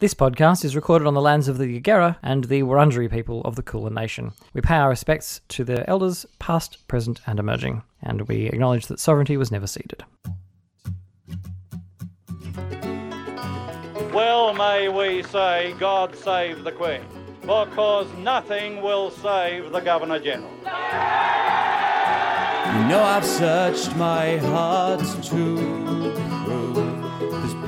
This 0.00 0.14
podcast 0.14 0.64
is 0.64 0.76
recorded 0.76 1.08
on 1.08 1.14
the 1.14 1.20
lands 1.20 1.48
of 1.48 1.58
the 1.58 1.80
Yagera 1.80 2.18
and 2.22 2.44
the 2.44 2.62
Wurundjeri 2.62 3.10
people 3.10 3.40
of 3.40 3.56
the 3.56 3.64
Kulin 3.64 3.94
Nation. 3.94 4.30
We 4.54 4.60
pay 4.60 4.76
our 4.76 4.90
respects 4.90 5.40
to 5.48 5.64
their 5.64 5.82
elders, 5.90 6.24
past, 6.38 6.86
present, 6.86 7.20
and 7.26 7.40
emerging, 7.40 7.82
and 8.00 8.28
we 8.28 8.46
acknowledge 8.46 8.86
that 8.86 9.00
sovereignty 9.00 9.36
was 9.36 9.50
never 9.50 9.66
ceded. 9.66 10.04
Well, 14.14 14.54
may 14.54 14.88
we 14.88 15.24
say, 15.24 15.74
God 15.80 16.14
save 16.14 16.62
the 16.62 16.70
Queen, 16.70 17.02
because 17.40 18.06
nothing 18.18 18.80
will 18.80 19.10
save 19.10 19.72
the 19.72 19.80
Governor 19.80 20.20
General. 20.20 20.52
You 22.68 22.84
know 22.86 23.02
I've 23.02 23.26
searched 23.26 23.96
my 23.96 24.36
heart 24.36 25.00
to 25.00 25.28
prove 25.28 26.14
there's 26.14 26.17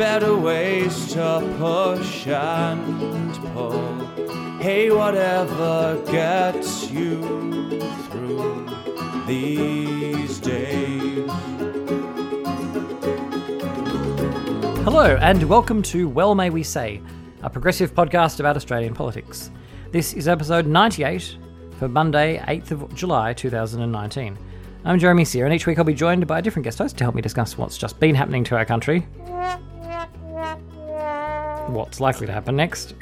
better 0.01 0.35
ways 0.35 1.13
to 1.13 1.57
push 1.59 2.27
and 2.27 3.35
pull. 3.53 3.99
Hey, 4.59 4.91
whatever 4.91 6.03
gets 6.11 6.91
you 6.91 7.21
through 8.09 8.67
these 9.27 10.41
days. 10.41 11.31
Hello, 14.85 15.19
and 15.21 15.43
welcome 15.43 15.83
to 15.83 16.09
Well 16.09 16.35
May 16.35 16.49
We 16.49 16.63
Say, 16.63 17.03
a 17.43 17.51
progressive 17.51 17.95
podcast 17.95 18.41
about 18.41 18.57
Australian 18.57 18.95
politics. 18.95 19.51
This 19.93 20.15
is 20.15 20.29
episode 20.29 20.67
98 20.67 21.37
for 21.79 21.91
Monday, 21.91 22.39
8th 22.39 22.71
of 22.71 22.95
July 22.95 23.35
2019. 23.35 24.39
I'm 24.83 24.99
Jeremy 24.99 25.27
Sear, 25.27 25.45
and 25.45 25.55
each 25.55 25.67
week 25.67 25.77
I'll 25.77 25.85
be 25.85 25.93
joined 25.93 26.27
by 26.27 26.39
a 26.39 26.43
different 26.43 26.65
guest 26.65 26.79
host 26.79 26.97
to 26.97 27.05
help 27.05 27.15
me 27.15 27.21
discuss 27.21 27.59
what's 27.59 27.77
just 27.77 28.01
been 28.01 28.15
happening 28.15 28.45
to 28.45 28.57
our 28.57 28.65
country, 28.65 29.07
what's 31.75 32.01
likely 32.01 32.27
to 32.27 32.33
happen 32.33 32.57
next, 32.57 32.95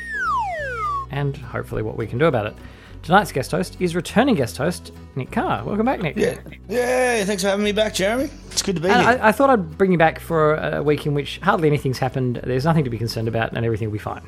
and 1.10 1.36
hopefully 1.36 1.82
what 1.82 1.96
we 1.96 2.06
can 2.06 2.18
do 2.18 2.26
about 2.26 2.46
it. 2.46 2.54
Tonight's 3.02 3.30
guest 3.30 3.52
host 3.52 3.76
is 3.80 3.94
returning 3.94 4.34
guest 4.34 4.56
host 4.56 4.92
Nick 5.14 5.30
Carr. 5.30 5.64
Welcome 5.64 5.86
back, 5.86 6.00
Nick. 6.00 6.16
Yeah, 6.16 6.38
yeah. 6.68 7.24
Thanks 7.24 7.42
for 7.42 7.48
having 7.48 7.64
me 7.64 7.72
back, 7.72 7.94
Jeremy. 7.94 8.28
It's 8.50 8.62
good 8.62 8.74
to 8.76 8.82
be 8.82 8.88
And 8.88 9.00
here. 9.00 9.20
I, 9.22 9.28
I 9.28 9.32
thought 9.32 9.50
I'd 9.50 9.78
bring 9.78 9.92
you 9.92 9.98
back 9.98 10.18
for 10.18 10.56
a 10.56 10.82
week 10.82 11.06
in 11.06 11.14
which 11.14 11.38
hardly 11.38 11.68
anything's 11.68 11.98
happened. 11.98 12.40
There's 12.42 12.64
nothing 12.64 12.84
to 12.84 12.90
be 12.90 12.98
concerned 12.98 13.28
about, 13.28 13.52
and 13.56 13.64
everything 13.64 13.88
will 13.88 13.92
be 13.92 13.98
fine. 14.00 14.26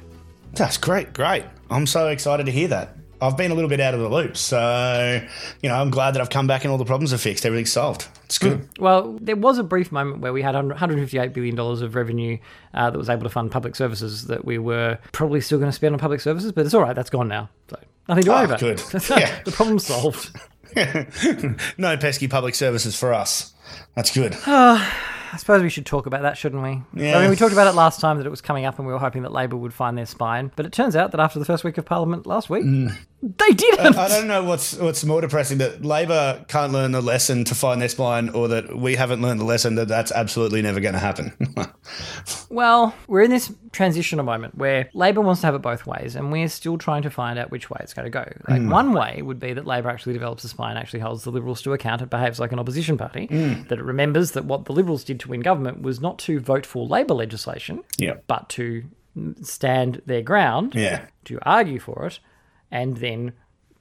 That's 0.52 0.76
great, 0.76 1.12
great. 1.12 1.44
I'm 1.68 1.86
so 1.86 2.08
excited 2.08 2.46
to 2.46 2.52
hear 2.52 2.68
that. 2.68 2.96
I've 3.22 3.36
been 3.36 3.50
a 3.50 3.54
little 3.54 3.68
bit 3.68 3.80
out 3.80 3.94
of 3.94 4.00
the 4.00 4.08
loop, 4.08 4.36
so 4.36 5.20
you 5.62 5.68
know 5.68 5.74
I'm 5.74 5.90
glad 5.90 6.12
that 6.14 6.20
I've 6.22 6.30
come 6.30 6.46
back 6.46 6.64
and 6.64 6.70
all 6.72 6.78
the 6.78 6.84
problems 6.84 7.12
are 7.12 7.18
fixed. 7.18 7.44
Everything's 7.46 7.72
solved. 7.72 8.06
It's 8.24 8.38
good. 8.38 8.58
Hmm. 8.60 8.82
Well, 8.82 9.18
there 9.20 9.36
was 9.36 9.58
a 9.58 9.62
brief 9.64 9.90
moment 9.92 10.20
where 10.20 10.32
we 10.32 10.42
had 10.42 10.54
158 10.54 11.32
billion 11.32 11.54
dollars 11.54 11.82
of 11.82 11.94
revenue 11.94 12.38
uh, 12.74 12.90
that 12.90 12.98
was 12.98 13.10
able 13.10 13.24
to 13.24 13.28
fund 13.28 13.50
public 13.50 13.76
services 13.76 14.26
that 14.26 14.44
we 14.44 14.58
were 14.58 14.98
probably 15.12 15.40
still 15.40 15.58
going 15.58 15.68
to 15.70 15.74
spend 15.74 15.94
on 15.94 15.98
public 15.98 16.20
services, 16.20 16.52
but 16.52 16.64
it's 16.64 16.74
all 16.74 16.82
right. 16.82 16.94
That's 16.96 17.10
gone 17.10 17.28
now, 17.28 17.48
so 17.68 17.78
nothing 18.08 18.24
to 18.24 18.30
worry 18.30 18.40
Oh, 18.40 18.44
about. 18.44 18.60
good. 18.60 18.82
Yeah. 19.10 19.42
the 19.44 19.52
problem's 19.52 19.86
solved. 19.86 20.30
no 21.78 21.96
pesky 21.96 22.28
public 22.28 22.54
services 22.54 22.96
for 22.98 23.12
us. 23.12 23.52
That's 23.94 24.14
good. 24.14 24.36
Ah. 24.46 25.16
I 25.32 25.36
suppose 25.36 25.62
we 25.62 25.68
should 25.70 25.86
talk 25.86 26.06
about 26.06 26.22
that, 26.22 26.36
shouldn't 26.36 26.62
we? 26.62 26.82
Yeah. 27.02 27.16
I 27.16 27.20
mean, 27.20 27.30
we 27.30 27.36
talked 27.36 27.52
about 27.52 27.66
it 27.68 27.74
last 27.76 28.00
time 28.00 28.16
that 28.18 28.26
it 28.26 28.30
was 28.30 28.40
coming 28.40 28.64
up, 28.64 28.78
and 28.78 28.86
we 28.86 28.92
were 28.92 28.98
hoping 28.98 29.22
that 29.22 29.32
Labor 29.32 29.56
would 29.56 29.72
find 29.74 29.96
their 29.96 30.06
spine. 30.06 30.50
But 30.56 30.66
it 30.66 30.72
turns 30.72 30.96
out 30.96 31.12
that 31.12 31.20
after 31.20 31.38
the 31.38 31.44
first 31.44 31.62
week 31.64 31.78
of 31.78 31.84
Parliament 31.84 32.26
last 32.26 32.50
week, 32.50 32.64
Mm. 32.64 32.92
they 33.22 33.50
didn't. 33.50 33.96
I 33.96 34.08
don't 34.08 34.26
know 34.26 34.42
what's 34.44 34.74
what's 34.76 35.04
more 35.04 35.20
depressing 35.20 35.58
that 35.58 35.84
Labor 35.84 36.44
can't 36.48 36.72
learn 36.72 36.92
the 36.92 37.00
lesson 37.02 37.44
to 37.44 37.54
find 37.54 37.80
their 37.80 37.88
spine, 37.88 38.30
or 38.30 38.48
that 38.48 38.76
we 38.76 38.96
haven't 38.96 39.20
learned 39.22 39.40
the 39.40 39.44
lesson 39.44 39.74
that 39.76 39.88
that's 39.88 40.10
absolutely 40.12 40.62
never 40.62 40.80
going 40.80 40.94
to 40.94 40.98
happen. 41.00 41.32
Well, 42.48 42.94
we're 43.06 43.22
in 43.22 43.30
this 43.30 43.52
transitional 43.72 44.24
moment 44.24 44.56
where 44.56 44.90
Labor 44.92 45.20
wants 45.20 45.40
to 45.42 45.46
have 45.46 45.54
it 45.54 45.62
both 45.62 45.86
ways, 45.86 46.16
and 46.16 46.32
we're 46.32 46.48
still 46.48 46.78
trying 46.78 47.02
to 47.02 47.10
find 47.10 47.38
out 47.38 47.50
which 47.52 47.70
way 47.70 47.78
it's 47.80 47.94
going 47.94 48.06
to 48.06 48.10
go. 48.10 48.24
Like 48.48 48.68
one 48.68 48.92
way 48.92 49.22
would 49.22 49.38
be 49.38 49.52
that 49.52 49.66
Labor 49.66 49.88
actually 49.88 50.14
develops 50.14 50.42
a 50.44 50.48
spine, 50.48 50.76
actually 50.76 50.98
holds 51.00 51.22
the 51.22 51.30
Liberals 51.30 51.62
to 51.62 51.72
account, 51.72 52.00
and 52.00 52.10
behaves 52.10 52.40
like 52.40 52.50
an 52.52 52.58
opposition 52.58 52.98
party. 52.98 53.26
That 53.68 53.78
it 53.78 53.84
remembers 53.84 54.32
that 54.32 54.44
what 54.46 54.64
the 54.64 54.72
Liberals 54.72 55.04
did 55.04 55.19
to 55.20 55.28
win 55.28 55.40
government 55.40 55.82
was 55.82 56.00
not 56.00 56.18
to 56.20 56.40
vote 56.40 56.66
for 56.66 56.86
Labor 56.86 57.14
legislation, 57.14 57.82
yeah, 57.98 58.14
but 58.26 58.48
to 58.50 58.84
stand 59.42 60.02
their 60.06 60.22
ground, 60.22 60.74
yeah, 60.74 61.06
to 61.24 61.38
argue 61.42 61.78
for 61.78 62.06
it, 62.06 62.18
and 62.70 62.96
then 62.98 63.32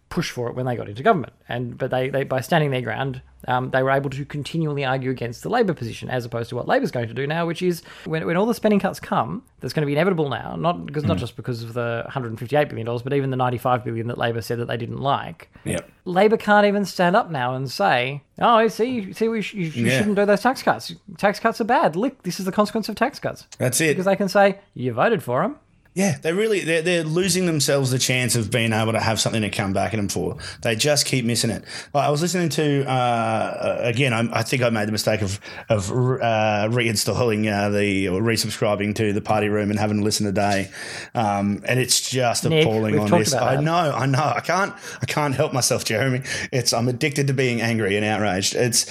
push 0.09 0.31
for 0.31 0.50
it 0.50 0.56
when 0.56 0.66
they 0.66 0.75
got 0.75 0.90
into 0.90 1.03
government. 1.03 1.34
And 1.47 1.78
but 1.78 1.92
they, 1.92 2.09
they 2.09 2.24
by 2.24 2.42
standing 2.42 2.72
their 2.72 2.81
ground, 2.81 3.22
um, 3.47 3.70
they 3.70 3.84
were 3.84 3.92
able 3.92 4.09
to 4.09 4.25
continually 4.25 4.84
argue 4.84 5.12
against 5.12 5.44
the 5.44 5.50
Labor 5.50 5.74
position, 5.74 6.09
as 6.09 6.25
opposed 6.25 6.50
to 6.50 6.56
what 6.56 6.68
Labor's 6.68 6.92
going 6.92 7.08
to 7.08 7.14
do 7.14 7.28
now, 7.28 7.46
which 7.46 7.62
is 7.62 7.84
when, 8.06 8.25
when 8.25 8.36
all 8.36 8.46
the 8.48 8.53
spending 8.56 8.80
cuts 8.80 9.00
come, 9.00 9.44
that's 9.59 9.72
going 9.74 9.81
to 9.81 9.86
be 9.86 9.94
inevitable 9.94 10.28
now. 10.30 10.56
Not 10.56 10.86
because 10.86 11.03
not 11.06 11.18
just 11.18 11.36
because 11.36 11.62
of 11.64 11.74
the 11.74 12.02
158 12.06 12.69
billion 12.69 12.86
dollars, 12.86 13.02
but 13.03 13.14
even 13.14 13.30
the 13.30 13.38
95 13.38 13.84
billion 13.86 14.08
that 14.08 14.18
Labor 14.18 14.42
said 14.42 14.58
that 14.59 14.66
they 14.68 14.78
didn't 14.78 15.00
like. 15.00 15.50
yeah. 15.64 15.80
Labor 16.06 16.38
can't 16.38 16.66
even 16.66 16.86
stand 16.86 17.16
up 17.16 17.30
now 17.30 17.53
and 17.53 17.69
say, 17.69 18.24
"Oh, 18.40 18.68
see, 18.68 19.14
see, 19.14 19.28
we 19.28 19.44
sh- 19.44 19.53
you, 19.53 19.68
you 19.68 19.86
Yeah. 19.86 19.98
shouldn't 20.00 20.16
do 20.16 20.25
those 20.25 20.42
tax 20.42 20.64
cuts. 20.64 20.96
Tax 21.19 21.40
cuts 21.40 21.62
are 21.62 21.66
bad. 21.66 21.96
Look, 21.96 22.24
this 22.24 22.40
is 22.40 22.46
the 22.48 22.52
consequence 22.52 22.90
of 22.90 22.96
tax 22.96 23.19
cuts." 23.19 23.46
That's 23.59 23.80
it. 23.80 23.90
Because 23.90 24.06
they 24.06 24.16
can 24.16 24.28
say, 24.28 24.58
"You 24.74 24.92
voted 24.94 25.22
for 25.22 25.44
them." 25.44 25.58
Yeah, 25.95 26.17
they 26.22 26.33
really 26.33 26.61
they're, 26.61 26.81
they're 26.83 27.03
losing 27.03 27.47
themselves 27.47 27.89
the 27.89 27.97
chance 27.97 28.35
of 28.35 28.51
being 28.51 28.73
able 28.73 28.91
to 28.91 29.00
have 29.00 29.19
something 29.19 29.41
to 29.41 29.50
come 29.50 29.73
back 29.73 29.94
at 29.94 29.97
them 29.97 30.07
for. 30.07 30.38
They 30.61 30.75
just 30.75 31.05
keep 31.05 31.25
missing 31.25 31.50
it. 31.50 31.63
Like, 31.94 32.07
I 32.07 32.11
was 32.11 32.22
listening 32.22 32.50
to 32.50 32.88
uh, 32.88 33.77
again. 33.81 34.13
I, 34.13 34.39
I 34.39 34.44
think 34.44 34.61
I 34.61 34.69
made 34.69 34.88
the 34.88 34.91
mistake 34.91 35.22
of 35.22 35.39
of 35.67 35.89
uh, 35.89 36.69
reinstalling 36.69 37.51
uh, 37.51 37.69
the 37.69 38.07
or 38.07 38.22
resubscribing 38.22 38.95
to 38.95 39.13
the 39.13 39.22
party 39.22 39.50
room 39.50 39.72
and 39.72 39.79
having 39.79 39.97
to 39.97 40.03
listen 40.03 40.27
today, 40.27 40.69
um, 41.16 41.63
and 41.67 41.79
it's 41.79 42.09
just 42.09 42.45
Nick, 42.45 42.66
appalling 42.66 43.00
on 43.00 43.09
this. 43.09 43.33
I 43.33 43.59
know, 43.59 43.73
I 43.73 44.06
know. 44.06 44.33
I 44.35 44.41
can't 44.41 44.73
I 45.01 45.06
can't 45.06 45.33
help 45.33 45.53
myself, 45.53 45.85
Jeremy. 45.85 46.21
It's 46.51 46.71
I'm 46.71 46.88
addicted 46.88 47.27
to 47.27 47.33
being 47.33 47.61
angry 47.61 47.97
and 47.97 48.06
outraged. 48.06 48.56
It's 48.56 48.85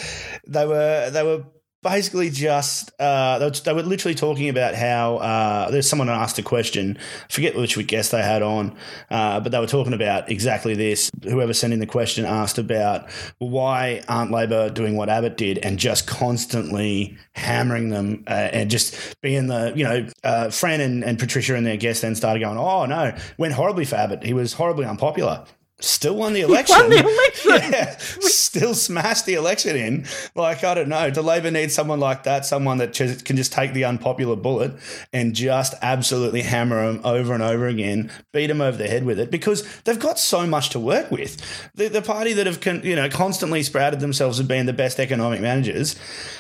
they 0.47 0.67
were 0.67 1.11
they 1.11 1.23
were 1.23 1.45
basically 1.83 2.31
just 2.31 2.91
uh, 3.01 3.39
they, 3.39 3.45
were, 3.45 3.51
they 3.51 3.73
were 3.73 3.83
literally 3.83 4.15
talking 4.15 4.49
about 4.49 4.75
how 4.75 5.17
uh, 5.19 5.71
there's 5.71 5.89
someone 5.89 6.09
asked 6.09 6.39
a 6.39 6.43
question. 6.43 6.99
I 7.29 7.33
forget 7.33 7.57
which 7.57 7.79
guest 7.87 8.11
they 8.11 8.23
had 8.23 8.43
on 8.43 8.77
uh, 9.11 9.41
but 9.41 9.53
they 9.53 9.59
were 9.59 9.67
talking 9.67 9.93
about 9.93 10.31
exactly 10.31 10.75
this. 10.75 11.11
Whoever 11.23 11.55
sent 11.55 11.73
in 11.73 11.81
the 11.81 11.87
question 11.87 12.25
asked 12.25 12.59
about 12.59 13.11
why 13.39 14.03
aren't 14.09 14.31
Labor 14.31 14.71
doing 14.71 14.97
what 14.97 15.09
Abbott 15.09 15.37
did 15.37 15.59
and 15.59 15.79
just 15.79 16.07
constantly 16.07 17.17
hammering 17.35 17.91
them 17.91 18.25
uh, 18.27 18.49
and 18.53 18.71
just 18.71 19.21
being 19.21 19.47
the 19.47 19.73
you 19.77 19.85
know 19.85 20.07
uh, 20.25 20.51
Fran 20.51 20.81
and, 20.81 21.05
and 21.05 21.19
Patricia 21.19 21.55
and 21.55 21.67
their 21.67 21.77
guest 21.77 22.03
then 22.03 22.15
started 22.15 22.41
going 22.41 22.59
oh 22.59 22.87
no 22.87 23.17
went 23.39 23.55
horribly 23.55 23.85
for 23.85 23.97
Abbott. 23.97 24.25
He 24.25 24.35
was 24.35 24.53
horribly 24.53 24.85
unpopular 24.85 25.45
Still 25.81 26.17
won 26.17 26.33
the 26.33 26.41
election. 26.41 26.77
won 26.77 26.91
the 26.91 26.99
election! 27.45 27.73
Yeah, 27.73 27.97
still 27.99 28.75
smashed 28.75 29.27
the 29.27 29.35
election 29.35 29.77
in. 29.77 30.07
Like, 30.35 30.65
I 30.65 30.75
don't 30.75 30.89
know. 30.89 31.09
Do 31.11 31.21
Labor 31.21 31.53
need 31.53 31.71
someone 31.71 32.01
like 32.01 32.25
that? 32.25 32.45
Someone 32.45 32.79
that 32.79 32.93
just, 32.93 33.25
can 33.25 33.37
just 33.37 33.53
take 33.53 33.75
the 33.75 33.85
unpopular 33.85 34.35
bullet 34.35 34.73
and 35.13 35.35
just 35.35 35.75
absolutely 35.81 36.43
hammer 36.43 36.85
them 36.85 37.01
over 37.05 37.33
and 37.33 37.45
over 37.45 37.69
again, 37.69 38.11
beat 38.33 38.49
them 38.49 38.61
over 38.61 38.77
the 38.77 38.89
head 38.89 39.05
with 39.05 39.21
it 39.21 39.31
because 39.31 39.65
they've 39.83 40.01
got 40.01 40.19
so 40.19 40.49
much 40.49 40.71
to 40.71 40.81
work 40.81 41.13
with. 41.13 41.41
The, 41.77 41.87
the 41.87 42.03
party 42.03 42.33
that 42.33 42.47
have 42.47 42.61
con, 42.61 42.81
you 42.83 42.97
know 42.97 43.09
constantly 43.09 43.63
sprouted 43.63 44.01
themselves 44.01 44.41
as 44.41 44.47
being 44.49 44.67
the 44.67 44.73
best 44.73 44.99
economic 44.99 45.41
managers 45.41 45.95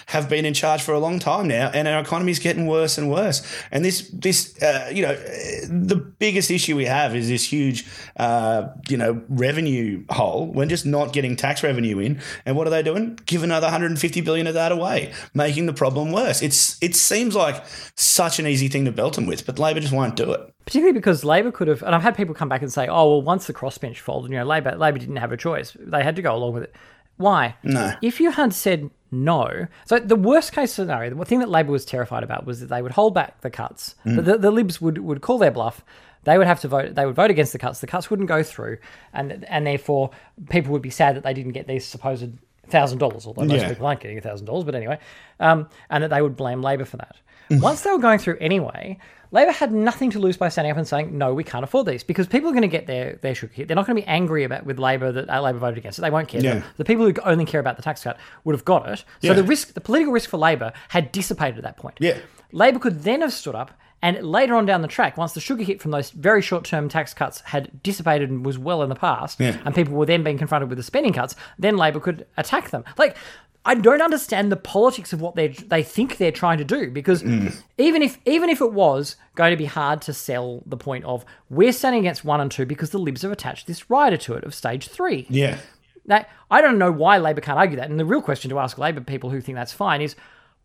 have 0.06 0.28
been 0.28 0.46
in 0.46 0.54
charge 0.54 0.82
for 0.82 0.92
a 0.94 0.98
long 0.98 1.20
time 1.20 1.46
now, 1.46 1.70
and 1.72 1.86
our 1.86 2.00
economy's 2.00 2.40
getting 2.40 2.66
worse 2.66 2.98
and 2.98 3.08
worse. 3.08 3.46
And 3.70 3.84
this 3.84 4.10
this 4.12 4.60
uh, 4.60 4.90
you 4.92 5.02
know 5.02 5.14
the 5.14 5.96
biggest 6.18 6.50
issue 6.50 6.74
we 6.74 6.86
have 6.86 7.14
is 7.14 7.28
this 7.28 7.44
huge 7.44 7.86
uh, 8.16 8.68
you 8.88 8.96
know 8.96 9.22
revenue 9.28 10.04
hole. 10.10 10.46
We're 10.46 10.66
just 10.66 10.86
not 10.86 11.12
getting 11.12 11.36
tax 11.36 11.62
revenue 11.62 11.98
in, 11.98 12.20
and 12.44 12.56
what 12.56 12.66
are 12.66 12.70
they 12.70 12.82
doing? 12.82 13.18
Give 13.26 13.42
another 13.42 13.66
150 13.66 14.20
billion 14.22 14.46
of 14.46 14.54
that 14.54 14.72
away, 14.72 15.12
making 15.34 15.66
the 15.66 15.72
problem 15.72 16.12
worse. 16.12 16.42
It's 16.42 16.76
it 16.82 16.96
seems 16.96 17.34
like 17.34 17.62
such 17.94 18.38
an 18.38 18.46
easy 18.46 18.68
thing 18.68 18.84
to 18.86 18.92
belt 18.92 19.14
them 19.14 19.26
with, 19.26 19.46
but 19.46 19.58
Labor 19.58 19.80
just 19.80 19.92
won't 19.92 20.16
do 20.16 20.32
it. 20.32 20.40
particularly 20.64 20.92
because 20.92 21.24
Labor 21.24 21.50
could 21.52 21.68
have, 21.68 21.82
and 21.82 21.94
I've 21.94 22.02
had 22.02 22.16
people 22.16 22.34
come 22.34 22.48
back 22.48 22.62
and 22.62 22.72
say, 22.72 22.86
"Oh, 22.88 23.08
well, 23.10 23.22
once 23.22 23.46
the 23.46 23.54
crossbench 23.54 23.98
folded, 23.98 24.30
you 24.30 24.38
know, 24.38 24.44
Labor 24.44 24.76
Labor 24.76 24.98
didn't 24.98 25.16
have 25.16 25.32
a 25.32 25.36
choice; 25.36 25.76
they 25.78 26.02
had 26.02 26.16
to 26.16 26.22
go 26.22 26.34
along 26.34 26.54
with 26.54 26.64
it." 26.64 26.74
Why? 27.16 27.56
No. 27.64 27.94
If 28.00 28.20
you 28.20 28.30
had 28.30 28.54
said 28.54 28.90
no, 29.10 29.66
so 29.86 29.98
the 29.98 30.14
worst 30.14 30.52
case 30.52 30.72
scenario, 30.72 31.12
the 31.14 31.24
thing 31.24 31.40
that 31.40 31.48
Labor 31.48 31.72
was 31.72 31.84
terrified 31.84 32.22
about 32.22 32.46
was 32.46 32.60
that 32.60 32.68
they 32.68 32.80
would 32.80 32.92
hold 32.92 33.12
back 33.14 33.40
the 33.40 33.50
cuts. 33.50 33.96
Mm. 34.06 34.16
The, 34.16 34.22
the, 34.22 34.38
the 34.38 34.50
Libs 34.52 34.80
would 34.80 34.98
would 34.98 35.20
call 35.20 35.38
their 35.38 35.50
bluff. 35.50 35.82
They 36.24 36.36
would 36.38 36.46
have 36.46 36.60
to 36.60 36.68
vote. 36.68 36.94
They 36.94 37.06
would 37.06 37.14
vote 37.14 37.30
against 37.30 37.52
the 37.52 37.58
cuts. 37.58 37.80
The 37.80 37.86
cuts 37.86 38.10
wouldn't 38.10 38.28
go 38.28 38.42
through, 38.42 38.78
and 39.12 39.44
and 39.48 39.66
therefore 39.66 40.10
people 40.50 40.72
would 40.72 40.82
be 40.82 40.90
sad 40.90 41.16
that 41.16 41.22
they 41.24 41.34
didn't 41.34 41.52
get 41.52 41.66
these 41.66 41.84
supposed 41.84 42.30
thousand 42.68 42.98
dollars. 42.98 43.26
Although 43.26 43.44
most 43.44 43.62
Yeah. 43.62 43.68
people 43.68 43.86
aren't 43.86 44.00
getting 44.00 44.20
thousand 44.20 44.46
dollars, 44.46 44.64
but 44.64 44.74
anyway, 44.74 44.98
um, 45.40 45.68
and 45.90 46.04
that 46.04 46.10
they 46.10 46.20
would 46.20 46.36
blame 46.36 46.60
Labor 46.62 46.84
for 46.84 46.96
that. 46.98 47.16
Once 47.50 47.80
they 47.80 47.90
were 47.90 47.98
going 47.98 48.18
through 48.18 48.36
anyway, 48.42 48.98
Labor 49.30 49.52
had 49.52 49.72
nothing 49.72 50.10
to 50.10 50.18
lose 50.18 50.36
by 50.36 50.50
standing 50.50 50.70
up 50.70 50.76
and 50.76 50.86
saying, 50.86 51.16
no, 51.16 51.32
we 51.32 51.42
can't 51.42 51.64
afford 51.64 51.86
these 51.86 52.04
because 52.04 52.26
people 52.26 52.50
are 52.50 52.52
going 52.52 52.60
to 52.60 52.68
get 52.68 52.86
their, 52.86 53.14
their 53.22 53.34
shook 53.34 53.52
hit. 53.54 53.68
They're 53.68 53.74
not 53.74 53.86
going 53.86 53.96
to 53.96 54.02
be 54.02 54.06
angry 54.06 54.44
about 54.44 54.66
with 54.66 54.78
Labor 54.78 55.10
that 55.12 55.30
uh, 55.30 55.40
Labor 55.40 55.56
voted 55.58 55.78
against 55.78 55.98
it. 55.98 56.02
They 56.02 56.10
won't 56.10 56.28
care. 56.28 56.42
Yeah. 56.42 56.54
The, 56.56 56.64
the 56.78 56.84
people 56.84 57.06
who 57.06 57.14
only 57.24 57.46
care 57.46 57.58
about 57.60 57.76
the 57.76 57.82
tax 57.82 58.02
cut 58.04 58.18
would 58.44 58.54
have 58.54 58.66
got 58.66 58.86
it. 58.90 58.98
So 58.98 59.04
Yeah. 59.28 59.32
the 59.32 59.44
risk, 59.44 59.72
the 59.72 59.80
political 59.80 60.12
risk 60.12 60.28
for 60.28 60.36
Labor 60.36 60.74
had 60.90 61.10
dissipated 61.10 61.56
at 61.56 61.64
that 61.64 61.78
point. 61.78 61.96
Yeah. 62.00 62.18
Labor 62.52 62.78
could 62.78 63.02
then 63.04 63.22
have 63.22 63.32
stood 63.32 63.54
up 63.54 63.70
And 64.00 64.22
later 64.22 64.54
on 64.54 64.64
down 64.64 64.82
the 64.82 64.88
track, 64.88 65.16
once 65.16 65.32
the 65.32 65.40
sugar 65.40 65.64
hit 65.64 65.80
from 65.82 65.90
those 65.90 66.10
very 66.10 66.40
short 66.40 66.64
term 66.64 66.88
tax 66.88 67.12
cuts 67.12 67.40
had 67.40 67.82
dissipated 67.82 68.30
and 68.30 68.46
was 68.46 68.58
well 68.58 68.82
in 68.82 68.88
the 68.88 68.94
past, 68.94 69.40
and 69.40 69.74
people 69.74 69.94
were 69.94 70.06
then 70.06 70.22
being 70.22 70.38
confronted 70.38 70.68
with 70.68 70.78
the 70.78 70.84
spending 70.84 71.12
cuts, 71.12 71.34
then 71.58 71.76
Labor 71.76 71.98
could 71.98 72.26
attack 72.36 72.70
them. 72.70 72.84
Like, 72.96 73.16
I 73.64 73.74
don't 73.74 74.00
understand 74.00 74.50
the 74.50 74.56
politics 74.56 75.12
of 75.12 75.20
what 75.20 75.34
they 75.34 75.48
they 75.48 75.82
think 75.82 76.16
they're 76.16 76.32
trying 76.32 76.58
to 76.58 76.64
do 76.64 76.90
because 76.90 77.22
mm. 77.22 77.54
even 77.76 78.02
if 78.02 78.18
even 78.24 78.48
if 78.48 78.60
it 78.60 78.72
was 78.72 79.16
going 79.34 79.50
to 79.50 79.56
be 79.56 79.66
hard 79.66 80.00
to 80.02 80.14
sell 80.14 80.62
the 80.64 80.76
point 80.76 81.04
of 81.04 81.24
we're 81.50 81.72
standing 81.72 82.00
against 82.00 82.24
one 82.24 82.40
and 82.40 82.50
two 82.50 82.64
because 82.64 82.90
the 82.90 82.98
Libs 82.98 83.22
have 83.22 83.32
attached 83.32 83.66
this 83.66 83.90
rider 83.90 84.16
to 84.16 84.34
it 84.34 84.44
of 84.44 84.54
stage 84.54 84.88
three. 84.88 85.26
Yeah. 85.28 85.58
Now, 86.06 86.24
I 86.50 86.62
don't 86.62 86.78
know 86.78 86.90
why 86.90 87.18
Labor 87.18 87.42
can't 87.42 87.58
argue 87.58 87.76
that. 87.76 87.90
And 87.90 88.00
the 88.00 88.06
real 88.06 88.22
question 88.22 88.48
to 88.48 88.58
ask 88.58 88.78
Labor 88.78 89.02
people 89.02 89.28
who 89.28 89.42
think 89.42 89.56
that's 89.56 89.74
fine 89.74 90.00
is 90.00 90.16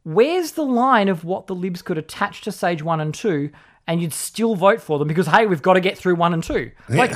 where's 0.03 0.51
the 0.51 0.65
line 0.65 1.09
of 1.09 1.23
what 1.23 1.47
the 1.47 1.55
Libs 1.55 1.81
could 1.81 1.97
attach 1.97 2.41
to 2.41 2.51
stage 2.51 2.83
one 2.83 2.99
and 2.99 3.13
two 3.13 3.51
and 3.87 4.01
you'd 4.01 4.13
still 4.13 4.55
vote 4.55 4.81
for 4.81 4.99
them 4.99 5.07
because, 5.07 5.27
hey, 5.27 5.45
we've 5.45 5.61
got 5.61 5.73
to 5.73 5.81
get 5.81 5.97
through 5.97 6.15
one 6.15 6.33
and 6.33 6.43
two? 6.43 6.71
Like, 6.89 7.13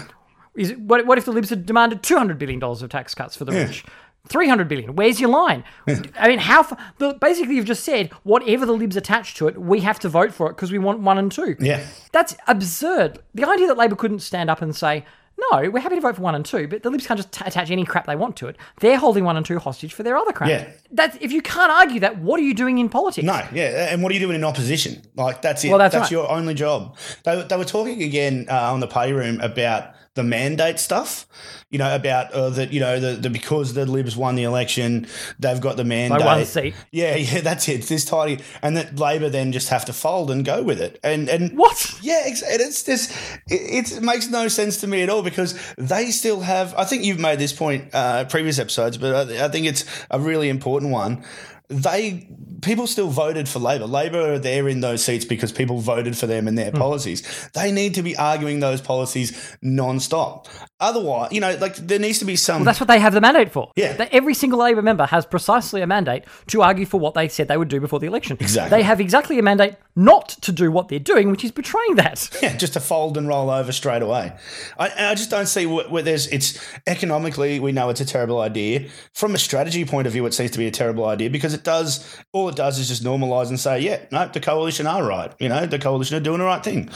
is 0.55 0.71
it, 0.71 0.79
what, 0.79 1.05
what 1.05 1.17
if 1.17 1.25
the 1.25 1.31
Libs 1.31 1.49
had 1.49 1.65
demanded 1.65 2.01
$200 2.01 2.37
billion 2.37 2.61
of 2.61 2.89
tax 2.89 3.15
cuts 3.15 3.35
for 3.35 3.45
the 3.45 3.51
rich? 3.51 3.85
300 4.27 4.67
billion. 4.67 4.95
Where's 4.95 5.19
your 5.19 5.29
line? 5.29 5.63
I 5.87 6.27
mean, 6.27 6.39
how 6.39 6.63
the, 6.97 7.13
basically 7.13 7.55
you've 7.55 7.65
just 7.65 7.83
said 7.83 8.11
whatever 8.23 8.65
the 8.65 8.73
libs 8.73 8.95
attach 8.95 9.35
to 9.35 9.47
it, 9.47 9.57
we 9.57 9.79
have 9.81 9.99
to 9.99 10.09
vote 10.09 10.33
for 10.33 10.47
it 10.47 10.55
because 10.55 10.71
we 10.71 10.79
want 10.79 10.99
one 10.99 11.17
and 11.17 11.31
two. 11.31 11.55
Yeah. 11.59 11.85
That's 12.11 12.35
absurd. 12.47 13.19
The 13.33 13.47
idea 13.47 13.67
that 13.67 13.77
Labor 13.77 13.95
couldn't 13.95 14.19
stand 14.19 14.49
up 14.49 14.61
and 14.61 14.75
say, 14.75 15.05
no, 15.37 15.69
we're 15.69 15.79
happy 15.79 15.95
to 15.95 16.01
vote 16.01 16.15
for 16.15 16.21
one 16.21 16.35
and 16.35 16.45
two, 16.45 16.67
but 16.67 16.83
the 16.83 16.89
Libs 16.89 17.05
can't 17.05 17.17
just 17.17 17.31
t- 17.31 17.43
attach 17.45 17.69
any 17.69 17.85
crap 17.85 18.07
they 18.07 18.15
want 18.15 18.35
to 18.37 18.47
it. 18.47 18.57
They're 18.79 18.97
holding 18.97 19.23
one 19.23 19.37
and 19.37 19.45
two 19.45 19.59
hostage 19.59 19.93
for 19.93 20.03
their 20.03 20.17
other 20.17 20.33
crap. 20.33 20.49
Yeah. 20.49 20.69
That's 20.91 21.17
if 21.21 21.31
you 21.31 21.41
can't 21.41 21.71
argue 21.71 21.99
that, 21.99 22.19
what 22.19 22.39
are 22.39 22.43
you 22.43 22.53
doing 22.53 22.77
in 22.79 22.89
politics? 22.89 23.25
No, 23.25 23.45
yeah, 23.53 23.91
and 23.91 24.01
what 24.01 24.11
are 24.11 24.15
you 24.15 24.19
doing 24.19 24.35
in 24.35 24.43
opposition? 24.43 25.01
Like 25.15 25.41
that's 25.41 25.63
it. 25.63 25.69
Well, 25.69 25.77
that's 25.77 25.93
that's 25.93 26.03
right. 26.03 26.11
your 26.11 26.29
only 26.29 26.53
job. 26.53 26.97
They, 27.23 27.41
they 27.43 27.57
were 27.57 27.65
talking 27.65 28.01
again 28.01 28.47
uh, 28.49 28.73
on 28.73 28.79
the 28.79 28.87
party 28.87 29.13
room 29.13 29.39
about 29.41 29.93
the 30.17 30.23
mandate 30.23 30.79
stuff. 30.79 31.25
You 31.69 31.79
know 31.79 31.95
about 31.95 32.33
uh, 32.33 32.49
that. 32.51 32.73
You 32.73 32.81
know 32.81 32.99
the, 32.99 33.13
the 33.13 33.29
because 33.29 33.73
the 33.73 33.85
Libs 33.85 34.17
won 34.17 34.35
the 34.35 34.43
election, 34.43 35.07
they've 35.39 35.61
got 35.61 35.77
the 35.77 35.85
mandate. 35.85 36.25
one 36.25 36.43
seat. 36.45 36.75
Yeah, 36.91 37.15
yeah, 37.15 37.39
that's 37.41 37.69
it. 37.69 37.79
It's 37.79 37.89
this 37.89 38.03
tidy, 38.03 38.43
and 38.61 38.75
that 38.75 38.99
Labor 38.99 39.29
then 39.29 39.51
just 39.53 39.69
have 39.69 39.85
to 39.85 39.93
fold 39.93 40.29
and 40.29 40.43
go 40.43 40.63
with 40.63 40.81
it. 40.81 40.99
And 41.03 41.29
and 41.29 41.57
What? 41.57 41.99
Yeah, 42.01 42.25
and 42.25 42.61
it's 42.61 42.83
just 42.83 43.11
it, 43.47 43.95
it 43.95 44.01
makes 44.01 44.29
no 44.29 44.49
sense 44.49 44.77
to 44.81 44.87
me 44.87 45.03
at 45.03 45.09
all 45.09 45.23
because 45.23 45.57
they 45.77 46.11
still 46.11 46.41
have. 46.41 46.73
I 46.75 46.83
think 46.83 47.05
you've 47.05 47.19
made 47.19 47.39
this 47.39 47.53
point 47.53 47.89
uh, 47.93 48.25
previous 48.25 48.59
episodes, 48.59 48.97
but 48.97 49.31
I, 49.31 49.45
I 49.45 49.47
think 49.49 49.67
it's 49.67 49.85
a 50.11 50.19
really 50.19 50.49
important 50.49 50.91
one. 50.91 51.23
They 51.69 52.29
people 52.61 52.87
still 52.87 53.09
voted 53.09 53.47
for 53.47 53.59
Labor. 53.59 53.85
Labor 53.85 54.33
are 54.33 54.39
there 54.39 54.67
in 54.67 54.79
those 54.81 55.03
seats 55.03 55.25
because 55.25 55.51
people 55.51 55.79
voted 55.79 56.17
for 56.17 56.25
them 56.25 56.47
and 56.47 56.57
their 56.57 56.71
Hmm. 56.71 56.77
policies. 56.77 57.21
They 57.53 57.71
need 57.71 57.93
to 57.95 58.01
be 58.01 58.15
arguing 58.17 58.61
those 58.61 58.81
policies 58.81 59.33
non-stop. 59.61 60.47
Otherwise, 60.79 61.31
you 61.31 61.41
know, 61.41 61.55
like 61.59 61.75
there 61.75 61.99
needs 61.99 62.19
to 62.19 62.25
be 62.25 62.35
some. 62.35 62.57
Well, 62.57 62.65
that's 62.65 62.79
what 62.79 62.87
they 62.87 62.99
have 62.99 63.13
the 63.13 63.21
mandate 63.21 63.51
for. 63.51 63.71
Yeah. 63.75 63.93
That 63.93 64.13
every 64.13 64.33
single 64.33 64.59
Labor 64.59 64.81
member 64.81 65.05
has 65.07 65.25
precisely 65.25 65.81
a 65.81 65.87
mandate 65.87 66.23
to 66.47 66.61
argue 66.61 66.85
for 66.85 66.99
what 66.99 67.13
they 67.15 67.27
said 67.27 67.47
they 67.47 67.57
would 67.57 67.67
do 67.67 67.79
before 67.79 67.99
the 67.99 68.07
election. 68.07 68.37
Exactly. 68.39 68.77
They 68.77 68.83
have 68.83 68.99
exactly 69.01 69.37
a 69.39 69.43
mandate 69.43 69.75
not 69.95 70.29
to 70.41 70.51
do 70.51 70.71
what 70.71 70.87
they're 70.87 70.99
doing, 70.99 71.31
which 71.31 71.43
is 71.43 71.51
betraying 71.51 71.95
that. 71.95 72.29
Yeah, 72.41 72.55
just 72.55 72.73
to 72.73 72.79
fold 72.79 73.17
and 73.17 73.27
roll 73.27 73.49
over 73.49 73.71
straight 73.71 74.01
away. 74.03 74.31
I, 74.77 74.91
I 75.09 75.15
just 75.15 75.29
don't 75.31 75.47
see 75.47 75.65
where, 75.65 75.89
where 75.89 76.03
there's. 76.03 76.27
It's 76.27 76.59
economically, 76.85 77.59
we 77.59 77.71
know 77.71 77.89
it's 77.89 78.01
a 78.01 78.05
terrible 78.05 78.39
idea. 78.39 78.87
From 79.13 79.33
a 79.35 79.37
strategy 79.39 79.83
point 79.85 80.05
of 80.07 80.13
view, 80.13 80.25
it 80.27 80.33
seems 80.33 80.51
to 80.51 80.59
be 80.59 80.67
a 80.67 80.71
terrible 80.71 81.05
idea 81.05 81.29
because 81.29 81.56
it 81.57 81.63
does. 81.63 82.17
All 82.31 82.49
it 82.49 82.55
does 82.55 82.79
is 82.79 82.87
just 82.87 83.03
normalise 83.03 83.49
and 83.49 83.59
say, 83.59 83.79
yeah, 83.79 84.05
no, 84.11 84.27
the 84.27 84.39
coalition 84.39 84.87
are 84.87 85.03
right. 85.03 85.33
You 85.39 85.49
know, 85.49 85.65
the 85.65 85.79
coalition 85.79 86.17
are 86.17 86.21
doing 86.21 86.39
the 86.39 86.45
right 86.45 86.63
thing. 86.63 86.89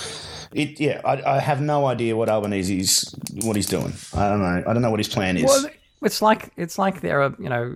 It, 0.53 0.79
yeah, 0.79 1.01
I, 1.05 1.21
I 1.23 1.39
have 1.39 1.61
no 1.61 1.85
idea 1.85 2.15
what 2.15 2.29
Albanese's 2.29 3.15
what 3.43 3.55
he's 3.55 3.67
doing. 3.67 3.93
I 4.13 4.29
don't 4.29 4.39
know. 4.39 4.63
I 4.67 4.73
don't 4.73 4.81
know 4.81 4.91
what 4.91 4.99
his 4.99 5.07
plan 5.07 5.37
is. 5.37 5.43
Well, 5.43 5.67
it's 6.01 6.21
like 6.21 6.51
it's 6.57 6.77
like 6.77 7.01
they're 7.01 7.33
you 7.39 7.49
know, 7.49 7.75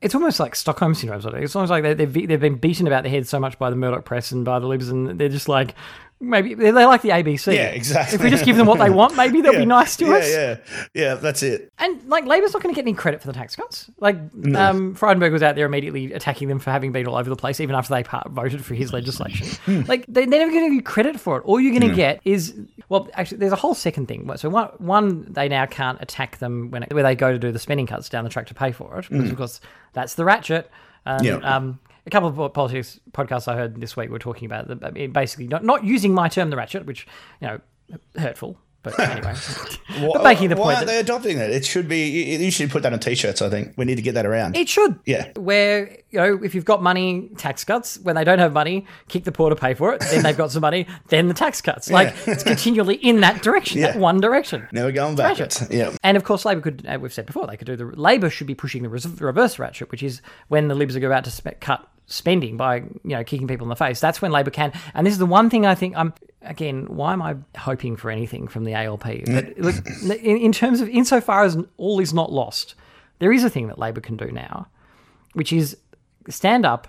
it's 0.00 0.14
almost 0.14 0.38
like 0.38 0.54
Stockholm 0.54 0.94
syndrome. 0.94 1.20
Sort 1.20 1.34
of. 1.34 1.42
It's 1.42 1.56
almost 1.56 1.70
like 1.70 1.82
they, 1.82 1.94
they've 1.94 2.28
they've 2.28 2.40
been 2.40 2.56
beaten 2.56 2.86
about 2.86 3.02
the 3.02 3.08
head 3.08 3.26
so 3.26 3.40
much 3.40 3.58
by 3.58 3.70
the 3.70 3.76
Murdoch 3.76 4.04
press 4.04 4.30
and 4.30 4.44
by 4.44 4.58
the 4.58 4.66
Libs, 4.66 4.88
and 4.88 5.18
they're 5.18 5.28
just 5.28 5.48
like 5.48 5.74
maybe 6.22 6.54
they're, 6.54 6.72
they're 6.72 6.86
like 6.86 7.02
the 7.02 7.10
ABC. 7.10 7.54
yeah, 7.54 7.66
exactly. 7.66 8.14
If 8.16 8.22
we 8.22 8.30
just 8.30 8.44
give 8.44 8.56
them 8.56 8.66
what 8.66 8.78
they 8.78 8.90
want, 8.90 9.16
maybe 9.16 9.40
they'll 9.40 9.52
yeah, 9.54 9.58
be 9.58 9.66
nice 9.66 9.96
to 9.96 10.06
yeah, 10.06 10.12
us. 10.14 10.30
Yeah, 10.30 10.58
yeah, 10.94 11.14
that's 11.14 11.42
it. 11.42 11.72
And 11.78 12.02
like 12.08 12.24
Labor's 12.24 12.52
not 12.52 12.62
going 12.62 12.74
to 12.74 12.78
get 12.78 12.82
any 12.86 12.94
credit 12.94 13.20
for 13.20 13.26
the 13.26 13.32
tax 13.32 13.56
cuts. 13.56 13.90
Like 13.98 14.16
um, 14.16 14.94
Frydenberg 14.94 15.32
was 15.32 15.42
out 15.42 15.56
there 15.56 15.66
immediately 15.66 16.12
attacking 16.12 16.48
them 16.48 16.58
for 16.58 16.70
having 16.70 16.92
been 16.92 17.06
all 17.06 17.16
over 17.16 17.28
the 17.28 17.36
place, 17.36 17.60
even 17.60 17.74
after 17.74 17.92
they 17.92 18.02
part- 18.02 18.30
voted 18.30 18.64
for 18.64 18.74
his 18.74 18.92
legislation. 18.92 19.48
Hmm. 19.62 19.82
like 19.86 20.04
they, 20.08 20.24
they're 20.26 20.40
never 20.40 20.50
going 20.50 20.64
to 20.64 20.68
give 20.68 20.74
you 20.74 20.82
credit 20.82 21.20
for 21.20 21.36
it. 21.36 21.44
All 21.44 21.60
you're 21.60 21.78
going 21.78 21.88
to 21.88 21.94
get 21.94 22.20
is 22.24 22.54
well, 22.88 23.08
actually, 23.14 23.38
there's 23.38 23.52
a 23.52 23.56
whole 23.56 23.74
second 23.74 24.06
thing. 24.06 24.28
So 24.36 24.48
one, 24.48 24.68
one 24.78 25.32
they 25.32 25.48
now 25.48 25.66
can't 25.66 26.00
attack 26.00 26.38
them 26.38 26.70
when 26.70 26.82
where 26.90 27.02
they 27.04 27.14
go 27.14 27.30
to 27.30 27.38
do 27.38 27.52
the 27.52 27.58
spending 27.58 27.86
cuts 27.86 28.08
down 28.08 28.24
the 28.24 28.30
track 28.30 28.46
to 28.48 28.54
pay 28.54 28.72
for 28.72 28.98
it, 28.98 29.08
because 29.08 29.30
of 29.30 29.36
course 29.36 29.60
that's 29.92 30.14
the 30.14 30.24
ratchet. 30.24 30.70
And. 31.04 31.24
Yeah. 31.24 31.36
um, 31.36 31.78
a 32.06 32.10
couple 32.10 32.28
of 32.44 32.52
politics 32.52 32.98
podcasts 33.12 33.48
I 33.48 33.54
heard 33.56 33.80
this 33.80 33.96
week 33.96 34.10
were 34.10 34.18
talking 34.18 34.46
about 34.46 34.68
the, 34.68 34.86
I 34.86 34.90
mean, 34.90 35.12
basically 35.12 35.46
not, 35.46 35.64
not 35.64 35.84
using 35.84 36.12
my 36.14 36.28
term, 36.28 36.50
the 36.50 36.56
ratchet, 36.56 36.84
which 36.86 37.06
you 37.40 37.46
know, 37.48 37.60
hurtful. 38.16 38.58
But 38.84 38.98
anyway, 39.10 39.34
but 40.12 40.24
making 40.24 40.48
the 40.48 40.56
Why 40.56 40.62
point 40.64 40.76
aren't 40.78 40.86
they 40.88 40.98
adopting 40.98 41.38
that? 41.38 41.50
It 41.50 41.64
should 41.64 41.88
be. 41.88 42.08
you- 42.08 42.38
You 42.40 42.50
should 42.50 42.68
put 42.68 42.82
that 42.82 42.92
on 42.92 42.98
t-shirts. 42.98 43.40
I 43.40 43.48
think 43.48 43.74
we 43.76 43.84
need 43.84 43.94
to 43.94 44.02
get 44.02 44.14
that 44.14 44.26
around. 44.26 44.56
It 44.56 44.68
should. 44.68 44.98
Yeah. 45.06 45.30
Where, 45.36 45.88
you 46.10 46.18
know, 46.18 46.40
if 46.42 46.52
you've 46.52 46.64
got 46.64 46.82
money, 46.82 47.30
tax 47.38 47.62
cuts. 47.62 47.98
When 48.00 48.16
they 48.16 48.24
don't 48.24 48.40
have 48.40 48.52
money, 48.52 48.84
kick 49.08 49.22
the 49.22 49.30
poor 49.30 49.50
to 49.50 49.54
pay 49.54 49.74
for 49.74 49.92
it. 49.94 50.00
Then 50.00 50.24
they've 50.24 50.36
got 50.36 50.50
some 50.50 50.62
money, 50.62 50.88
then 51.10 51.28
the 51.28 51.34
tax 51.34 51.60
cuts. 51.60 51.92
Like, 51.92 52.12
it's 52.26 52.42
continually 52.42 52.96
in 52.96 53.20
that 53.20 53.40
direction, 53.40 53.82
that 53.82 53.94
one 53.94 54.20
direction. 54.20 54.66
Now 54.72 54.86
we're 54.86 54.90
going 54.90 55.14
backwards. 55.14 55.64
Yeah. 55.70 55.94
And 56.02 56.16
of 56.16 56.24
course, 56.24 56.44
Labor 56.44 56.62
could, 56.62 56.84
uh, 56.84 56.98
we've 57.00 57.12
said 57.12 57.26
before, 57.26 57.46
they 57.46 57.56
could 57.56 57.66
do 57.68 57.76
the, 57.76 57.84
Labor 57.84 58.30
should 58.30 58.48
be 58.48 58.56
pushing 58.56 58.82
the 58.82 58.88
reverse 58.88 59.60
ratchet, 59.60 59.92
which 59.92 60.02
is 60.02 60.22
when 60.48 60.66
the 60.66 60.74
Libs 60.74 60.96
are 60.96 61.06
about 61.06 61.22
to 61.26 61.52
cut 61.60 61.88
spending 62.12 62.56
by, 62.56 62.76
you 62.76 62.90
know, 63.04 63.24
kicking 63.24 63.48
people 63.48 63.64
in 63.64 63.70
the 63.70 63.76
face. 63.76 64.00
That's 64.00 64.20
when 64.20 64.30
Labor 64.30 64.50
can. 64.50 64.72
And 64.94 65.06
this 65.06 65.12
is 65.12 65.18
the 65.18 65.26
one 65.26 65.48
thing 65.48 65.64
I 65.64 65.74
think, 65.74 65.96
um, 65.96 66.12
again, 66.42 66.86
why 66.86 67.12
am 67.12 67.22
I 67.22 67.36
hoping 67.56 67.96
for 67.96 68.10
anything 68.10 68.48
from 68.48 68.64
the 68.64 68.74
ALP? 68.74 69.04
But 69.26 69.58
look, 69.58 69.76
in, 70.22 70.36
in 70.36 70.52
terms 70.52 70.80
of, 70.80 70.88
insofar 70.88 71.44
as 71.44 71.56
all 71.78 72.00
is 72.00 72.12
not 72.12 72.30
lost, 72.30 72.74
there 73.18 73.32
is 73.32 73.44
a 73.44 73.50
thing 73.50 73.68
that 73.68 73.78
Labor 73.78 74.00
can 74.00 74.16
do 74.16 74.30
now, 74.30 74.66
which 75.32 75.52
is 75.52 75.76
stand 76.28 76.66
up 76.66 76.88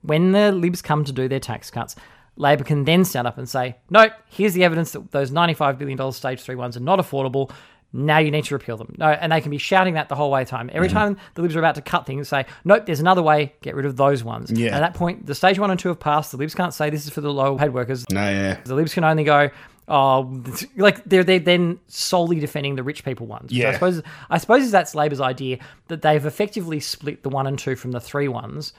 when 0.00 0.32
the 0.32 0.50
Libs 0.52 0.80
come 0.80 1.04
to 1.04 1.12
do 1.12 1.28
their 1.28 1.40
tax 1.40 1.70
cuts. 1.70 1.94
Labor 2.36 2.64
can 2.64 2.84
then 2.84 3.04
stand 3.04 3.26
up 3.26 3.36
and 3.36 3.46
say, 3.46 3.76
no, 3.90 4.08
here's 4.30 4.54
the 4.54 4.64
evidence 4.64 4.92
that 4.92 5.10
those 5.10 5.30
$95 5.30 5.76
billion 5.76 6.12
stage 6.12 6.40
three 6.40 6.54
ones 6.54 6.78
are 6.78 6.80
not 6.80 6.98
affordable. 6.98 7.50
Now 7.92 8.18
you 8.18 8.30
need 8.30 8.44
to 8.46 8.54
repeal 8.54 8.76
them. 8.76 8.94
No, 8.98 9.08
and 9.08 9.30
they 9.30 9.40
can 9.40 9.50
be 9.50 9.58
shouting 9.58 9.94
that 9.94 10.08
the 10.08 10.14
whole 10.14 10.30
way 10.30 10.44
time. 10.44 10.70
Every 10.72 10.88
mm. 10.88 10.92
time 10.92 11.16
the 11.34 11.42
Libs 11.42 11.54
are 11.54 11.58
about 11.58 11.74
to 11.74 11.82
cut 11.82 12.06
things, 12.06 12.28
say, 12.28 12.46
nope, 12.64 12.86
there's 12.86 13.00
another 13.00 13.22
way, 13.22 13.52
get 13.60 13.74
rid 13.74 13.84
of 13.84 13.96
those 13.96 14.24
ones. 14.24 14.50
Yeah. 14.50 14.74
At 14.74 14.80
that 14.80 14.94
point, 14.94 15.26
the 15.26 15.34
stage 15.34 15.58
one 15.58 15.70
and 15.70 15.78
two 15.78 15.88
have 15.88 16.00
passed. 16.00 16.30
The 16.30 16.38
Libs 16.38 16.54
can't 16.54 16.72
say 16.72 16.88
this 16.88 17.04
is 17.04 17.12
for 17.12 17.20
the 17.20 17.32
low 17.32 17.56
paid 17.58 17.74
workers. 17.74 18.04
No, 18.10 18.28
yeah. 18.28 18.58
The 18.64 18.74
Libs 18.74 18.94
can 18.94 19.04
only 19.04 19.24
go, 19.24 19.50
oh, 19.88 20.42
like 20.76 21.04
they're 21.04 21.24
they're 21.24 21.38
then 21.38 21.78
solely 21.88 22.40
defending 22.40 22.76
the 22.76 22.82
rich 22.82 23.04
people 23.04 23.26
ones. 23.26 23.52
Yeah. 23.52 23.70
I 23.70 23.72
suppose 23.74 24.02
I 24.30 24.38
suppose 24.38 24.70
that's 24.70 24.94
Labor's 24.94 25.20
idea 25.20 25.58
that 25.88 26.00
they've 26.00 26.24
effectively 26.24 26.80
split 26.80 27.22
the 27.22 27.28
one 27.28 27.46
and 27.46 27.58
two 27.58 27.76
from 27.76 27.90
the 27.90 28.00
three 28.00 28.28
ones 28.28 28.72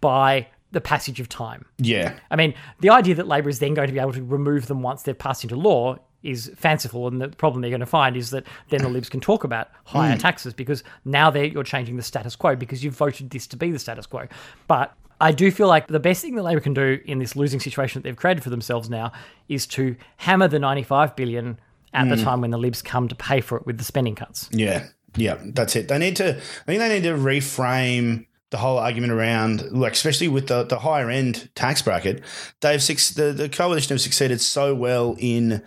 by 0.00 0.46
the 0.72 0.80
passage 0.80 1.18
of 1.18 1.28
time. 1.28 1.66
Yeah. 1.78 2.16
I 2.30 2.36
mean, 2.36 2.54
the 2.78 2.90
idea 2.90 3.16
that 3.16 3.26
Labor 3.26 3.48
is 3.48 3.58
then 3.58 3.74
going 3.74 3.88
to 3.88 3.92
be 3.92 3.98
able 3.98 4.12
to 4.12 4.22
remove 4.22 4.68
them 4.68 4.82
once 4.82 5.02
they've 5.02 5.18
passed 5.18 5.42
into 5.42 5.56
law 5.56 5.96
is 6.22 6.50
fanciful, 6.56 7.06
and 7.08 7.20
the 7.20 7.28
problem 7.28 7.62
they're 7.62 7.70
going 7.70 7.80
to 7.80 7.86
find 7.86 8.16
is 8.16 8.30
that 8.30 8.44
then 8.68 8.82
the 8.82 8.88
Libs 8.88 9.08
can 9.08 9.20
talk 9.20 9.44
about 9.44 9.68
higher 9.84 10.12
hmm. 10.12 10.18
taxes 10.18 10.52
because 10.52 10.82
now 11.04 11.30
they're 11.30 11.44
you're 11.44 11.64
changing 11.64 11.96
the 11.96 12.02
status 12.02 12.36
quo 12.36 12.56
because 12.56 12.84
you've 12.84 12.96
voted 12.96 13.30
this 13.30 13.46
to 13.48 13.56
be 13.56 13.70
the 13.70 13.78
status 13.78 14.06
quo. 14.06 14.26
But 14.66 14.94
I 15.20 15.32
do 15.32 15.50
feel 15.50 15.68
like 15.68 15.88
the 15.88 16.00
best 16.00 16.22
thing 16.22 16.34
that 16.36 16.42
Labor 16.42 16.60
can 16.60 16.74
do 16.74 16.98
in 17.04 17.18
this 17.18 17.36
losing 17.36 17.60
situation 17.60 18.00
that 18.00 18.08
they've 18.08 18.16
created 18.16 18.42
for 18.42 18.50
themselves 18.50 18.88
now 18.88 19.12
is 19.48 19.66
to 19.68 19.96
hammer 20.16 20.48
the 20.48 20.58
95 20.58 21.14
billion 21.16 21.58
at 21.92 22.08
the 22.08 22.16
hmm. 22.16 22.22
time 22.22 22.40
when 22.40 22.50
the 22.50 22.58
Libs 22.58 22.82
come 22.82 23.08
to 23.08 23.14
pay 23.14 23.40
for 23.40 23.58
it 23.58 23.66
with 23.66 23.78
the 23.78 23.84
spending 23.84 24.14
cuts. 24.14 24.48
Yeah, 24.52 24.86
yeah, 25.16 25.38
that's 25.42 25.76
it. 25.76 25.88
They 25.88 25.98
need 25.98 26.16
to. 26.16 26.36
I 26.36 26.64
think 26.66 26.78
they 26.80 26.88
need 26.88 27.02
to 27.02 27.14
reframe 27.14 28.26
the 28.50 28.58
whole 28.58 28.78
argument 28.78 29.12
around, 29.12 29.70
like, 29.72 29.92
especially 29.92 30.28
with 30.28 30.48
the, 30.48 30.64
the 30.64 30.80
higher 30.80 31.08
end 31.08 31.48
tax 31.54 31.82
bracket. 31.82 32.22
They've 32.60 32.80
the 32.80 33.34
the 33.36 33.48
coalition 33.48 33.94
have 33.94 34.00
succeeded 34.00 34.40
so 34.40 34.74
well 34.74 35.16
in. 35.18 35.62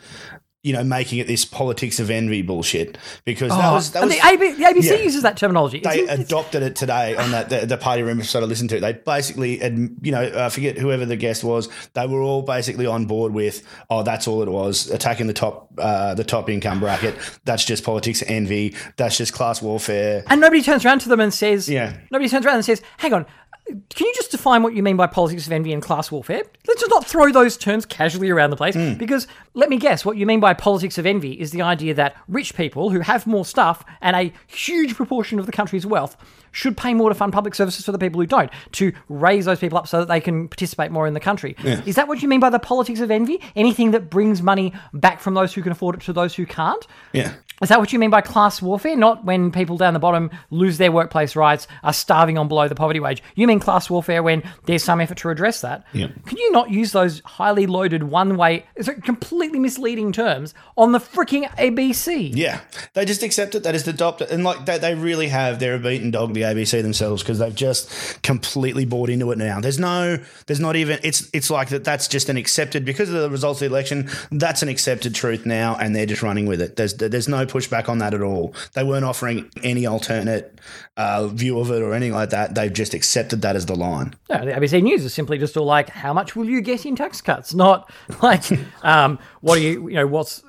You 0.64 0.72
know, 0.72 0.84
making 0.84 1.20
it 1.20 1.28
this 1.28 1.44
politics 1.44 2.00
of 2.00 2.10
envy 2.10 2.42
bullshit 2.42 2.98
because 3.26 3.50
that 3.50 3.72
was 3.74 3.92
that 3.92 4.04
and 4.04 4.10
was 4.10 4.18
the, 4.18 4.26
AB, 4.26 4.54
the 4.54 4.64
ABC 4.64 4.84
yeah. 4.84 5.04
uses 5.04 5.22
that 5.24 5.36
terminology. 5.36 5.82
they 5.82 6.00
It's- 6.04 6.20
adopted 6.20 6.64
it 6.64 6.78
today 6.78 7.18
on 7.18 7.32
that 7.32 7.50
the, 7.50 7.66
the 7.66 7.76
party 7.78 8.02
room 8.02 8.20
episode 8.20 8.44
I 8.44 8.46
listened 8.46 8.70
to. 8.70 8.80
They 8.80 8.94
basically, 8.94 9.62
ad- 9.62 9.98
you 10.02 10.14
know, 10.14 10.22
I 10.46 10.48
forget 10.48 10.78
whoever 10.78 11.06
the 11.06 11.18
guest 11.18 11.44
was. 11.44 11.68
They 11.96 12.08
were 12.08 12.22
all 12.22 12.44
basically 12.44 12.86
on 12.86 13.08
board 13.08 13.34
with, 13.34 13.62
oh, 13.90 14.04
that's 14.04 14.26
all 14.26 14.42
it 14.42 14.48
was, 14.48 14.90
attacking 14.90 15.28
the 15.28 15.34
top, 15.34 15.70
uh, 15.78 16.14
the 16.14 16.24
top 16.24 16.50
income 16.50 16.80
bracket. 16.80 17.16
That's 17.44 17.66
just 17.66 17.84
politics, 17.84 18.24
envy. 18.26 18.74
That's 18.96 19.18
just 19.18 19.34
class 19.34 19.62
warfare. 19.62 20.24
And 20.28 20.40
nobody 20.40 20.62
turns 20.62 20.86
around 20.86 21.00
to 21.00 21.10
them 21.10 21.20
and 21.20 21.34
says, 21.34 21.68
Yeah. 21.68 21.98
Nobody 22.10 22.30
turns 22.30 22.46
around 22.46 22.56
and 22.56 22.66
says, 22.66 22.82
hang 23.00 23.12
on, 23.12 23.26
can 23.66 24.08
you 24.08 24.14
just 24.16 24.32
define 24.32 24.62
what 24.62 24.74
you 24.74 24.84
mean 24.84 24.98
by 24.98 25.08
politics 25.08 25.46
of 25.46 25.54
envy 25.54 25.72
and 25.72 25.82
class 25.82 26.12
warfare? 26.12 26.42
Let's 26.68 26.82
just 26.82 26.90
not 26.90 27.06
throw 27.06 27.32
those 27.32 27.58
terms 27.58 27.86
casually 27.86 28.30
around 28.30 28.50
the 28.50 28.58
place 28.58 28.76
hmm. 28.76 28.96
because 28.96 29.28
let 29.54 29.70
me 29.70 29.78
guess, 29.78 30.04
what 30.04 30.18
you 30.18 30.26
mean 30.26 30.40
by 30.40 30.54
politics 30.54 30.98
of 30.98 31.06
envy 31.06 31.40
is 31.40 31.52
the 31.52 31.62
idea 31.62 31.94
that 31.94 32.16
rich 32.28 32.56
people 32.56 32.90
who 32.90 33.00
have 33.00 33.26
more 33.26 33.46
stuff 33.46 33.86
and 34.02 34.16
a 34.16 34.34
huge 34.48 34.96
proportion 34.96 35.40
of 35.40 35.46
the 35.46 35.52
country's 35.52 35.86
wealth 35.86 36.18
should 36.54 36.78
pay 36.78 36.94
more 36.94 37.10
to 37.10 37.16
fund 37.16 37.34
public 37.34 37.54
services 37.54 37.84
for 37.84 37.92
the 37.92 38.00
people 38.00 38.22
who 38.22 38.28
don't, 38.28 38.50
to 38.72 38.94
raise 39.10 39.44
those 39.44 39.60
people 39.60 39.78
up 39.78 39.88
so 39.88 40.00
that 40.00 40.08
they 40.08 40.22
can 40.22 40.48
participate 40.48 40.92
more 40.92 41.06
in 41.06 41.14
the 41.14 41.20
country. 41.20 41.56
Is 41.64 41.96
that 41.96 42.08
what 42.08 42.22
you 42.22 42.30
mean 42.30 42.40
by 42.40 42.50
the 42.50 42.60
politics 42.60 43.02
of 43.02 43.12
envy? 43.12 43.42
Anything 43.56 43.92
that 43.92 44.10
brings 44.10 44.42
money 44.42 44.74
back 44.94 45.20
from 45.20 45.34
those 45.34 45.54
who 45.54 45.62
can 45.62 45.72
afford 45.72 45.96
it 45.96 46.02
to 46.04 46.14
those 46.14 46.34
who 46.36 46.46
can't? 46.46 46.88
Yeah. 47.12 47.34
Is 47.62 47.70
that 47.70 47.80
what 47.80 47.94
you 47.94 48.00
mean 48.00 48.10
by 48.10 48.20
class 48.22 48.62
warfare? 48.62 48.96
Not 48.98 49.24
when 49.24 49.52
people 49.52 49.78
down 49.78 49.94
the 49.94 50.00
bottom 50.00 50.32
lose 50.50 50.80
their 50.80 50.92
workplace 50.92 51.36
rights, 51.36 51.68
are 51.84 51.94
starving 51.94 52.38
on 52.38 52.50
below 52.50 52.68
the 52.68 52.76
poverty 52.76 53.00
wage. 53.00 53.24
You 53.36 53.48
mean 53.48 53.60
class 53.60 53.90
warfare 53.90 54.22
when 54.22 54.44
there's 54.66 54.84
some 54.84 55.00
effort 55.00 55.18
to 55.20 55.30
address 55.30 55.62
that? 55.62 55.86
Yeah. 55.94 56.08
Can 56.26 56.38
you 56.38 56.52
not 56.52 56.72
use 56.72 56.92
those 56.92 57.22
highly 57.24 57.66
loaded 57.66 58.04
one 58.04 58.36
way, 58.36 58.66
completely 59.04 59.60
misleading 59.60 60.12
terms 60.12 60.54
on 60.76 60.92
the 60.92 61.00
freaking 61.00 61.48
ABC? 61.52 62.32
Yeah, 62.34 62.60
they 62.94 63.06
just 63.06 63.24
accept 63.24 63.56
it. 63.56 63.64
They 63.64 63.72
just 63.72 63.88
adopt 63.88 64.22
it, 64.22 64.32
and 64.32 64.44
like 64.44 64.66
they, 64.66 64.78
they 64.78 64.96
really 64.96 65.30
have. 65.30 65.60
They're 65.60 65.76
a 65.76 65.80
beaten 65.80 66.12
dog, 66.12 66.34
the 66.34 66.43
ABC 66.44 66.82
themselves, 66.82 67.24
because 67.24 67.40
they've 67.40 67.56
just 67.56 68.22
completely 68.24 68.86
bought 68.86 69.10
into 69.10 69.32
it 69.32 69.38
now. 69.38 69.60
There's 69.60 69.80
no, 69.80 70.18
there's 70.46 70.60
not 70.60 70.76
even. 70.76 71.00
It's 71.04 71.30
it's 71.34 71.50
like 71.50 71.70
that. 71.70 71.84
That's 71.84 72.08
just 72.08 72.30
an 72.30 72.38
accepted 72.38 72.86
because 72.86 73.10
of 73.10 73.22
the 73.22 73.30
results 73.30 73.62
of 73.62 73.70
the 73.70 73.76
election. 73.76 74.10
That's 74.32 74.62
an 74.62 74.70
accepted 74.70 75.16
truth 75.16 75.46
now, 75.46 75.76
and 75.76 75.96
they're 75.96 76.06
just 76.06 76.24
running 76.24 76.46
with 76.46 76.62
it. 76.62 76.76
There's 76.76 76.94
there's 76.96 77.28
no 77.28 77.46
pushback 77.46 77.90
on 77.90 78.00
that 78.00 78.14
at 78.14 78.22
all. 78.22 78.54
They 78.74 78.84
weren't 78.84 79.06
offering 79.06 79.50
any 79.64 79.86
alternate 79.86 80.60
uh, 80.98 81.28
view 81.28 81.60
of 81.60 81.72
it 81.72 81.82
or 81.82 81.94
anything 81.94 82.14
like 82.14 82.30
that. 82.30 82.56
They've 82.56 82.72
just 82.72 82.94
accepted 82.94 83.42
that 83.42 83.56
as 83.56 83.66
the 83.66 83.76
line. 83.76 84.14
No, 84.30 84.46
the 84.46 84.52
ABC 84.52 84.82
News 84.82 85.04
is 85.04 85.14
simply 85.14 85.38
just 85.38 85.58
all 85.58 85.66
like, 85.66 85.90
how 85.90 86.14
much 86.14 86.36
will 86.36 86.46
you 86.46 86.62
get 86.62 86.86
in 86.86 86.96
tax 86.96 87.22
cuts? 87.22 87.54
Not 87.54 87.92
like, 88.22 88.44
um, 88.84 89.20
what 89.42 89.56
do 89.56 89.62
you, 89.62 89.90
you 89.90 89.96
know, 89.96 90.08
what's, 90.08 90.44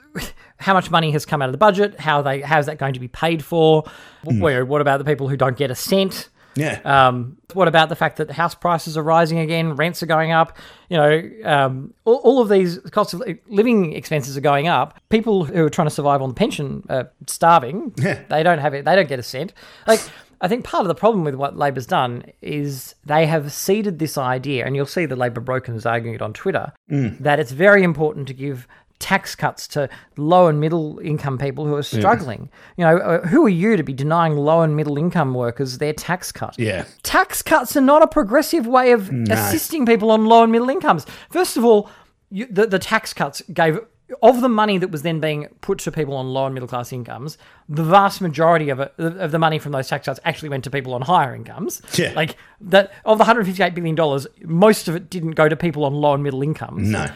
how 0.59 0.73
much 0.73 0.91
money 0.91 1.11
has 1.11 1.27
come 1.27 1.43
out 1.43 1.49
of 1.49 1.53
the 1.53 1.59
budget? 1.59 1.99
How 1.99 2.23
they, 2.23 2.41
how's 2.41 2.67
that 2.67 2.79
going 2.79 2.95
to 2.95 3.01
be 3.01 3.09
paid 3.09 3.45
for? 3.45 3.85
Where, 4.25 4.65
what 4.65 4.81
about 4.81 4.99
the 4.99 5.05
people 5.05 5.29
who 5.29 5.37
don't 5.37 5.57
get 5.57 5.71
a 5.71 5.75
cent? 5.75 6.29
Yeah. 6.57 6.81
Um, 6.85 7.37
what 7.53 7.67
about 7.67 7.89
the 7.89 7.97
fact 7.97 8.19
that 8.19 8.31
house 8.31 8.55
prices 8.55 8.97
are 8.97 9.03
rising 9.03 9.41
again, 9.41 9.75
rents 9.75 10.03
are 10.03 10.07
going 10.07 10.31
up? 10.31 10.57
You 10.89 10.97
know, 10.97 11.31
um, 11.45 11.93
all, 12.05 12.17
all 12.17 12.41
of 12.41 12.49
these 12.49 12.79
costs 12.93 13.13
of 13.13 13.23
living 13.49 13.93
expenses 13.93 14.37
are 14.37 14.41
going 14.41 14.69
up. 14.69 15.01
People 15.09 15.45
who 15.45 15.65
are 15.65 15.71
trying 15.71 15.89
to 15.89 15.95
survive 15.95 16.23
on 16.23 16.29
the 16.29 16.35
pension 16.35 16.87
are 16.89 17.11
starving. 17.27 17.93
Yeah. 17.97 18.23
They 18.29 18.45
don't 18.45 18.61
have 18.61 18.73
it. 18.73 18.85
They 18.85 18.95
don't 18.95 19.09
get 19.09 19.19
a 19.19 19.25
cent. 19.25 19.53
Like. 19.87 20.01
I 20.41 20.49
think 20.49 20.65
part 20.65 20.83
of 20.83 20.89
the 20.89 20.95
problem 20.95 21.25
with 21.25 21.37
what 21.37 21.57
Labor's 21.57 21.87
done 21.87 22.25
is 22.43 22.97
they 23.07 23.25
have 23.25 23.51
seeded 23.51 23.99
this 23.99 24.19
idea, 24.19 24.67
and 24.67 24.77
you'll 24.77 24.85
see 24.85 25.07
the 25.07 25.17
Labor 25.17 25.41
brokers 25.41 25.87
arguing 25.87 26.15
it 26.15 26.21
on 26.21 26.35
Twitter, 26.35 26.71
that 26.89 27.39
it's 27.41 27.53
very 27.53 27.83
important 27.83 28.27
to 28.29 28.35
give 28.35 28.69
tax 29.05 29.35
cuts 29.35 29.69
to 29.69 29.87
low 30.17 30.47
and 30.47 30.59
middle 30.59 30.99
income 31.01 31.37
people 31.37 31.67
who 31.67 31.75
are 31.75 31.83
struggling. 31.83 32.49
You 32.79 32.87
know, 32.87 32.97
uh, 32.97 33.27
who 33.27 33.45
are 33.45 33.51
you 33.51 33.77
to 33.77 33.83
be 33.83 33.93
denying 33.93 34.35
low 34.35 34.63
and 34.63 34.75
middle 34.75 34.97
income 34.97 35.35
workers 35.35 35.77
their 35.77 35.93
tax 35.93 36.33
cut? 36.33 36.59
Yeah. 36.59 36.87
Tax 37.03 37.43
cuts 37.43 37.77
are 37.77 37.83
not 37.83 38.01
a 38.01 38.07
progressive 38.07 38.67
way 38.67 38.93
of 38.93 39.11
assisting 39.29 39.85
people 39.85 40.11
on 40.11 40.25
low 40.25 40.43
and 40.43 40.51
middle 40.51 40.71
incomes. 40.71 41.05
First 41.29 41.59
of 41.59 41.67
all, 41.67 41.91
you, 42.31 42.47
the, 42.47 42.67
the 42.67 42.79
tax 42.79 43.13
cuts 43.13 43.43
gave 43.53 43.79
of 44.23 44.41
the 44.41 44.49
money 44.49 44.79
that 44.79 44.91
was 44.91 45.03
then 45.03 45.21
being 45.21 45.49
put 45.61 45.79
to 45.81 45.93
people 45.93 46.15
on 46.17 46.29
low 46.29 46.47
and 46.47 46.55
middle 46.55 46.69
class 46.69 46.91
incomes, 46.91 47.37
the 47.69 47.85
vast 47.85 48.23
majority 48.23 48.71
of 48.71 48.81
it 48.81 48.95
of 48.99 49.33
the 49.33 49.39
money 49.39 49.59
from 49.59 49.73
those 49.73 49.89
tax 49.89 50.07
cuts 50.07 50.21
actually 50.25 50.49
went 50.49 50.65
to 50.65 50.71
people 50.71 50.95
on 50.95 51.03
higher 51.03 51.35
incomes. 51.35 51.83
Yeah. 51.95 52.13
Like 52.17 52.37
that 52.63 52.93
of 53.05 53.19
the 53.19 53.25
158 53.25 53.75
billion 53.75 53.95
dollars, 53.95 54.27
most 54.43 54.89
of 54.89 54.97
it 54.97 55.11
didn't 55.11 55.33
go 55.33 55.49
to 55.49 55.57
people 55.57 55.85
on 55.85 55.93
low 55.93 56.15
and 56.15 56.23
middle 56.23 56.43
incomes. 56.43 56.89
No. 56.89 57.07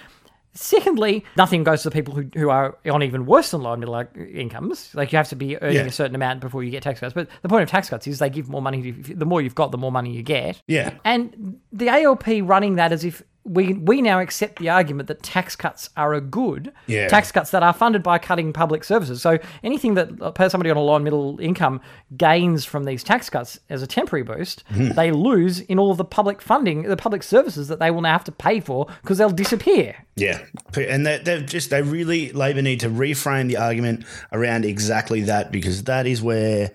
Secondly, 0.61 1.25
nothing 1.37 1.63
goes 1.63 1.83
to 1.83 1.91
the 1.91 1.95
people 1.95 2.15
who, 2.15 2.29
who 2.35 2.51
are 2.51 2.77
on 2.91 3.03
even 3.03 3.27
worse 3.27 3.53
than 3.53 3.63
low 3.63 3.73
and 3.73 3.81
middle 3.81 3.95
incomes. 4.17 4.93
Like 4.95 5.13
you 5.13 5.17
have 5.17 5.29
to 5.29 5.37
be 5.37 5.57
earning 5.63 5.77
Yeah. 5.77 5.83
a 5.85 5.93
certain 5.93 6.15
amount 6.17 6.41
before 6.41 6.65
you 6.65 6.71
get 6.71 6.83
tax 6.83 7.01
cuts. 7.01 7.15
But 7.15 7.29
the 7.43 7.49
point 7.49 7.63
of 7.63 7.69
tax 7.71 7.89
cuts 7.89 8.07
is 8.07 8.19
they 8.19 8.29
give 8.29 8.49
more 8.49 8.61
money. 8.61 8.93
To, 8.93 9.15
the 9.15 9.25
more 9.25 9.41
you've 9.41 9.55
got, 9.55 9.71
the 9.71 9.79
more 9.79 9.93
money 9.93 10.13
you 10.13 10.23
get. 10.23 10.61
Yeah. 10.67 10.95
And 11.05 11.61
the 11.73 11.89
ALP 11.89 12.27
running 12.43 12.75
that 12.75 12.91
as 12.93 13.05
if 13.05 13.23
we 13.49 13.73
we 13.73 14.03
now 14.03 14.21
accept 14.21 14.59
the 14.59 14.69
argument 14.69 15.09
that 15.09 15.23
tax 15.23 15.57
cuts 15.57 15.91
are 15.97 16.15
a 16.15 16.21
good. 16.21 16.73
Yeah. 16.87 17.09
Tax 17.09 17.33
cuts 17.33 17.51
that 17.51 17.63
are 17.63 17.73
funded 17.73 18.03
by 18.03 18.19
cutting 18.19 18.53
public 18.53 18.85
services. 18.85 19.23
So 19.23 19.39
anything 19.63 19.95
that 19.95 20.09
somebody 20.51 20.71
on 20.71 20.77
a 20.77 20.81
low 20.81 20.97
and 20.97 21.05
middle 21.05 21.41
income 21.41 21.81
gains 22.17 22.65
from 22.65 22.85
these 22.85 23.03
tax 23.03 23.31
cuts 23.31 23.59
as 23.71 23.83
a 23.83 23.87
temporary 23.87 24.23
boost, 24.23 24.65
Hmm. 24.69 24.91
they 24.91 25.11
lose 25.11 25.61
in 25.61 25.79
all 25.79 25.91
of 25.91 25.97
the 25.97 26.05
public 26.05 26.43
funding, 26.43 26.83
the 26.83 26.97
public 26.97 27.23
services 27.23 27.69
that 27.69 27.79
they 27.79 27.91
will 27.91 28.03
now 28.03 28.13
have 28.13 28.25
to 28.25 28.33
pay 28.33 28.61
for 28.61 28.87
because 29.03 29.19
they'll 29.19 29.31
disappear. 29.31 29.95
Yeah, 30.17 30.43
and 30.77 31.07
they, 31.07 31.19
they've 31.19 31.47
just 31.47 31.71
they 31.71 31.83
really 31.83 32.33
Labor 32.33 32.63
need 32.63 32.81
to 32.81 32.89
reframe 32.89 33.49
the 33.49 33.57
argument 33.57 34.05
around 34.33 34.65
exactly 34.65 35.23
that 35.23 35.51
because 35.53 35.85
that 35.85 36.07
is 36.07 36.21
where 36.21 36.71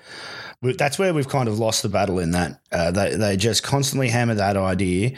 that's 0.77 0.97
where 0.97 1.13
we've 1.13 1.27
kind 1.27 1.49
of 1.49 1.59
lost 1.59 1.83
the 1.83 1.89
battle 1.89 2.19
in 2.19 2.31
that 2.31 2.61
uh, 2.71 2.89
they 2.91 3.15
they 3.15 3.37
just 3.37 3.63
constantly 3.63 4.09
hammer 4.09 4.35
that 4.35 4.55
idea. 4.55 5.11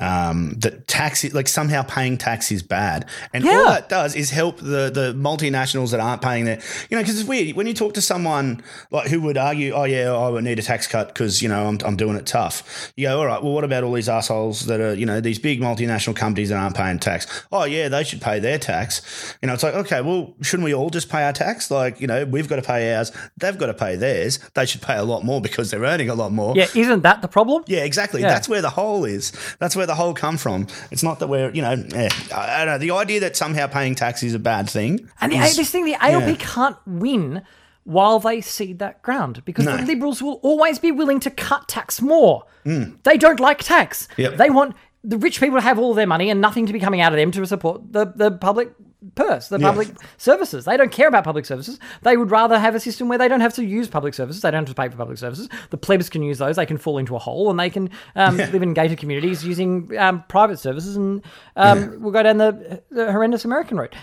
Um, 0.00 0.54
that 0.58 0.86
tax, 0.86 1.24
like 1.34 1.48
somehow 1.48 1.82
paying 1.82 2.18
tax 2.18 2.52
is 2.52 2.62
bad, 2.62 3.06
and 3.32 3.44
all 3.44 3.50
Yeah. 3.52 3.70
that 3.74 3.88
does 3.88 4.14
is 4.14 4.30
help 4.30 4.58
the 4.58 4.90
the 4.90 5.14
multinationals 5.18 5.90
that 5.90 6.00
aren't 6.00 6.22
paying 6.22 6.44
their, 6.44 6.60
you 6.88 6.96
know, 6.96 7.02
because 7.02 7.18
it's 7.18 7.28
weird 7.28 7.56
when 7.56 7.66
you 7.66 7.74
talk 7.74 7.94
to 7.94 8.00
someone 8.00 8.62
like 8.90 9.08
who 9.08 9.20
would 9.22 9.36
argue, 9.36 9.72
oh 9.72 9.84
yeah, 9.84 10.12
I 10.12 10.28
would 10.28 10.44
need 10.44 10.58
a 10.58 10.62
tax 10.62 10.86
cut 10.86 11.08
because 11.08 11.42
you 11.42 11.48
know 11.48 11.66
I'm, 11.66 11.78
I'm 11.84 11.96
doing 11.96 12.16
it 12.16 12.26
tough. 12.26 12.92
You 12.96 13.08
go, 13.08 13.18
all 13.18 13.26
right, 13.26 13.42
well, 13.42 13.52
what 13.52 13.64
about 13.64 13.82
all 13.84 13.92
these 13.92 14.08
assholes 14.08 14.66
that 14.66 14.80
are, 14.80 14.94
you 14.94 15.04
know, 15.06 15.20
these 15.20 15.38
big 15.38 15.60
multinational 15.60 16.14
companies 16.14 16.50
that 16.50 16.56
aren't 16.58 16.76
paying 16.76 16.98
tax? 17.00 17.26
Oh 17.50 17.64
yeah, 17.64 17.88
they 17.88 18.04
should 18.04 18.20
pay 18.20 18.38
their 18.38 18.58
tax. 18.58 19.02
You 19.42 19.48
know, 19.48 19.54
it's 19.54 19.62
like, 19.62 19.74
okay, 19.74 20.00
well, 20.00 20.34
shouldn't 20.42 20.64
we 20.64 20.74
all 20.74 20.90
just 20.90 21.08
pay 21.08 21.24
our 21.24 21.32
tax? 21.32 21.70
Like, 21.70 22.00
you 22.00 22.06
know, 22.06 22.24
we've 22.24 22.48
got 22.48 22.56
to 22.56 22.62
pay 22.62 22.94
ours, 22.94 23.10
they've 23.36 23.58
got 23.58 23.66
to 23.66 23.74
pay 23.74 23.96
theirs. 23.96 24.38
They 24.54 24.64
should 24.66 24.82
pay 24.82 24.96
a 24.96 25.02
lot 25.04 25.24
more 25.24 25.40
because 25.40 25.70
they're 25.70 25.82
earning 25.82 26.08
a 26.08 26.14
lot 26.14 26.30
more. 26.32 26.54
Yeah, 26.56 26.66
isn't 26.74 27.02
that 27.02 27.20
the 27.22 27.28
problem? 27.28 27.64
Yeah, 27.66 27.84
exactly. 27.84 28.20
Yeah. 28.22 28.28
That's 28.28 28.48
where 28.48 28.62
the 28.62 28.70
hole 28.70 29.04
is. 29.04 29.32
That's 29.58 29.74
where 29.74 29.86
the 29.88 29.96
whole 29.96 30.14
come 30.14 30.36
from. 30.36 30.68
It's 30.92 31.02
not 31.02 31.18
that 31.18 31.26
we're, 31.28 31.50
you 31.50 31.62
know, 31.62 31.72
eh, 31.94 32.08
I 32.32 32.62
I 32.62 32.64
don't 32.64 32.74
know. 32.74 32.78
The 32.78 32.92
idea 32.92 33.18
that 33.20 33.36
somehow 33.36 33.66
paying 33.66 33.96
tax 33.96 34.22
is 34.22 34.34
a 34.34 34.38
bad 34.38 34.70
thing. 34.70 35.08
And 35.20 35.32
the, 35.32 35.38
is- 35.38 35.56
this 35.56 35.70
thing, 35.70 35.84
the 35.84 35.96
ALP 35.96 36.28
yeah. 36.28 36.36
can't 36.38 36.76
win 36.86 37.42
while 37.84 38.20
they 38.20 38.40
cede 38.40 38.78
that 38.78 39.00
ground 39.02 39.42
because 39.44 39.64
No. 39.64 39.76
the 39.76 39.82
Liberals 39.84 40.22
will 40.22 40.38
always 40.42 40.78
be 40.78 40.92
willing 40.92 41.18
to 41.20 41.30
cut 41.30 41.66
tax 41.68 42.00
more. 42.00 42.44
They 42.64 43.16
don't 43.16 43.40
like 43.40 43.60
tax. 43.64 44.08
Yep. 44.18 44.36
They 44.36 44.50
want 44.50 44.76
the 45.02 45.16
rich 45.16 45.40
people 45.40 45.56
to 45.56 45.62
have 45.62 45.78
all 45.78 45.94
their 45.94 46.06
money 46.06 46.28
and 46.28 46.38
nothing 46.40 46.66
to 46.66 46.72
be 46.72 46.78
coming 46.80 47.00
out 47.00 47.12
of 47.14 47.16
them 47.18 47.30
to 47.30 47.46
support 47.46 47.92
the, 47.92 48.12
the 48.14 48.30
public 48.30 48.72
purse, 49.14 49.48
the 49.48 49.58
public 49.58 49.88
services. 50.16 50.64
They 50.64 50.76
don't 50.76 50.90
care 50.90 51.08
about 51.08 51.24
public 51.24 51.46
services. 51.46 51.78
They 52.02 52.16
would 52.16 52.30
rather 52.30 52.58
have 52.58 52.74
a 52.74 52.80
system 52.80 53.08
where 53.08 53.18
they 53.18 53.28
don't 53.28 53.40
have 53.40 53.54
to 53.54 53.64
use 53.64 53.88
public 53.88 54.14
services. 54.14 54.42
They 54.42 54.50
don't 54.50 54.66
have 54.66 54.74
to 54.74 54.80
pay 54.80 54.88
for 54.88 54.96
public 54.96 55.18
services. 55.18 55.48
The 55.70 55.76
plebs 55.76 56.08
can 56.08 56.22
use 56.22 56.38
those. 56.38 56.56
They 56.56 56.66
can 56.66 56.78
fall 56.78 56.98
into 56.98 57.14
a 57.14 57.18
hole 57.18 57.48
and 57.50 57.58
they 57.60 57.70
can 57.70 57.90
um, 58.16 58.36
live 58.36 58.62
in 58.62 58.74
gated 58.74 58.98
communities 58.98 59.44
using 59.44 59.96
um, 59.98 60.24
private 60.28 60.58
services 60.58 60.96
and 60.96 61.22
um, 61.56 62.00
we'll 62.00 62.12
go 62.12 62.22
down 62.22 62.38
the, 62.38 62.82
the 62.90 63.12
horrendous 63.12 63.44
American 63.44 63.76
route 63.76 63.94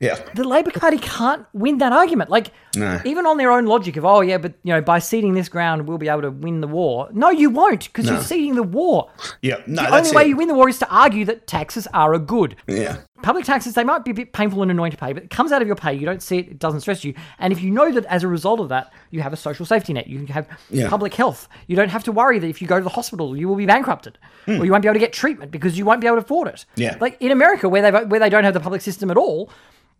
Yeah. 0.00 0.16
the 0.34 0.44
Labor 0.44 0.70
Party 0.72 0.98
can't 0.98 1.46
win 1.52 1.78
that 1.78 1.92
argument. 1.92 2.28
Like, 2.28 2.50
No. 2.76 3.00
even 3.04 3.24
on 3.26 3.36
their 3.38 3.50
own 3.52 3.66
logic 3.66 3.96
of, 3.96 4.04
oh, 4.04 4.20
yeah, 4.20 4.38
but, 4.38 4.54
you 4.64 4.72
know, 4.74 4.80
by 4.82 4.98
ceding 4.98 5.34
this 5.34 5.48
ground, 5.48 5.86
we'll 5.86 5.98
be 5.98 6.08
able 6.08 6.22
to 6.22 6.30
win 6.30 6.60
the 6.60 6.66
war. 6.68 7.08
No, 7.12 7.30
you 7.30 7.50
won't, 7.50 7.84
because 7.84 8.06
you're 8.10 8.20
ceding 8.20 8.54
the 8.56 8.62
war. 8.64 9.10
Yeah. 9.42 9.62
No, 9.66 9.82
the 9.82 9.94
only 9.96 10.10
way 10.12 10.22
it. 10.24 10.28
you 10.28 10.36
win 10.36 10.48
the 10.48 10.54
war 10.54 10.68
is 10.68 10.78
to 10.80 10.88
argue 10.90 11.24
that 11.26 11.46
taxes 11.46 11.86
are 11.94 12.12
a 12.14 12.18
good. 12.18 12.56
Yeah. 12.66 12.98
Public 13.22 13.44
taxes, 13.44 13.74
they 13.74 13.84
might 13.84 14.04
be 14.04 14.10
a 14.10 14.14
bit 14.14 14.32
painful 14.32 14.62
and 14.62 14.70
annoying 14.70 14.90
to 14.90 14.96
pay, 14.96 15.12
but 15.12 15.22
it 15.22 15.30
comes 15.30 15.52
out 15.52 15.62
of 15.62 15.66
your 15.68 15.76
pay. 15.76 15.94
You 15.94 16.04
don't 16.06 16.22
see 16.22 16.38
it, 16.38 16.48
it 16.48 16.58
doesn't 16.58 16.80
stress 16.80 17.04
you. 17.04 17.14
And 17.38 17.52
if 17.52 17.60
you 17.62 17.70
know 17.70 17.90
that 17.92 18.04
as 18.06 18.22
a 18.22 18.28
result 18.28 18.60
of 18.60 18.68
that, 18.70 18.92
you 19.10 19.22
have 19.22 19.32
a 19.32 19.36
social 19.36 19.64
safety 19.64 19.92
net, 19.92 20.06
you 20.06 20.26
have 20.26 20.48
Yeah. 20.70 20.88
public 20.88 21.14
health, 21.14 21.48
you 21.66 21.76
don't 21.76 21.90
have 21.90 22.04
to 22.04 22.12
worry 22.12 22.38
that 22.38 22.48
if 22.48 22.60
you 22.60 22.68
go 22.68 22.78
to 22.78 22.84
the 22.84 22.90
hospital, 22.90 23.36
you 23.36 23.48
will 23.48 23.56
be 23.56 23.66
bankrupted 23.66 24.18
hmm. 24.46 24.60
or 24.60 24.64
you 24.64 24.70
won't 24.72 24.82
be 24.82 24.88
able 24.88 24.94
to 24.94 25.00
get 25.00 25.12
treatment 25.12 25.50
because 25.50 25.78
you 25.78 25.84
won't 25.84 26.00
be 26.00 26.06
able 26.06 26.16
to 26.16 26.22
afford 26.22 26.48
it. 26.48 26.64
Yeah. 26.76 26.96
Like 27.00 27.16
in 27.20 27.30
America, 27.30 27.68
where 27.68 27.82
they 27.82 27.90
where 28.04 28.20
they 28.20 28.28
don't 28.30 28.44
have 28.44 28.54
the 28.54 28.60
public 28.60 28.82
system 28.82 29.10
at 29.10 29.16
all, 29.16 29.50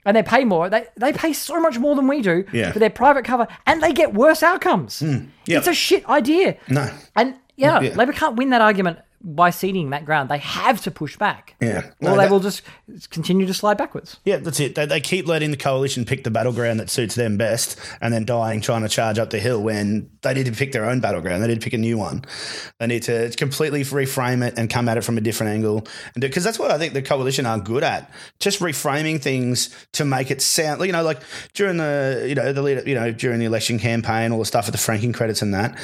and 0.05 0.17
they 0.17 0.23
pay 0.23 0.45
more, 0.45 0.69
they, 0.69 0.87
they 0.97 1.13
pay 1.13 1.33
so 1.33 1.61
much 1.61 1.79
more 1.79 1.95
than 1.95 2.09
we 2.09 2.23
do 2.23 2.45
Yeah. 2.53 2.73
For 2.73 2.79
their 2.79 2.91
private 2.91 3.25
cover, 3.25 3.47
and 3.67 3.83
they 3.83 3.93
get 3.93 4.15
worse 4.15 4.43
outcomes. 4.43 5.01
Hmm. 5.01 5.27
Yeah. 5.47 5.59
It's 5.59 5.69
a 5.69 5.75
shit 5.75 6.09
idea. 6.09 6.57
No. 6.69 6.91
And 7.15 7.37
yeah, 7.57 7.81
Yeah. 7.81 7.95
Labor 7.95 8.13
can't 8.13 8.37
win 8.37 8.51
that 8.51 8.61
argument 8.61 8.99
by 9.25 9.51
ceding 9.51 9.91
that 9.91 10.05
ground. 10.05 10.29
They 10.29 10.39
have 10.39 10.81
to 10.83 10.91
push 10.91 11.17
back. 11.17 11.55
Yeah. 11.61 11.79
Or 11.79 11.95
No, 12.01 12.11
they 12.13 12.17
that- 12.25 12.31
will 12.31 12.41
just 12.41 12.63
continue 13.11 13.47
to 13.47 13.55
slide 13.55 13.79
backwards. 13.79 14.19
Yeah, 14.25 14.39
that's 14.39 14.59
it. 14.61 14.75
They, 14.75 14.85
they 14.87 15.01
keep 15.01 15.27
letting 15.29 15.51
the 15.53 15.57
coalition 15.57 16.05
pick 16.05 16.25
the 16.25 16.31
battleground 16.31 16.81
that 16.81 16.91
suits 16.91 17.15
them 17.15 17.37
best 17.37 17.79
and 18.01 18.13
then 18.13 18.25
dying 18.25 18.61
trying 18.61 18.83
to 18.83 18.89
charge 18.89 19.19
up 19.19 19.31
the 19.31 19.39
hill 19.39 19.63
when 19.63 20.11
they 20.23 20.35
need 20.35 20.47
to 20.47 20.53
pick 20.53 20.73
their 20.73 20.85
own 20.85 21.01
battleground. 21.01 21.43
They 21.43 21.49
need 21.49 21.61
to 21.61 21.65
pick 21.65 21.73
a 21.73 21.79
new 21.79 21.99
one. 21.99 22.25
They 22.81 22.87
need 22.89 23.05
to 23.05 23.31
completely 23.37 23.83
reframe 23.85 24.47
it 24.47 24.55
and 24.59 24.69
come 24.69 24.89
at 24.89 24.97
it 24.97 25.05
from 25.05 25.19
a 25.19 25.21
different 25.21 25.53
angle. 25.53 25.87
And 26.15 26.21
Because 26.21 26.43
that's 26.45 26.59
what 26.59 26.71
I 26.71 26.79
think 26.79 26.93
the 26.95 27.03
coalition 27.03 27.47
are 27.47 27.59
good 27.61 27.85
at. 27.85 28.11
Just 28.41 28.61
reframing 28.61 29.21
things 29.23 29.71
to 29.93 30.05
make 30.05 30.31
it 30.31 30.43
sound, 30.43 30.81
you 30.85 30.93
know, 30.93 31.03
like 31.03 31.21
during 31.55 31.77
the, 31.77 32.25
you 32.29 32.35
know, 32.35 32.53
the 32.53 32.83
you 32.87 32.95
know, 32.95 33.13
during 33.13 33.39
the 33.39 33.45
election 33.47 33.79
campaign, 33.79 34.33
all 34.33 34.39
the 34.41 34.45
stuff 34.45 34.67
with 34.67 34.73
the 34.73 34.79
franking 34.81 35.13
credits 35.13 35.43
and 35.43 35.55
that. 35.55 35.79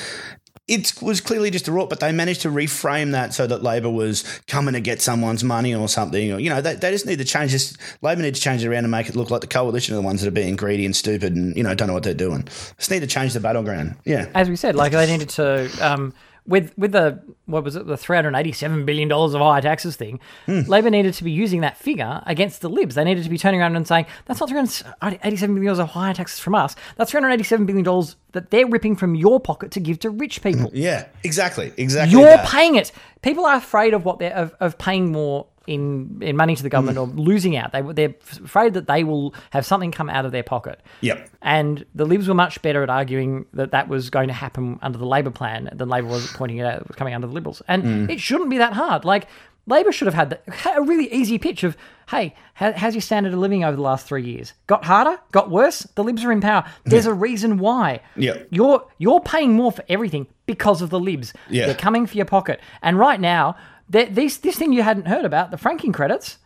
It 0.69 0.93
was 1.01 1.21
clearly 1.23 1.51
just 1.51 1.67
a 1.67 1.73
rot, 1.73 1.89
but 1.89 1.99
they 1.99 2.13
managed 2.13 2.43
to 2.43 2.49
reframe 2.49 3.13
that 3.13 3.33
so 3.33 3.47
that 3.47 3.63
Labor 3.63 3.89
was 3.89 4.23
coming 4.47 4.75
to 4.75 4.81
get 4.81 5.01
someone's 5.01 5.43
money 5.43 5.75
or 5.75 5.89
something. 5.89 6.33
Or, 6.33 6.39
you 6.39 6.51
know, 6.51 6.61
they, 6.61 6.75
they 6.75 6.91
just 6.91 7.07
need 7.07 7.19
to 7.19 7.25
change 7.25 7.53
this. 7.53 7.77
Labor 8.03 8.21
need 8.21 8.35
to 8.35 8.41
change 8.41 8.63
it 8.63 8.69
around 8.69 8.85
and 8.85 8.91
make 8.91 9.09
it 9.09 9.17
look 9.17 9.31
like 9.31 9.41
the 9.41 9.47
coalition 9.47 9.95
are 9.95 9.97
the 9.97 10.03
ones 10.03 10.21
that 10.21 10.29
are 10.29 10.33
being 10.33 10.57
greedy 10.57 10.85
and 10.85 10.95
stupid 10.95 11.35
and, 11.35 11.57
you 11.57 11.63
know, 11.63 11.75
don't 11.75 11.89
know 11.89 11.95
what 11.95 12.03
they're 12.03 12.13
doing. 12.13 12.45
Just 12.77 12.91
need 12.91 13.01
to 13.01 13.07
change 13.07 13.33
the 13.33 13.41
battleground. 13.41 13.97
Yeah. 14.05 14.27
as 14.35 14.51
we 14.51 14.57
said, 14.57 14.77
like 14.77 14.93
they 14.93 15.11
needed 15.11 15.31
to 15.31 15.71
um, 15.81 16.13
with 16.49 16.77
with 16.77 16.93
the 16.93 17.23
what 17.45 17.63
was 17.63 17.77
it 17.77 17.87
the 17.87 17.97
three 17.97 18.17
hundred 18.17 18.35
eighty 18.35 18.53
seven 18.53 18.85
billion 18.85 19.07
dollars 19.09 19.35
of 19.35 19.41
higher 19.41 19.61
taxes 19.61 19.95
thing. 19.95 20.19
Hmm. 20.47 20.61
Labor 20.63 20.91
needed 20.91 21.15
to 21.15 21.25
be 21.25 21.31
using 21.31 21.61
that 21.61 21.77
figure 21.77 22.23
against 22.27 22.63
the 22.63 22.71
Libs. 22.71 22.95
They 22.95 23.05
needed 23.05 23.23
to 23.25 23.31
be 23.31 23.39
turning 23.39 23.61
around 23.61 23.77
and 23.77 23.87
saying 23.87 24.07
that's 24.25 24.41
not 24.41 24.49
three 24.49 24.59
hundred 24.59 25.21
eighty 25.23 25.37
seven 25.37 25.55
billion 25.55 25.75
dollars 25.75 25.79
of 25.79 25.89
higher 25.91 26.15
taxes 26.15 26.41
from 26.41 26.55
us. 26.55 26.75
That's 26.97 27.11
three 27.11 27.21
hundred 27.21 27.35
eighty 27.35 27.45
seven 27.45 27.67
billion 27.67 27.85
dollars 27.85 28.17
that 28.33 28.51
they're 28.51 28.67
ripping 28.67 28.97
from 28.97 29.15
your 29.15 29.39
pocket 29.39 29.71
to 29.73 29.81
give 29.81 30.01
to 30.01 30.11
rich 30.11 30.43
people. 30.43 30.71
Yeah, 30.79 31.07
exactly. 31.25 31.73
Exactly. 31.77 32.19
You're 32.19 32.29
that. 32.31 32.47
paying 32.49 32.77
it. 32.77 32.93
People 33.23 33.45
are 33.45 33.57
afraid 33.57 33.95
of 33.95 34.05
what 34.05 34.19
they're 34.19 34.35
of, 34.35 34.55
of 34.61 34.79
paying 34.79 35.11
more 35.13 35.47
in 35.69 36.19
in 36.23 36.37
money 36.37 36.57
to 36.57 36.63
the 36.63 36.69
government 36.69 36.99
Mm. 36.99 37.03
or 37.03 37.21
losing 37.21 37.57
out. 37.57 37.73
They 37.73 37.83
they're 37.83 38.15
afraid 38.45 38.75
that 38.75 38.89
they 38.89 39.05
will 39.05 39.35
have 39.51 39.65
something 39.67 39.93
come 39.93 40.09
out 40.11 40.25
of 40.25 40.33
their 40.33 40.43
pocket. 40.43 40.81
Yep. 41.03 41.29
And 41.43 41.85
the 41.95 42.05
Libs 42.05 42.27
were 42.27 42.35
much 42.35 42.61
better 42.63 42.83
at 42.83 42.91
arguing 42.91 43.45
that 43.53 43.71
that 43.73 43.89
was 43.89 44.11
going 44.11 44.29
to 44.29 44.35
happen 44.35 44.79
under 44.83 44.99
the 44.99 45.07
Labor 45.07 45.31
plan 45.31 45.69
than 45.73 45.89
Labor 45.89 46.09
was 46.09 46.33
pointing 46.33 46.59
it 46.59 46.65
out 46.67 46.81
it 46.81 46.89
was 46.89 46.97
coming 46.97 47.15
under 47.15 47.27
the 47.27 47.33
Liberals. 47.33 47.63
And 47.69 47.83
Mm. 47.85 48.11
it 48.11 48.21
shouldn't 48.21 48.51
be 48.51 48.59
that 48.59 48.73
hard. 48.73 49.05
Like 49.05 49.27
Labor 49.67 49.93
should 49.93 50.07
have 50.07 50.15
had 50.15 50.31
the, 50.31 50.39
a 50.77 50.83
really 50.83 51.13
easy 51.13 51.37
pitch 51.39 51.63
of, 51.63 51.77
hey, 52.09 52.35
how, 52.55 52.73
how's 52.73 52.95
your 52.95 53.03
standard 53.03 53.35
of 53.35 53.39
living 53.39 53.65
over 53.65 53.77
the 53.77 53.83
last 53.83 54.07
three 54.07 54.23
years? 54.25 54.55
Got 54.67 54.87
harder? 54.87 55.19
Got 55.31 55.51
worse? 55.51 55.81
The 55.95 56.03
Libs 56.03 56.25
are 56.25 56.33
in 56.33 56.41
power. 56.41 56.65
There's 56.87 57.05
a 57.05 57.13
reason 57.13 57.59
why. 57.59 58.01
Yep. 58.17 58.49
You're 58.51 58.87
you're 58.97 59.21
paying 59.21 59.53
more 59.53 59.71
for 59.71 59.85
everything 59.91 60.27
because 60.47 60.81
of 60.81 60.89
the 60.89 60.99
Libs. 60.99 61.35
Yeah. 61.51 61.67
They're 61.67 61.75
coming 61.75 62.07
for 62.07 62.17
your 62.17 62.25
pocket. 62.25 62.61
And 62.81 62.99
right 62.99 63.21
now, 63.21 63.57
th- 63.93 64.11
this 64.11 64.37
this 64.39 64.57
thing 64.57 64.73
you 64.73 64.83
hadn't 64.83 65.07
heard 65.07 65.25
about, 65.25 65.51
the 65.51 65.59
franking 65.59 65.93
credits, 65.93 66.39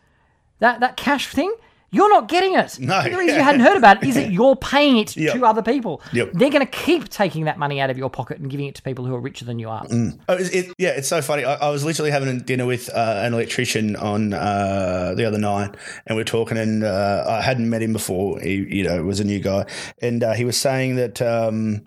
that 0.60 0.80
that 0.80 0.96
cash 0.96 1.28
thing, 1.28 1.54
you're 1.90 2.08
not 2.08 2.26
getting 2.28 2.54
it. 2.54 2.78
No. 2.80 3.02
The 3.02 3.10
reason 3.16 3.36
you 3.36 3.42
hadn't 3.50 3.60
heard 3.60 3.76
about 3.76 4.02
it 4.02 4.08
is 4.08 4.14
that 4.14 4.30
you're 4.32 4.56
paying 4.56 4.96
it 4.96 5.14
Yep. 5.14 5.34
to 5.34 5.44
other 5.44 5.60
people. 5.62 6.00
Yep. 6.14 6.30
They're 6.32 6.48
going 6.50 6.64
to 6.66 6.72
keep 6.72 7.10
taking 7.10 7.44
that 7.44 7.58
money 7.58 7.82
out 7.82 7.90
of 7.90 7.98
your 7.98 8.08
pocket 8.08 8.38
and 8.38 8.50
giving 8.50 8.66
it 8.66 8.74
to 8.76 8.82
people 8.82 9.04
who 9.04 9.14
are 9.14 9.20
richer 9.20 9.44
than 9.44 9.58
you 9.58 9.68
are. 9.68 9.84
Oh, 9.90 10.34
it, 10.38 10.54
it, 10.54 10.74
yeah, 10.78 10.90
it's 10.90 11.08
so 11.08 11.20
funny. 11.20 11.44
I, 11.44 11.54
I 11.56 11.68
was 11.68 11.84
literally 11.84 12.10
having 12.10 12.28
a 12.28 12.40
dinner 12.40 12.64
with 12.64 12.88
uh, 12.88 13.20
an 13.26 13.34
electrician 13.34 13.94
on 13.96 14.32
uh, 14.32 15.12
the 15.14 15.26
other 15.26 15.36
night, 15.38 15.76
and 16.06 16.16
we 16.16 16.22
are 16.22 16.24
talking, 16.24 16.56
and 16.56 16.82
uh, 16.82 17.26
I 17.28 17.42
hadn't 17.42 17.68
met 17.68 17.82
him 17.82 17.92
before. 17.92 18.40
He, 18.40 18.54
you 18.54 18.84
know, 18.84 19.02
was 19.02 19.20
a 19.20 19.24
new 19.24 19.40
guy, 19.40 19.66
and 20.00 20.24
uh, 20.24 20.32
he 20.32 20.46
was 20.46 20.56
saying 20.56 20.96
that. 20.96 21.20
Um, 21.20 21.82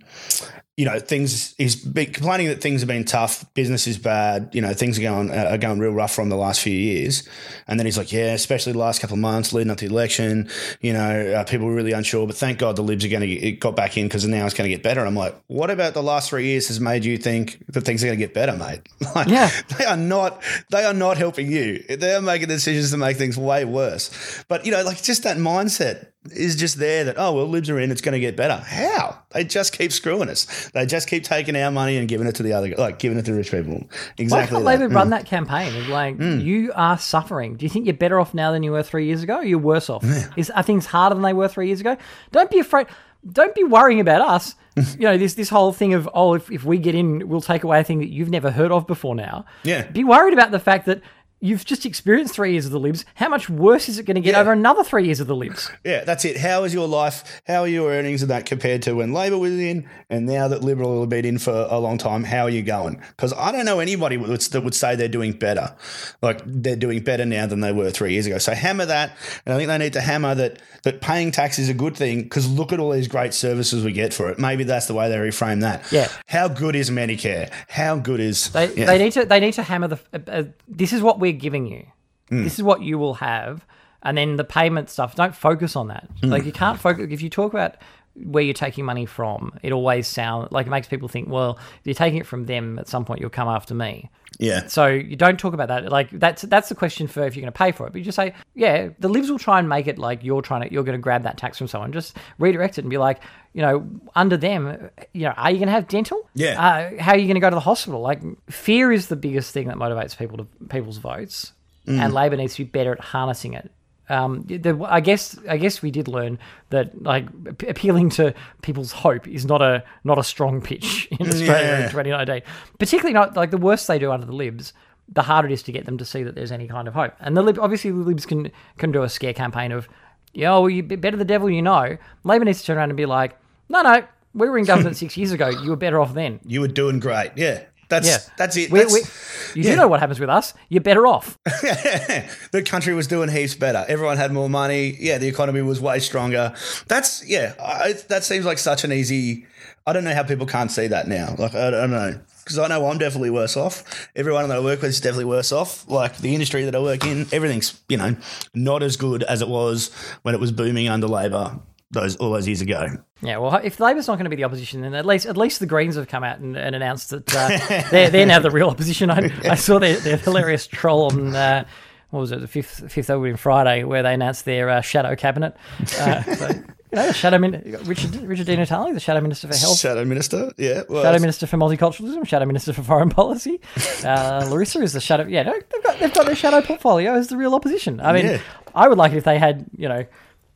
you 0.78 0.84
know, 0.84 1.00
things 1.00 1.56
he's 1.58 1.76
been 1.78 2.12
complaining 2.12 2.48
that 2.48 2.60
things 2.60 2.82
have 2.82 2.90
been 2.90 3.06
tough, 3.06 3.46
business 3.54 3.88
is 3.88 3.98
bad. 3.98 4.50
You 4.52 4.62
know, 4.62 4.74
things 4.74 5.00
are 5.00 5.02
going 5.02 5.32
uh, 5.32 5.48
are 5.52 5.58
going 5.58 5.80
real 5.80 5.92
rough 5.94 6.14
from 6.14 6.28
the 6.28 6.36
last 6.36 6.60
few 6.60 6.74
years, 6.74 7.24
and 7.68 7.80
then 7.80 7.86
he's 7.86 7.98
like, 7.98 8.12
yeah, 8.12 8.34
especially 8.34 8.74
the 8.74 8.80
last 8.80 9.00
couple 9.00 9.14
of 9.14 9.22
months 9.22 9.54
leading 9.54 9.72
up 9.72 9.78
to 9.78 9.88
the 9.88 9.94
election. 9.94 10.50
You 10.82 10.92
know, 10.94 11.34
uh, 11.34 11.44
people 11.46 11.66
were 11.68 11.74
really 11.76 11.94
unsure, 11.94 12.28
but 12.28 12.36
thank 12.36 12.60
God 12.60 12.76
the 12.76 12.82
Libs 12.82 13.06
are 13.06 13.08
going 13.08 13.22
to 13.22 13.28
get 13.28 13.60
got 13.62 13.76
back 13.78 13.98
in 13.98 14.08
because 14.08 14.26
now 14.28 14.46
it's 14.46 14.54
going 14.54 14.70
to 14.70 14.76
get 14.76 14.84
better. 14.84 15.00
And 15.00 15.08
I'm 15.08 15.16
like, 15.16 15.36
what 15.48 15.70
about 15.70 15.94
the 15.94 16.04
last 16.04 16.30
three 16.30 16.46
years 16.46 16.68
has 16.68 16.82
made 16.82 17.06
you 17.06 17.18
think 17.18 17.64
that 17.68 17.82
things 17.82 18.04
are 18.04 18.08
going 18.08 18.20
to 18.20 18.26
get 18.26 18.34
better, 18.34 18.58
mate? 18.58 18.82
Like, 19.16 19.28
Yeah. 19.30 19.50
they 19.78 19.86
are 19.86 19.96
not. 19.96 20.42
They 20.72 20.84
are 20.84 20.94
not 20.94 21.16
helping 21.18 21.50
you. 21.50 21.80
They 21.88 22.16
are 22.16 22.22
making 22.22 22.50
decisions 22.50 22.92
to 22.92 22.98
make 22.98 23.16
things 23.16 23.38
way 23.38 23.64
worse. 23.64 24.44
But 24.50 24.66
you 24.66 24.72
know, 24.74 24.84
like 24.84 25.02
just 25.02 25.24
that 25.24 25.38
mindset 25.38 26.08
is 26.32 26.56
just 26.56 26.80
there 26.80 27.04
that 27.04 27.16
oh 27.18 27.34
well, 27.34 27.48
libs 27.48 27.70
are 27.70 27.80
in. 27.80 27.92
It's 27.92 28.02
going 28.02 28.14
to 28.14 28.20
get 28.20 28.36
better. 28.36 28.56
How? 28.56 29.20
They 29.32 29.44
just 29.44 29.78
keep 29.78 29.92
screwing 29.92 30.30
us. 30.30 30.70
They 30.74 30.86
just 30.86 31.08
keep 31.08 31.24
taking 31.24 31.56
our 31.56 31.72
money 31.72 31.98
and 31.98 32.08
giving 32.08 32.28
it 32.28 32.36
to 32.36 32.44
the 32.44 32.54
other, 32.54 32.74
like 32.78 33.00
giving 33.00 33.18
it 33.18 33.26
to 33.26 33.34
rich 33.34 33.52
people. 33.52 33.88
Exactly. 34.18 34.28
Why 34.30 34.46
can't. 34.48 34.64
Labor 34.64 34.88
run 34.90 35.08
mm. 35.08 35.12
that 35.12 35.26
campaign? 35.26 35.76
Of 35.76 35.88
like, 35.90 36.18
mm. 36.18 36.44
you 36.44 36.72
are 36.76 36.98
suffering. 36.98 37.56
Do 37.56 37.66
you 37.66 37.70
think 37.70 37.86
you're 37.86 37.96
better 37.96 38.20
off 38.20 38.34
now 38.34 38.52
than 38.52 38.64
you 38.64 38.72
were 38.72 38.84
three 38.84 39.06
years 39.06 39.24
ago? 39.24 39.38
Or 39.38 39.44
you're 39.44 39.60
worse 39.60 39.90
off. 39.90 40.04
Is 40.38 40.50
are 40.50 40.64
things 40.64 40.86
harder 40.86 41.16
than 41.16 41.24
they 41.24 41.34
were 41.34 41.48
three 41.48 41.68
years 41.68 41.82
ago? 41.82 41.98
Don't 42.32 42.50
be 42.50 42.60
afraid. 42.60 42.88
Don't 43.32 43.56
be 43.56 43.64
worrying 43.64 44.00
about 44.00 44.22
us. 44.22 44.56
you 44.98 45.08
know 45.08 45.18
this 45.18 45.36
this 45.36 45.50
whole 45.50 45.72
thing 45.72 45.94
of 45.94 46.10
oh, 46.14 46.34
if, 46.34 46.52
if 46.52 46.66
we 46.66 46.78
get 46.78 46.96
in, 46.96 47.28
we'll 47.30 47.42
take 47.42 47.64
away 47.64 47.80
a 47.80 47.84
thing 47.84 48.00
that 48.00 48.10
you've 48.10 48.30
never 48.30 48.52
heard 48.52 48.72
of 48.72 48.86
before. 48.88 49.16
Now, 49.16 49.46
Yeah. 49.64 49.90
Be 49.90 50.04
worried 50.04 50.34
about 50.34 50.52
the 50.52 50.60
fact 50.60 50.86
that. 50.88 51.02
You've 51.46 51.64
just 51.66 51.86
experienced 51.86 52.34
three 52.34 52.54
years 52.54 52.66
of 52.66 52.72
the 52.72 52.80
Libs. 52.80 53.06
How 53.16 53.30
much 53.30 53.50
worse 53.50 53.88
is 53.88 54.00
it 54.00 54.06
going 54.06 54.16
to 54.16 54.22
get 54.22 54.34
Yeah. 54.34 54.42
over 54.42 54.52
another 54.52 54.84
three 54.84 55.06
years 55.06 55.20
of 55.20 55.28
the 55.28 55.36
Libs? 55.36 55.70
Yeah, 55.84 56.04
that's 56.04 56.26
it. 56.26 56.38
How 56.38 56.64
is 56.64 56.74
your 56.74 56.88
life? 56.88 57.42
How 57.46 57.62
are 57.62 57.68
your 57.68 57.92
earnings 57.92 58.22
and 58.22 58.32
that 58.32 58.46
compared 58.46 58.82
to 58.84 58.94
when 58.96 59.14
Labor 59.14 59.38
was 59.38 59.52
in, 59.52 59.88
and 60.10 60.26
now 60.26 60.48
that 60.48 60.64
Liberal 60.64 61.02
have 61.02 61.10
been 61.10 61.26
in 61.26 61.38
for 61.38 61.68
a 61.70 61.78
long 61.80 61.98
time? 61.98 62.24
How 62.24 62.44
are 62.44 62.50
you 62.50 62.64
going? 62.64 63.00
Because 63.10 63.32
I 63.34 63.52
don't 63.52 63.66
know 63.66 63.80
anybody 63.80 64.18
that 64.18 64.62
would, 64.64 64.74
say 64.76 64.96
they're 64.96 65.08
doing 65.08 65.34
better. 65.34 65.76
Like 66.22 66.42
they're 66.46 66.76
doing 66.76 67.02
better 67.04 67.26
now 67.26 67.46
than 67.46 67.62
they 67.62 67.72
were 67.72 67.92
three 67.92 68.14
years 68.14 68.26
ago. 68.26 68.38
So 68.40 68.54
hammer 68.54 68.86
that, 68.86 69.16
and 69.46 69.54
I 69.54 69.58
think 69.58 69.68
they 69.68 69.78
need 69.78 69.94
to 69.94 70.02
hammer 70.02 70.34
that 70.36 70.60
that 70.84 71.02
paying 71.02 71.32
tax 71.32 71.58
is 71.60 71.70
a 71.70 71.74
good 71.74 71.96
thing 71.96 72.24
because 72.24 72.48
look 72.50 72.72
at 72.74 72.80
all 72.80 72.92
these 72.92 73.08
great 73.08 73.34
services 73.34 73.84
we 73.84 73.92
get 73.92 74.14
for 74.14 74.30
it. 74.30 74.40
Maybe 74.40 74.64
that's 74.64 74.88
the 74.88 74.94
way 74.94 75.10
they 75.10 75.18
reframe 75.18 75.62
that. 75.62 75.92
Yeah. 75.92 76.10
How 76.28 76.48
good 76.48 76.76
is 76.76 76.90
Medicare? 76.90 77.52
How 77.70 77.98
good 77.98 78.20
is 78.20 78.50
They, 78.50 78.74
yeah. 78.74 78.86
they 78.86 78.98
need 78.98 79.12
to 79.14 79.26
they 79.26 79.40
need 79.40 79.54
to 79.54 79.64
hammer 79.64 79.88
the. 79.88 80.00
Uh, 80.14 80.20
uh, 80.28 80.44
this 80.68 80.92
is 80.94 81.02
what 81.02 81.20
we're 81.20 81.32
giving 81.36 81.68
you. 81.68 81.86
Hmm. 82.30 82.44
This 82.44 82.56
is 82.56 82.64
what 82.64 82.82
you 82.82 82.98
will 82.98 83.16
have, 83.16 83.66
and 84.04 84.18
then 84.18 84.36
the 84.36 84.44
payment 84.44 84.90
stuff. 84.90 85.16
Don't 85.16 85.36
focus 85.36 85.76
on 85.76 85.88
that. 85.90 86.10
Hmm. 86.22 86.30
Like 86.30 86.46
you 86.46 86.52
can't 86.52 86.80
focus 86.80 87.08
if 87.10 87.22
you 87.22 87.30
talk 87.30 87.54
about 87.54 87.76
where 88.24 88.44
you're 88.44 88.54
taking 88.54 88.86
money 88.86 89.06
from. 89.06 89.58
It 89.62 89.72
always 89.72 90.08
sound 90.08 90.52
like 90.52 90.68
it 90.68 90.70
makes 90.70 90.88
people 90.88 91.08
think, 91.08 91.28
well, 91.30 91.58
if 91.80 91.86
you're 91.86 91.94
taking 91.94 92.20
it 92.20 92.26
from 92.26 92.46
them, 92.46 92.80
at 92.80 92.88
some 92.88 93.04
point 93.06 93.20
you'll 93.20 93.30
come 93.30 93.48
after 93.48 93.74
me. 93.74 94.10
yeah. 94.40 94.68
So 94.68 94.88
you 94.88 95.16
don't 95.16 95.38
talk 95.40 95.54
about 95.54 95.68
that. 95.68 95.92
Like 95.92 96.10
that's 96.12 96.44
that's 96.44 96.70
the 96.70 96.76
question 96.76 97.08
for 97.08 97.26
if 97.26 97.36
you're 97.36 97.42
going 97.42 97.52
to 97.54 97.58
pay 97.58 97.72
for 97.72 97.88
it. 97.88 97.92
But 97.92 98.00
you 98.00 98.06
just 98.06 98.16
say, 98.16 98.34
yeah, 98.54 98.90
the 99.00 99.10
libs 99.10 99.30
will 99.30 99.40
try 99.40 99.60
and 99.60 99.68
make 99.68 99.88
it 99.88 99.98
like 99.98 100.24
you're 100.24 100.42
trying 100.42 100.62
to 100.68 100.74
you're 100.74 100.84
going 100.84 100.98
to 100.98 101.02
grab 101.02 101.24
that 101.24 101.38
tax 101.38 101.58
from 101.58 101.68
someone. 101.68 101.92
Just 101.92 102.16
redirect 102.40 102.78
it 102.78 102.82
and 102.82 102.90
be 102.90 102.98
like, 102.98 103.22
you 103.54 103.62
know, 103.62 103.88
under 104.16 104.38
them, 104.38 104.90
you 105.14 105.24
know, 105.24 105.34
are 105.38 105.52
you 105.52 105.58
going 105.58 105.68
to 105.68 105.74
have 105.74 105.88
dental? 105.88 106.30
Yeah. 106.36 106.62
Uh, 106.62 107.02
how 107.02 107.12
are 107.12 107.18
you 107.18 107.26
going 107.26 107.36
to 107.36 107.42
go 107.42 107.50
to 107.50 107.56
the 107.56 107.60
hospital? 107.62 108.02
Like 108.02 108.22
fear 108.50 108.92
is 108.92 109.08
the 109.08 109.16
biggest 109.16 109.54
thing 109.54 109.68
that 109.68 109.78
motivates 109.78 110.18
people 110.18 110.38
to 110.38 110.48
people's 110.70 110.98
votes, 110.98 111.52
and 111.88 112.14
Labor 112.14 112.36
needs 112.38 112.56
to 112.56 112.64
be 112.66 112.70
better 112.70 112.94
at 112.94 113.00
harnessing 113.00 113.54
it. 113.54 113.72
Um, 114.10 114.44
the, 114.48 114.80
I 114.88 115.00
guess 115.02 115.38
I 115.50 115.58
guess 115.58 115.82
we 115.82 115.90
did 115.92 116.08
learn 116.08 116.38
that 116.70 117.02
like 117.02 117.26
ap- 117.48 117.64
appealing 117.64 118.10
to 118.12 118.34
people's 118.62 118.92
hope 118.92 119.28
is 119.28 119.46
not 119.46 119.62
a 119.62 119.84
not 120.04 120.18
a 120.20 120.24
strong 120.24 120.62
pitch 120.62 121.08
in 121.12 121.28
Australia 121.28 121.66
Yeah. 121.66 121.84
in 121.86 121.90
2019. 121.90 122.42
Particularly 122.78 123.14
not 123.14 123.36
like 123.36 123.52
the 123.52 123.58
worse 123.58 123.88
they 123.88 123.98
do 124.00 124.12
under 124.12 124.26
the 124.28 124.34
Libs, 124.34 124.74
the 125.12 125.24
harder 125.24 125.48
it 125.50 125.54
is 125.54 125.64
to 125.64 125.72
get 125.72 125.86
them 125.86 125.98
to 125.98 126.06
see 126.06 126.22
that 126.24 126.36
there's 126.36 126.52
any 126.52 126.68
kind 126.68 126.88
of 126.88 126.94
hope. 126.94 127.14
And 127.20 127.36
the 127.36 127.42
Lib, 127.42 127.58
obviously 127.60 127.90
the 127.92 127.98
Libs 127.98 128.26
can 128.26 128.52
can 128.78 128.92
do 128.92 129.02
a 129.04 129.10
scare 129.10 129.34
campaign 129.34 129.72
of, 129.72 129.88
yeah, 130.34 130.52
well, 130.52 130.70
you 130.70 130.84
be- 130.84 130.96
better 130.98 131.18
the 131.18 131.26
devil 131.26 131.50
you 131.50 131.62
know. 131.64 131.98
Labor 132.24 132.46
needs 132.46 132.60
to 132.62 132.66
turn 132.68 132.78
around 132.78 132.90
and 132.92 132.98
be 132.98 133.06
like, 133.08 133.38
no, 133.70 133.82
no, 133.82 134.04
we 134.36 134.48
were 134.50 134.58
in 134.60 134.66
government 134.66 134.98
six 135.04 135.18
years 135.18 135.32
ago. 135.32 135.50
You 135.50 135.72
were 135.72 135.76
better 135.76 136.00
off 136.00 136.14
then. 136.14 136.40
You 136.46 136.62
were 136.62 136.68
doing 136.68 137.00
great. 137.00 137.32
Yeah. 137.36 137.64
That's 137.90 138.08
Yeah, 138.08 138.18
that's 138.38 138.58
it. 138.58 138.72
We, 138.72 138.80
That's- 138.80 138.94
we, 138.94 139.62
you 139.62 139.68
yeah. 139.68 139.76
do 139.76 139.82
know 139.82 139.88
what 139.88 140.00
happens 140.00 140.20
with 140.20 140.30
us. 140.30 140.54
You're 140.70 140.82
better 140.82 141.06
off. 141.08 141.38
the 141.46 142.64
country 142.66 142.94
was 142.94 143.08
doing 143.08 143.30
heaps 143.30 143.56
better. 143.56 143.86
Everyone 143.88 144.18
had 144.18 144.32
more 144.32 144.50
money. 144.50 144.96
Yeah, 145.00 145.18
the 145.18 145.28
economy 145.28 145.62
was 145.62 145.80
way 145.80 146.00
stronger. 146.00 146.54
That's 146.88 147.28
yeah. 147.28 147.54
I, 147.62 147.94
that 148.10 148.24
seems 148.24 148.46
like 148.46 148.58
such 148.58 148.84
an 148.84 148.92
easy. 148.92 149.46
I 149.88 149.94
don't 149.94 150.04
know 150.04 150.14
how 150.16 150.24
people 150.24 150.48
can't 150.48 150.72
see 150.72 150.88
that 150.88 151.08
now. 151.08 151.36
Like 151.38 151.54
I, 151.54 151.68
I 151.68 151.72
don't 151.72 151.92
know 151.92 152.20
because 152.44 152.60
I 152.60 152.68
know 152.68 152.86
I'm 152.88 152.98
definitely 152.98 153.30
worse 153.32 153.56
off. 153.58 154.08
Everyone 154.16 154.48
that 154.50 154.58
I 154.58 154.62
work 154.62 154.82
with 154.82 154.90
is 154.90 155.00
definitely 155.02 155.26
worse 155.26 155.52
off. 155.52 155.88
Like 155.90 156.18
the 156.18 156.34
industry 156.34 156.66
that 156.66 156.76
I 156.76 156.80
work 156.80 157.06
in, 157.06 157.28
everything's 157.32 157.80
you 157.88 157.98
know 157.98 158.16
not 158.54 158.84
as 158.84 158.98
good 158.98 159.24
as 159.24 159.42
it 159.42 159.48
was 159.48 159.94
when 160.24 160.34
it 160.36 160.42
was 160.42 160.52
booming 160.52 160.90
under 160.90 161.08
Labor 161.08 161.60
those 161.96 162.16
all 162.18 162.32
those 162.32 162.48
years 162.48 162.62
ago. 162.62 162.88
Yeah, 163.22 163.38
well, 163.38 163.56
if 163.64 163.80
Labor's 163.80 164.08
not 164.08 164.16
going 164.16 164.26
to 164.26 164.30
be 164.30 164.36
the 164.36 164.44
opposition, 164.44 164.82
then 164.82 164.94
at 164.94 165.06
least 165.06 165.26
at 165.26 165.36
least 165.38 165.60
the 165.60 165.66
Greens 165.66 165.96
have 165.96 166.08
come 166.08 166.24
out 166.24 166.38
and, 166.40 166.56
and 166.56 166.76
announced 166.76 167.10
that 167.10 167.36
uh, 167.36 167.88
they're, 167.92 168.10
they're 168.10 168.26
now 168.26 168.40
the 168.40 168.52
real 168.52 168.70
opposition. 168.70 169.10
I, 169.10 169.32
I 169.44 169.56
saw 169.56 169.80
their, 169.80 169.98
their 169.98 170.18
hilarious 170.18 170.68
troll 170.68 171.06
on 171.12 171.36
uh, 171.36 171.66
what 172.12 172.20
was 172.20 172.32
it, 172.32 172.40
the 172.42 172.48
fifth 172.48 172.92
fifth 172.92 173.10
Open 173.10 173.36
Friday, 173.38 173.84
where 173.84 174.04
they 174.04 174.14
announced 174.14 174.46
their 174.46 174.70
uh, 174.70 174.82
shadow 174.82 175.16
cabinet. 175.16 175.58
Uh, 176.00 176.22
so, 176.24 176.48
you 176.52 176.64
know, 176.94 177.12
shadow 177.12 177.38
min- 177.40 177.78
Richard 177.86 178.16
Richard 178.18 178.46
Di 178.48 178.56
Natale, 178.56 178.94
the 178.94 179.00
shadow 179.00 179.20
minister 179.22 179.48
for 179.48 179.56
health. 179.56 179.80
Shadow 179.80 180.06
Minister, 180.06 180.52
yeah, 180.58 180.84
well, 180.88 181.04
Shadow 181.04 181.20
Minister 181.20 181.48
for 181.48 181.58
Multiculturalism, 181.58 182.26
Shadow 182.28 182.46
Minister 182.46 182.72
for 182.74 182.84
Foreign 182.84 183.10
Policy. 183.10 183.60
Uh, 184.04 184.48
Larissa 184.50 184.82
is 184.82 184.94
the 184.94 185.02
shadow. 185.02 185.26
Yeah, 185.28 185.44
no, 185.44 185.54
they've 185.54 185.84
got 185.84 186.00
they've 186.00 186.14
got 186.14 186.26
their 186.26 186.36
shadow 186.36 186.62
portfolio 186.62 187.16
as 187.16 187.28
the 187.28 187.38
real 187.38 187.56
opposition. 187.56 188.00
I 188.00 188.14
mean, 188.14 188.26
Yeah. 188.26 188.42
I 188.74 188.88
would 188.88 188.98
like 188.98 189.14
it 189.14 189.18
if 189.18 189.24
they 189.24 189.40
had 189.40 189.66
you 189.78 189.90
know 189.90 190.06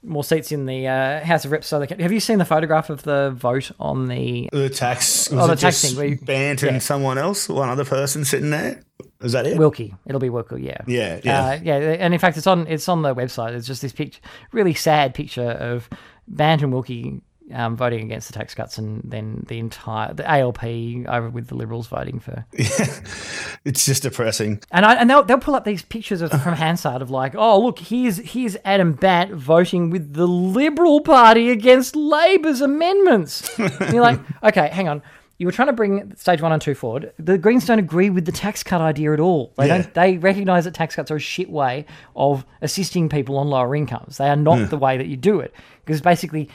more 0.03 0.23
seats 0.23 0.51
in 0.51 0.65
the 0.65 0.87
uh, 0.87 1.23
House 1.23 1.45
of 1.45 1.51
Reps. 1.51 1.67
So 1.67 1.79
they 1.79 1.87
can, 1.87 1.99
have 1.99 2.11
you 2.11 2.19
seen 2.19 2.37
the 2.37 2.45
photograph 2.45 2.89
of 2.89 3.03
the 3.03 3.31
vote 3.31 3.71
on 3.79 4.07
the? 4.07 4.49
the 4.51 4.69
tax. 4.69 5.31
Oh, 5.31 5.37
Was 5.37 5.47
the 5.47 5.53
it 5.53 5.59
tax 5.59 5.81
thing 5.81 5.97
where 5.97 6.17
Bandt 6.17 6.61
yeah. 6.61 6.69
and 6.69 6.83
someone 6.83 7.17
else, 7.17 7.49
one 7.49 7.69
other 7.69 7.85
person 7.85 8.25
sitting 8.25 8.49
there. 8.49 8.81
Is 9.21 9.33
that 9.33 9.45
it? 9.45 9.57
Wilkie, 9.57 9.93
it'll 10.05 10.19
be 10.19 10.29
Wilkie, 10.29 10.61
yeah, 10.61 10.77
Yeah, 10.87 11.19
yeah. 11.23 11.45
uh, 11.45 11.59
yeah. 11.61 11.75
And 11.75 12.13
in 12.13 12.19
fact, 12.19 12.37
it's 12.37 12.47
on 12.47 12.67
it's 12.67 12.87
on 12.87 13.01
the 13.01 13.13
website. 13.13 13.53
It's 13.53 13.67
just 13.67 13.81
this 13.81 13.91
picture, 13.91 14.21
really 14.53 14.73
sad 14.73 15.13
picture 15.13 15.51
of 15.51 15.89
Bandt 16.27 16.61
and 16.61 16.71
Wilkie 16.71 17.21
um, 17.53 17.75
voting 17.77 18.03
against 18.05 18.27
the 18.27 18.33
tax 18.33 18.53
cuts, 18.55 18.77
and 18.77 19.01
then 19.03 19.45
the 19.47 19.59
entire 19.59 20.13
the 20.13 20.29
ALP 20.29 20.63
over 21.07 21.29
with 21.29 21.47
the 21.47 21.55
Liberals 21.55 21.87
voting 21.87 22.19
for. 22.19 22.45
Yeah, 22.53 22.67
It's 23.65 23.85
just 23.85 24.03
depressing. 24.03 24.61
And 24.71 24.85
I, 24.85 24.95
and 24.95 25.09
they'll, 25.09 25.23
they'll 25.23 25.37
pull 25.39 25.55
up 25.55 25.65
these 25.65 25.81
pictures 25.81 26.21
of, 26.21 26.31
from 26.41 26.53
Hansard 26.55 27.01
of 27.01 27.11
like, 27.11 27.35
oh 27.35 27.59
look, 27.61 27.79
here's 27.79 28.17
here's 28.17 28.55
Adam 28.65 28.93
Bandt 28.93 29.31
voting 29.33 29.89
with 29.89 30.13
the 30.13 30.27
Liberal 30.27 31.01
Party 31.01 31.49
against 31.49 31.95
Labor's 31.95 32.61
amendments. 32.61 33.57
and 33.59 33.93
you're 33.93 34.01
like, 34.01 34.19
okay, 34.43 34.69
hang 34.69 34.87
on. 34.87 35.01
You 35.37 35.45
were 35.45 35.53
trying 35.53 35.67
to 35.69 35.73
bring 35.73 36.13
stage 36.17 36.41
one 36.41 36.51
and 36.51 36.61
two 36.61 36.75
forward. 36.75 37.13
The 37.17 37.37
Greens 37.37 37.65
don't 37.65 37.79
agree 37.79 38.09
with 38.09 38.25
the 38.25 38.31
tax 38.33 38.61
cut 38.61 38.81
idea 38.81 39.13
at 39.13 39.21
all. 39.21 39.53
They 39.57 39.67
Yeah. 39.67 39.77
don't. 39.83 39.93
They 39.93 40.17
recognise 40.17 40.65
that 40.65 40.73
tax 40.73 40.95
cuts 40.95 41.11
are 41.11 41.15
a 41.15 41.19
shit 41.19 41.49
way 41.49 41.85
of 42.13 42.45
assisting 42.61 43.07
people 43.07 43.37
on 43.37 43.47
lower 43.47 43.73
incomes. 43.73 44.17
They 44.17 44.27
are 44.27 44.35
not 44.35 44.69
the 44.69 44.77
way 44.77 44.97
that 44.97 45.07
you 45.07 45.15
do 45.15 45.39
it 45.39 45.53
because 45.85 46.01
basically 46.01 46.49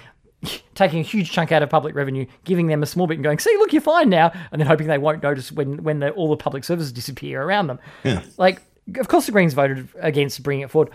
taking 0.74 1.00
a 1.00 1.02
huge 1.02 1.30
chunk 1.30 1.52
out 1.52 1.62
of 1.62 1.70
public 1.70 1.94
revenue, 1.94 2.26
giving 2.44 2.66
them 2.66 2.82
a 2.82 2.86
small 2.86 3.06
bit, 3.06 3.14
and 3.14 3.24
going, 3.24 3.38
"See, 3.38 3.54
look, 3.58 3.72
you're 3.72 3.82
fine 3.82 4.08
now," 4.08 4.32
and 4.52 4.60
then 4.60 4.66
hoping 4.66 4.86
they 4.86 4.98
won't 4.98 5.22
notice 5.22 5.52
when 5.52 5.82
when 5.82 6.00
the, 6.00 6.10
all 6.10 6.28
the 6.30 6.36
public 6.36 6.64
services 6.64 6.92
disappear 6.92 7.42
around 7.42 7.66
them. 7.66 7.78
Yeah. 8.02 8.22
Like, 8.36 8.62
of 8.96 9.08
course, 9.08 9.26
the 9.26 9.32
Greens 9.32 9.54
voted 9.54 9.88
against 10.00 10.42
bringing 10.42 10.64
it 10.64 10.70
forward, 10.70 10.90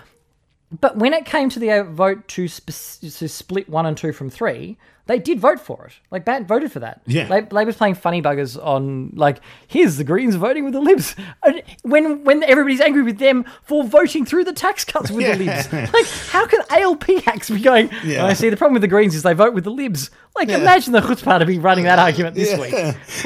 but 0.80 0.98
when 0.98 1.14
it 1.14 1.26
came 1.26 1.50
to 1.50 1.60
the 1.60 1.84
vote 1.84 2.28
to, 2.30 2.48
sp- 2.48 2.70
to 3.02 3.28
split 3.28 3.70
one 3.70 3.86
and 3.86 3.98
two 3.98 4.14
from 4.14 4.30
three, 4.30 4.78
they 5.10 5.18
did 5.18 5.40
vote 5.40 5.60
for 5.60 5.88
it. 5.88 5.94
Like, 6.12 6.24
Bandt 6.24 6.48
voted 6.48 6.72
for 6.72 6.80
that. 6.82 7.02
Yeah. 7.08 7.28
La- 7.28 7.42
Labor's 7.50 7.76
playing 7.76 7.96
funny 7.96 8.22
buggers 8.22 8.64
on, 8.64 9.12
like, 9.16 9.40
here's 9.68 9.98
the 9.98 10.04
Greens 10.04 10.36
voting 10.36 10.64
with 10.66 10.74
the 10.74 10.80
Libs. 10.80 11.16
And 11.44 11.64
when 11.82 12.24
when 12.24 12.44
everybody's 12.44 12.80
angry 12.80 13.02
with 13.02 13.18
them 13.18 13.44
for 13.64 13.84
voting 13.84 14.24
through 14.24 14.44
the 14.44 14.54
tax 14.54 14.86
cuts 14.86 15.10
with 15.10 15.26
the 15.26 15.44
Libs. 15.44 15.68
Like, 15.94 16.06
how 16.30 16.46
can 16.46 16.62
ALP 16.70 17.06
hacks 17.26 17.50
be 17.50 17.60
going, 17.60 17.90
Yeah. 18.04 18.24
Oh, 18.24 18.28
I 18.28 18.34
see 18.34 18.50
the 18.50 18.58
problem 18.58 18.74
with 18.74 18.84
the 18.84 18.88
Greens 18.88 19.16
is 19.16 19.24
they 19.24 19.34
vote 19.34 19.56
with 19.56 19.64
the 19.64 19.72
Libs. 19.72 20.12
Like, 20.36 20.50
imagine 20.50 20.94
the 20.94 21.02
chutzpah 21.02 21.40
to 21.40 21.46
be 21.46 21.58
running 21.58 21.86
that 21.86 21.98
argument 22.00 22.36
this 22.36 22.58
week. 22.58 22.72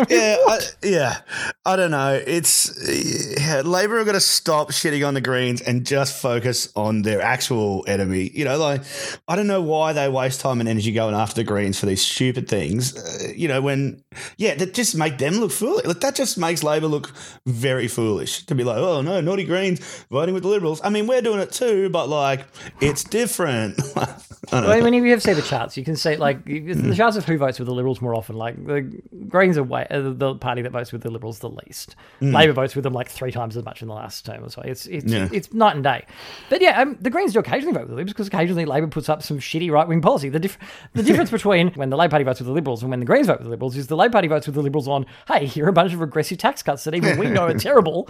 yeah, 0.10 0.38
I, 0.48 0.60
yeah. 0.82 1.18
I 1.66 1.76
don't 1.76 1.92
know. 1.92 2.20
It's 2.26 3.38
yeah, 3.40 3.62
Labor 3.62 4.00
are 4.00 4.04
going 4.04 4.14
to 4.16 4.20
stop 4.22 4.70
shitting 4.72 5.06
on 5.06 5.14
the 5.14 5.22
Greens 5.22 5.62
and 5.62 5.86
just 5.86 6.20
focus 6.20 6.72
on 6.76 7.02
their 7.02 7.22
actual 7.22 7.84
enemy. 7.88 8.32
You 8.34 8.46
know, 8.46 8.58
like 8.58 8.82
I 9.28 9.36
don't 9.36 9.48
know 9.48 9.62
why 9.62 9.94
they 9.94 10.08
waste 10.10 10.40
time 10.42 10.60
and 10.62 10.68
energy 10.70 10.92
going 10.92 11.14
after 11.14 11.36
the 11.36 11.44
Greens 11.44 11.73
for 11.80 11.86
these 11.86 12.02
stupid 12.02 12.48
things. 12.48 12.96
Uh, 12.98 13.32
you 13.36 13.48
know, 13.48 13.62
when 13.62 14.04
yeah, 14.38 14.56
that 14.56 14.74
just 14.74 14.96
make 14.96 15.18
them 15.18 15.36
look 15.36 15.52
foolish. 15.52 15.86
Like 15.86 16.00
that 16.02 16.16
just 16.16 16.38
makes 16.38 16.64
Labor 16.64 16.88
look 16.88 17.12
very 17.46 17.88
foolish 17.88 18.46
to 18.46 18.56
be 18.56 18.64
like, 18.64 18.78
oh 18.78 19.02
no, 19.02 19.22
naughty 19.22 19.44
Greens 19.46 19.80
voting 20.12 20.34
with 20.34 20.44
the 20.44 20.50
Liberals. 20.50 20.82
I 20.84 20.90
mean, 20.90 21.08
we're 21.08 21.22
doing 21.22 21.40
it 21.40 21.52
too, 21.52 21.90
but 21.90 22.08
like 22.10 22.46
it's 22.82 23.04
different. 23.04 23.80
I 23.96 24.08
don't 24.52 24.64
know. 24.64 24.70
Well, 24.70 24.84
when 24.84 24.94
you 24.94 25.04
have 25.12 25.22
see 25.22 25.34
the 25.34 25.42
charts, 25.42 25.78
you 25.78 25.84
can 25.86 25.96
see 25.96 26.16
like 26.18 26.44
the 26.46 26.94
charts 26.96 27.16
of 27.18 27.26
who 27.26 27.38
votes 27.38 27.60
with 27.60 27.68
the 27.68 27.74
Liberals 27.74 28.02
more 28.02 28.14
often. 28.14 28.36
Like 28.36 28.56
the 28.66 28.82
Greens 29.30 29.58
are 29.58 29.64
way, 29.64 29.88
uh, 29.90 30.12
the 30.14 30.36
party 30.36 30.62
that 30.62 30.72
votes 30.72 30.92
with 30.92 31.02
the 31.02 31.10
Liberals 31.10 31.40
the 31.40 31.50
least. 31.50 31.96
Labor 32.20 32.54
votes 32.54 32.76
with 32.76 32.84
them 32.84 32.94
like 32.94 33.10
three 33.10 33.32
times 33.32 33.56
as 33.58 33.64
much 33.64 33.82
in 33.82 33.88
the 33.88 33.94
last 33.94 34.26
term 34.26 34.44
or 34.44 34.50
so. 34.50 34.62
It's 34.62 34.86
it's, 34.88 35.06
Yeah. 35.06 35.30
it's 35.32 35.54
night 35.54 35.76
and 35.76 35.84
day. 35.84 36.06
But 36.50 36.62
yeah, 36.62 36.82
um, 36.82 36.98
the 37.00 37.10
Greens 37.10 37.34
do 37.34 37.40
occasionally 37.40 37.74
vote 37.74 37.82
with 37.82 37.90
the 37.92 37.96
Liberals 37.96 38.14
because 38.14 38.28
occasionally 38.28 38.66
Labor 38.66 38.88
puts 38.88 39.08
up 39.10 39.24
some 39.24 39.40
shitty 39.40 39.72
right 39.72 39.88
wing 39.88 40.02
policy. 40.02 40.28
The 40.30 40.40
diff- 40.40 40.58
the 40.94 41.04
difference 41.04 41.32
between 41.38 41.63
when 41.72 41.90
the 41.90 41.98
Labor 41.98 42.12
Party 42.12 42.24
votes 42.24 42.40
with 42.40 42.48
the 42.48 42.54
Liberals 42.54 42.82
and 42.82 42.90
when 42.90 43.00
the 43.00 43.06
Greens 43.06 43.28
vote 43.28 43.40
with 43.40 43.46
the 43.46 43.52
Liberals 43.52 43.76
is 43.76 43.88
the 43.88 43.96
Labor 43.96 44.14
Party 44.14 44.28
votes 44.28 44.46
with 44.46 44.56
the 44.56 44.62
Liberals 44.62 44.88
on 44.88 45.06
hey 45.28 45.46
here 45.46 45.66
are 45.66 45.70
a 45.70 45.74
bunch 45.74 45.94
of 45.94 46.00
regressive 46.00 46.38
tax 46.38 46.64
cuts 46.64 46.84
that 46.84 46.94
even 46.96 47.18
we 47.18 47.28
know 47.28 47.46
are 47.46 47.54
terrible, 47.58 48.10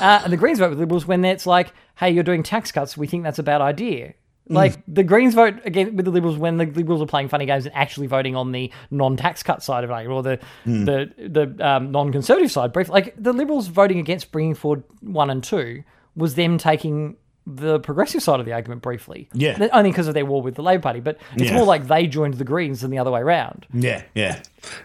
uh, 0.00 0.20
and 0.24 0.32
the 0.32 0.36
Greens 0.36 0.58
vote 0.58 0.70
with 0.70 0.78
the 0.78 0.82
Liberals 0.82 1.06
when 1.06 1.24
it's 1.24 1.46
like 1.46 1.72
hey 1.96 2.10
you're 2.10 2.24
doing 2.24 2.42
tax 2.42 2.72
cuts 2.72 2.96
we 2.96 3.06
think 3.06 3.22
that's 3.22 3.38
a 3.38 3.42
bad 3.42 3.60
idea. 3.60 4.14
Like 4.46 4.82
the 4.86 5.02
Greens 5.02 5.32
vote 5.32 5.54
again 5.64 5.96
with 5.96 6.04
the 6.04 6.10
Liberals 6.10 6.36
when 6.36 6.58
the 6.58 6.66
Liberals 6.66 7.00
are 7.00 7.06
playing 7.06 7.28
funny 7.28 7.46
games 7.46 7.64
and 7.64 7.74
actually 7.74 8.08
voting 8.08 8.36
on 8.36 8.52
the 8.52 8.70
non-tax 8.90 9.42
cut 9.42 9.62
side 9.62 9.84
of 9.84 9.90
it, 9.90 10.06
or 10.06 10.22
the 10.22 10.38
the 10.66 11.10
the 11.16 11.66
um, 11.66 11.90
non-conservative 11.90 12.52
side. 12.52 12.70
Brief, 12.70 12.90
like 12.90 13.14
the 13.16 13.32
Liberals 13.32 13.68
voting 13.68 13.98
against 13.98 14.32
bringing 14.32 14.54
forward 14.54 14.82
one 15.00 15.30
and 15.30 15.42
two 15.42 15.82
was 16.14 16.34
them 16.34 16.58
taking 16.58 17.16
the 17.46 17.78
progressive 17.80 18.22
side 18.22 18.40
of 18.40 18.46
the 18.46 18.52
argument 18.54 18.80
briefly. 18.80 19.28
Yeah. 19.34 19.68
Only 19.72 19.90
because 19.90 20.08
of 20.08 20.14
their 20.14 20.24
war 20.24 20.40
with 20.40 20.54
the 20.54 20.62
Labor 20.62 20.80
Party, 20.82 21.00
but 21.00 21.18
it's 21.34 21.50
Yeah. 21.50 21.56
more 21.56 21.66
like 21.66 21.86
they 21.88 22.06
joined 22.06 22.34
the 22.34 22.44
Greens 22.44 22.80
than 22.80 22.90
the 22.90 22.98
other 22.98 23.10
way 23.10 23.20
around. 23.20 23.66
yeah, 23.74 24.02
yeah, 24.14 24.40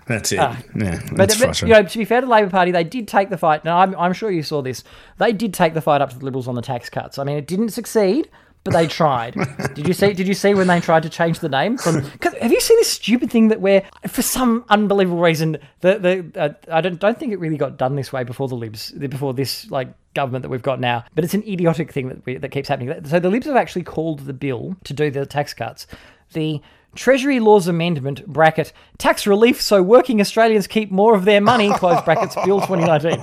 that's 0.08 0.32
it. 0.34 0.40
Ah. 0.40 0.58
yeah, 0.76 1.00
But, 1.16 1.36
but, 1.40 1.62
you 1.62 1.70
know, 1.70 1.84
to 1.84 1.98
be 1.98 2.04
fair 2.04 2.20
to 2.20 2.28
the 2.28 2.32
Labor 2.32 2.50
Party, 2.50 2.72
they 2.72 2.84
did 2.84 3.08
take 3.08 3.30
the 3.30 3.38
fight. 3.38 3.64
Now, 3.64 3.78
I'm, 3.80 3.96
I'm 3.96 4.12
sure 4.12 4.30
you 4.30 4.44
saw 4.44 4.62
this. 4.62 4.84
They 5.20 5.32
did 5.32 5.54
take 5.54 5.74
the 5.74 5.82
fight 5.82 6.02
up 6.02 6.10
to 6.10 6.20
the 6.20 6.26
Liberals 6.26 6.48
on 6.50 6.56
the 6.56 6.62
tax 6.62 6.90
cuts. 6.90 7.18
I 7.18 7.24
mean, 7.24 7.38
it 7.38 7.48
didn't 7.48 7.70
succeed, 7.70 8.30
but 8.70 8.78
they 8.78 8.88
tried. 8.88 9.36
did 9.74 9.88
you 9.88 9.94
see? 9.94 10.14
Did 10.14 10.28
you 10.28 10.34
see 10.34 10.54
when 10.54 10.68
they 10.68 10.80
tried 10.80 11.04
to 11.04 11.10
change 11.10 11.40
the 11.40 11.50
name 11.50 11.78
from? 11.78 12.04
Have 12.42 12.52
you 12.52 12.60
seen 12.60 12.78
this 12.78 12.90
stupid 12.92 13.30
thing 13.32 13.50
that 13.50 13.62
where, 13.62 13.84
for 14.08 14.22
some 14.22 14.66
unbelievable 14.70 15.20
reason, 15.20 15.58
the 15.82 16.00
the 16.00 16.40
uh, 16.42 16.50
I 16.72 16.82
don't 16.82 17.00
don't 17.00 17.18
think 17.20 17.34
it 17.34 17.40
really 17.40 17.58
got 17.58 17.78
done 17.78 17.96
this 17.96 18.12
way 18.14 18.24
before 18.24 18.48
the 18.48 18.56
Libs 18.56 18.92
before 18.92 19.34
this 19.34 19.70
like 19.72 19.90
government 20.14 20.44
that 20.44 20.50
we've 20.50 20.62
got 20.62 20.80
now. 20.80 21.04
But 21.16 21.24
it's 21.24 21.34
an 21.34 21.44
idiotic 21.44 21.92
thing 21.92 22.10
that 22.10 22.26
we, 22.26 22.38
that 22.38 22.50
keeps 22.50 22.68
happening. 22.70 23.06
So 23.06 23.20
the 23.20 23.30
Libs 23.30 23.46
have 23.46 23.56
actually 23.56 23.84
called 23.84 24.22
the 24.22 24.34
bill 24.34 24.76
to 24.86 24.94
do 24.94 25.12
the 25.12 25.26
tax 25.26 25.54
cuts 25.54 25.88
the 26.34 26.62
Treasury 26.96 27.40
Laws 27.40 27.68
Amendment 27.68 28.26
bracket 28.28 28.74
tax 28.98 29.28
relief 29.28 29.62
so 29.62 29.82
working 29.82 30.20
Australians 30.22 30.68
keep 30.68 30.92
more 30.92 31.16
of 31.16 31.26
their 31.26 31.42
money 31.42 31.72
close 31.74 32.02
brackets 32.02 32.36
Bill 32.46 32.60
2019. 32.62 33.20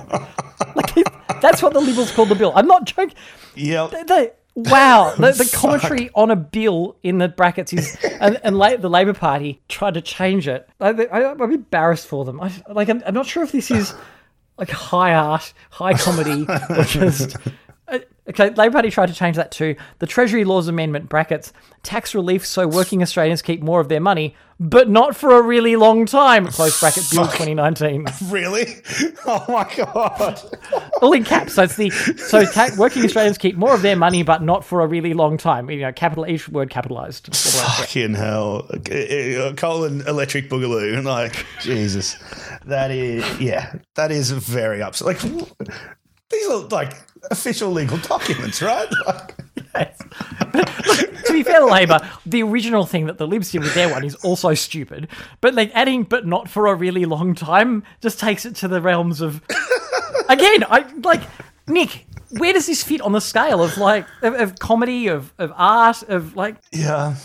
Like, 0.75 0.93
that's 1.41 1.61
what 1.61 1.73
the 1.73 1.79
Liberals 1.81 2.11
called 2.11 2.29
the 2.29 2.35
bill. 2.35 2.51
I'm 2.55 2.67
not 2.67 2.85
joking. 2.85 3.15
Yep. 3.55 3.91
The- 3.91 4.03
the- 4.05 4.33
wow, 4.57 5.13
the, 5.17 5.31
the 5.31 5.49
commentary 5.53 6.09
on 6.15 6.31
a 6.31 6.35
bill 6.35 6.97
in 7.03 7.19
the 7.19 7.27
brackets 7.27 7.71
is, 7.73 7.97
and, 8.19 8.39
and 8.43 8.57
la- 8.57 8.75
the 8.75 8.89
Labor 8.89 9.13
Party 9.13 9.61
tried 9.69 9.93
to 9.93 10.01
change 10.01 10.47
it. 10.47 10.67
I, 10.79 10.89
I, 10.89 11.31
I'm 11.31 11.41
embarrassed 11.41 12.07
for 12.07 12.25
them. 12.25 12.41
I, 12.41 12.51
like, 12.69 12.89
I'm, 12.89 13.03
I'm 13.05 13.13
not 13.13 13.27
sure 13.27 13.43
if 13.43 13.51
this 13.51 13.71
is 13.71 13.93
like 14.57 14.69
high 14.71 15.13
art, 15.13 15.53
high 15.69 15.93
comedy, 15.93 16.45
or 16.69 16.83
just. 16.83 17.37
Okay, 18.29 18.49
Labor 18.51 18.73
Party 18.73 18.89
tried 18.91 19.07
to 19.07 19.13
change 19.13 19.37
that 19.37 19.51
to 19.51 19.75
the 19.99 20.05
Treasury 20.05 20.43
Laws 20.43 20.67
Amendment 20.67 21.07
brackets 21.07 21.53
tax 21.83 22.13
relief 22.13 22.45
so 22.45 22.67
working 22.67 23.01
Australians 23.01 23.41
keep 23.41 23.61
more 23.61 23.79
of 23.79 23.87
their 23.87 24.01
money, 24.01 24.35
but 24.59 24.89
not 24.89 25.15
for 25.15 25.37
a 25.37 25.41
really 25.41 25.77
long 25.77 26.05
time. 26.05 26.47
Close 26.47 26.77
bracket 26.79 27.05
Bill 27.09 27.23
2019. 27.27 28.05
Really? 28.29 28.75
Oh 29.25 29.45
my 29.47 29.63
god. 29.75 30.41
All 31.01 31.13
in 31.13 31.23
caps. 31.23 31.53
So 31.53 31.63
it's 31.63 31.77
the 31.77 31.89
so 31.89 32.43
ta- 32.43 32.71
working 32.77 33.05
Australians 33.05 33.37
keep 33.37 33.55
more 33.55 33.73
of 33.73 33.81
their 33.81 33.95
money, 33.95 34.23
but 34.23 34.41
not 34.43 34.65
for 34.65 34.81
a 34.81 34.87
really 34.87 35.13
long 35.13 35.37
time. 35.37 35.69
You 35.69 35.79
know, 35.81 35.93
capital 35.93 36.27
each 36.27 36.49
word 36.49 36.69
capitalized. 36.69 37.33
Fucking 37.33 38.13
hell. 38.15 38.67
Colon 39.55 40.01
electric 40.07 40.49
boogaloo. 40.49 41.01
Like, 41.03 41.45
Jesus. 41.61 42.17
That 42.65 42.91
is, 42.91 43.39
yeah, 43.39 43.75
that 43.95 44.11
is 44.11 44.31
very 44.31 44.81
upset. 44.81 45.07
Like, 45.07 45.21
these 46.29 46.47
are 46.49 46.57
like 46.67 46.93
official 47.31 47.71
legal 47.71 47.97
documents, 47.97 48.61
right? 48.61 48.87
Like, 49.73 49.95
to 51.25 51.33
be 51.33 51.43
fair 51.43 51.59
to 51.59 51.67
Labor, 51.67 51.99
the 52.25 52.41
original 52.41 52.85
thing 52.87 53.05
that 53.05 53.19
the 53.19 53.27
Libs 53.27 53.51
did 53.51 53.61
with 53.61 53.75
their 53.75 53.89
one 53.89 54.03
is 54.03 54.15
also 54.15 54.55
stupid. 54.55 55.07
But 55.39 55.53
like 55.53 55.69
adding 55.75 56.01
"but 56.01 56.25
not 56.25 56.49
for 56.49 56.65
a 56.65 56.73
really 56.73 57.05
long 57.05 57.35
time" 57.35 57.83
just 58.01 58.19
takes 58.19 58.45
it 58.45 58.55
to 58.57 58.67
the 58.67 58.81
realms 58.81 59.21
of. 59.21 59.41
Again, 60.29 60.63
I 60.67 60.91
like 61.03 61.21
Nick. 61.67 62.07
Where 62.39 62.53
does 62.53 62.65
this 62.65 62.83
fit 62.83 63.01
on 63.01 63.11
the 63.11 63.21
scale 63.21 63.61
of 63.61 63.77
like 63.77 64.07
of, 64.23 64.33
of 64.33 64.57
comedy, 64.57 65.07
of 65.07 65.31
of 65.37 65.53
art, 65.55 66.01
of 66.03 66.35
like? 66.35 66.55
yeah, 66.71 67.15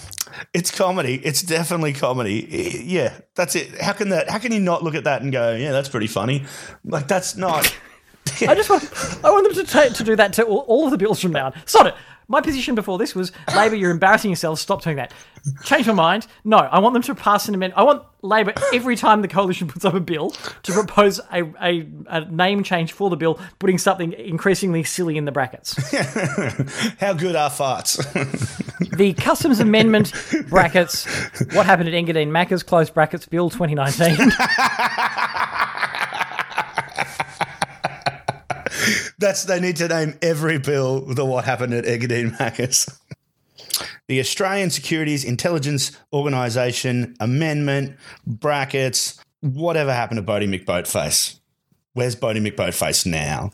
it's 0.52 0.70
comedy. 0.70 1.14
It's 1.24 1.42
definitely 1.42 1.94
comedy. 1.94 2.84
Yeah, 2.84 3.18
that's 3.34 3.56
it. 3.56 3.80
How 3.80 3.92
can 3.92 4.10
that? 4.10 4.28
How 4.28 4.38
can 4.38 4.52
you 4.52 4.60
not 4.60 4.82
look 4.82 4.94
at 4.94 5.04
that 5.04 5.22
and 5.22 5.32
go, 5.32 5.54
yeah, 5.54 5.72
that's 5.72 5.88
pretty 5.88 6.06
funny? 6.06 6.44
Like, 6.84 7.08
that's 7.08 7.36
not. 7.36 7.74
I 8.48 8.54
just 8.54 8.70
want 8.70 8.84
I 9.24 9.30
want 9.30 9.54
them 9.54 9.64
to 9.66 9.90
to 9.90 10.04
do 10.04 10.16
that 10.16 10.32
to 10.34 10.44
all, 10.44 10.60
all 10.68 10.84
of 10.86 10.90
the 10.90 10.98
bills 10.98 11.20
from 11.20 11.32
now 11.32 11.46
on. 11.46 11.54
Sod 11.66 11.88
it. 11.88 11.94
My 12.28 12.40
position 12.40 12.74
before 12.74 12.98
this 12.98 13.14
was 13.14 13.32
Labor, 13.54 13.74
you're 13.74 13.90
embarrassing 13.90 14.30
yourselves. 14.30 14.60
Stop 14.60 14.82
doing 14.82 14.96
that. 14.96 15.12
Change 15.64 15.86
my 15.88 15.92
mind. 15.92 16.26
No, 16.44 16.56
I 16.56 16.78
want 16.78 16.94
them 16.94 17.02
to 17.02 17.14
pass 17.14 17.48
an 17.48 17.54
amendment. 17.54 17.78
I 17.78 17.82
want 17.82 18.04
Labor 18.22 18.54
every 18.72 18.96
time 18.96 19.20
the 19.20 19.28
coalition 19.28 19.66
puts 19.68 19.84
up 19.84 19.92
a 19.92 20.00
bill 20.00 20.30
to 20.62 20.72
propose 20.72 21.20
a, 21.32 21.42
a, 21.60 21.86
a 22.06 22.24
name 22.30 22.62
change 22.62 22.92
for 22.92 23.10
the 23.10 23.16
bill, 23.16 23.38
putting 23.58 23.76
something 23.76 24.12
increasingly 24.14 24.84
silly 24.84 25.18
in 25.18 25.24
the 25.24 25.32
brackets. 25.32 25.74
How 27.00 27.12
good 27.12 27.36
are 27.36 27.50
farts? 27.50 27.98
The 28.96 29.14
customs 29.14 29.58
amendment 29.60 30.12
brackets. 30.48 31.06
What 31.54 31.66
happened 31.66 31.88
at 31.88 31.94
Engadine 31.94 32.28
Macca's 32.28 32.62
close 32.62 32.90
brackets 32.90 33.26
bill 33.26 33.48
2019. 33.48 34.30
That's 39.18 39.44
they 39.44 39.60
need 39.60 39.76
to 39.76 39.88
name 39.88 40.18
every 40.22 40.58
bill 40.58 41.00
the 41.02 41.24
what 41.24 41.44
happened 41.44 41.74
at 41.74 41.84
Engadine 41.84 42.36
Macca's. 42.36 42.86
The 44.08 44.20
Australian 44.20 44.70
Securities 44.70 45.24
Intelligence 45.24 45.92
Organisation 46.12 47.16
Amendment 47.20 47.96
brackets. 48.26 49.18
Whatever 49.40 49.92
happened 49.92 50.24
to 50.24 50.32
Boaty 50.32 50.48
McBoatface? 50.48 51.38
Where's 51.94 52.16
Boaty 52.16 52.46
McBoatface 52.46 53.06
now? 53.06 53.52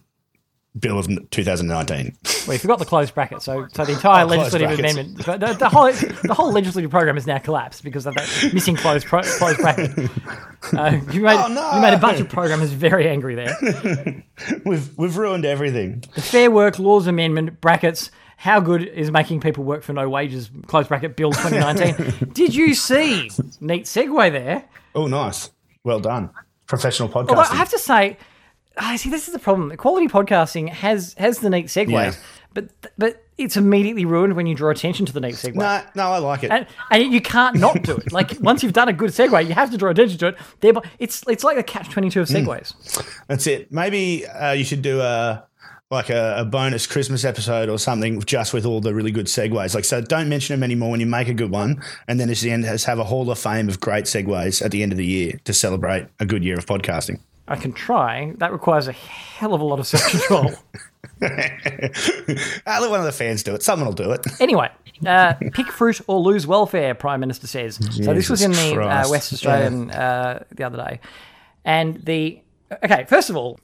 Bill 0.81 0.99
of 0.99 1.07
2019. 1.31 2.17
Well, 2.47 2.55
you 2.55 2.59
forgot 2.59 2.79
the 2.79 2.85
closed 2.85 3.15
bracket. 3.15 3.43
So, 3.43 3.67
so 3.73 3.85
the 3.85 3.93
entire 3.93 4.25
Oh, 4.25 4.29
legislative 4.29 4.79
amendment, 4.79 5.19
the, 5.19 5.57
the 5.59 5.69
whole 5.69 5.91
the 5.93 6.35
whole 6.35 6.53
legislative 6.53 6.91
program 6.91 7.17
is 7.17 7.27
now 7.27 7.39
collapsed 7.39 7.83
because 7.85 8.07
of 8.07 8.15
that 8.15 8.51
missing 8.53 8.77
closed 8.77 9.07
pro, 9.07 9.23
closed 9.23 9.59
bracket. 9.59 10.11
Uh, 10.73 10.99
you 11.13 11.23
made 11.23 11.39
Oh, 11.39 11.49
no. 11.49 11.75
you 11.77 11.81
made 11.83 11.95
a 11.95 11.99
bunch 11.99 12.21
of 12.21 12.29
programmers 12.29 12.71
very 12.73 13.09
angry 13.09 13.35
there. 13.35 14.25
we've 14.65 14.97
we've 14.99 15.17
ruined 15.17 15.45
everything. 15.45 16.03
The 16.15 16.23
Fair 16.23 16.51
Work 16.51 16.79
Laws 16.79 17.07
Amendment 17.07 17.61
brackets. 17.61 18.11
How 18.37 18.61
good 18.61 18.85
is 18.85 19.11
making 19.11 19.41
people 19.41 19.65
work 19.65 19.83
for 19.83 19.93
no 19.93 20.09
wages? 20.09 20.49
Close 20.69 20.87
bracket 20.87 21.17
Bill 21.17 21.33
2019. 21.33 22.29
Did 22.35 22.55
you 22.55 22.73
see? 22.75 23.31
Neat 23.61 23.87
segue 23.87 24.31
there. 24.31 24.65
Oh, 24.95 25.09
nice. 25.09 25.51
Well 25.83 25.99
done. 25.99 26.31
Professional 26.69 27.09
podcast. 27.09 27.51
I 27.51 27.57
have 27.57 27.71
to 27.71 27.79
say, 27.81 28.17
I 28.79 28.97
see 28.97 29.11
this 29.11 29.27
is 29.29 29.33
the 29.33 29.39
problem. 29.41 29.75
Quality 29.77 30.09
podcasting 30.09 30.69
has 30.69 31.15
has 31.19 31.41
the 31.41 31.51
neat 31.51 31.67
segues, 31.67 31.91
Yeah. 31.91 32.13
but 32.55 32.69
but 32.97 33.25
it's 33.37 33.57
immediately 33.57 34.05
ruined 34.05 34.35
when 34.35 34.47
you 34.47 34.55
draw 34.55 34.71
attention 34.71 35.07
to 35.07 35.13
the 35.13 35.21
neat 35.21 35.35
segue. 35.35 35.55
no, 35.55 35.81
no, 35.95 36.11
I 36.11 36.19
like 36.19 36.43
it. 36.43 36.51
And, 36.51 36.67
and 36.91 37.13
you 37.13 37.21
can't 37.21 37.57
not 37.57 37.83
do 37.83 37.97
it. 37.97 38.13
Like 38.13 38.33
once 38.41 38.63
you've 38.65 38.73
done 38.73 38.89
a 38.89 38.93
good 38.93 39.11
segue, 39.11 39.47
you 39.47 39.55
have 39.55 39.71
to 39.71 39.77
draw 39.79 39.91
attention 39.91 40.19
to 40.19 40.27
it. 40.29 40.37
Thereby, 40.61 40.83
it's 40.99 41.23
it's 41.29 41.45
like 41.45 41.57
the 41.57 41.63
catch 41.63 41.89
twenty 41.91 42.11
two 42.11 42.21
of 42.21 42.29
Mm. 42.29 42.47
segues. 42.47 43.25
That's 43.29 43.47
it. 43.47 43.71
Maybe 43.73 44.27
uh, 44.27 44.53
you 44.53 44.65
should 44.65 44.83
do 44.83 45.01
a 45.01 45.45
like 45.91 46.11
a, 46.11 46.35
a 46.41 46.45
bonus 46.45 46.87
Christmas 46.87 47.25
episode 47.25 47.71
or 47.71 47.79
something 47.79 48.21
just 48.23 48.53
with 48.53 48.67
all 48.67 48.79
the 48.81 48.95
really 48.95 49.11
good 49.11 49.25
segues. 49.25 49.75
Like, 49.75 49.87
so 49.87 50.03
don't 50.03 50.29
mention 50.29 50.55
them 50.55 50.63
anymore 50.63 50.91
when 50.91 51.01
you 51.01 51.07
make 51.07 51.29
a 51.29 51.35
good 51.35 51.51
one, 51.51 51.81
and 52.07 52.21
then 52.21 52.29
at 52.29 52.37
the 52.37 52.51
end, 52.51 52.65
just 52.65 52.85
have 52.85 52.99
a 52.99 53.05
Hall 53.05 53.31
of 53.31 53.39
Fame 53.39 53.71
of 53.71 53.81
great 53.81 54.05
segues 54.05 54.63
at 54.63 54.71
the 54.71 54.83
end 54.83 54.93
of 54.93 54.99
the 54.99 55.07
year 55.07 55.41
to 55.45 55.55
celebrate 55.55 56.07
a 56.21 56.27
good 56.27 56.45
year 56.45 56.59
of 56.59 56.67
podcasting. 56.67 57.21
I 57.49 57.57
can 57.57 57.73
try. 57.73 58.35
That 58.39 58.53
requires 58.53 58.89
a 58.89 58.93
hell 58.93 59.55
of 59.55 59.61
a 59.61 59.65
lot 59.65 59.81
of 59.81 59.87
self 59.87 60.11
control. 60.11 60.53
I'll 62.67 62.83
let 62.83 62.91
one 62.91 63.01
of 63.01 63.07
the 63.07 63.13
fans 63.13 63.43
do 63.43 63.55
it. 63.55 63.63
Someone 63.63 63.87
will 63.87 63.95
do 63.95 64.13
it. 64.13 64.27
Anyway, 64.41 64.71
uh, 65.07 65.35
pick 65.53 65.67
fruit 65.69 66.01
or 66.07 66.21
lose 66.21 66.47
welfare, 66.47 66.95
Prime 66.95 67.21
Minister 67.21 67.47
says. 67.47 67.77
so 67.77 68.15
this 68.15 68.29
was 68.29 68.43
in 68.43 68.53
Jesus 68.53 68.75
the 68.75 68.81
uh, 68.81 69.09
West 69.09 69.33
Australian 69.33 69.91
uh, 69.91 70.45
the 70.51 70.65
other 70.65 70.77
day, 70.77 71.01
and 71.65 72.05
the 72.05 72.41
okay. 72.85 73.05
First 73.09 73.31
of 73.31 73.37
all, 73.37 73.59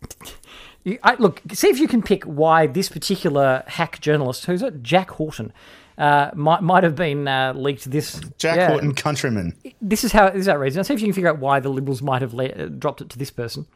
you, 0.84 0.98
I, 1.02 1.14
look, 1.16 1.42
see 1.52 1.68
if 1.68 1.78
you 1.78 1.88
can 1.88 2.02
pick 2.02 2.24
why 2.24 2.66
this 2.66 2.88
particular 2.88 3.62
hack 3.66 4.00
journalist, 4.00 4.46
who's 4.46 4.62
it, 4.62 4.82
Jack 4.82 5.10
Horton, 5.12 5.52
uh, 5.98 6.30
might 6.34 6.62
might 6.62 6.82
have 6.82 6.96
been 6.96 7.28
uh, 7.28 7.52
leaked 7.54 7.90
this. 7.90 8.20
Jack 8.38 8.56
yeah, 8.56 8.68
Horton, 8.68 8.94
countryman. 8.94 9.54
This 9.80 10.04
is 10.04 10.12
how 10.12 10.30
this 10.30 10.40
is 10.40 10.46
how 10.46 10.56
it. 10.56 10.76
Now 10.76 10.82
see 10.82 10.94
if 10.94 11.00
you 11.00 11.06
can 11.06 11.14
figure 11.14 11.30
out 11.30 11.38
why 11.38 11.60
the 11.60 11.68
Liberals 11.68 12.02
might 12.02 12.22
have 12.22 12.34
le- 12.34 12.48
uh, 12.48 12.66
dropped 12.66 13.00
it 13.00 13.10
to 13.10 13.18
this 13.18 13.30
person. 13.30 13.66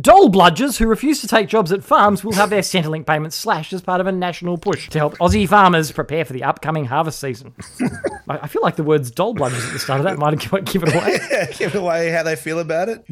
Dole 0.00 0.28
bludgers 0.28 0.76
who 0.78 0.88
refuse 0.88 1.20
to 1.20 1.28
take 1.28 1.46
jobs 1.46 1.70
at 1.70 1.84
farms 1.84 2.24
will 2.24 2.32
have 2.32 2.50
their 2.50 2.62
Centrelink 2.62 3.06
payments 3.06 3.36
slashed 3.36 3.72
as 3.72 3.80
part 3.80 4.00
of 4.00 4.08
a 4.08 4.12
national 4.12 4.58
push 4.58 4.88
to 4.88 4.98
help 4.98 5.16
Aussie 5.18 5.48
farmers 5.48 5.92
prepare 5.92 6.24
for 6.24 6.32
the 6.32 6.42
upcoming 6.42 6.84
harvest 6.86 7.20
season. 7.20 7.54
I 8.28 8.38
I 8.38 8.46
feel 8.48 8.62
like 8.62 8.74
the 8.74 8.82
words 8.82 9.12
dole 9.12 9.36
bludgers 9.36 9.64
at 9.64 9.72
the 9.72 9.78
start 9.78 10.00
of 10.00 10.04
that 10.06 10.18
might 10.18 10.42
have 10.42 10.64
given 10.64 10.88
it 10.88 10.94
away. 10.96 11.46
Give 11.58 11.76
away 11.76 12.10
how 12.10 12.24
they 12.24 12.34
feel 12.34 12.58
about 12.58 12.88
it. 12.88 13.04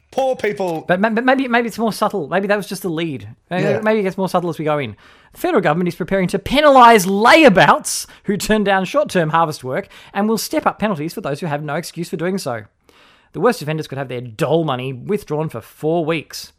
Poor 0.10 0.36
people. 0.36 0.82
But 0.86 1.00
ma- 1.00 1.08
but 1.10 1.24
maybe 1.24 1.48
maybe 1.48 1.68
it's 1.68 1.78
more 1.78 1.94
subtle. 1.94 2.28
Maybe 2.28 2.46
that 2.48 2.56
was 2.56 2.66
just 2.66 2.82
the 2.82 2.90
lead. 2.90 3.26
Maybe, 3.50 3.62
Yeah. 3.62 3.80
maybe 3.80 4.00
it 4.00 4.02
gets 4.02 4.18
more 4.18 4.28
subtle 4.28 4.50
as 4.50 4.58
we 4.58 4.66
go 4.66 4.76
in. 4.78 4.96
The 5.32 5.38
federal 5.38 5.62
government 5.62 5.88
is 5.88 5.94
preparing 5.94 6.28
to 6.28 6.38
penalise 6.38 7.06
layabouts 7.06 8.06
who 8.24 8.36
turn 8.36 8.64
down 8.64 8.84
short-term 8.84 9.30
harvest 9.30 9.64
work 9.64 9.88
and 10.12 10.28
will 10.28 10.36
step 10.38 10.66
up 10.66 10.78
penalties 10.78 11.14
for 11.14 11.22
those 11.22 11.40
who 11.40 11.46
have 11.46 11.62
no 11.62 11.76
excuse 11.76 12.10
for 12.10 12.16
doing 12.16 12.36
so. 12.36 12.64
The 13.32 13.40
worst 13.40 13.62
offenders 13.62 13.86
could 13.86 13.98
have 13.98 14.08
their 14.08 14.20
dole 14.20 14.64
money 14.64 14.92
withdrawn 14.92 15.48
for 15.48 15.60
four 15.60 16.04
weeks. 16.04 16.52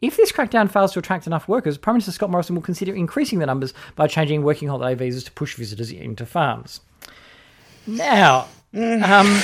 If 0.00 0.16
this 0.16 0.32
crackdown 0.32 0.70
fails 0.70 0.92
to 0.92 0.98
attract 0.98 1.26
enough 1.26 1.48
workers, 1.48 1.78
Prime 1.78 1.94
Minister 1.94 2.12
Scott 2.12 2.30
Morrison 2.30 2.54
will 2.54 2.62
consider 2.62 2.94
increasing 2.94 3.38
the 3.38 3.46
numbers 3.46 3.72
by 3.96 4.06
changing 4.06 4.42
working 4.42 4.68
holiday 4.68 4.94
visas 4.94 5.24
to 5.24 5.32
push 5.32 5.54
visitors 5.54 5.90
into 5.90 6.26
farms. 6.26 6.80
Now, 7.86 8.48
um, 8.74 9.26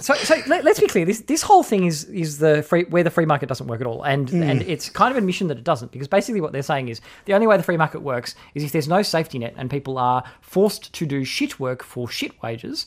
so, 0.00 0.14
so 0.14 0.42
let, 0.48 0.66
us 0.66 0.80
be 0.80 0.88
clear. 0.88 1.04
This 1.04 1.20
this 1.20 1.42
whole 1.42 1.62
thing 1.62 1.84
is 1.84 2.04
is 2.04 2.38
the 2.38 2.62
free 2.64 2.84
where 2.84 3.04
the 3.04 3.10
free 3.10 3.24
market 3.24 3.48
doesn't 3.48 3.68
work 3.68 3.80
at 3.80 3.86
all, 3.86 4.02
and 4.02 4.28
and 4.30 4.62
it's 4.62 4.90
kind 4.90 5.12
of 5.12 5.16
an 5.16 5.22
admission 5.22 5.46
that 5.46 5.58
it 5.58 5.64
doesn't 5.64 5.92
because 5.92 6.08
basically 6.08 6.40
what 6.40 6.52
they're 6.52 6.62
saying 6.62 6.88
is 6.88 7.00
the 7.26 7.34
only 7.34 7.46
way 7.46 7.56
the 7.56 7.62
free 7.62 7.76
market 7.76 8.00
works 8.00 8.34
is 8.54 8.64
if 8.64 8.72
there's 8.72 8.88
no 8.88 9.02
safety 9.02 9.38
net 9.38 9.54
and 9.56 9.70
people 9.70 9.96
are 9.96 10.24
forced 10.40 10.92
to 10.94 11.06
do 11.06 11.24
shit 11.24 11.60
work 11.60 11.84
for 11.84 12.08
shit 12.08 12.42
wages. 12.42 12.84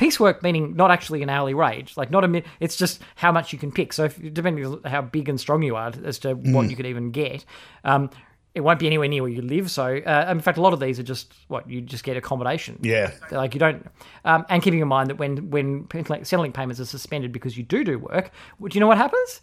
Piecework 0.00 0.42
meaning 0.42 0.74
not 0.74 0.90
actually 0.90 1.22
an 1.22 1.28
hourly 1.28 1.54
wage, 1.54 1.96
like 1.96 2.10
not 2.10 2.24
a 2.24 2.28
mi- 2.28 2.42
it's 2.58 2.74
just 2.74 3.02
how 3.16 3.30
much 3.30 3.52
you 3.52 3.58
can 3.58 3.70
pick. 3.70 3.92
So 3.92 4.04
if, 4.04 4.16
depending 4.32 4.64
on 4.64 4.82
how 4.84 5.02
big 5.02 5.28
and 5.28 5.38
strong 5.38 5.62
you 5.62 5.76
are 5.76 5.92
as 6.04 6.18
to 6.20 6.34
what 6.34 6.70
you 6.70 6.76
could 6.76 6.86
even 6.86 7.10
get, 7.10 7.44
um, 7.84 8.08
it 8.54 8.62
won't 8.62 8.78
be 8.78 8.86
anywhere 8.86 9.08
near 9.08 9.22
where 9.22 9.30
you 9.30 9.42
live. 9.42 9.70
So 9.70 9.84
uh, 9.98 10.26
in 10.30 10.40
fact, 10.40 10.58
a 10.58 10.60
lot 10.60 10.72
of 10.72 10.80
these 10.80 10.98
are 10.98 11.04
just 11.04 11.34
what 11.48 11.68
you 11.68 11.80
just 11.80 12.02
get 12.02 12.16
accommodation. 12.16 12.78
Yeah. 12.82 13.12
Like 13.30 13.54
you 13.54 13.60
don't, 13.60 13.86
um, 14.24 14.44
and 14.48 14.62
keeping 14.62 14.80
in 14.80 14.88
mind 14.88 15.10
that 15.10 15.18
when 15.18 15.50
when 15.50 15.84
Centrelink 15.84 16.54
payments 16.54 16.80
are 16.80 16.86
suspended 16.86 17.30
because 17.30 17.56
you 17.56 17.62
do 17.62 17.84
do 17.84 17.98
work, 17.98 18.32
do 18.60 18.68
you 18.72 18.80
know 18.80 18.88
what 18.88 18.98
happens? 18.98 19.42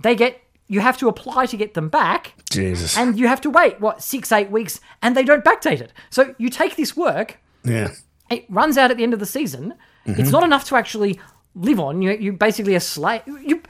They 0.00 0.14
get 0.14 0.40
you 0.66 0.80
have 0.80 0.96
to 0.98 1.08
apply 1.08 1.46
to 1.46 1.56
get 1.56 1.74
them 1.74 1.88
back, 1.88 2.34
Jesus. 2.50 2.96
and 2.96 3.18
you 3.18 3.28
have 3.28 3.40
to 3.42 3.50
wait 3.50 3.80
what 3.80 4.02
six 4.02 4.32
eight 4.32 4.50
weeks, 4.50 4.80
and 5.02 5.16
they 5.16 5.24
don't 5.24 5.44
backdate 5.44 5.80
it. 5.80 5.92
So 6.10 6.34
you 6.38 6.48
take 6.48 6.76
this 6.76 6.96
work, 6.96 7.38
yeah. 7.64 7.92
it 8.30 8.44
runs 8.48 8.78
out 8.78 8.90
at 8.90 8.96
the 8.96 9.02
end 9.02 9.12
of 9.14 9.20
the 9.20 9.26
season. 9.26 9.74
It's 10.06 10.30
not 10.30 10.42
enough 10.44 10.64
to 10.66 10.76
actually 10.76 11.18
live 11.54 11.80
on. 11.80 12.02
You 12.02 12.10
you 12.12 12.32
basically 12.32 12.74
a 12.74 12.80
slave. 12.80 13.22
You, 13.26 13.62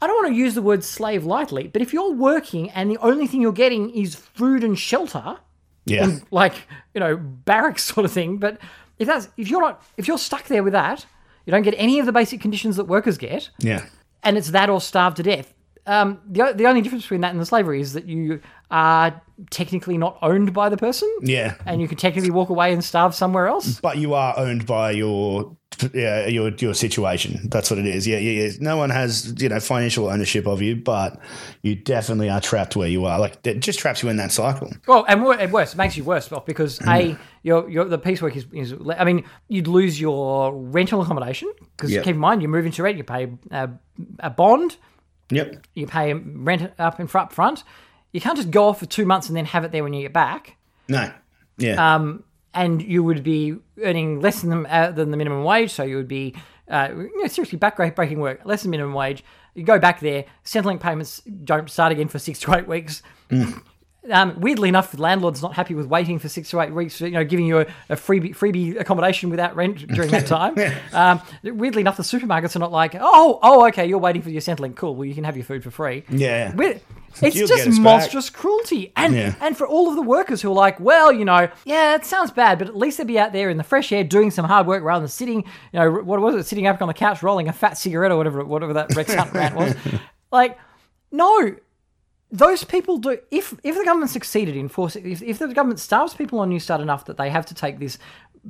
I 0.00 0.06
don't 0.06 0.16
want 0.16 0.28
to 0.28 0.34
use 0.34 0.54
the 0.54 0.62
word 0.62 0.84
slave 0.84 1.24
lightly, 1.24 1.68
but 1.68 1.80
if 1.82 1.92
you're 1.92 2.12
working 2.12 2.70
and 2.70 2.90
the 2.90 2.98
only 2.98 3.26
thing 3.26 3.40
you're 3.40 3.52
getting 3.52 3.90
is 3.90 4.14
food 4.14 4.62
and 4.62 4.78
shelter, 4.78 5.38
Yeah. 5.86 6.18
like 6.30 6.54
you 6.94 7.00
know 7.00 7.16
barracks 7.16 7.84
sort 7.84 8.04
of 8.04 8.12
thing. 8.12 8.38
But 8.38 8.58
if 8.98 9.06
that's 9.06 9.28
if 9.36 9.48
you're 9.48 9.60
not 9.62 9.82
if 9.96 10.06
you're 10.08 10.18
stuck 10.18 10.44
there 10.48 10.62
with 10.62 10.72
that, 10.74 11.06
you 11.46 11.50
don't 11.50 11.62
get 11.62 11.74
any 11.78 11.98
of 11.98 12.06
the 12.06 12.12
basic 12.12 12.40
conditions 12.40 12.76
that 12.76 12.84
workers 12.84 13.16
get, 13.18 13.50
Yeah. 13.58 13.86
and 14.22 14.36
it's 14.36 14.50
that 14.50 14.68
or 14.70 14.80
starve 14.80 15.14
to 15.16 15.22
death. 15.22 15.52
Um, 15.86 16.20
the 16.28 16.52
the 16.54 16.66
only 16.66 16.82
difference 16.82 17.04
between 17.04 17.20
that 17.22 17.30
and 17.30 17.40
the 17.40 17.46
slavery 17.46 17.80
is 17.80 17.92
that 17.94 18.06
you 18.06 18.40
are 18.70 19.20
technically 19.50 19.98
not 19.98 20.18
owned 20.22 20.52
by 20.52 20.68
the 20.68 20.76
person, 20.76 21.12
Yeah. 21.22 21.54
and 21.66 21.80
you 21.80 21.88
can 21.88 21.98
technically 21.98 22.30
walk 22.30 22.48
away 22.48 22.72
and 22.72 22.82
starve 22.82 23.14
somewhere 23.14 23.46
else. 23.48 23.80
But 23.80 23.98
you 23.98 24.14
are 24.14 24.34
owned 24.38 24.66
by 24.66 24.92
your 24.92 25.56
yeah, 25.92 26.26
your 26.26 26.50
your 26.56 26.74
situation. 26.74 27.48
That's 27.50 27.70
what 27.70 27.78
it 27.78 27.86
is. 27.86 28.06
Yeah, 28.06 28.18
yeah, 28.18 28.44
yeah. 28.44 28.50
No 28.60 28.76
one 28.76 28.90
has 28.90 29.34
you 29.40 29.48
know 29.48 29.60
financial 29.60 30.08
ownership 30.08 30.46
of 30.46 30.62
you, 30.62 30.76
but 30.76 31.20
you 31.62 31.74
definitely 31.74 32.30
are 32.30 32.40
trapped 32.40 32.76
where 32.76 32.88
you 32.88 33.04
are. 33.04 33.18
Like 33.18 33.46
it 33.46 33.60
just 33.60 33.78
traps 33.78 34.02
you 34.02 34.08
in 34.08 34.16
that 34.16 34.32
cycle. 34.32 34.72
Well, 34.86 35.04
and 35.08 35.22
wor- 35.22 35.38
and 35.38 35.52
worse, 35.52 35.74
it 35.74 35.76
makes 35.76 35.96
you 35.96 36.04
worse 36.04 36.30
off 36.32 36.46
because 36.46 36.78
mm. 36.78 37.14
a 37.14 37.18
your 37.42 37.68
your 37.68 37.84
the 37.84 37.98
piecework 37.98 38.36
is, 38.36 38.46
is 38.52 38.74
I 38.96 39.04
mean 39.04 39.24
you'd 39.48 39.68
lose 39.68 40.00
your 40.00 40.54
rental 40.54 41.02
accommodation 41.02 41.52
because 41.76 41.90
Yep. 41.90 42.04
keep 42.04 42.14
in 42.14 42.20
mind 42.20 42.42
you 42.42 42.48
move 42.48 42.64
into 42.64 42.82
rent, 42.82 42.96
you 42.96 43.04
pay 43.04 43.30
a, 43.50 43.68
a 44.20 44.30
bond, 44.30 44.76
Yep. 45.30 45.66
you 45.74 45.86
pay 45.86 46.14
rent 46.14 46.72
up 46.78 47.00
in 47.00 47.06
front 47.06 47.32
front. 47.32 47.64
You 48.12 48.20
can't 48.20 48.36
just 48.36 48.50
go 48.50 48.68
off 48.68 48.78
for 48.78 48.86
two 48.86 49.04
months 49.04 49.28
and 49.28 49.36
then 49.36 49.44
have 49.46 49.64
it 49.64 49.72
there 49.72 49.82
when 49.82 49.92
you 49.92 50.02
get 50.02 50.12
back. 50.12 50.56
No. 50.88 51.12
Yeah. 51.58 51.94
Um, 51.94 52.24
and 52.54 52.80
you 52.80 53.02
would 53.02 53.22
be 53.22 53.56
earning 53.82 54.20
less 54.20 54.40
than 54.40 54.62
the, 54.62 54.74
uh, 54.74 54.90
than 54.90 55.10
the 55.10 55.16
minimum 55.16 55.44
wage, 55.44 55.70
so 55.70 55.82
you 55.82 55.96
would 55.96 56.08
be 56.08 56.34
uh, 56.68 56.88
you 56.92 57.22
know, 57.22 57.28
seriously 57.28 57.58
backbreaking 57.58 58.16
work, 58.16 58.40
less 58.44 58.62
than 58.62 58.70
minimum 58.70 58.94
wage. 58.94 59.22
You 59.54 59.62
go 59.62 59.78
back 59.78 60.00
there, 60.00 60.24
Centrelink 60.44 60.80
payments 60.80 61.22
don't 61.44 61.70
start 61.70 61.92
again 61.92 62.08
for 62.08 62.18
six 62.18 62.40
to 62.40 62.54
eight 62.54 62.66
weeks. 62.66 63.02
Um, 64.10 64.40
weirdly 64.40 64.68
enough, 64.68 64.92
the 64.92 65.00
landlord's 65.02 65.42
not 65.42 65.54
happy 65.54 65.74
with 65.74 65.86
waiting 65.86 66.18
for 66.18 66.28
six 66.28 66.50
to 66.50 66.60
eight 66.60 66.72
weeks, 66.72 67.00
you 67.00 67.10
know, 67.10 67.24
giving 67.24 67.46
you 67.46 67.58
a, 67.60 67.66
a 67.88 67.96
freebie, 67.96 68.36
freebie 68.36 68.78
accommodation 68.78 69.30
without 69.30 69.56
rent 69.56 69.86
during 69.94 70.10
that 70.10 70.26
time. 70.26 70.54
um, 70.92 71.20
weirdly 71.42 71.80
enough, 71.80 71.96
the 71.96 72.02
supermarkets 72.02 72.54
are 72.56 72.60
not 72.60 72.72
like, 72.72 72.94
oh, 72.98 73.38
oh, 73.42 73.66
okay, 73.68 73.86
you're 73.86 73.98
waiting 73.98 74.22
for 74.22 74.30
your 74.30 74.40
Centrelink, 74.42 74.76
cool, 74.76 74.94
well, 74.94 75.04
you 75.04 75.14
can 75.14 75.24
have 75.24 75.36
your 75.36 75.44
food 75.44 75.62
for 75.64 75.70
free. 75.70 76.04
Yeah. 76.08 76.54
We're- 76.54 76.80
it's 77.22 77.34
You'll 77.34 77.48
just 77.48 77.66
us 77.66 77.76
back. 77.76 77.82
monstrous 77.82 78.28
cruelty. 78.28 78.92
And 78.94 79.14
Yeah. 79.14 79.34
and 79.40 79.56
for 79.56 79.66
all 79.66 79.88
of 79.88 79.96
the 79.96 80.02
workers 80.02 80.42
who 80.42 80.50
are 80.50 80.54
like, 80.54 80.78
well, 80.78 81.10
you 81.10 81.24
know, 81.24 81.48
yeah, 81.64 81.94
it 81.94 82.04
sounds 82.04 82.30
bad, 82.30 82.58
but 82.58 82.68
at 82.68 82.76
least 82.76 82.98
they'd 82.98 83.06
be 83.06 83.18
out 83.18 83.32
there 83.32 83.48
in 83.48 83.56
the 83.56 83.64
fresh 83.64 83.90
air 83.90 84.04
doing 84.04 84.30
some 84.30 84.44
hard 84.44 84.66
work 84.66 84.84
rather 84.84 85.00
than 85.00 85.08
sitting, 85.08 85.38
you 85.72 85.78
know, 85.80 85.90
what 85.90 86.20
was 86.20 86.34
it, 86.34 86.44
sitting 86.44 86.66
up 86.66 86.82
on 86.82 86.88
the 86.88 86.92
couch 86.94 87.22
rolling 87.22 87.48
a 87.48 87.54
fat 87.54 87.78
cigarette 87.78 88.12
or 88.12 88.18
whatever 88.18 88.44
whatever 88.44 88.74
that 88.74 88.94
Rex 88.94 89.14
Hunt 89.14 89.32
rant 89.32 89.56
was. 89.56 89.74
Like, 90.30 90.58
no, 91.10 91.54
those 92.30 92.64
people 92.64 92.98
do 92.98 93.18
if 93.30 93.54
if 93.62 93.76
the 93.76 93.84
government 93.84 94.10
succeeded 94.10 94.56
in 94.56 94.68
forcing 94.68 95.08
if, 95.10 95.22
if 95.22 95.38
the 95.38 95.48
government 95.48 95.80
starves 95.80 96.14
people 96.14 96.40
on 96.40 96.48
New 96.48 96.60
Start 96.60 96.80
enough 96.80 97.04
that 97.06 97.16
they 97.16 97.30
have 97.30 97.46
to 97.46 97.54
take 97.54 97.78
this 97.78 97.98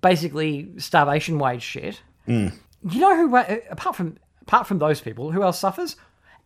basically 0.01 0.71
starvation 0.79 1.39
wage 1.39 1.63
shit 1.63 2.03
mm. 2.27 2.53
you 2.89 3.01
know 3.01 3.17
who 3.17 3.29
wa- 3.29 3.47
apart 3.71 3.97
from 3.97 4.17
apart 4.43 4.67
from 4.67 4.79
those 4.79 5.01
people 5.01 5.33
who 5.33 5.43
else 5.43 5.59
suffers? 5.59 5.97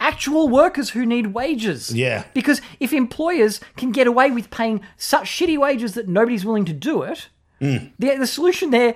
Actual 0.02 0.48
workers 0.48 0.90
who 0.90 1.04
need 1.04 1.28
wages. 1.28 1.94
Yeah. 1.94 2.24
because 2.32 2.62
if 2.80 2.92
employers 2.92 3.60
can 3.76 3.92
get 3.92 4.06
away 4.06 4.30
with 4.30 4.50
paying 4.50 4.80
such 4.96 5.26
shitty 5.26 5.58
wages 5.58 5.92
that 5.94 6.08
nobody's 6.08 6.44
willing 6.44 6.64
to 6.64 6.72
do 6.72 7.02
it 7.02 7.28
mm. 7.60 7.92
the, 7.98 8.16
the 8.16 8.26
solution 8.26 8.70
there 8.70 8.94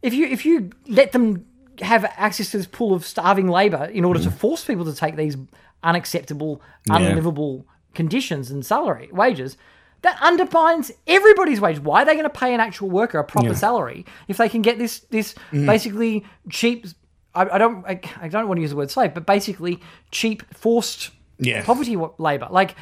if 0.00 0.14
you 0.14 0.26
if 0.26 0.46
you 0.46 0.70
let 0.86 1.12
them 1.12 1.44
have 1.80 2.04
access 2.16 2.50
to 2.52 2.56
this 2.56 2.66
pool 2.66 2.94
of 2.94 3.04
starving 3.04 3.48
labor 3.48 3.86
in 3.86 4.04
order 4.04 4.20
to 4.20 4.30
mm. 4.30 4.34
force 4.34 4.64
people 4.64 4.84
to 4.84 4.94
take 4.94 5.16
these 5.16 5.36
unacceptable, 5.82 6.62
unlivable 6.88 7.66
conditions 7.94 8.50
and 8.50 8.64
salary 8.64 9.08
wages. 9.12 9.56
That 10.02 10.18
undermines 10.20 10.92
everybody's 11.06 11.60
wage. 11.62 11.78
Why 11.78 12.02
are 12.02 12.04
they 12.04 12.12
going 12.12 12.24
to 12.24 12.28
pay 12.30 12.52
an 12.52 12.60
actual 12.60 12.90
worker 12.90 13.18
a 13.18 13.24
proper 13.24 13.54
salary 13.54 14.04
if 14.28 14.36
they 14.36 14.48
can 14.50 14.60
get 14.60 14.78
this 14.78 15.00
this 15.10 15.34
Mm. 15.52 15.66
basically 15.66 16.24
cheap? 16.50 16.86
I, 17.34 17.46
I 17.48 17.58
don't 17.58 17.84
I, 17.86 18.00
I 18.20 18.28
don't 18.28 18.46
want 18.46 18.58
to 18.58 18.62
use 18.62 18.70
the 18.70 18.76
word 18.76 18.90
slave, 18.90 19.14
but 19.14 19.24
basically 19.24 19.80
cheap 20.10 20.42
forced 20.54 21.10
Yeah. 21.38 21.64
poverty 21.64 21.96
labor. 22.18 22.48
Like 22.50 22.76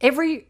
every 0.00 0.48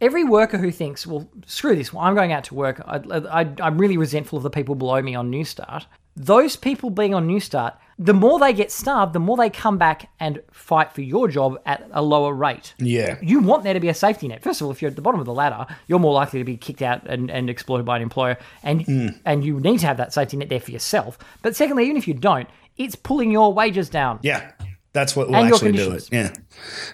every 0.00 0.22
worker 0.24 0.58
who 0.58 0.70
thinks, 0.70 1.06
well, 1.06 1.28
screw 1.46 1.74
this, 1.74 1.92
well, 1.92 2.04
I'm 2.04 2.14
going 2.14 2.32
out 2.32 2.44
to 2.44 2.54
work. 2.54 2.80
I, 2.86 3.00
I, 3.40 3.48
I'm 3.60 3.78
really 3.78 3.96
resentful 3.96 4.36
of 4.36 4.42
the 4.42 4.50
people 4.50 4.74
below 4.74 5.00
me 5.02 5.14
on 5.14 5.30
New 5.30 5.44
Start. 5.44 5.86
Those 6.16 6.54
people 6.56 6.90
being 6.90 7.12
on 7.14 7.26
Newstart, 7.28 7.74
the 7.98 8.14
more 8.14 8.38
they 8.38 8.52
get 8.52 8.70
starved, 8.70 9.12
the 9.12 9.20
more 9.20 9.36
they 9.36 9.50
come 9.50 9.78
back 9.78 10.10
and 10.20 10.40
fight 10.52 10.92
for 10.92 11.00
your 11.02 11.26
job 11.28 11.58
at 11.66 11.88
a 11.92 12.02
lower 12.02 12.32
rate. 12.32 12.74
Yeah. 12.78 13.18
You 13.20 13.40
want 13.40 13.64
there 13.64 13.74
to 13.74 13.80
be 13.80 13.88
a 13.88 13.94
safety 13.94 14.28
net. 14.28 14.42
First 14.42 14.60
of 14.60 14.66
all, 14.66 14.70
if 14.70 14.80
you're 14.80 14.90
at 14.90 14.96
the 14.96 15.02
bottom 15.02 15.18
of 15.20 15.26
the 15.26 15.34
ladder, 15.34 15.66
you're 15.88 15.98
more 15.98 16.12
likely 16.12 16.38
to 16.40 16.44
be 16.44 16.56
kicked 16.56 16.82
out 16.82 17.04
and, 17.06 17.30
and 17.30 17.50
exploited 17.50 17.84
by 17.86 17.96
an 17.96 18.02
employer, 18.02 18.36
and 18.62 18.82
Hmm. 18.82 19.08
and 19.24 19.44
you 19.44 19.58
need 19.60 19.78
to 19.80 19.86
have 19.86 19.96
that 19.96 20.12
safety 20.12 20.36
net 20.36 20.48
there 20.48 20.60
for 20.60 20.70
yourself. 20.70 21.18
But 21.42 21.56
secondly, 21.56 21.84
even 21.84 21.96
if 21.96 22.06
you 22.08 22.14
don't, 22.14 22.48
it's 22.76 22.94
pulling 22.96 23.30
your 23.30 23.52
wages 23.52 23.88
down. 23.88 24.18
Yeah. 24.22 24.50
That's 24.94 25.14
what 25.14 25.28
will 25.28 25.36
actually 25.36 25.72
do 25.72 25.92
it. 25.92 26.08
Yeah. 26.10 26.32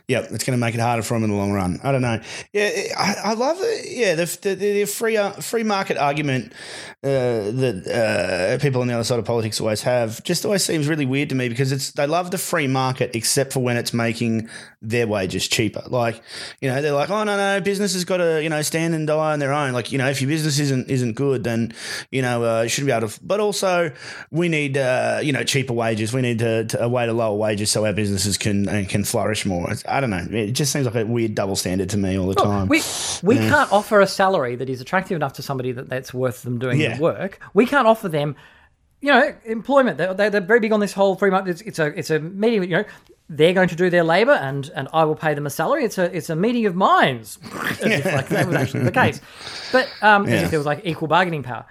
Yeah. 0.09 0.21
It's 0.21 0.43
going 0.43 0.59
to 0.59 0.61
make 0.61 0.75
it 0.75 0.81
harder 0.81 1.03
for 1.03 1.15
them 1.15 1.25
in 1.25 1.31
the 1.31 1.37
long 1.37 1.53
run. 1.53 1.79
I 1.85 1.93
don't 1.93 2.03
know. 2.03 2.21
Yeah. 2.53 2.71
I, 2.99 3.15
I 3.25 3.35
love 3.35 3.59
it. 3.61 3.87
Yeah. 3.91 4.15
The, 4.17 4.39
the, 4.43 4.55
the 4.55 4.85
free, 4.87 5.19
uh, 5.19 5.33
free 5.33 5.65
market 5.65 5.99
argument 5.99 6.53
uh, 7.05 7.53
that 7.53 8.57
uh, 8.57 8.63
people 8.63 8.81
on 8.81 8.87
the 8.87 8.95
other 8.95 9.05
side 9.05 9.19
of 9.19 9.27
politics 9.27 9.61
always 9.61 9.83
have 9.83 10.23
just 10.25 10.45
always 10.45 10.65
seems 10.65 10.89
really 10.89 11.07
weird 11.07 11.29
to 11.29 11.35
me 11.35 11.49
because 11.49 11.73
it's 11.73 11.93
they 11.93 12.07
love 12.07 12.31
the 12.31 12.39
free 12.39 12.67
market 12.67 13.11
except 13.15 13.53
for 13.53 13.61
when 13.61 13.77
it's 13.77 13.93
making 13.93 14.49
their 14.83 15.07
wages 15.07 15.47
cheaper. 15.47 15.83
Like, 15.87 16.23
you 16.61 16.71
know, 16.71 16.81
they're 16.81 16.93
like, 16.93 17.11
oh, 17.11 17.25
no, 17.25 17.37
no, 17.37 17.61
business 17.61 17.93
has 17.93 18.05
got 18.05 18.19
to, 18.19 18.43
you 18.43 18.49
know, 18.49 18.63
stand 18.63 18.95
and 18.95 19.07
die 19.07 19.33
on 19.33 19.39
their 19.39 19.53
own. 19.53 19.73
Like, 19.73 19.93
you 19.93 19.99
know, 19.99 20.09
if 20.09 20.21
your 20.23 20.29
business 20.29 20.59
isn't 20.59 20.89
isn't 20.91 21.15
good, 21.15 21.45
then, 21.45 21.75
you 22.11 22.23
know, 22.23 22.45
uh, 22.45 22.63
you 22.63 22.69
should 22.69 22.87
be 22.87 22.93
able 22.93 23.09
to. 23.09 23.21
But 23.23 23.41
also, 23.41 23.93
we 24.31 24.49
need, 24.49 24.79
uh, 24.79 25.21
you 25.23 25.33
know, 25.33 25.45
cheaper 25.45 25.75
wages. 25.75 26.13
We 26.13 26.23
need 26.23 26.39
to, 26.39 26.65
to 26.65 26.83
a 26.85 26.89
way 26.89 27.07
to 27.07 27.13
lower 27.13 27.37
wages 27.37 27.71
so 27.71 27.85
our 27.91 27.95
businesses 27.95 28.39
can 28.39 28.69
uh, 28.69 28.85
can 28.89 29.05
flourish 29.05 29.45
more. 29.45 29.73
I 29.87 30.01
don't 30.01 30.11
know. 30.11 30.27
It 30.31 30.53
just 30.53 30.73
seems 30.73 30.87
like 30.87 30.95
a 30.95 31.05
weird 31.05 31.35
double 31.35 31.57
standard 31.57 31.91
to 31.91 31.97
me 31.97 32.19
all 32.19 32.27
the 32.29 32.35
time. 32.35 32.69
We 32.69 32.81
we 33.23 33.37
can't 33.37 33.71
offer 33.73 34.01
a 34.01 34.07
salary 34.07 34.57
that 34.57 34.71
is 34.71 34.81
attractive 34.81 35.17
enough 35.17 35.35
to 35.35 35.43
somebody 35.43 35.73
that 35.73 35.89
that's 35.89 36.15
worth 36.15 36.43
them 36.43 36.59
doing 36.59 36.81
Yeah. 36.81 36.97
the 36.97 37.03
work. 37.03 37.41
We 37.53 37.67
can't 37.67 37.87
offer 37.87 38.09
them, 38.09 38.37
you 39.01 39.13
know, 39.13 39.35
employment. 39.45 39.99
They're, 39.99 40.15
they're, 40.31 40.41
very 40.41 40.61
big 40.61 40.73
on 40.73 40.81
this 40.81 40.93
whole 40.93 41.17
free 41.17 41.31
market. 41.31 41.51
It's, 41.51 41.61
it's 41.63 41.79
a 41.79 41.87
it's 41.99 42.11
a 42.11 42.21
meeting. 42.21 42.63
You 42.63 42.77
know, 42.79 42.85
they're 43.29 43.55
going 43.55 43.69
to 43.69 43.77
do 43.77 43.91
their 43.91 44.05
labour, 44.05 44.33
and 44.33 44.71
and 44.75 44.89
I 44.93 45.05
will 45.05 45.17
pay 45.17 45.35
them 45.35 45.47
a 45.47 45.51
salary. 45.51 45.85
It's 45.85 45.99
a 45.99 46.17
it's 46.17 46.31
a 46.31 46.37
meeting 46.37 46.67
of 46.67 46.75
minds, 46.75 47.39
as 47.53 47.81
if 47.83 48.05
like 48.07 48.29
that 48.29 48.47
was 48.47 48.57
actually 48.57 48.85
the 48.85 48.93
case. 48.93 49.21
But 49.73 49.89
um, 50.03 50.27
as 50.27 50.31
Yeah. 50.33 50.45
if 50.45 50.51
there 50.51 50.61
was 50.61 50.67
like 50.67 50.83
equal 50.85 51.09
bargaining 51.09 51.43
power. 51.43 51.67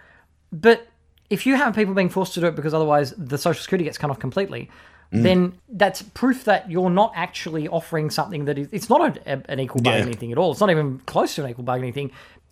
But 0.52 0.88
if 1.30 1.46
you 1.46 1.56
have 1.56 1.76
people 1.76 1.94
being 1.94 2.10
forced 2.10 2.34
to 2.34 2.40
do 2.40 2.48
it 2.48 2.56
because 2.56 2.74
otherwise 2.74 3.14
the 3.18 3.38
social 3.38 3.62
security 3.62 3.84
gets 3.86 3.98
cut 4.00 4.10
off 4.10 4.20
completely, 4.20 4.70
Mm. 5.12 5.24
then 5.24 5.54
that's 5.70 6.02
proof 6.04 6.44
that 6.46 6.70
you're 6.70 6.92
not 6.92 7.12
actually 7.16 7.68
offering 7.68 8.10
something 8.12 8.46
that 8.46 8.60
is. 8.60 8.68
It's 8.72 8.90
not 8.90 9.18
a, 9.18 9.34
a- 9.34 9.52
an 9.52 9.60
equal 9.60 9.82
Yeah. 9.84 9.94
bargaining 9.94 10.18
thing 10.18 10.32
at 10.32 10.38
all. 10.38 10.52
It's 10.52 10.60
not 10.60 10.70
even 10.70 11.00
close 11.08 11.34
to 11.36 11.44
an 11.44 11.50
equal 11.50 11.64
bargaining 11.64 11.94
thing. 11.94 12.12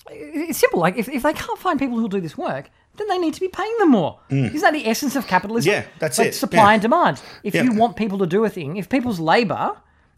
It's 0.09 0.57
simple. 0.59 0.79
Like 0.79 0.97
if, 0.97 1.07
if 1.09 1.21
they 1.23 1.33
can't 1.33 1.59
find 1.59 1.77
people 1.77 1.97
who'll 1.99 2.07
do 2.07 2.19
this 2.21 2.37
work, 2.37 2.69
then 2.97 3.07
they 3.09 3.19
need 3.19 3.35
to 3.35 3.39
be 3.41 3.47
paying 3.47 3.75
them 3.77 3.91
more. 3.91 4.19
Isn't 4.31 4.59
that 4.61 4.73
the 4.73 4.87
essence 4.87 5.15
of 5.15 5.27
capitalism? 5.27 5.71
Mm. 5.71 5.75
Yeah, 5.75 5.85
that's 5.99 6.17
like 6.17 6.29
it. 6.29 6.33
Supply 6.33 6.63
Yeah. 6.69 6.73
and 6.73 6.81
demand. 6.81 7.21
If 7.43 7.53
Yeah. 7.53 7.63
you 7.63 7.73
want 7.75 7.95
people 7.95 8.17
to 8.19 8.25
do 8.25 8.43
a 8.43 8.49
thing, 8.49 8.77
if 8.77 8.89
people's 8.89 9.19
labour 9.19 9.75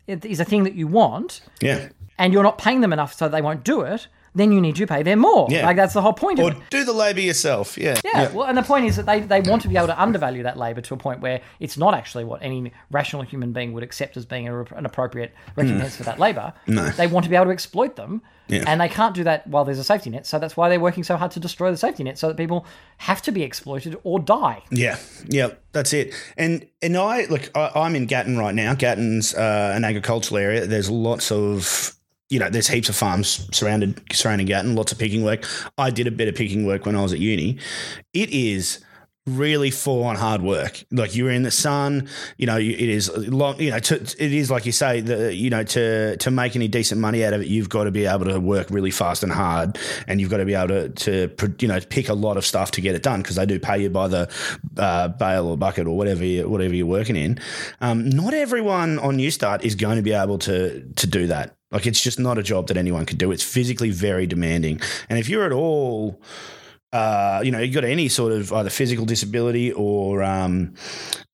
is 0.08 0.40
a 0.40 0.46
thing 0.46 0.64
that 0.64 0.76
you 0.76 0.88
want, 0.88 1.42
yeah. 1.62 1.90
and 2.18 2.32
you're 2.32 2.44
not 2.44 2.58
paying 2.58 2.80
them 2.82 2.94
enough 2.94 3.14
so 3.14 3.28
they 3.28 3.42
won't 3.42 3.64
do 3.66 3.82
it, 3.82 4.08
then 4.36 4.52
you 4.52 4.62
need 4.62 4.76
to 4.76 4.86
pay 4.88 5.04
them 5.04 5.20
more. 5.20 5.48
Yeah. 5.50 5.66
Like 5.66 5.76
that's 5.78 5.94
the 5.94 6.02
whole 6.02 6.14
point 6.14 6.40
Or 6.40 6.52
of 6.52 6.58
it. 6.58 6.64
do 6.70 6.84
the 6.84 6.94
labour 6.94 7.22
yourself. 7.22 7.78
Yeah. 7.78 8.00
Yeah, 8.06 8.32
well, 8.32 8.46
and 8.48 8.58
the 8.58 8.64
point 8.64 8.86
is 8.86 8.96
that 8.98 9.06
they, 9.06 9.20
they 9.22 9.42
want 9.42 9.62
to 9.64 9.68
be 9.68 9.76
able 9.78 9.88
to 9.88 10.02
undervalue 10.02 10.44
that 10.44 10.58
labour 10.58 10.82
to 10.82 10.94
a 10.94 10.98
point 10.98 11.22
where 11.22 11.42
it's 11.60 11.78
not 11.78 11.94
actually 11.94 12.24
what 12.24 12.42
any 12.44 12.72
rational 12.92 13.24
human 13.24 13.52
being 13.54 13.74
would 13.74 13.84
accept 13.84 14.18
as 14.18 14.26
being 14.26 14.48
a, 14.48 14.62
an 14.76 14.86
appropriate 14.86 15.34
recompense 15.56 15.96
for 15.96 16.04
that 16.04 16.20
labour. 16.20 16.54
No. 16.68 16.90
They 16.90 17.08
want 17.08 17.24
to 17.26 17.30
be 17.30 17.36
able 17.36 17.46
to 17.46 17.52
exploit 17.52 17.96
them, 17.96 18.22
Yeah. 18.48 18.64
and 18.68 18.80
they 18.82 18.90
can't 18.90 19.16
do 19.16 19.24
that 19.24 19.48
while 19.48 19.66
there's 19.66 19.80
a 19.80 19.84
safety 19.84 20.10
net. 20.10 20.26
So 20.28 20.40
that's 20.40 20.56
why 20.58 20.70
they're 20.70 20.80
working 20.80 21.04
so 21.04 21.18
hard 21.18 21.32
to 21.32 21.40
destroy 21.40 21.72
the 21.72 21.78
safety 21.78 22.04
net, 22.04 22.18
so 22.20 22.28
that 22.28 22.38
people 22.38 22.66
have 22.98 23.22
to 23.24 23.32
be 23.32 23.44
exploited 23.44 23.98
or 24.04 24.20
die. 24.20 24.62
Yeah, 24.72 24.98
yeah, 25.28 25.50
that's 25.72 25.94
it. 25.94 26.14
And 26.38 26.68
and 26.82 26.96
I 26.98 27.26
look, 27.26 27.50
I, 27.56 27.72
I'm 27.76 27.96
in 27.96 28.06
Gatton 28.06 28.38
right 28.38 28.56
now. 28.56 28.74
Gatton's 28.76 29.34
uh, 29.34 29.74
an 29.76 29.84
agricultural 29.86 30.38
area. 30.38 30.66
There's 30.66 30.90
lots 30.90 31.32
of 31.32 31.96
you 32.30 32.40
know, 32.40 32.50
there's 32.50 32.68
heaps 32.68 32.90
of 32.90 32.96
farms 32.96 33.48
surrounded 33.52 34.02
surrounding 34.12 34.48
Gatton. 34.48 34.76
Lots 34.76 34.92
of 34.92 35.00
picking 35.00 35.24
work. 35.24 35.46
I 35.78 35.90
did 35.90 36.08
a 36.08 36.12
bit 36.12 36.28
of 36.28 36.36
picking 36.36 36.66
work 36.66 36.86
when 36.86 36.96
I 36.96 37.02
was 37.02 37.14
at 37.14 37.20
uni. 37.20 37.58
It 38.14 38.30
is 38.30 38.80
really 39.38 39.72
full 39.72 40.04
on 40.04 40.16
hard 40.16 40.42
work. 40.42 40.84
Like 40.92 41.16
you're 41.16 41.30
in 41.30 41.44
the 41.44 41.52
sun, 41.52 42.10
you 42.38 42.48
know, 42.48 42.58
it 42.58 42.80
is 42.80 43.10
long, 43.16 43.60
you 43.60 43.70
know, 43.72 43.80
to, 43.80 43.96
it 43.96 44.34
is 44.34 44.50
like 44.50 44.66
you 44.66 44.72
say, 44.72 45.02
the, 45.02 45.34
you 45.34 45.50
know, 45.50 45.64
to, 45.64 46.18
to 46.18 46.32
make 46.32 46.56
any 46.56 46.68
decent 46.68 47.00
money 47.00 47.24
out 47.24 47.34
of 47.34 47.42
it, 47.42 47.48
you've 47.48 47.70
got 47.70 47.84
to 47.84 47.92
be 47.92 48.06
able 48.06 48.26
to 48.26 48.40
work 48.40 48.68
really 48.70 48.92
fast 48.92 49.24
and 49.24 49.32
hard 49.32 49.78
and 50.08 50.20
you've 50.20 50.30
got 50.30 50.38
to 50.38 50.46
be 50.46 50.56
able 50.56 50.90
to, 50.90 51.28
to 51.28 51.56
you 51.60 51.68
know, 51.68 51.80
pick 51.90 52.10
a 52.10 52.14
lot 52.14 52.38
of 52.38 52.46
stuff 52.46 52.72
to 52.72 52.82
get 52.82 52.96
it 52.96 53.04
done 53.04 53.22
because 53.22 53.36
they 53.36 53.46
do 53.46 53.60
pay 53.60 53.82
you 53.82 53.90
by 53.90 54.08
the 54.08 54.30
uh, 54.78 55.08
bale 55.10 55.48
or 55.48 55.58
bucket 55.58 55.88
or 55.88 55.96
whatever, 55.96 56.26
you, 56.26 56.50
whatever 56.50 56.74
you're 56.74 56.88
working 56.88 57.16
in. 57.16 57.40
Um, 57.82 58.10
not 58.10 58.34
everyone 58.34 59.00
on 59.00 59.18
Newstart 59.18 59.64
is 59.64 59.76
going 59.76 59.98
to 59.98 60.04
be 60.04 60.14
able 60.14 60.40
to, 60.40 60.84
to 60.96 61.08
do 61.08 61.28
that. 61.28 61.56
Like 61.72 61.86
it's 61.86 62.02
just 62.02 62.20
not 62.20 62.38
a 62.38 62.44
job 62.44 62.68
that 62.68 62.78
anyone 62.78 63.06
can 63.06 63.18
do. 63.18 63.32
It's 63.32 63.44
physically 63.44 63.92
very 63.92 64.26
demanding. 64.26 64.82
And 65.10 65.20
if 65.20 65.30
you're 65.30 65.46
at 65.46 65.52
all, 65.52 66.22
uh, 66.92 67.42
you 67.44 67.52
know, 67.52 67.60
you 67.60 67.72
got 67.72 67.84
any 67.84 68.10
sort 68.10 68.32
of 68.32 68.52
either 68.52 68.72
physical 68.72 69.06
disability 69.06 69.72
or, 69.74 70.24
um, 70.24 70.74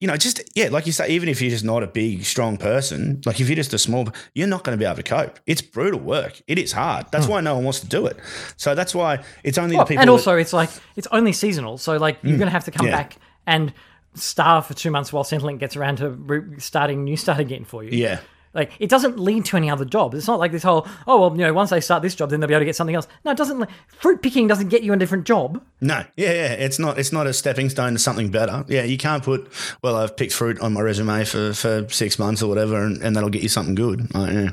you 0.01 0.07
know, 0.09 0.17
just 0.17 0.41
yeah, 0.53 0.67
like 0.67 0.85
you 0.85 0.91
say, 0.91 1.07
even 1.09 1.29
if 1.29 1.41
you're 1.41 1.49
just 1.51 1.63
not 1.63 1.81
a 1.81 1.87
big, 1.87 2.25
strong 2.25 2.57
person, 2.57 3.21
like 3.25 3.39
if 3.39 3.47
you're 3.47 3.55
just 3.55 3.73
a 3.73 3.77
small, 3.79 4.09
you're 4.33 4.47
not 4.49 4.65
going 4.65 4.77
to 4.77 4.79
be 4.79 4.85
able 4.85 4.97
to 4.97 5.03
cope. 5.03 5.39
It's 5.47 5.61
brutal 5.61 6.01
work. 6.01 6.41
It 6.47 6.59
is 6.59 6.73
hard. 6.73 7.05
That's 7.11 7.27
why 7.27 7.39
no 7.39 7.55
one 7.55 7.63
wants 7.63 7.79
to 7.79 7.87
do 7.87 8.05
it. 8.05 8.17
So 8.57 8.75
that's 8.75 8.93
why 8.93 9.23
it's 9.45 9.57
only 9.57 9.77
Well, 9.77 9.85
the 9.85 9.89
people. 9.89 10.01
and 10.01 10.09
that- 10.09 10.11
also, 10.11 10.35
it's 10.35 10.51
like 10.51 10.69
it's 10.97 11.07
only 11.11 11.31
seasonal, 11.31 11.77
so 11.77 11.95
like 11.95 12.17
you're 12.21 12.37
going 12.37 12.47
to 12.47 12.51
have 12.51 12.65
to 12.65 12.71
come 12.71 12.87
Mm. 12.87 12.89
yeah. 12.89 12.97
back 12.97 13.15
and 13.47 13.71
starve 14.15 14.65
for 14.65 14.73
two 14.73 14.91
months 14.91 15.13
while 15.13 15.23
Centrelink 15.23 15.59
gets 15.59 15.77
around 15.77 15.97
to 15.97 16.09
re- 16.09 16.59
starting 16.59 17.05
Newstart 17.05 17.37
again 17.37 17.63
for 17.63 17.81
you. 17.83 17.91
yeah, 17.97 18.19
Like 18.55 18.71
it 18.79 18.89
doesn't 18.89 19.19
lead 19.19 19.45
to 19.45 19.57
any 19.57 19.69
other 19.69 19.85
job. 19.85 20.15
It's 20.15 20.27
not 20.27 20.39
like 20.39 20.51
this 20.51 20.63
whole 20.63 20.87
oh 21.05 21.19
well 21.19 21.31
you 21.31 21.43
know 21.43 21.53
once 21.53 21.69
they 21.69 21.81
start 21.81 22.01
this 22.01 22.15
job 22.15 22.29
then 22.29 22.39
they'll 22.39 22.47
be 22.47 22.53
able 22.53 22.61
to 22.61 22.65
get 22.65 22.75
something 22.75 22.95
else. 22.95 23.07
No, 23.23 23.31
it 23.31 23.37
doesn't. 23.37 23.69
Fruit 23.87 24.21
picking 24.21 24.47
doesn't 24.47 24.69
get 24.69 24.81
you 24.81 24.93
a 24.93 24.97
different 24.97 25.25
job. 25.25 25.61
no, 25.81 26.03
yeah, 26.15 26.31
yeah. 26.31 26.51
It's 26.53 26.79
not. 26.79 26.97
It's 26.97 27.11
not 27.11 27.27
a 27.27 27.33
stepping 27.33 27.69
stone 27.69 27.93
to 27.93 27.99
something 27.99 28.31
better. 28.31 28.65
Yeah, 28.67 28.83
you 28.83 28.97
can't 28.97 29.23
put. 29.23 29.51
Well, 29.81 29.95
I've 29.97 30.15
picked 30.15 30.33
fruit 30.33 30.59
on 30.61 30.73
my 30.73 30.81
resume 30.81 31.25
for, 31.25 31.53
for 31.53 31.87
six 31.89 32.17
months 32.17 32.41
or 32.41 32.47
whatever, 32.47 32.81
and, 32.83 33.01
and 33.01 33.15
that'll 33.15 33.29
get 33.29 33.43
you 33.43 33.49
something 33.49 33.75
good. 33.75 34.13
Like, 34.15 34.33
yeah. 34.33 34.49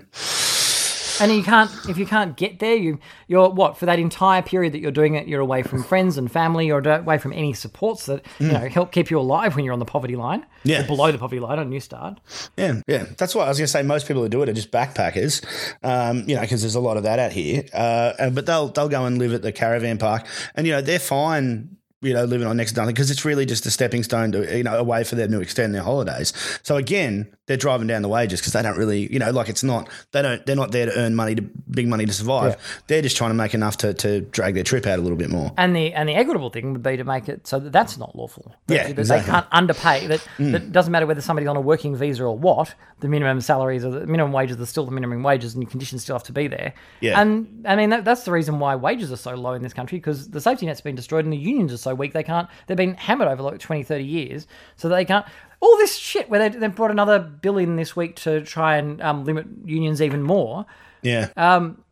And 1.20 1.32
you 1.32 1.42
can't 1.42 1.70
if 1.88 1.98
you 1.98 2.06
can't 2.06 2.36
get 2.36 2.58
there, 2.58 2.74
you 2.74 2.98
you're 3.28 3.48
what 3.50 3.76
for 3.76 3.86
that 3.86 3.98
entire 3.98 4.42
period 4.42 4.72
that 4.74 4.80
you're 4.80 4.90
doing 4.90 5.14
it, 5.14 5.28
you're 5.28 5.40
away 5.40 5.62
from 5.62 5.82
friends 5.82 6.16
and 6.18 6.30
family, 6.30 6.70
or 6.70 6.78
away 6.80 7.18
from 7.18 7.32
any 7.32 7.52
supports 7.52 8.06
that 8.06 8.24
you 8.38 8.48
know 8.48 8.68
help 8.68 8.92
keep 8.92 9.10
you 9.10 9.18
alive 9.18 9.54
when 9.56 9.64
you're 9.64 9.74
on 9.74 9.78
the 9.78 9.84
poverty 9.84 10.16
line, 10.16 10.40
Mm. 10.42 10.46
Yeah. 10.64 10.84
or 10.84 10.86
below 10.86 11.12
the 11.12 11.18
poverty 11.18 11.40
line 11.40 11.58
on 11.58 11.70
Newstart. 11.70 12.18
Yeah, 12.56 12.80
yeah. 12.86 13.06
That's 13.18 13.34
why 13.34 13.44
I 13.44 13.48
was 13.48 13.58
going 13.58 13.66
to 13.66 13.72
say 13.72 13.82
most 13.82 14.06
people 14.06 14.22
who 14.22 14.28
do 14.28 14.42
it 14.42 14.48
are 14.48 14.52
just 14.52 14.70
backpackers, 14.70 15.44
um, 15.82 16.24
you 16.28 16.34
know, 16.36 16.40
because 16.40 16.62
there's 16.62 16.74
a 16.76 16.80
lot 16.80 16.96
of 16.96 17.02
that 17.02 17.18
out 17.18 17.32
here. 17.32 17.64
Uh, 17.72 18.30
but 18.30 18.46
they'll 18.46 18.68
they'll 18.68 18.88
go 18.88 19.04
and 19.04 19.18
live 19.18 19.32
at 19.34 19.42
the 19.42 19.52
caravan 19.52 19.98
park, 19.98 20.26
and 20.54 20.66
you 20.66 20.72
know 20.72 20.80
they're 20.80 20.98
fine. 20.98 21.76
You 22.04 22.14
know, 22.14 22.24
living 22.24 22.48
on 22.48 22.56
next 22.56 22.72
to 22.72 22.80
nothing 22.80 22.94
because 22.96 23.12
it's 23.12 23.24
really 23.24 23.46
just 23.46 23.64
a 23.64 23.70
stepping 23.70 24.02
stone 24.02 24.32
to 24.32 24.56
you 24.58 24.64
know 24.64 24.76
a 24.76 24.82
way 24.82 25.04
for 25.04 25.14
them 25.14 25.30
to 25.30 25.40
extend 25.40 25.72
their 25.72 25.84
holidays. 25.84 26.32
So 26.64 26.76
again, 26.76 27.32
they're 27.46 27.56
driving 27.56 27.86
down 27.86 28.02
the 28.02 28.08
wages 28.08 28.40
because 28.40 28.52
they 28.52 28.62
don't 28.62 28.78
really 28.78 29.12
you 29.12 29.18
know 29.18 29.30
like 29.30 29.48
it's 29.48 29.64
not 29.64 29.88
they 30.12 30.22
don't 30.22 30.44
they're 30.46 30.56
not 30.56 30.70
there 30.72 30.86
to 30.86 30.96
earn 30.96 31.14
money 31.14 31.34
to 31.34 31.42
big 31.42 31.88
money 31.88 32.06
to 32.06 32.12
survive. 32.12 32.56
They're 32.86 33.02
just 33.02 33.16
trying 33.16 33.30
to 33.30 33.34
make 33.34 33.54
enough 33.54 33.78
to, 33.78 33.94
to 33.94 34.20
drag 34.20 34.54
their 34.54 34.64
trip 34.64 34.86
out 34.86 34.98
a 34.98 35.02
little 35.02 35.16
bit 35.16 35.30
more. 35.30 35.52
And 35.56 35.74
the 35.74 35.92
and 35.92 36.08
the 36.08 36.14
equitable 36.14 36.50
thing 36.50 36.72
would 36.72 36.82
be 36.82 36.96
to 36.96 37.04
make 37.04 37.28
it 37.28 37.46
so 37.46 37.58
that 37.58 37.72
that's 37.72 37.98
not 37.98 38.14
lawful. 38.14 38.54
That, 38.66 38.74
Yeah, 38.74 38.82
that 38.88 38.98
exactly. 38.98 39.22
Mm. 39.22 39.26
they 39.26 39.32
can't 39.32 39.46
underpay. 39.52 40.06
That 40.06 40.28
that 40.38 40.72
doesn't 40.72 40.92
matter 40.92 41.06
whether 41.06 41.20
somebody's 41.20 41.48
on 41.48 41.56
a 41.56 41.60
working 41.60 41.96
visa 41.96 42.24
or 42.24 42.36
what. 42.36 42.74
The 43.00 43.08
minimum 43.08 43.40
salaries 43.40 43.84
or 43.84 43.90
the 43.90 44.06
minimum 44.06 44.32
wages 44.32 44.60
are 44.60 44.66
still 44.66 44.84
the 44.84 44.92
minimum 44.92 45.24
wages, 45.24 45.54
and 45.54 45.62
your 45.62 45.70
conditions 45.70 46.02
still 46.04 46.14
have 46.14 46.22
to 46.24 46.32
be 46.32 46.46
there. 46.46 46.72
Yeah. 47.00 47.20
And 47.20 47.66
I 47.66 47.74
mean 47.74 47.90
that, 47.90 48.04
that's 48.04 48.24
the 48.24 48.32
reason 48.32 48.60
why 48.60 48.76
wages 48.76 49.10
are 49.10 49.16
so 49.16 49.34
low 49.34 49.54
in 49.54 49.62
this 49.62 49.72
country 49.72 49.98
because 49.98 50.30
the 50.30 50.40
safety 50.40 50.66
net's 50.66 50.80
been 50.80 50.94
destroyed 50.94 51.24
and 51.24 51.32
the 51.32 51.38
unions 51.38 51.72
are 51.72 51.78
so 51.78 51.94
weak 51.94 52.12
they 52.12 52.22
can't. 52.22 52.48
They've 52.66 52.76
been 52.76 52.94
hammered 52.94 53.28
over 53.28 53.42
like 53.42 53.58
20, 53.58 53.82
30 53.82 54.04
years, 54.04 54.46
so 54.76 54.88
they 54.88 55.04
can't. 55.04 55.26
All 55.62 55.76
this 55.78 55.96
shit 55.96 56.28
where 56.28 56.40
they 56.40 56.58
they 56.58 56.66
brought 56.66 56.90
another 56.90 57.18
bill 57.18 57.56
in 57.56 57.76
this 57.76 57.94
week 57.96 58.16
to 58.16 58.40
try 58.42 58.76
and 58.76 59.00
um, 59.00 59.24
limit 59.24 59.46
unions 59.64 60.02
even 60.02 60.20
more 60.22 60.66
Yeah, 61.02 61.28
Um, 61.36 61.82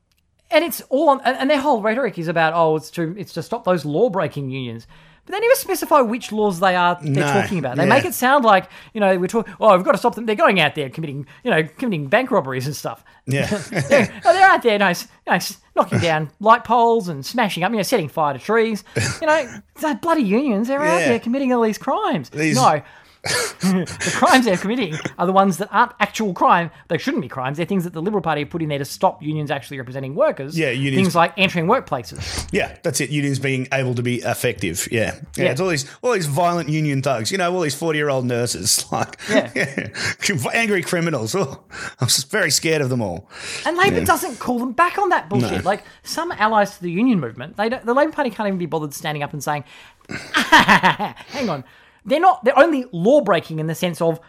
and 0.51 0.65
it's 0.65 0.81
all 0.91 1.09
on, 1.11 1.21
and 1.23 1.49
their 1.49 1.61
whole 1.61 1.81
rhetoric 1.81 2.19
is 2.19 2.27
about 2.29 2.53
oh 2.55 2.77
it's 2.77 2.91
to 2.91 3.15
it's 3.17 3.33
to 3.35 3.43
stop 3.43 3.65
those 3.65 3.85
law 3.85 4.11
breaking 4.11 4.51
unions 4.51 4.87
But 5.25 5.33
they 5.35 5.41
never 5.41 5.55
specify 5.55 6.01
which 6.01 6.33
laws 6.33 6.59
they 6.59 6.75
are 6.75 6.99
they're 7.01 7.25
No, 7.25 7.33
talking 7.43 7.59
about. 7.61 7.77
They 7.77 7.85
yeah. 7.85 7.95
make 7.95 8.05
it 8.05 8.15
sound 8.15 8.45
like 8.45 8.69
you 8.93 9.01
know 9.01 9.17
we're 9.17 9.29
talking. 9.29 9.55
Oh, 9.61 9.77
we've 9.77 9.85
got 9.85 9.93
to 9.93 9.99
stop 9.99 10.15
them. 10.17 10.27
They're 10.27 10.35
going 10.45 10.59
out 10.59 10.75
there 10.75 10.91
committing 10.91 11.27
you 11.45 11.51
know 11.53 11.63
committing 11.79 12.09
bank 12.09 12.31
robberies 12.33 12.67
and 12.67 12.75
stuff. 12.75 13.05
Yeah. 13.27 13.47
they're, 13.89 14.11
oh, 14.25 14.33
they're 14.33 14.49
out 14.51 14.63
there, 14.63 14.79
nice, 14.79 15.07
know, 15.29 15.35
s- 15.35 15.51
you 15.53 15.57
know, 15.77 15.83
knocking 15.83 16.01
down 16.01 16.31
light 16.41 16.65
poles 16.65 17.09
and 17.09 17.25
smashing 17.25 17.63
up, 17.63 17.71
you 17.71 17.77
know, 17.77 17.85
setting 17.85 18.09
fire 18.09 18.33
to 18.33 18.41
trees. 18.41 18.83
You 19.21 19.27
know, 19.29 19.63
bloody 20.03 20.23
unions, 20.23 20.67
they're 20.67 20.83
out 20.83 20.99
there 20.99 21.21
committing 21.21 21.53
all 21.53 21.63
these 21.63 21.79
crimes. 21.79 22.31
These- 22.31 22.57
No. 22.57 22.83
the 23.61 24.13
crimes 24.17 24.47
they're 24.47 24.57
committing 24.57 24.95
are 25.19 25.27
the 25.27 25.33
ones 25.33 25.59
that 25.59 25.69
aren't 25.71 25.93
actual 26.01 26.33
crime. 26.33 26.71
They 26.89 26.97
shouldn't 26.97 27.21
be 27.21 27.29
crimes. 27.29 27.59
They're 27.59 27.67
things 27.67 27.85
that 27.85 27.93
the 27.93 28.01
Liberal 28.01 28.23
Party 28.23 28.41
have 28.43 28.51
put 28.51 28.63
in 28.63 28.69
there 28.71 28.79
to 28.79 28.85
stop 28.85 29.23
unions 29.23 29.51
actually 29.51 29.77
representing 29.79 30.15
workers. 30.15 30.59
Yeah, 30.59 30.71
unions- 30.71 30.97
Things 31.05 31.15
like 31.15 31.35
entering 31.37 31.67
workplaces. 31.67 32.49
Yeah, 32.51 32.77
that's 32.83 33.01
it. 33.01 33.11
Unions 33.11 33.39
being 33.39 33.69
able 33.73 33.95
to 33.95 34.03
be 34.03 34.17
effective. 34.23 34.89
Yeah, 34.91 35.17
yeah. 35.37 35.45
Yeah. 35.45 35.51
It's 35.53 35.61
all 35.61 35.69
these 35.69 35.85
all 36.03 36.13
these 36.13 36.27
violent 36.27 36.69
union 36.71 37.03
thugs. 37.03 37.31
You 37.31 37.37
know, 37.39 37.53
all 37.53 37.61
these 37.61 37.75
forty 37.75 37.99
year 37.99 38.09
old 38.09 38.25
nurses, 38.25 38.85
like 38.93 39.21
Yeah. 39.29 39.51
angry 40.55 40.83
criminals. 40.83 41.35
Oh, 41.35 41.63
I'm 42.01 42.09
just 42.09 42.31
very 42.31 42.51
scared 42.51 42.81
of 42.81 42.89
them 42.89 43.03
all. 43.03 43.29
And 43.67 43.77
Labor 43.77 44.05
doesn't 44.05 44.39
call 44.39 44.59
them 44.59 44.73
back 44.73 44.97
on 44.99 45.11
that 45.11 45.29
bullshit. 45.29 45.65
Like 45.65 45.85
some 46.03 46.33
allies 46.33 46.77
to 46.77 46.83
the 46.83 46.91
union 46.91 47.21
movement, 47.21 47.57
they 47.57 47.69
don't, 47.69 47.85
the 47.85 47.95
Labor 47.95 48.13
Party 48.13 48.31
can't 48.31 48.47
even 48.47 48.59
be 48.59 48.67
bothered 48.67 48.95
standing 48.95 49.23
up 49.23 49.33
and 49.33 49.45
saying, 49.45 49.65
"Hang 50.09 51.49
on, 51.49 51.65
they're 52.05 52.21
not. 52.21 52.45
They're 52.45 52.59
only 52.59 52.87
law 52.93 53.21
breaking 53.21 53.59
in 53.59 53.67
the 53.67 53.75
sense 53.75 54.01
of 54.01 54.21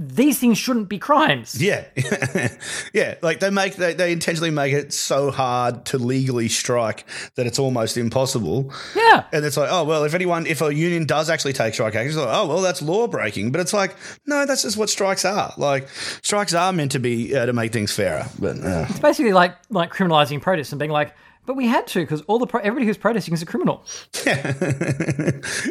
these 0.00 0.38
things 0.38 0.56
shouldn't 0.56 0.88
be 0.88 0.98
crimes." 0.98 1.60
Yeah, 1.60 1.84
yeah. 2.92 3.16
Like 3.20 3.40
they 3.40 3.50
make 3.50 3.74
they, 3.74 3.94
they 3.94 4.12
intentionally 4.12 4.50
make 4.50 4.72
it 4.72 4.92
so 4.92 5.30
hard 5.32 5.84
to 5.86 5.98
legally 5.98 6.48
strike 6.48 7.04
that 7.34 7.46
it's 7.46 7.58
almost 7.58 7.96
impossible. 7.96 8.72
Yeah. 8.94 9.24
And 9.32 9.44
it's 9.44 9.56
like, 9.56 9.70
oh 9.72 9.82
well, 9.84 10.04
if 10.04 10.14
anyone, 10.14 10.46
if 10.46 10.62
a 10.62 10.72
union 10.72 11.04
does 11.04 11.28
actually 11.28 11.52
take 11.52 11.74
strike 11.74 11.94
action, 11.96 12.08
it's 12.08 12.16
like, 12.16 12.28
oh 12.30 12.46
well, 12.46 12.60
that's 12.60 12.80
law 12.80 13.08
breaking. 13.08 13.50
But 13.50 13.60
it's 13.60 13.72
like, 13.72 13.96
no, 14.24 14.46
that's 14.46 14.62
just 14.62 14.76
what 14.76 14.88
strikes 14.88 15.24
are. 15.24 15.52
Like 15.56 15.88
strikes 16.22 16.54
are 16.54 16.72
meant 16.72 16.92
to 16.92 17.00
be 17.00 17.34
uh, 17.36 17.46
to 17.46 17.52
make 17.52 17.72
things 17.72 17.92
fairer. 17.92 18.26
But 18.38 18.58
uh, 18.58 18.86
It's 18.88 19.00
basically 19.00 19.32
like 19.32 19.56
like 19.70 19.92
criminalizing 19.92 20.40
protests 20.40 20.70
and 20.70 20.78
being 20.78 20.92
like, 20.92 21.12
"But 21.44 21.56
we 21.56 21.66
had 21.66 21.88
to 21.88 22.00
because 22.00 22.20
all 22.22 22.38
the 22.38 22.46
pro- 22.46 22.60
everybody 22.60 22.86
who's 22.86 22.98
protesting 22.98 23.34
is 23.34 23.42
a 23.42 23.46
criminal." 23.46 23.84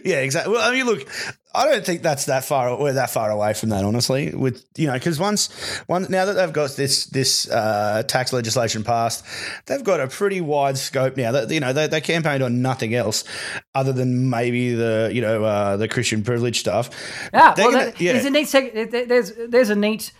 yeah, 0.03 0.19
exactly. 0.19 0.51
Well, 0.53 0.69
I 0.69 0.73
mean, 0.73 0.85
look, 0.85 1.07
I 1.57 1.65
don't 1.71 1.83
think 1.85 2.03
that's 2.03 2.25
that 2.25 2.45
far. 2.45 2.77
We're 2.79 2.93
that 2.93 3.09
far 3.09 3.31
away 3.31 3.53
from 3.53 3.69
that, 3.69 3.83
honestly. 3.83 4.33
With 4.33 4.63
you 4.77 4.85
know, 4.87 4.93
because 4.93 5.19
once, 5.19 5.47
one 5.87 6.05
now 6.09 6.25
that 6.25 6.33
they've 6.33 6.53
got 6.53 6.75
this 6.75 7.05
this 7.07 7.49
uh, 7.49 8.03
tax 8.07 8.31
legislation 8.31 8.83
passed, 8.83 9.25
they've 9.65 9.83
got 9.83 9.99
a 9.99 10.07
pretty 10.07 10.39
wide 10.39 10.77
scope 10.77 11.17
now. 11.17 11.31
That 11.31 11.49
you 11.49 11.59
know, 11.59 11.73
they, 11.73 11.87
they 11.87 11.99
campaigned 11.99 12.43
on 12.43 12.61
nothing 12.61 12.93
else 12.93 13.23
other 13.73 13.91
than 13.91 14.29
maybe 14.29 14.75
the 14.75 15.09
you 15.11 15.21
know 15.21 15.43
uh, 15.43 15.77
the 15.77 15.87
Christian 15.87 16.23
privilege 16.23 16.59
stuff. 16.59 16.89
Yeah, 17.33 17.53
They're 17.55 17.65
well, 17.65 17.71
gonna- 17.79 17.91
there- 17.97 18.13
there's 18.13 18.25
a 18.25 18.29
neat 18.29 18.47
seg- 18.47 19.07
there's 19.07 19.33
there's 19.49 19.69
a 19.69 19.75
neat 19.75 20.11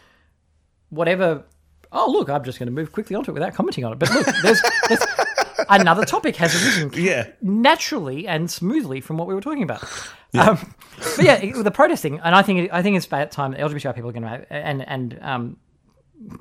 whatever. 0.90 1.44
Oh, 1.92 2.12
look, 2.12 2.30
I'm 2.30 2.44
just 2.44 2.60
going 2.60 2.68
to 2.68 2.74
move 2.74 2.92
quickly 2.92 3.16
onto 3.16 3.32
it 3.32 3.34
without 3.34 3.54
commenting 3.54 3.86
on 3.86 3.94
it. 3.94 4.00
But 4.00 4.10
look, 4.12 4.26
there's, 4.44 4.62
there's 4.90 5.06
another 5.70 6.06
topic 6.06 6.36
has 6.38 6.56
arisen 6.56 6.92
yeah, 7.04 7.28
naturally 7.42 8.28
and 8.28 8.50
smoothly 8.50 9.02
from 9.02 9.18
what 9.18 9.28
we 9.28 9.34
were 9.34 9.42
talking 9.42 9.64
about. 9.64 9.84
Um, 10.34 10.74
but 11.16 11.26
yeah, 11.26 11.62
the 11.62 11.72
protesting, 11.72 12.20
and 12.20 12.36
I 12.36 12.42
think 12.42 12.70
I 12.72 12.82
think 12.82 12.98
it's 12.98 13.06
about 13.06 13.32
time 13.32 13.52
that 13.52 13.60
LGBTI 13.60 13.96
people 13.96 14.10
are 14.10 14.14
going 14.14 14.24
to 14.24 14.30
have, 14.30 14.46
and 14.50 14.88
and 14.88 15.20
um, 15.22 15.58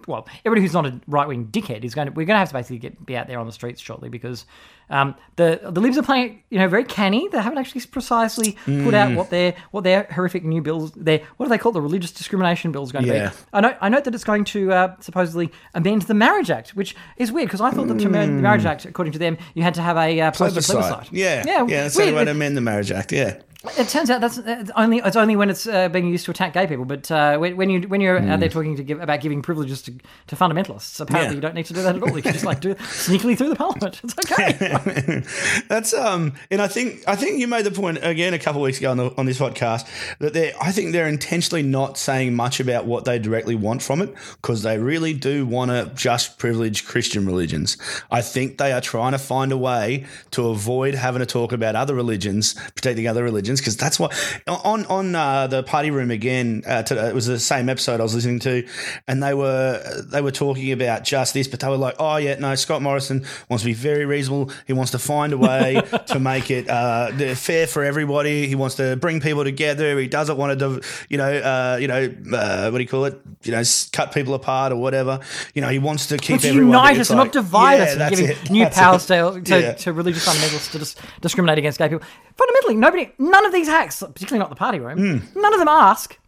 well, 0.06 0.26
everybody 0.44 0.62
who's 0.62 0.72
not 0.72 0.86
a 0.86 1.00
right 1.06 1.28
wing 1.28 1.46
dickhead 1.46 1.84
is 1.84 1.94
going 1.94 2.06
to 2.06 2.12
we're 2.12 2.26
going 2.26 2.34
to 2.34 2.38
have 2.38 2.48
to 2.48 2.54
basically 2.54 2.78
get 2.78 3.04
be 3.04 3.16
out 3.16 3.26
there 3.26 3.38
on 3.38 3.46
the 3.46 3.52
streets 3.52 3.80
shortly 3.80 4.08
because 4.08 4.46
um, 4.88 5.14
the 5.36 5.60
the 5.62 5.80
Libs 5.80 5.98
are 5.98 6.02
playing 6.02 6.42
you 6.50 6.58
know 6.58 6.68
very 6.68 6.84
canny. 6.84 7.28
They 7.28 7.40
haven't 7.40 7.58
actually 7.58 7.82
precisely 7.82 8.56
put 8.64 8.94
out 8.94 9.14
what 9.14 9.30
their 9.30 9.54
what 9.70 9.84
their 9.84 10.04
horrific 10.04 10.44
new 10.44 10.62
bills 10.62 10.92
their 10.92 11.20
what 11.36 11.46
do 11.46 11.50
they 11.50 11.58
call 11.58 11.72
the 11.72 11.82
religious 11.82 12.12
discrimination 12.12 12.72
bill 12.72 12.84
is 12.84 12.92
going 12.92 13.04
to 13.04 13.12
be. 13.12 13.36
I 13.52 13.60
know 13.60 13.76
I 13.80 13.88
note 13.88 14.04
that 14.04 14.14
it's 14.14 14.24
going 14.24 14.44
to 14.46 14.72
uh, 14.72 14.96
supposedly 15.00 15.52
amend 15.74 16.02
the 16.02 16.14
Marriage 16.14 16.50
Act, 16.50 16.70
which 16.70 16.96
is 17.16 17.32
weird 17.32 17.48
because 17.48 17.60
I 17.60 17.70
thought 17.70 17.88
that 17.88 17.98
to 17.98 18.06
amend 18.06 18.38
the 18.38 18.42
Marriage 18.42 18.64
Act, 18.64 18.84
according 18.84 19.12
to 19.12 19.18
them, 19.18 19.36
you 19.54 19.62
had 19.62 19.74
to 19.74 19.82
have 19.82 19.96
a 19.96 20.20
uh, 20.20 20.30
posted 20.30 20.64
plebiscite. 20.64 21.12
Yeah, 21.12 21.44
yeah, 21.46 21.66
yeah. 21.66 21.82
That's 21.82 21.96
the 21.96 22.04
weird. 22.04 22.14
way 22.14 22.24
to 22.24 22.30
amend 22.30 22.56
the 22.56 22.60
Marriage 22.60 22.90
Act. 22.90 23.12
Yeah. 23.12 23.40
It 23.78 23.88
turns 23.88 24.10
out 24.10 24.20
that's 24.20 24.38
it's 24.38 24.70
only 24.76 24.98
it's 24.98 25.16
only 25.16 25.36
when 25.36 25.50
it's 25.50 25.66
uh, 25.66 25.88
being 25.88 26.06
used 26.08 26.24
to 26.26 26.30
attack 26.30 26.52
gay 26.54 26.66
people. 26.66 26.84
But 26.84 27.10
uh, 27.10 27.38
when, 27.38 27.56
when 27.56 27.70
you 27.70 27.82
when 27.82 28.00
you're 28.00 28.18
out 28.18 28.40
there 28.40 28.48
talking 28.48 28.76
to 28.76 28.82
give, 28.82 29.00
about 29.00 29.20
giving 29.20 29.42
privileges 29.42 29.82
to, 29.82 29.94
to 30.28 30.36
fundamentalists, 30.36 31.00
apparently 31.00 31.16
Hmm. 31.16 31.30
Yeah. 31.30 31.34
you 31.34 31.40
don't 31.40 31.54
need 31.54 31.66
to 31.66 31.72
do 31.74 31.82
that 31.82 31.96
at 31.96 32.02
all. 32.02 32.14
You 32.16 32.22
can 32.22 32.32
just 32.32 32.44
like 32.44 32.60
do 32.60 32.74
sneakily 32.74 33.36
through 33.38 33.48
the 33.50 33.56
parliament. 33.56 34.00
It's 34.04 34.14
okay. 34.18 35.22
That's 35.68 35.92
um, 35.94 36.34
and 36.50 36.60
I 36.60 36.68
think 36.68 37.02
I 37.08 37.16
think 37.16 37.38
you 37.38 37.46
made 37.48 37.64
the 37.64 37.70
point 37.70 37.98
again 38.02 38.34
a 38.34 38.38
couple 38.38 38.60
of 38.62 38.64
weeks 38.66 38.78
ago 38.78 38.90
on, 38.90 38.96
the, 38.96 39.14
on 39.16 39.26
this 39.26 39.38
podcast 39.38 39.88
that 40.18 40.32
they 40.32 40.52
I 40.60 40.72
think 40.72 40.92
they're 40.92 41.08
intentionally 41.08 41.62
not 41.62 41.98
saying 41.98 42.34
much 42.34 42.60
about 42.60 42.86
what 42.86 43.04
they 43.04 43.18
directly 43.18 43.54
want 43.54 43.82
from 43.82 44.02
it 44.02 44.14
because 44.42 44.62
they 44.62 44.78
really 44.78 45.12
do 45.12 45.46
want 45.46 45.70
to 45.70 45.90
just 45.94 46.38
privilege 46.38 46.86
Christian 46.86 47.26
religions. 47.26 47.76
I 48.10 48.22
think 48.22 48.58
they 48.58 48.72
are 48.72 48.80
trying 48.80 49.12
to 49.12 49.18
find 49.18 49.52
a 49.52 49.56
way 49.58 50.06
to 50.32 50.48
avoid 50.48 50.94
having 50.94 51.20
to 51.20 51.26
talk 51.26 51.52
about 51.52 51.74
other 51.76 51.94
religions, 51.94 52.54
protecting 52.74 53.06
other 53.08 53.24
religions, 53.24 53.55
because 53.60 53.76
that's 53.76 53.98
what 53.98 54.12
on 54.46 54.86
on 54.86 55.14
uh, 55.14 55.46
the 55.46 55.62
party 55.62 55.90
room 55.90 56.10
again. 56.10 56.62
Uh, 56.66 56.82
to, 56.84 57.08
it 57.08 57.14
was 57.14 57.26
the 57.26 57.38
same 57.38 57.68
episode 57.68 58.00
I 58.00 58.02
was 58.02 58.14
listening 58.14 58.38
to, 58.40 58.66
and 59.06 59.22
they 59.22 59.34
were 59.34 59.82
they 60.06 60.20
were 60.20 60.30
talking 60.30 60.72
about 60.72 61.04
just 61.04 61.34
this, 61.34 61.48
but 61.48 61.60
they 61.60 61.68
were 61.68 61.76
like, 61.76 61.96
oh 61.98 62.16
yeah, 62.16 62.36
no, 62.38 62.54
Scott 62.54 62.82
Morrison 62.82 63.24
wants 63.48 63.62
to 63.62 63.66
be 63.66 63.74
very 63.74 64.04
reasonable. 64.04 64.50
He 64.66 64.72
wants 64.72 64.92
to 64.92 64.98
find 64.98 65.32
a 65.32 65.38
way 65.38 65.80
to 66.06 66.18
make 66.20 66.50
it 66.50 66.68
uh, 66.68 67.12
fair 67.34 67.66
for 67.66 67.84
everybody. 67.84 68.46
He 68.46 68.54
wants 68.54 68.76
to 68.76 68.96
bring 68.96 69.20
people 69.20 69.44
together. 69.44 69.98
He 69.98 70.08
doesn't 70.08 70.36
want 70.36 70.58
to, 70.58 70.80
you 71.08 71.18
know, 71.18 71.32
uh, 71.32 71.78
you 71.80 71.88
know, 71.88 72.12
uh, 72.36 72.70
what 72.70 72.78
do 72.78 72.82
you 72.82 72.88
call 72.88 73.04
it? 73.06 73.20
You 73.42 73.52
know, 73.52 73.62
cut 73.92 74.12
people 74.12 74.34
apart 74.34 74.72
or 74.72 74.76
whatever. 74.76 75.20
You 75.54 75.62
know, 75.62 75.68
he 75.68 75.78
wants 75.78 76.06
to 76.08 76.16
keep 76.18 76.36
everyone. 76.44 76.66
unite 76.68 76.98
us 76.98 77.10
and 77.10 77.18
not 77.18 77.32
divide 77.32 77.76
yeah, 77.76 77.82
us 77.84 77.94
that's 77.96 78.10
giving 78.20 78.36
it, 78.36 78.50
new 78.50 78.64
that's 78.64 78.76
powers 78.78 79.10
it. 79.10 79.34
to, 79.34 79.40
to, 79.42 79.60
Yeah. 79.66 79.72
to 79.74 79.92
religious 79.92 80.26
fundamentalists 80.26 80.72
to 80.72 80.78
dis- 80.78 80.96
discriminate 81.20 81.58
against 81.58 81.78
gay 81.78 81.88
people. 81.88 82.06
Fundamentally, 82.36 82.74
nobody, 82.74 83.12
none 83.18 83.45
of 83.46 83.52
these 83.52 83.68
hacks, 83.68 84.00
particularly 84.02 84.38
not 84.38 84.50
the 84.50 84.56
party 84.56 84.78
room, 84.80 84.98
Hmm. 85.20 85.40
none 85.40 85.52
of 85.54 85.58
them 85.58 85.68
ask, 85.68 86.18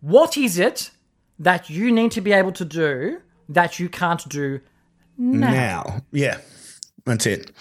what 0.00 0.36
is 0.36 0.58
it 0.58 0.90
that 1.38 1.70
you 1.70 1.90
need 1.92 2.10
to 2.12 2.20
be 2.20 2.32
able 2.32 2.52
to 2.52 2.64
do 2.64 3.20
that 3.48 3.78
you 3.78 3.88
can't 3.88 4.26
do 4.28 4.60
now? 5.18 5.50
now. 5.50 6.00
Yeah, 6.12 6.38
that's 7.04 7.26
it. 7.26 7.52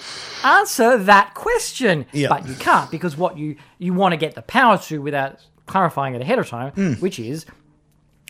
answer 0.43 0.97
that 0.97 1.33
question. 1.33 2.05
Yeah. 2.13 2.29
But 2.29 2.47
you 2.47 2.55
can't 2.55 2.89
because 2.91 3.15
what 3.17 3.37
you 3.37 3.55
you 3.77 3.93
want 3.93 4.13
to 4.13 4.17
get 4.17 4.35
the 4.35 4.41
power 4.41 4.77
to 4.79 5.01
without 5.01 5.39
clarifying 5.67 6.15
it 6.15 6.21
ahead 6.21 6.39
of 6.39 6.47
time, 6.49 6.71
Hmm. 6.73 6.93
which 6.93 7.19
is 7.19 7.45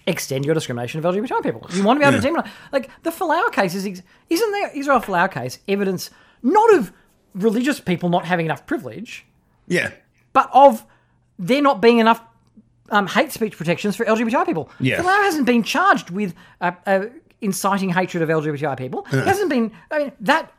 extend 0.07 0.45
your 0.45 0.53
discrimination 0.55 0.99
of 0.99 1.05
LGBT 1.05 1.43
people. 1.43 1.65
You 1.73 1.83
want 1.83 1.99
to 2.01 2.05
be 2.05 2.09
able 2.09 2.21
to 2.21 2.27
demonize. 2.27 2.49
Like 2.71 2.89
the 3.03 3.11
Folau 3.11 3.51
case 3.51 3.75
is 3.75 3.85
ex- 3.85 4.01
isn't 4.29 4.51
the 4.51 4.77
Israel 4.79 4.99
Folau 4.99 5.31
case 5.31 5.59
evidence 5.67 6.09
not 6.41 6.73
of 6.73 6.91
religious 7.35 7.79
people 7.79 8.09
not 8.09 8.25
having 8.25 8.45
enough 8.47 8.65
privilege, 8.65 9.25
Yeah, 9.67 9.91
but 10.33 10.49
of 10.53 10.85
there 11.37 11.61
not 11.61 11.81
being 11.81 11.99
enough 11.99 12.21
um, 12.91 13.07
hate 13.07 13.31
speech 13.31 13.57
protections 13.57 13.95
for 13.95 14.05
LGBTI 14.05 14.45
people. 14.45 14.69
Yeah. 14.79 15.01
Folau 15.01 15.23
hasn't 15.23 15.45
been 15.45 15.63
charged 15.63 16.09
with 16.09 16.35
uh, 16.59 16.71
uh, 16.85 17.05
inciting 17.39 17.89
hatred 17.89 18.21
of 18.21 18.29
LGBTI 18.29 18.77
people. 18.77 19.05
He 19.05 19.17
hasn't 19.17 19.49
been. 19.49 19.71
I 19.89 19.99
mean 19.99 20.11
that. 20.21 20.53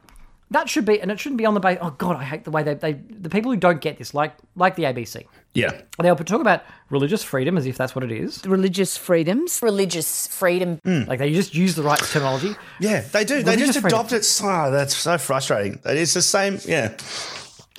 That 0.51 0.68
should 0.68 0.85
be, 0.85 1.01
and 1.01 1.11
it 1.11 1.18
shouldn't 1.18 1.39
be 1.39 1.47
on 1.47 1.55
the 1.55 1.61
base. 1.61 1.79
Oh 1.81 1.93
God, 1.97 2.16
I 2.16 2.25
hate 2.25 2.45
the 2.45 2.51
way 2.51 2.62
they, 2.62 2.75
they, 2.75 2.93
the 2.93 3.31
people 3.31 3.51
who 3.51 3.57
don't 3.57 3.81
get 3.81 3.97
this, 3.97 4.12
like, 4.12 4.35
like 4.55 4.77
the 4.77 4.83
ABC, 4.83 5.25
yeah. 5.55 5.81
they'll 5.99 6.14
talk 6.14 6.43
about 6.43 6.62
religious 6.91 7.23
freedom 7.23 7.57
as 7.57 7.64
if 7.64 7.79
that's 7.79 7.95
what 7.95 8.05
it 8.05 8.12
is. 8.12 8.45
religious 8.45 8.99
freedoms. 8.99 9.62
religious 9.62 10.27
freedom. 10.27 10.79
Like 10.85 11.20
they 11.20 11.33
just 11.33 11.55
use 11.55 11.75
the 11.75 11.83
right 11.83 11.99
terminology. 11.99 12.55
Yeah, 12.81 13.01
they 13.01 13.25
do. 13.25 13.43
They 13.43 13.57
just 13.57 13.81
freedom. 13.81 13.99
adopt 13.99 14.12
it. 14.12 14.27
So, 14.27 14.70
that's 14.70 14.95
so 14.95 15.16
frustrating. 15.16 15.81
It's 15.87 16.12
the 16.12 16.20
same. 16.20 16.59
Yeah. 16.66 16.99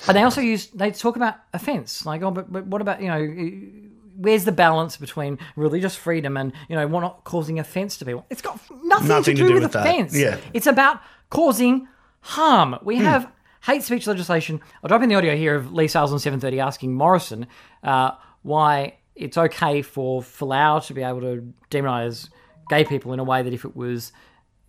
And 0.08 0.16
they 0.16 0.22
also 0.22 0.40
use 0.40 0.66
they 0.68 0.90
talk 0.90 1.16
about 1.16 1.36
offence. 1.52 2.04
Like, 2.04 2.22
oh, 2.22 2.30
but, 2.30 2.52
but 2.52 2.66
what 2.66 2.80
about 2.82 3.00
you 3.00 3.08
know, 3.08 3.80
where's 4.16 4.44
the 4.44 4.52
balance 4.52 4.96
between 4.96 5.38
religious 5.56 5.96
freedom 5.96 6.36
and 6.36 6.52
you 6.68 6.76
know, 6.76 6.86
what 6.86 7.00
not 7.00 7.24
causing 7.24 7.58
offence 7.58 7.96
to 7.98 8.04
people? 8.04 8.26
It's 8.30 8.42
got 8.42 8.58
nothing, 8.82 9.08
Nothing 9.08 9.36
to 9.36 9.48
do, 9.48 9.54
with, 9.54 9.72
that. 9.72 9.86
offence. 9.86 10.16
Yeah. 10.16 10.38
it's 10.52 10.66
about 10.66 11.00
causing 11.30 11.88
harm. 12.20 12.78
We 12.82 12.96
have 12.96 13.30
hate 13.62 13.82
speech 13.82 14.06
legislation. 14.06 14.60
I'll 14.82 14.88
drop 14.88 15.02
in 15.02 15.08
the 15.08 15.14
audio 15.14 15.36
here 15.36 15.54
of 15.54 15.72
Leigh 15.72 15.88
Sales 15.88 16.12
on 16.12 16.18
seven 16.18 16.40
thirty 16.40 16.60
asking 16.60 16.94
Morrison 16.94 17.46
uh, 17.82 18.12
why 18.42 18.94
it's 19.14 19.38
okay 19.38 19.80
for 19.80 20.22
Folau 20.22 20.84
to 20.86 20.92
be 20.94 21.02
able 21.02 21.20
to 21.20 21.52
demonise 21.70 22.28
gay 22.68 22.84
people 22.84 23.12
in 23.12 23.20
a 23.20 23.24
way 23.24 23.42
that 23.42 23.52
if 23.52 23.64
it 23.64 23.76
was 23.76 24.12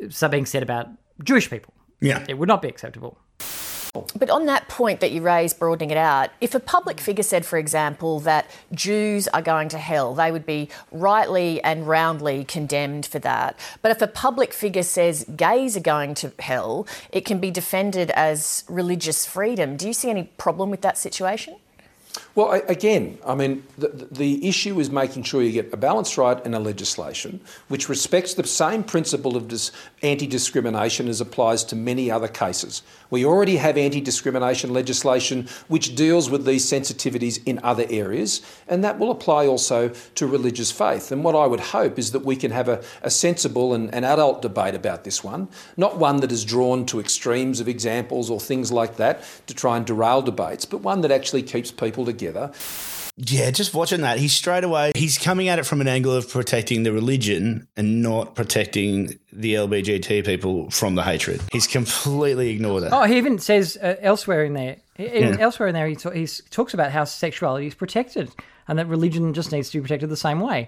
so 0.09 0.27
being 0.27 0.45
said 0.45 0.61
about 0.63 0.87
Jewish 1.23 1.49
people, 1.49 1.73
Yeah. 1.99 2.23
it 2.29 2.37
would 2.37 2.47
not 2.47 2.61
be 2.61 2.67
acceptable. 2.67 3.17
But 4.17 4.29
on 4.29 4.45
that 4.45 4.67
point 4.67 4.99
that 4.99 5.11
you 5.11 5.21
raised, 5.21 5.59
broadening 5.59 5.91
it 5.91 5.97
out, 5.97 6.29
if 6.41 6.53
a 6.55 6.59
public 6.59 6.97
mm. 6.97 7.01
figure 7.01 7.23
said, 7.23 7.45
for 7.45 7.57
example, 7.57 8.19
that 8.21 8.49
Jews 8.73 9.27
are 9.29 9.41
going 9.41 9.69
to 9.69 9.77
hell, 9.77 10.13
they 10.13 10.31
would 10.31 10.45
be 10.45 10.69
rightly 10.91 11.63
and 11.63 11.87
roundly 11.87 12.43
condemned 12.43 13.05
for 13.05 13.19
that. 13.19 13.57
But 13.81 13.91
if 13.91 14.01
a 14.01 14.07
public 14.07 14.53
figure 14.53 14.83
says 14.83 15.25
gays 15.35 15.77
are 15.77 15.81
going 15.81 16.15
to 16.15 16.31
hell, 16.39 16.87
it 17.11 17.25
can 17.25 17.39
be 17.39 17.51
defended 17.51 18.11
as 18.11 18.63
religious 18.67 19.25
freedom. 19.25 19.77
Do 19.77 19.87
you 19.87 19.93
see 19.93 20.09
any 20.09 20.23
problem 20.37 20.69
with 20.69 20.81
that 20.81 20.97
situation? 20.97 21.55
Well, 22.35 22.49
I- 22.51 22.63
again, 22.67 23.17
I 23.25 23.33
mean, 23.33 23.63
the, 23.77 23.87
the 24.11 24.45
issue 24.45 24.77
is 24.81 24.89
making 24.89 25.23
sure 25.23 25.41
you 25.41 25.53
get 25.53 25.73
a 25.73 25.77
balance 25.77 26.17
right 26.17 26.45
in 26.45 26.53
a 26.53 26.59
legislation 26.59 27.39
which 27.69 27.87
respects 27.87 28.33
the 28.33 28.45
same 28.45 28.83
principle 28.83 29.37
of 29.37 29.47
dis- 29.47 29.71
anti 30.03 30.27
discrimination 30.27 31.07
as 31.07 31.21
applies 31.21 31.63
to 31.65 31.77
many 31.77 32.11
other 32.11 32.27
cases. 32.27 32.83
We 33.09 33.23
already 33.23 33.55
have 33.55 33.77
anti 33.77 34.01
discrimination 34.01 34.73
legislation 34.73 35.47
which 35.69 35.95
deals 35.95 36.29
with 36.29 36.45
these 36.45 36.65
sensitivities 36.69 37.41
in 37.45 37.61
other 37.63 37.85
areas, 37.89 38.41
and 38.67 38.83
that 38.83 38.99
will 38.99 39.11
apply 39.11 39.47
also 39.47 39.87
to 40.15 40.27
religious 40.27 40.71
faith. 40.73 41.13
And 41.13 41.23
what 41.23 41.35
I 41.35 41.47
would 41.47 41.61
hope 41.61 41.97
is 41.97 42.11
that 42.11 42.25
we 42.25 42.35
can 42.35 42.51
have 42.51 42.67
a, 42.67 42.83
a 43.01 43.09
sensible 43.09 43.73
and 43.73 43.93
an 43.95 44.03
adult 44.03 44.41
debate 44.41 44.75
about 44.75 45.05
this 45.05 45.23
one, 45.23 45.47
not 45.77 45.99
one 45.99 46.17
that 46.17 46.33
is 46.33 46.43
drawn 46.43 46.85
to 46.87 46.99
extremes 46.99 47.61
of 47.61 47.69
examples 47.69 48.29
or 48.29 48.41
things 48.41 48.73
like 48.73 48.97
that 48.97 49.23
to 49.47 49.53
try 49.53 49.77
and 49.77 49.85
derail 49.85 50.21
debates, 50.21 50.65
but 50.65 50.81
one 50.81 50.99
that 50.99 51.11
actually 51.13 51.41
keeps 51.41 51.71
people 51.71 52.03
together. 52.03 52.24
Yeah, 53.17 53.49
just 53.51 53.73
watching 53.73 54.01
that, 54.01 54.17
he's 54.19 54.33
straight 54.33 54.65
away, 54.65 54.91
he's 54.93 55.17
coming 55.17 55.47
at 55.47 55.57
it 55.57 55.65
from 55.65 55.79
an 55.79 55.87
angle 55.87 56.11
of 56.13 56.29
protecting 56.29 56.83
the 56.83 56.91
religion 56.91 57.65
and 57.77 58.01
not 58.01 58.35
protecting 58.35 59.17
the 59.31 59.53
LBGT 59.53 60.25
people 60.25 60.69
from 60.69 60.95
the 60.95 61.03
hatred. 61.03 61.39
He's 61.53 61.65
completely 61.65 62.49
ignored 62.49 62.83
it. 62.83 62.89
Oh, 62.91 63.03
he 63.03 63.15
even 63.17 63.39
says 63.39 63.77
uh, 63.81 63.95
elsewhere 64.01 64.43
in 64.43 64.53
there, 64.53 64.75
even 64.99 65.35
Yeah. 65.35 65.37
elsewhere 65.39 65.69
in 65.69 65.73
there, 65.75 65.87
he, 65.87 65.95
ta- 65.95 66.09
he 66.11 66.27
talks 66.49 66.73
about 66.73 66.91
how 66.91 67.05
sexuality 67.05 67.67
is 67.67 67.73
protected 67.73 68.29
and 68.67 68.79
that 68.79 68.87
religion 68.87 69.33
just 69.33 69.51
needs 69.51 69.69
to 69.69 69.77
be 69.77 69.81
protected 69.81 70.09
the 70.09 70.17
same 70.17 70.39
way. 70.39 70.67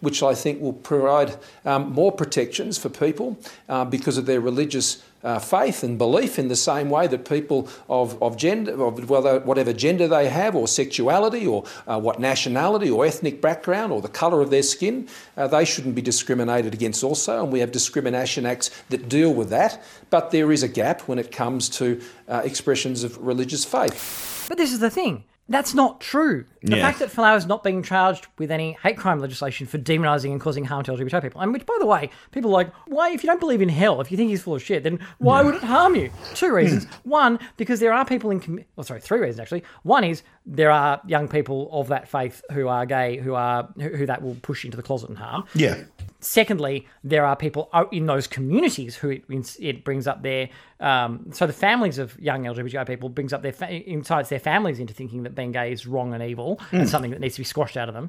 which 0.00 0.22
I 0.22 0.34
think 0.34 0.60
will 0.60 0.74
provide 0.74 1.36
um, 1.64 1.92
more 1.92 2.12
protections 2.12 2.76
for 2.76 2.90
people 2.90 3.38
uh, 3.68 3.84
because 3.84 4.18
of 4.18 4.26
their 4.26 4.40
religious 4.40 5.02
uh, 5.22 5.38
faith 5.38 5.82
and 5.82 5.96
belief 5.96 6.38
in 6.38 6.48
the 6.48 6.56
same 6.56 6.90
way 6.90 7.06
that 7.06 7.26
people 7.26 7.68
of, 7.88 8.22
of 8.22 8.36
gender, 8.36 8.84
of 8.84 9.08
whether, 9.08 9.40
whatever 9.40 9.72
gender 9.72 10.06
they 10.06 10.28
have, 10.28 10.54
or 10.54 10.68
sexuality, 10.68 11.46
or 11.46 11.64
uh, 11.86 11.98
what 11.98 12.20
nationality 12.20 12.90
or 12.90 13.06
ethnic 13.06 13.40
background, 13.40 13.90
or 13.92 14.02
the 14.02 14.08
colour 14.08 14.42
of 14.42 14.50
their 14.50 14.62
skin, 14.62 15.08
uh, 15.38 15.46
they 15.46 15.64
shouldn't 15.64 15.94
be 15.94 16.02
discriminated 16.02 16.74
against 16.74 17.02
also. 17.02 17.42
And 17.42 17.50
we 17.50 17.60
have 17.60 17.72
discrimination 17.72 18.44
acts 18.44 18.70
that 18.90 19.08
deal 19.08 19.32
with 19.32 19.48
that. 19.48 19.82
But 20.10 20.30
there 20.30 20.52
is 20.52 20.62
a 20.62 20.68
gap 20.68 21.02
when 21.02 21.18
it 21.18 21.32
comes 21.32 21.70
to 21.70 22.00
uh, 22.28 22.42
expressions 22.44 23.02
of 23.04 23.16
religious 23.18 23.64
faith. 23.64 24.44
But 24.48 24.58
this 24.58 24.72
is 24.72 24.80
the 24.80 24.90
thing. 24.90 25.24
That's 25.48 25.74
not 25.74 26.00
true. 26.00 26.46
The 26.62 26.76
Yeah. 26.76 26.82
fact 26.82 27.00
that 27.00 27.10
Folau 27.10 27.36
is 27.36 27.44
not 27.44 27.62
being 27.62 27.82
charged 27.82 28.28
with 28.38 28.50
any 28.50 28.78
hate 28.82 28.96
crime 28.96 29.20
legislation 29.20 29.66
for 29.66 29.76
demonising 29.76 30.32
and 30.32 30.40
causing 30.40 30.64
harm 30.64 30.84
to 30.84 30.92
LGBT 30.92 31.20
people, 31.20 31.40
and 31.42 31.52
which, 31.52 31.66
by 31.66 31.76
the 31.78 31.86
way, 31.86 32.08
people 32.30 32.50
are 32.50 32.54
like, 32.54 32.72
why, 32.86 33.10
if 33.10 33.22
you 33.22 33.26
don't 33.26 33.40
believe 33.40 33.60
in 33.60 33.68
hell, 33.68 34.00
if 34.00 34.10
you 34.10 34.16
think 34.16 34.30
he's 34.30 34.42
full 34.42 34.54
of 34.54 34.62
shit, 34.62 34.82
then 34.84 35.00
why 35.18 35.42
would 35.42 35.56
it 35.56 35.62
harm 35.62 35.96
you? 35.96 36.10
Two 36.34 36.48
hmm. 36.48 36.54
reasons. 36.54 36.86
One, 37.02 37.38
because 37.58 37.80
there 37.80 37.92
are 37.92 38.06
people 38.06 38.30
in, 38.30 38.40
commu- 38.40 38.64
well, 38.76 38.84
sorry, 38.84 39.00
three 39.00 39.20
reasons 39.20 39.40
actually. 39.40 39.64
One 39.82 40.02
is 40.04 40.22
there 40.46 40.70
are 40.70 41.00
young 41.06 41.28
people 41.28 41.68
of 41.72 41.88
that 41.88 42.08
faith 42.08 42.42
who 42.52 42.68
are 42.68 42.86
gay, 42.86 43.18
who 43.18 43.34
are 43.34 43.68
who, 43.76 43.90
who 43.90 44.06
that 44.06 44.22
will 44.22 44.36
push 44.36 44.64
into 44.64 44.76
the 44.76 44.82
closet 44.82 45.10
and 45.10 45.18
harm. 45.18 45.44
Yeah. 45.54 45.82
Secondly, 46.24 46.86
there 47.02 47.26
are 47.26 47.36
people 47.36 47.68
in 47.92 48.06
those 48.06 48.26
communities 48.26 48.96
who 48.96 49.10
it, 49.10 49.24
it 49.60 49.84
brings 49.84 50.06
up 50.06 50.22
their 50.22 50.48
um, 50.80 51.26
so 51.32 51.46
the 51.46 51.52
families 51.52 51.98
of 51.98 52.18
young 52.18 52.44
LGBTI 52.44 52.86
people 52.86 53.10
brings 53.10 53.32
up 53.34 53.42
their 53.42 53.52
fa- 53.52 53.70
incites 53.70 54.30
their 54.30 54.38
families 54.38 54.78
into 54.80 54.94
thinking 54.94 55.22
that 55.24 55.34
being 55.34 55.52
gay 55.52 55.70
is 55.70 55.86
wrong 55.86 56.14
and 56.14 56.22
evil 56.22 56.58
and 56.72 56.88
something 56.88 57.10
that 57.10 57.20
needs 57.20 57.34
to 57.34 57.40
be 57.42 57.44
squashed 57.44 57.76
out 57.76 57.88
of 57.88 57.94
them. 57.94 58.08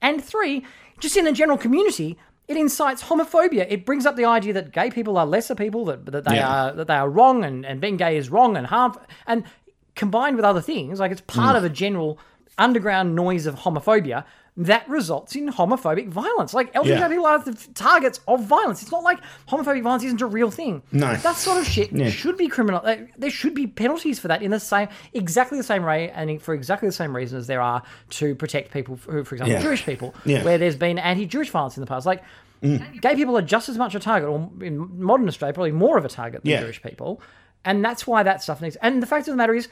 And 0.00 0.22
three, 0.22 0.64
just 1.00 1.16
in 1.16 1.24
the 1.24 1.32
general 1.32 1.58
community, 1.58 2.16
it 2.46 2.56
incites 2.56 3.02
homophobia. 3.02 3.66
It 3.68 3.84
brings 3.84 4.06
up 4.06 4.14
the 4.14 4.26
idea 4.26 4.52
that 4.52 4.70
gay 4.72 4.88
people 4.90 5.18
are 5.18 5.26
lesser 5.26 5.56
people, 5.56 5.84
that 5.86 6.06
that 6.06 6.24
they 6.24 6.36
Yeah. 6.36 6.48
are 6.68 6.72
that 6.72 6.86
they 6.86 6.94
are 6.94 7.10
wrong, 7.10 7.44
and, 7.44 7.66
and 7.66 7.80
being 7.80 7.96
gay 7.96 8.16
is 8.16 8.30
wrong 8.30 8.56
and 8.56 8.68
harmful. 8.68 9.02
And 9.26 9.42
combined 9.96 10.36
with 10.36 10.44
other 10.44 10.60
things, 10.60 11.00
like 11.00 11.10
it's 11.10 11.22
part 11.22 11.56
of 11.56 11.64
a 11.64 11.68
general 11.68 12.18
underground 12.58 13.14
noise 13.16 13.46
of 13.46 13.56
homophobia 13.56 14.24
that 14.58 14.88
results 14.88 15.36
in 15.36 15.48
homophobic 15.48 16.08
violence. 16.08 16.54
Like 16.54 16.72
LGBT 16.72 16.86
Yeah. 16.88 17.08
people 17.08 17.26
are 17.26 17.38
the 17.44 17.52
targets 17.74 18.20
of 18.26 18.42
violence. 18.44 18.80
It's 18.82 18.90
not 18.90 19.02
like 19.02 19.18
homophobic 19.48 19.82
violence 19.82 20.02
isn't 20.04 20.22
a 20.22 20.26
real 20.26 20.50
thing. 20.50 20.82
No. 20.92 21.14
that 21.14 21.36
sort 21.36 21.58
of 21.58 21.66
shit 21.66 21.90
should 22.10 22.38
be 22.38 22.48
criminal. 22.48 22.80
There 23.18 23.30
should 23.30 23.54
be 23.54 23.66
penalties 23.66 24.18
for 24.18 24.28
that 24.28 24.42
in 24.42 24.50
the 24.50 24.60
same, 24.60 24.88
exactly 25.12 25.58
the 25.58 25.64
same 25.64 25.84
way, 25.84 26.10
and 26.10 26.40
for 26.40 26.54
exactly 26.54 26.88
the 26.88 26.92
same 26.94 27.14
reason 27.14 27.38
as 27.38 27.46
there 27.46 27.60
are 27.60 27.82
to 28.10 28.34
protect 28.34 28.72
people 28.72 28.96
who, 29.06 29.24
for 29.24 29.34
example, 29.34 29.52
Yeah. 29.56 29.62
Jewish 29.62 29.84
people, 29.84 30.14
Yeah. 30.24 30.42
where 30.42 30.56
there's 30.56 30.76
been 30.76 30.98
anti-Jewish 30.98 31.50
violence 31.50 31.76
in 31.76 31.82
the 31.82 31.86
past. 31.86 32.06
Like 32.06 32.22
mm. 32.62 33.00
gay 33.02 33.14
people 33.14 33.36
are 33.36 33.42
just 33.42 33.68
as 33.68 33.76
much 33.76 33.94
a 33.94 34.00
target, 34.00 34.28
or 34.30 34.50
in 34.62 35.02
modern 35.02 35.28
Australia, 35.28 35.52
probably 35.52 35.72
more 35.72 35.98
of 35.98 36.04
a 36.06 36.08
target 36.08 36.42
than 36.44 36.50
Yeah. 36.52 36.60
Jewish 36.62 36.82
people, 36.82 37.20
and 37.64 37.84
that's 37.84 38.06
why 38.06 38.22
that 38.22 38.42
stuff 38.42 38.62
needs. 38.62 38.76
And 38.76 39.02
the 39.02 39.06
fact 39.06 39.28
of 39.28 39.32
the 39.32 39.36
matter 39.36 39.54
is, 39.54 39.68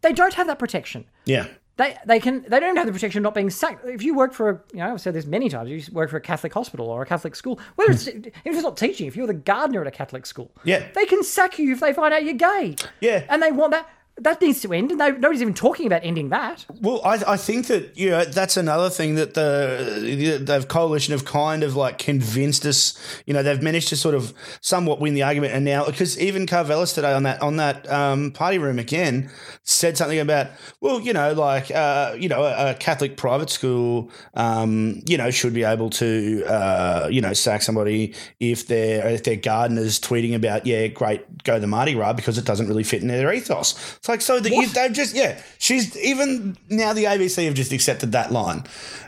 they 0.00 0.12
don't 0.12 0.34
have 0.34 0.48
that 0.48 0.58
protection. 0.58 1.04
Yeah. 1.24 1.46
They, 1.78 1.96
they 2.06 2.18
can 2.20 2.44
they 2.48 2.58
don't 2.60 2.76
have 2.76 2.86
the 2.86 2.92
protection 2.92 3.20
of 3.20 3.22
not 3.22 3.34
being 3.34 3.50
sacked. 3.50 3.86
If 3.86 4.02
you 4.02 4.14
work 4.14 4.32
for 4.34 4.50
a 4.50 4.60
you 4.72 4.80
know 4.80 4.92
I've 4.92 5.00
said 5.00 5.14
this 5.14 5.26
many 5.26 5.48
times. 5.48 5.70
You 5.70 5.80
work 5.94 6.10
for 6.10 6.16
a 6.16 6.20
Catholic 6.20 6.52
hospital 6.52 6.90
or 6.90 7.02
a 7.02 7.06
Catholic 7.06 7.36
school, 7.36 7.58
whether 7.76 7.92
it's 7.92 8.06
even 8.08 8.32
if 8.44 8.54
it's 8.54 8.62
not 8.62 8.76
teaching, 8.76 9.06
if 9.06 9.14
you're 9.16 9.26
the 9.28 9.34
gardener 9.34 9.80
at 9.80 9.86
a 9.86 9.90
Catholic 9.92 10.26
school, 10.26 10.50
Yeah. 10.64 10.86
they 10.94 11.06
can 11.06 11.22
sack 11.22 11.58
you 11.58 11.72
if 11.72 11.80
they 11.80 11.92
find 11.92 12.12
out 12.12 12.24
you're 12.24 12.34
gay. 12.34 12.74
Yeah. 13.00 13.24
and 13.30 13.42
they 13.42 13.52
want 13.52 13.70
that. 13.72 13.88
That 14.20 14.40
needs 14.40 14.60
to 14.62 14.72
end, 14.72 14.90
and 14.90 14.98
nobody's 14.98 15.42
even 15.42 15.54
talking 15.54 15.86
about 15.86 16.02
ending 16.04 16.30
that. 16.30 16.66
Well, 16.80 17.00
I, 17.04 17.22
I 17.26 17.36
think 17.36 17.68
that 17.68 17.96
you 17.96 18.10
know 18.10 18.24
that's 18.24 18.56
another 18.56 18.90
thing 18.90 19.14
that 19.14 19.34
the 19.34 20.40
the 20.42 20.66
coalition 20.66 21.12
have 21.12 21.24
kind 21.24 21.62
of 21.62 21.76
like 21.76 21.98
convinced 21.98 22.66
us. 22.66 22.98
You 23.26 23.34
know, 23.34 23.42
they've 23.42 23.62
managed 23.62 23.88
to 23.88 23.96
sort 23.96 24.14
of 24.14 24.34
somewhat 24.60 25.00
win 25.00 25.14
the 25.14 25.22
argument, 25.22 25.54
and 25.54 25.64
now 25.64 25.86
because 25.86 26.18
even 26.18 26.46
Karvelas 26.46 26.94
today 26.94 27.12
on 27.12 27.22
that 27.24 27.40
on 27.42 27.56
that 27.56 27.90
um, 27.90 28.32
party 28.32 28.58
room 28.58 28.78
again 28.78 29.30
said 29.62 29.96
something 29.96 30.18
about 30.18 30.48
well, 30.80 31.00
you 31.00 31.12
know, 31.12 31.32
like 31.32 31.70
uh, 31.70 32.16
you 32.18 32.28
know, 32.28 32.42
a, 32.42 32.70
a 32.70 32.74
Catholic 32.74 33.16
private 33.16 33.50
school, 33.50 34.10
um, 34.34 35.02
you 35.06 35.16
know, 35.16 35.30
should 35.30 35.54
be 35.54 35.64
able 35.64 35.90
to 35.90 36.44
uh, 36.46 37.08
you 37.10 37.20
know 37.20 37.32
sack 37.32 37.62
somebody 37.62 38.14
if 38.40 38.66
their 38.66 39.06
if 39.08 39.24
their 39.24 39.36
gardeners 39.36 40.00
tweeting 40.00 40.34
about 40.34 40.66
yeah, 40.66 40.86
great, 40.88 41.44
go 41.44 41.58
the 41.58 41.66
Mardi 41.66 41.94
Gras 41.94 42.14
because 42.14 42.38
it 42.38 42.44
doesn't 42.44 42.66
really 42.66 42.82
fit 42.82 43.02
in 43.02 43.08
their 43.08 43.32
ethos. 43.32 43.98
It's 44.08 44.08
like 44.08 44.20
so 44.22 44.40
that 44.40 44.50
you, 44.50 44.66
they've 44.68 44.92
just 44.92 45.14
yeah, 45.14 45.38
she's 45.58 45.94
even 45.98 46.56
now 46.70 46.94
the 46.94 47.04
ABC 47.04 47.44
have 47.44 47.54
just 47.54 47.72
accepted 47.72 48.12
that 48.12 48.32
line 48.32 48.64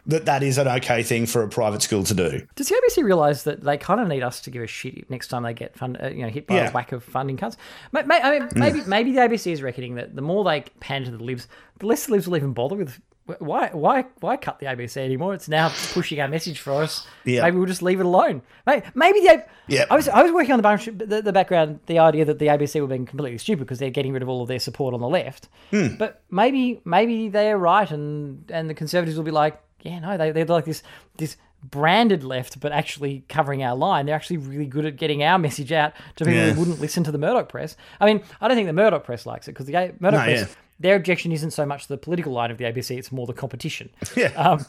that 0.07 0.27
that 0.27 0.43
is 0.43 0.59
an 0.59 0.69
okay 0.69 1.03
thing 1.03 1.25
for 1.27 1.43
a 1.43 1.49
private 1.49 1.81
school 1.81 2.05
to 2.05 2.15
do. 2.15 2.47
Does 2.55 2.69
the 2.69 2.75
ABC 2.75 3.03
realise 3.03 3.45
that 3.45 3.63
they 3.63 3.79
kind 3.79 4.01
of 4.01 4.09
need 4.09 4.23
us 4.23 4.41
to 4.43 4.51
give 4.51 4.63
a 4.63 4.67
shit 4.67 5.09
next 5.11 5.29
time 5.29 5.43
they 5.43 5.55
get 5.55 5.77
fund, 5.77 5.97
uh, 6.03 6.09
you 6.09 6.23
know, 6.23 6.29
hit 6.29 6.47
by 6.47 6.57
Yeah. 6.57 6.69
a 6.69 6.73
whack 6.73 6.93
of 6.93 7.03
funding 7.03 7.37
cuts? 7.39 7.57
I 7.95 8.03
mean, 8.03 8.49
maybe 8.57 8.83
maybe 8.87 9.13
the 9.13 9.21
ABC 9.21 9.53
is 9.53 9.63
reckoning 9.63 9.95
that 9.95 10.15
the 10.17 10.23
more 10.23 10.45
they 10.45 10.65
pander 10.81 11.11
to 11.11 11.17
the 11.17 11.25
libs, 11.25 11.49
the 11.79 11.87
less 11.87 12.07
the 12.07 12.13
libs 12.13 12.29
will 12.29 12.37
even 12.37 12.53
bother 12.53 12.77
with. 12.77 13.01
Why 13.39 13.68
why 13.72 14.05
why 14.20 14.37
cut 14.37 14.59
the 14.59 14.66
ABC 14.66 14.97
anymore? 14.99 15.35
It's 15.35 15.49
now 15.49 15.70
pushing 15.93 16.20
our 16.20 16.28
message 16.28 16.59
for 16.61 16.72
us. 16.72 17.07
Yeah. 17.24 17.43
Maybe 17.43 17.57
we'll 17.57 17.66
just 17.66 17.83
leave 17.83 18.01
it 18.01 18.07
alone. 18.07 18.43
Maybe, 18.66 18.87
maybe 18.95 19.20
the 19.20 19.45
Yeah. 19.68 19.85
I 19.91 19.97
was 19.97 20.09
I 20.09 20.22
was 20.22 20.33
working 20.33 20.53
on 20.53 20.61
the, 20.62 21.05
the 21.07 21.22
the 21.22 21.33
background 21.33 21.81
the 21.87 21.99
idea 21.99 22.24
that 22.24 22.39
the 22.39 22.47
ABC 22.47 22.81
were 22.81 22.87
being 22.87 23.07
completely 23.07 23.39
stupid 23.39 23.61
because 23.61 23.78
they're 23.78 23.91
getting 23.91 24.12
rid 24.12 24.22
of 24.22 24.28
all 24.28 24.43
of 24.43 24.49
their 24.49 24.59
support 24.59 24.95
on 24.95 25.01
the 25.01 25.09
left. 25.09 25.49
Hmm. 25.70 25.97
But 25.99 26.22
maybe 26.31 26.81
maybe 26.85 27.28
they're 27.28 27.59
right 27.59 27.91
and 27.91 28.45
and 28.51 28.68
the 28.68 28.74
conservatives 28.74 29.16
will 29.16 29.24
be 29.24 29.31
like, 29.31 29.61
yeah, 29.83 29.99
no, 30.01 30.16
they 30.16 30.33
they're 30.33 30.45
like 30.45 30.64
this 30.64 30.83
this 31.16 31.37
branded 31.62 32.24
left, 32.24 32.59
but 32.59 32.72
actually 32.72 33.22
covering 33.28 33.62
our 33.62 33.76
line. 33.76 34.07
They're 34.07 34.14
actually 34.16 34.39
really 34.39 34.64
good 34.64 34.87
at 34.87 34.97
getting 34.97 35.22
our 35.22 35.39
message 35.39 35.72
out 35.72 35.93
to 36.16 36.24
people 36.24 36.41
Yeah. 36.41 36.53
who 36.53 36.61
wouldn't 36.61 36.81
listen 36.81 37.05
to 37.05 37.12
the 37.12 37.18
Murdoch 37.18 37.51
press. 37.51 37.76
I 38.01 38.07
mean, 38.07 38.22
I 38.41 38.49
don't 38.49 38.57
think 38.57 38.66
the 38.66 38.72
Murdoch 38.72 39.05
press 39.05 39.26
likes 39.26 39.47
it 39.47 39.53
because 39.53 39.66
the 39.66 39.72
Murdoch 39.72 40.01
No, 40.01 40.11
press. 40.24 40.41
yeah. 40.41 40.47
Their 40.81 40.97
objection 40.97 41.31
isn't 41.31 41.51
so 41.53 41.66
much 41.66 41.87
the 41.87 41.99
political 41.99 42.33
line 42.33 42.51
of 42.51 42.59
the 42.59 42.64
ABC; 42.64 42.99
it's 42.99 43.12
more 43.12 43.26
the 43.26 43.33
competition. 43.33 43.91
Yeah. 44.16 44.33
Um, 44.33 44.66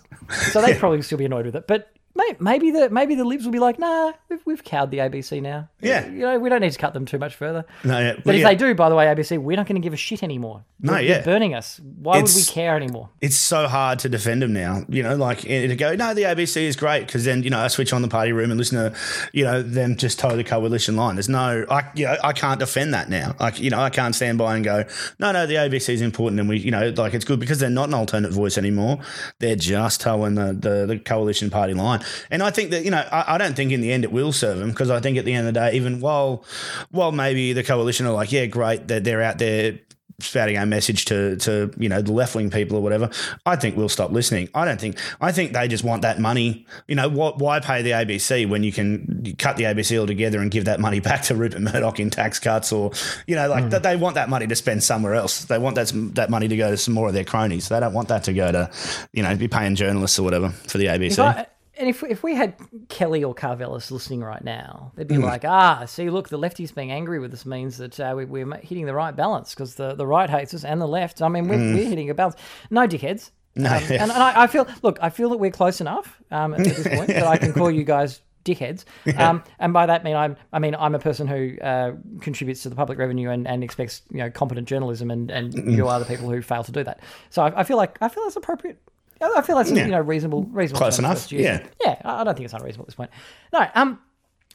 so 0.51 0.61
they'd 0.61 0.77
probably 0.77 1.01
still 1.01 1.17
be 1.17 1.25
annoyed 1.25 1.45
with 1.45 1.55
it. 1.55 1.67
But 1.67 1.91
maybe 2.39 2.71
the 2.71 2.89
maybe 2.89 3.15
the 3.15 3.23
libs 3.23 3.45
will 3.45 3.51
be 3.51 3.59
like, 3.59 3.79
nah, 3.79 4.13
we've, 4.29 4.41
we've 4.45 4.63
cowed 4.63 4.91
the 4.91 4.97
ABC 4.97 5.41
now. 5.41 5.69
Yeah. 5.79 6.07
you 6.07 6.19
know, 6.19 6.39
we 6.39 6.49
don't 6.49 6.61
need 6.61 6.71
to 6.71 6.77
cut 6.77 6.93
them 6.93 7.05
too 7.05 7.17
much 7.17 7.35
further. 7.35 7.65
No, 7.83 7.97
yeah. 7.99 8.13
But 8.15 8.25
Well, 8.25 8.35
if 8.35 8.41
yeah. 8.41 8.47
they 8.49 8.55
do, 8.55 8.75
by 8.75 8.89
the 8.89 8.95
way, 8.95 9.05
ABC, 9.05 9.37
we're 9.37 9.57
not 9.57 9.67
going 9.67 9.81
to 9.81 9.85
give 9.85 9.93
a 9.93 9.97
shit 9.97 10.23
anymore. 10.23 10.63
No, 10.79 10.97
you're 10.97 11.17
yeah. 11.17 11.21
burning 11.23 11.53
us. 11.53 11.79
Why 11.79 12.21
would 12.21 12.31
we 12.35 12.43
care 12.43 12.75
anymore? 12.75 13.09
it's 13.21 13.35
so 13.35 13.67
hard 13.67 13.99
to 13.99 14.09
defend 14.09 14.41
them 14.41 14.53
now. 14.53 14.83
You 14.89 15.03
know, 15.03 15.15
like 15.15 15.41
to 15.41 15.75
go, 15.75 15.95
no, 15.95 16.13
the 16.13 16.23
ABC 16.23 16.57
is 16.63 16.75
great 16.75 17.05
because 17.05 17.25
then 17.25 17.43
you 17.43 17.49
know 17.49 17.59
I 17.59 17.67
switch 17.67 17.93
on 17.93 18.01
the 18.01 18.07
party 18.07 18.31
room 18.31 18.51
and 18.51 18.57
listen 18.57 18.77
to, 18.77 18.97
you 19.33 19.43
know, 19.43 19.61
them 19.61 19.95
just 19.95 20.19
toe 20.19 20.35
the 20.35 20.43
coalition 20.43 20.95
line. 20.95 21.15
There's 21.15 21.29
no, 21.29 21.65
I, 21.69 21.89
you 21.95 22.05
know, 22.05 22.17
I 22.23 22.33
can't 22.33 22.59
defend 22.59 22.93
that 22.93 23.09
now. 23.09 23.35
Like, 23.39 23.59
you 23.59 23.69
know, 23.69 23.79
I 23.79 23.89
can't 23.89 24.15
stand 24.15 24.37
by 24.37 24.55
and 24.55 24.65
go, 24.65 24.85
no, 25.19 25.31
no, 25.31 25.45
the 25.45 25.55
ABC 25.55 25.89
is 25.89 26.01
important 26.01 26.39
and 26.39 26.49
we, 26.49 26.57
you 26.57 26.71
know, 26.71 26.89
like 26.97 27.13
it's 27.13 27.25
good 27.25 27.39
because 27.39 27.59
they're 27.59 27.69
not 27.69 27.87
an 27.87 27.93
alternate 27.93 28.31
voice 28.31 28.57
anymore. 28.57 28.99
They're 29.39 29.55
just 29.55 30.01
toeing 30.01 30.35
the 30.35 30.53
the, 30.53 30.85
the 30.85 30.99
coalition 30.99 31.49
party 31.49 31.73
line. 31.73 32.00
And 32.29 32.43
I 32.43 32.51
think 32.51 32.71
that 32.71 32.83
you 32.85 32.91
know, 32.91 33.05
I, 33.11 33.35
I 33.35 33.37
don't 33.37 33.55
think 33.55 33.71
in 33.71 33.81
the 33.81 33.91
end 33.91 34.03
it 34.03 34.11
will 34.11 34.31
serve 34.31 34.57
them 34.57 34.69
because 34.69 34.89
I 34.89 34.99
think 34.99 35.17
at 35.17 35.25
the 35.25 35.33
end 35.33 35.47
of 35.47 35.53
the 35.53 35.59
day, 35.59 35.75
even 35.75 35.99
while 35.99 36.43
while 36.91 37.11
maybe 37.11 37.53
the 37.53 37.63
coalition 37.63 38.05
are 38.05 38.13
like, 38.13 38.31
yeah, 38.31 38.45
great, 38.45 38.87
they're, 38.87 38.99
they're 38.99 39.21
out 39.21 39.37
there 39.37 39.79
spouting 40.23 40.57
our 40.57 40.65
message 40.65 41.05
to 41.05 41.35
to 41.37 41.73
you 41.77 41.89
know 41.89 42.01
the 42.01 42.11
left 42.11 42.35
wing 42.35 42.49
people 42.49 42.77
or 42.77 42.81
whatever, 42.81 43.09
I 43.45 43.55
think 43.55 43.75
we'll 43.75 43.89
stop 43.89 44.11
listening. 44.11 44.49
I 44.53 44.65
don't 44.65 44.79
think. 44.79 44.97
I 45.19 45.31
think 45.31 45.53
they 45.53 45.67
just 45.67 45.83
want 45.83 46.03
that 46.03 46.19
money. 46.19 46.65
You 46.87 46.95
know, 46.95 47.09
what? 47.09 47.39
Why 47.39 47.59
pay 47.59 47.81
the 47.81 47.91
ABC 47.91 48.47
when 48.47 48.63
you 48.63 48.71
can 48.71 49.35
cut 49.37 49.57
the 49.57 49.63
ABC 49.63 49.97
altogether 49.99 50.39
and 50.39 50.51
give 50.51 50.65
that 50.65 50.79
money 50.79 50.99
back 51.11 51.23
to 51.23 51.35
Rupert 51.35 51.61
Murdoch 51.61 51.99
in 51.99 52.09
tax 52.09 52.39
cuts, 52.39 52.71
or 52.71 52.91
you 53.27 53.35
know, 53.35 53.49
like 53.49 53.65
hmm. 53.65 53.69
that 53.69 53.83
they 53.83 53.95
want 53.95 54.15
that 54.15 54.29
money 54.29 54.47
to 54.47 54.55
spend 54.55 54.83
somewhere 54.83 55.15
else. 55.15 55.45
They 55.45 55.57
want 55.57 55.75
that 55.75 55.91
that 56.15 56.29
money 56.29 56.47
to 56.47 56.57
go 56.57 56.71
to 56.71 56.77
some 56.77 56.93
more 56.93 57.07
of 57.07 57.13
their 57.13 57.25
cronies. 57.25 57.69
They 57.69 57.79
don't 57.79 57.93
want 57.93 58.09
that 58.09 58.23
to 58.25 58.33
go 58.33 58.51
to, 58.51 58.71
you 59.13 59.23
know, 59.23 59.35
be 59.35 59.47
paying 59.47 59.75
journalists 59.75 60.17
or 60.19 60.23
whatever 60.23 60.49
for 60.49 60.77
the 60.77 60.85
ABC. 60.85 61.47
And 61.77 61.87
if, 61.89 62.03
if 62.03 62.21
we 62.21 62.35
had 62.35 62.55
Kelly 62.89 63.23
or 63.23 63.33
Karvelas 63.33 63.91
listening 63.91 64.21
right 64.21 64.43
now, 64.43 64.91
they'd 64.95 65.07
be 65.07 65.15
Mm. 65.15 65.23
like, 65.23 65.45
ah, 65.45 65.85
see, 65.85 66.09
look, 66.09 66.29
the 66.29 66.37
lefties 66.37 66.73
being 66.75 66.91
angry 66.91 67.17
with 67.19 67.33
us 67.33 67.45
means 67.45 67.77
that 67.77 67.99
uh, 67.99 68.13
we, 68.15 68.25
we're 68.25 68.53
hitting 68.57 68.85
the 68.85 68.93
right 68.93 69.15
balance 69.15 69.55
because 69.55 69.75
the, 69.75 69.95
the 69.95 70.05
right 70.05 70.29
hates 70.29 70.53
us 70.53 70.63
and 70.65 70.81
the 70.81 70.87
left. 70.87 71.21
I 71.21 71.29
mean, 71.29 71.47
we're, 71.47 71.57
we're 71.57 71.87
hitting 71.87 72.09
a 72.09 72.13
balance. 72.13 72.35
No, 72.69 72.87
dickheads. 72.87 73.31
Mm. 73.55 73.63
No, 73.63 73.69
Um, 73.75 73.83
and, 73.83 74.01
and 74.01 74.11
I, 74.11 74.43
I 74.43 74.47
feel, 74.47 74.67
look, 74.83 74.99
I 75.01 75.09
feel 75.09 75.29
that 75.29 75.37
we're 75.37 75.51
close 75.51 75.79
enough 75.81 76.21
um, 76.29 76.53
at 76.53 76.59
this 76.63 76.87
point 76.87 77.07
that 77.07 77.25
I 77.27 77.37
can 77.37 77.53
call 77.53 77.71
you 77.71 77.83
guys 77.83 78.21
dickheads. 78.45 78.85
Um, 79.17 79.43
and 79.59 79.71
by 79.71 79.85
that 79.85 80.03
mean 80.03 80.15
I'm 80.15 80.35
I 80.51 80.57
mean 80.59 80.73
I'm 80.75 80.95
a 80.95 80.99
person 80.99 81.27
who 81.27 81.57
uh, 81.61 81.91
contributes 82.21 82.63
to 82.63 82.69
the 82.69 82.75
public 82.75 82.97
revenue 82.97 83.29
and, 83.29 83.47
and 83.47 83.63
expects 83.63 84.01
you 84.09 84.17
know 84.17 84.31
competent 84.31 84.67
journalism 84.67 85.11
and, 85.11 85.29
and 85.29 85.53
you 85.75 85.87
are 85.87 85.99
the 85.99 86.05
people 86.05 86.27
who 86.29 86.41
fail 86.41 86.63
to 86.63 86.71
do 86.71 86.83
that. 86.83 87.01
So 87.29 87.43
I, 87.43 87.59
I 87.59 87.63
feel 87.63 87.77
like 87.77 87.97
I 88.01 88.07
feel 88.09 88.23
that's 88.23 88.35
appropriate. 88.35 88.81
I 89.21 89.41
feel 89.41 89.55
that's 89.57 89.71
Yeah. 89.71 89.85
you 89.85 89.91
know 89.91 89.99
reasonable 90.01 90.43
reasonable. 90.43 90.79
Close 90.79 90.99
enough, 90.99 91.13
us 91.17 91.27
to 91.27 91.35
use. 91.35 91.43
yeah. 91.45 91.65
Yeah, 91.83 92.01
I 92.03 92.23
don't 92.23 92.33
think 92.35 92.45
it's 92.45 92.53
unreasonable 92.53 92.83
at 92.83 92.87
this 92.87 92.95
point. 92.95 93.11
No, 93.53 93.65
um, 93.75 93.99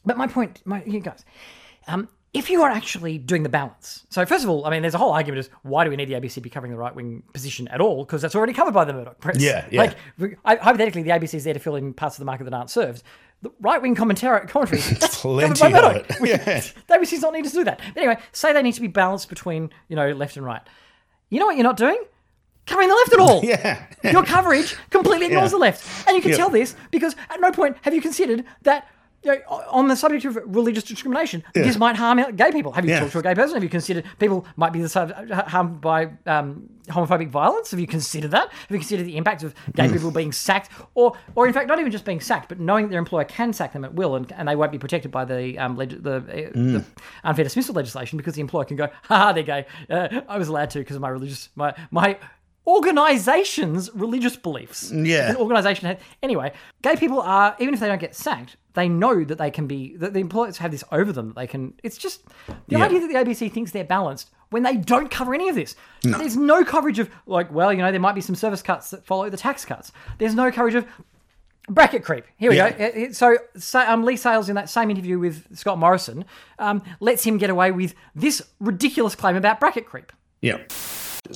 but 0.05 0.17
my 0.17 0.27
point, 0.27 0.63
my 0.65 0.83
you 0.85 1.01
guys, 1.01 1.25
um, 1.89 2.09
if 2.35 2.51
you 2.51 2.63
are 2.63 2.71
actually 2.71 3.17
doing 3.17 3.43
the 3.45 3.49
balance, 3.49 4.05
so 4.11 4.27
first 4.27 4.45
of 4.45 4.51
all, 4.51 4.67
I 4.67 4.71
mean, 4.71 4.83
there's 4.83 4.95
a 4.95 4.99
whole 4.99 5.13
argument 5.13 5.39
as 5.39 5.51
why 5.63 5.85
do 5.85 5.91
we 5.91 5.97
need 5.97 6.09
the 6.09 6.15
ABC 6.15 6.43
be 6.43 6.51
covering 6.51 6.71
the 6.73 6.79
right 6.79 6.95
wing 6.95 7.23
position 7.33 7.67
at 7.69 7.81
all? 7.81 8.05
Because 8.05 8.21
that's 8.23 8.35
already 8.35 8.53
covered 8.53 8.75
by 8.75 8.85
the 8.85 8.93
Murdoch 8.93 9.19
press. 9.21 9.39
Yeah, 9.41 9.67
yeah. 9.71 9.95
Like 10.19 10.39
I, 10.45 10.57
hypothetically, 10.57 11.03
the 11.03 11.11
ABC 11.11 11.35
is 11.35 11.45
there 11.45 11.55
to 11.55 11.61
fill 11.61 11.77
in 11.77 11.95
parts 11.95 12.17
of 12.17 12.19
the 12.21 12.25
market 12.27 12.45
that 12.45 12.53
aren't 12.55 12.71
served. 12.71 13.03
The 13.43 13.51
right 13.61 13.81
wing 13.81 13.95
commentary, 13.95 14.47
commentary 14.49 14.81
Plenty 14.83 15.61
by 15.61 15.67
of 15.69 15.73
Murdoch. 15.73 16.11
it. 16.11 16.21
which- 16.21 16.31
Yeah. 16.31 16.61
The 16.89 16.95
ABC's 16.95 17.23
not 17.23 17.33
need 17.33 17.45
to 17.45 17.51
do 17.51 17.65
that. 17.65 17.81
But 17.95 18.03
anyway, 18.03 18.19
say 18.33 18.53
they 18.53 18.63
need 18.63 18.73
to 18.75 18.81
be 18.81 18.87
balanced 18.89 19.29
between 19.29 19.71
you 19.89 19.97
know 19.97 20.11
left 20.13 20.37
and 20.37 20.45
right. 20.45 20.63
You 21.31 21.41
know 21.41 21.47
what 21.47 21.57
you're 21.57 21.65
not 21.65 21.77
doing? 21.77 21.99
Covering 22.67 22.89
the 22.89 22.95
left 22.95 23.13
at 23.13 23.19
all. 23.21 23.45
Yeah. 23.45 23.87
Your 24.13 24.25
coverage 24.25 24.77
completely 24.91 25.27
ignores 25.27 25.45
Yeah. 25.51 25.57
the 25.57 25.59
left. 25.59 26.07
And 26.09 26.17
you 26.17 26.23
can 26.23 26.31
Yeah. 26.33 26.37
tell 26.37 26.51
this 26.51 26.75
because 26.91 27.15
at 27.31 27.41
no 27.41 27.51
point 27.53 27.77
have 27.83 27.95
you 27.95 28.01
considered 28.01 28.45
that 28.63 28.89
you 29.25 29.33
know, 29.33 29.41
on 29.71 29.89
the 29.89 29.97
subject 29.97 30.25
of 30.25 30.37
religious 30.45 30.85
discrimination, 30.85 31.43
this 31.53 31.77
might 31.77 31.97
harm 31.97 32.23
gay 32.37 32.53
people. 32.53 32.71
Have 32.73 32.85
you 32.85 32.93
Yeah. 32.93 33.01
talked 33.01 33.13
to 33.13 33.19
a 33.19 33.23
gay 33.23 33.35
person? 33.35 33.55
Have 33.55 33.63
you 33.65 33.69
considered 33.69 34.05
people 34.21 34.47
might 34.57 34.73
be 34.73 34.81
the 34.81 34.89
sub- 34.89 35.13
harmed 35.49 35.81
by 35.81 36.11
um, 36.27 36.69
homophobic 36.89 37.29
violence? 37.29 37.73
Have 37.73 37.81
you 37.81 37.89
considered 37.89 38.31
that? 38.31 38.51
Have 38.53 38.71
you 38.71 38.79
considered 38.79 39.05
the 39.07 39.17
impact 39.17 39.43
of 39.43 39.53
gay 39.75 39.89
people 39.91 40.13
being 40.13 40.31
sacked, 40.31 40.71
or, 40.95 41.15
or 41.35 41.49
in 41.49 41.53
fact, 41.53 41.67
not 41.67 41.81
even 41.81 41.91
just 41.91 42.05
being 42.05 42.21
sacked, 42.21 42.49
but 42.49 42.61
knowing 42.61 42.89
their 42.91 43.01
employer 43.01 43.25
can 43.25 43.53
sack 43.53 43.73
them 43.73 43.85
at 43.85 43.95
will, 43.95 44.15
and, 44.15 44.31
and 44.33 44.47
they 44.47 44.55
won't 44.55 44.71
be 44.71 44.79
protected 44.79 45.11
by 45.11 45.25
the 45.25 45.59
um, 45.59 45.77
leg- 45.77 46.01
the, 46.05 46.17
uh, 46.17 46.21
the 46.55 46.85
unfair 47.25 47.43
dismissal 47.45 47.75
legislation 47.75 48.17
because 48.19 48.35
the 48.35 48.41
employer 48.43 48.65
can 48.65 48.77
go, 48.77 48.89
ha, 49.05 49.33
they're 49.33 49.43
gay. 49.43 49.67
Uh, 49.91 50.21
I 50.29 50.39
was 50.39 50.47
allowed 50.47 50.71
to 50.71 50.79
because 50.79 50.95
of 50.95 51.03
my 51.03 51.09
religious 51.09 51.49
my 51.57 51.75
my 51.91 52.17
organization's 52.67 53.91
religious 53.95 54.37
beliefs. 54.37 54.91
Yeah. 54.93 55.31
An 55.31 55.37
organization 55.37 55.87
has, 55.87 55.99
anyway, 56.23 56.53
gay 56.83 56.97
people 56.97 57.21
are 57.21 57.57
even 57.59 57.75
if 57.75 57.81
they 57.81 57.89
don't 57.89 58.01
get 58.01 58.15
sacked, 58.15 58.57
they 58.75 58.89
know 58.89 59.25
that 59.25 59.39
they 59.39 59.51
can 59.51 59.67
be 59.67 59.97
that 59.97 60.13
the 60.13 60.21
employers 60.21 60.59
have 60.59 60.71
this 60.71 60.85
over 60.93 61.13
them. 61.13 61.33
They 61.37 61.47
can 61.47 61.75
it's 61.83 61.97
just 61.99 62.25
the 62.69 62.79
Yeah. 62.79 62.85
idea 62.85 63.01
that 63.01 63.09
the 63.09 63.15
ABC 63.19 63.49
thinks 63.53 63.71
they're 63.71 63.85
balanced 63.85 64.31
when 64.51 64.63
they 64.63 64.77
don't 64.77 65.11
cover 65.11 65.35
any 65.35 65.49
of 65.49 65.55
this. 65.55 65.75
There's 66.03 66.37
no 66.37 66.65
coverage 66.65 66.99
of 66.99 67.11
like, 67.27 67.51
well, 67.53 67.73
you 67.73 67.79
know, 67.79 67.91
there 67.91 68.01
might 68.01 68.15
be 68.15 68.21
some 68.21 68.35
service 68.35 68.63
cuts 68.63 68.91
that 68.91 69.05
follow 69.05 69.29
the 69.31 69.37
tax 69.37 69.65
cuts. 69.65 69.93
There's 70.19 70.35
no 70.35 70.51
coverage 70.53 70.75
of 70.77 70.87
bracket 71.69 72.05
creep. 72.05 72.25
Here 72.37 72.51
we 72.51 72.57
Yeah. 72.57 72.71
go. 72.71 72.85
Uh, 72.85 73.07
uh, 73.09 73.13
So, 73.59 73.81
um, 73.81 74.05
Leigh 74.05 74.15
Sales 74.17 74.49
in 74.49 74.55
that 74.55 74.69
same 74.71 74.89
interview 74.89 75.19
with 75.19 75.57
Scott 75.59 75.79
Morrison 75.79 76.25
um, 76.61 76.83
lets 77.01 77.25
him 77.25 77.39
get 77.39 77.51
away 77.51 77.73
with 77.73 77.95
this 78.15 78.41
ridiculous 78.61 79.15
claim 79.17 79.35
about 79.35 79.59
bracket 79.59 79.85
creep. 79.87 80.13
Yeah. 80.41 80.59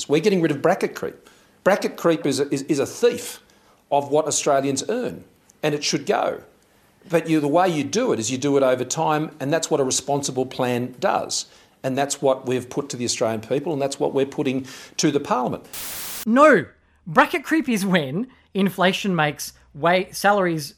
We're 0.08 0.20
getting 0.20 0.40
rid 0.42 0.50
of 0.50 0.62
bracket 0.62 0.94
creep. 0.94 1.28
Bracket 1.64 1.96
creep 1.96 2.26
is 2.26 2.40
a, 2.40 2.52
is, 2.52 2.62
is 2.62 2.78
a 2.78 2.86
thief 2.86 3.40
of 3.90 4.10
what 4.10 4.26
Australians 4.26 4.82
earn, 4.88 5.24
and 5.62 5.74
it 5.74 5.84
should 5.84 6.06
go. 6.06 6.42
But 7.08 7.28
you, 7.28 7.40
the 7.40 7.48
way 7.48 7.68
you 7.68 7.84
do 7.84 8.12
it 8.12 8.18
is 8.18 8.30
you 8.30 8.38
do 8.38 8.56
it 8.56 8.62
over 8.62 8.84
time, 8.84 9.34
and 9.40 9.52
that's 9.52 9.70
what 9.70 9.80
a 9.80 9.84
responsible 9.84 10.46
plan 10.46 10.94
does. 11.00 11.46
And 11.82 11.96
that's 11.96 12.20
what 12.20 12.46
we've 12.46 12.68
put 12.68 12.90
to 12.90 12.96
the 12.96 13.04
Australian 13.04 13.40
people, 13.40 13.72
and 13.72 13.80
that's 13.80 13.98
what 13.98 14.12
we're 14.12 14.26
putting 14.26 14.66
to 14.98 15.10
the 15.10 15.20
Parliament. 15.20 15.64
No, 16.26 16.66
bracket 17.06 17.42
creep 17.42 17.68
is 17.68 17.86
when 17.86 18.28
inflation 18.52 19.16
makes 19.16 19.54
way 19.74 20.08
salaries 20.12 20.74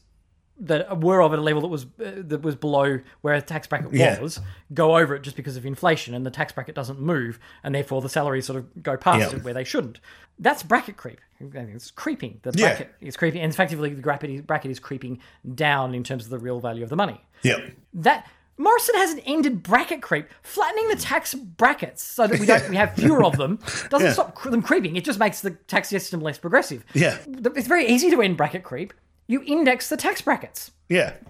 that 0.62 1.00
were 1.00 1.20
of 1.22 1.32
at 1.32 1.38
a 1.38 1.42
level 1.42 1.60
that 1.62 1.68
was 1.68 1.84
uh, 1.84 2.12
that 2.16 2.42
was 2.42 2.54
below 2.54 3.00
where 3.20 3.34
a 3.34 3.42
tax 3.42 3.66
bracket 3.66 3.92
Yeah. 3.92 4.20
was 4.20 4.40
go 4.72 4.96
over 4.96 5.14
it 5.14 5.22
just 5.22 5.36
because 5.36 5.56
of 5.56 5.66
inflation, 5.66 6.14
and 6.14 6.24
the 6.24 6.30
tax 6.30 6.52
bracket 6.52 6.74
doesn't 6.74 7.00
move, 7.00 7.38
and 7.64 7.74
therefore 7.74 8.00
the 8.00 8.08
salaries 8.08 8.46
sort 8.46 8.58
of 8.58 8.82
go 8.82 8.96
past 8.96 9.32
Yeah. 9.32 9.36
it 9.38 9.44
where 9.44 9.54
they 9.54 9.64
shouldn't. 9.64 10.00
That's 10.38 10.62
bracket 10.62 10.96
creep. 10.96 11.20
It's 11.40 11.90
creeping. 11.90 12.40
The 12.42 12.52
Yeah. 12.54 12.68
bracket 12.68 12.94
is 13.00 13.16
creeping, 13.16 13.42
and 13.42 13.52
effectively 13.52 13.90
the 13.92 14.02
bracket 14.02 14.30
is, 14.30 14.40
bracket 14.42 14.70
is 14.70 14.78
creeping 14.80 15.18
down 15.54 15.94
in 15.94 16.04
terms 16.04 16.24
of 16.24 16.30
the 16.30 16.38
real 16.38 16.60
value 16.60 16.82
of 16.84 16.88
the 16.90 16.96
money. 16.96 17.20
Yeah. 17.42 17.56
That 17.94 18.26
Morrison 18.58 18.94
hasn't 18.96 19.22
ended 19.26 19.62
bracket 19.62 20.02
creep. 20.02 20.28
Flattening 20.42 20.88
the 20.88 20.96
tax 20.96 21.34
brackets 21.34 22.02
so 22.02 22.26
that 22.26 22.38
we 22.38 22.46
don't 22.46 22.68
we 22.68 22.76
have 22.76 22.94
fewer 22.96 23.24
of 23.24 23.36
them 23.36 23.58
doesn't 23.90 24.08
Yeah. 24.08 24.12
stop 24.12 24.40
them 24.42 24.62
creeping. 24.62 24.94
It 24.94 25.04
just 25.04 25.18
makes 25.18 25.40
the 25.40 25.50
tax 25.52 25.88
system 25.88 26.20
less 26.20 26.38
progressive. 26.38 26.84
Yeah. 26.94 27.16
It's 27.56 27.66
very 27.66 27.86
easy 27.88 28.10
to 28.10 28.20
end 28.22 28.36
bracket 28.36 28.62
creep. 28.62 28.92
You 29.26 29.42
index 29.46 29.88
the 29.88 29.96
tax 29.96 30.20
brackets. 30.22 30.70
Yeah. 30.88 31.14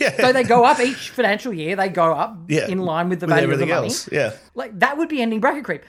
Yeah. 0.00 0.16
So 0.16 0.32
they 0.32 0.44
go 0.44 0.64
up 0.64 0.78
each 0.78 1.10
financial 1.10 1.52
year. 1.52 1.74
They 1.74 1.88
go 1.88 2.12
up 2.12 2.38
Yeah. 2.48 2.68
in 2.68 2.78
line 2.78 3.08
with 3.08 3.18
the 3.20 3.26
With 3.26 3.34
value 3.34 3.50
of 3.52 3.58
the 3.58 3.66
money. 3.66 3.86
else. 3.88 4.08
Yeah. 4.12 4.34
Like 4.54 4.78
that 4.78 4.96
would 4.96 5.08
be 5.08 5.20
ending 5.20 5.40
bracket 5.40 5.64
creep. 5.64 5.82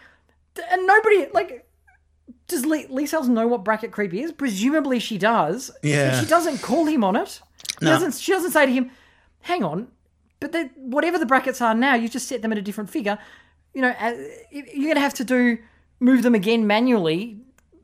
And 0.71 0.87
nobody 0.87 1.27
like. 1.33 1.65
Does 2.47 2.65
Leigh, 2.65 2.87
Leigh 2.89 3.05
Sales 3.05 3.29
know 3.29 3.47
what 3.47 3.63
bracket 3.63 3.91
creep 3.91 4.11
is? 4.13 4.31
Presumably 4.31 4.97
she 4.99 5.19
does. 5.19 5.69
Yeah. 5.83 6.19
She 6.19 6.25
doesn't 6.25 6.63
call 6.63 6.85
him 6.87 7.03
on 7.03 7.15
it. 7.15 7.41
She 7.79 7.85
doesn't. 7.85 8.15
She 8.15 8.31
doesn't 8.31 8.51
say 8.51 8.65
to 8.65 8.71
him, 8.71 8.89
"Hang 9.41 9.63
on, 9.63 9.87
but 10.39 10.55
whatever 10.75 11.19
the 11.19 11.27
brackets 11.27 11.61
are 11.61 11.75
now, 11.75 11.93
you 11.93 12.09
just 12.09 12.27
set 12.27 12.41
them 12.41 12.51
at 12.51 12.57
a 12.57 12.61
different 12.63 12.89
figure. 12.89 13.19
You 13.75 13.83
know, 13.83 13.93
you're 14.51 14.63
going 14.63 14.95
to 14.95 14.99
have 14.99 15.13
to 15.15 15.23
do 15.23 15.59
move 15.99 16.23
them 16.23 16.33
again 16.33 16.65
manually 16.65 17.37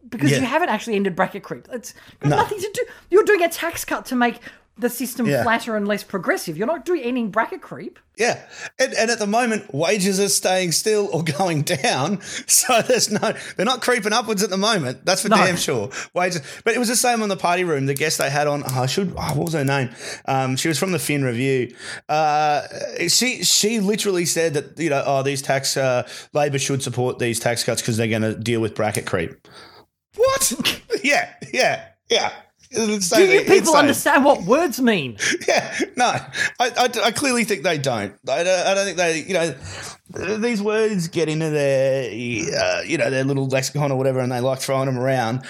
because 0.09 0.31
Yeah. 0.31 0.39
you 0.39 0.45
haven't 0.45 0.69
actually 0.69 0.95
ended 0.95 1.15
bracket 1.15 1.43
creep. 1.43 1.67
It's 1.71 1.93
got 2.19 2.29
nothing 2.29 2.59
to 2.59 2.69
do. 2.73 2.85
You're 3.09 3.23
doing 3.23 3.43
a 3.43 3.49
tax 3.49 3.85
cut 3.85 4.05
to 4.07 4.15
make 4.15 4.39
the 4.77 4.89
system 4.89 5.25
Yeah. 5.25 5.41
flatter 5.43 5.77
and 5.77 5.87
less 5.87 6.03
progressive. 6.03 6.57
You're 6.57 6.67
not 6.67 6.83
doing 6.83 6.99
any 7.01 7.23
bracket 7.27 7.61
creep. 7.61 7.97
Yeah. 8.17 8.41
And, 8.77 8.93
and 8.93 9.09
at 9.09 9.19
the 9.19 9.27
moment, 9.27 9.73
wages 9.73 10.19
are 10.19 10.27
staying 10.27 10.73
still 10.73 11.07
or 11.13 11.23
going 11.23 11.61
down. 11.61 12.19
So 12.47 12.81
there's 12.81 13.09
no, 13.09 13.33
they're 13.55 13.65
not 13.65 13.81
creeping 13.81 14.11
upwards 14.11 14.43
at 14.43 14.49
the 14.49 14.57
moment. 14.57 15.05
That's 15.05 15.21
for 15.21 15.29
No. 15.29 15.37
damn 15.37 15.55
sure. 15.55 15.91
Wages. 16.13 16.41
But 16.65 16.73
it 16.75 16.79
was 16.79 16.89
the 16.89 16.95
same 16.97 17.21
on 17.21 17.29
the 17.29 17.37
party 17.37 17.63
room. 17.63 17.85
The 17.85 17.93
guest 17.93 18.17
they 18.17 18.29
had 18.29 18.47
on, 18.47 18.63
oh, 18.67 18.81
I 18.83 18.85
should, 18.85 19.13
oh, 19.17 19.33
what 19.35 19.45
was 19.45 19.53
her 19.53 19.63
name? 19.63 19.91
Um, 20.25 20.57
she 20.57 20.67
was 20.67 20.77
from 20.77 20.91
the 20.91 20.99
Fin 20.99 21.23
Review. 21.23 21.73
Uh, 22.09 22.63
she, 23.07 23.43
she 23.45 23.79
literally 23.79 24.25
said 24.25 24.55
that, 24.55 24.77
you 24.77 24.89
know, 24.89 25.03
oh, 25.05 25.23
these 25.23 25.41
tax, 25.41 25.77
uh, 25.77 26.05
Labor 26.33 26.59
should 26.59 26.83
support 26.83 27.17
these 27.19 27.39
tax 27.39 27.63
cuts 27.63 27.81
because 27.81 27.95
they're 27.95 28.07
going 28.09 28.21
to 28.23 28.35
deal 28.35 28.59
with 28.59 28.75
bracket 28.75 29.05
creep. 29.05 29.47
What? 30.15 30.81
yeah. 31.03 31.33
Yeah. 31.53 31.87
Yeah. 32.09 32.31
It's 32.71 33.09
Do 33.09 33.23
you 33.23 33.39
insane. 33.39 33.45
people 33.45 33.75
understand 33.75 34.25
what 34.25 34.43
words 34.43 34.81
mean? 34.81 35.17
Yeah, 35.47 35.77
no, 35.95 36.05
I, 36.05 36.25
I, 36.59 36.89
I 37.05 37.11
clearly 37.11 37.43
think 37.43 37.61
they 37.61 37.77
don't. 37.77 38.13
I 38.27 38.43
don't, 38.43 38.67
I 38.67 38.73
don't 38.73 38.85
think 38.85 38.97
they, 38.97 39.19
you 39.21 39.33
know, 39.33 40.37
these 40.37 40.61
words 40.61 41.07
get 41.07 41.29
into 41.29 41.51
their, 41.51 42.05
uh, 42.05 42.81
you 42.81 42.97
know, 42.97 43.09
their 43.11 43.23
little 43.23 43.47
lexicon 43.47 43.91
or 43.91 43.97
whatever, 43.97 44.19
and 44.19 44.31
they 44.31 44.39
like 44.39 44.59
throwing 44.59 44.87
them 44.87 44.97
around. 44.97 45.45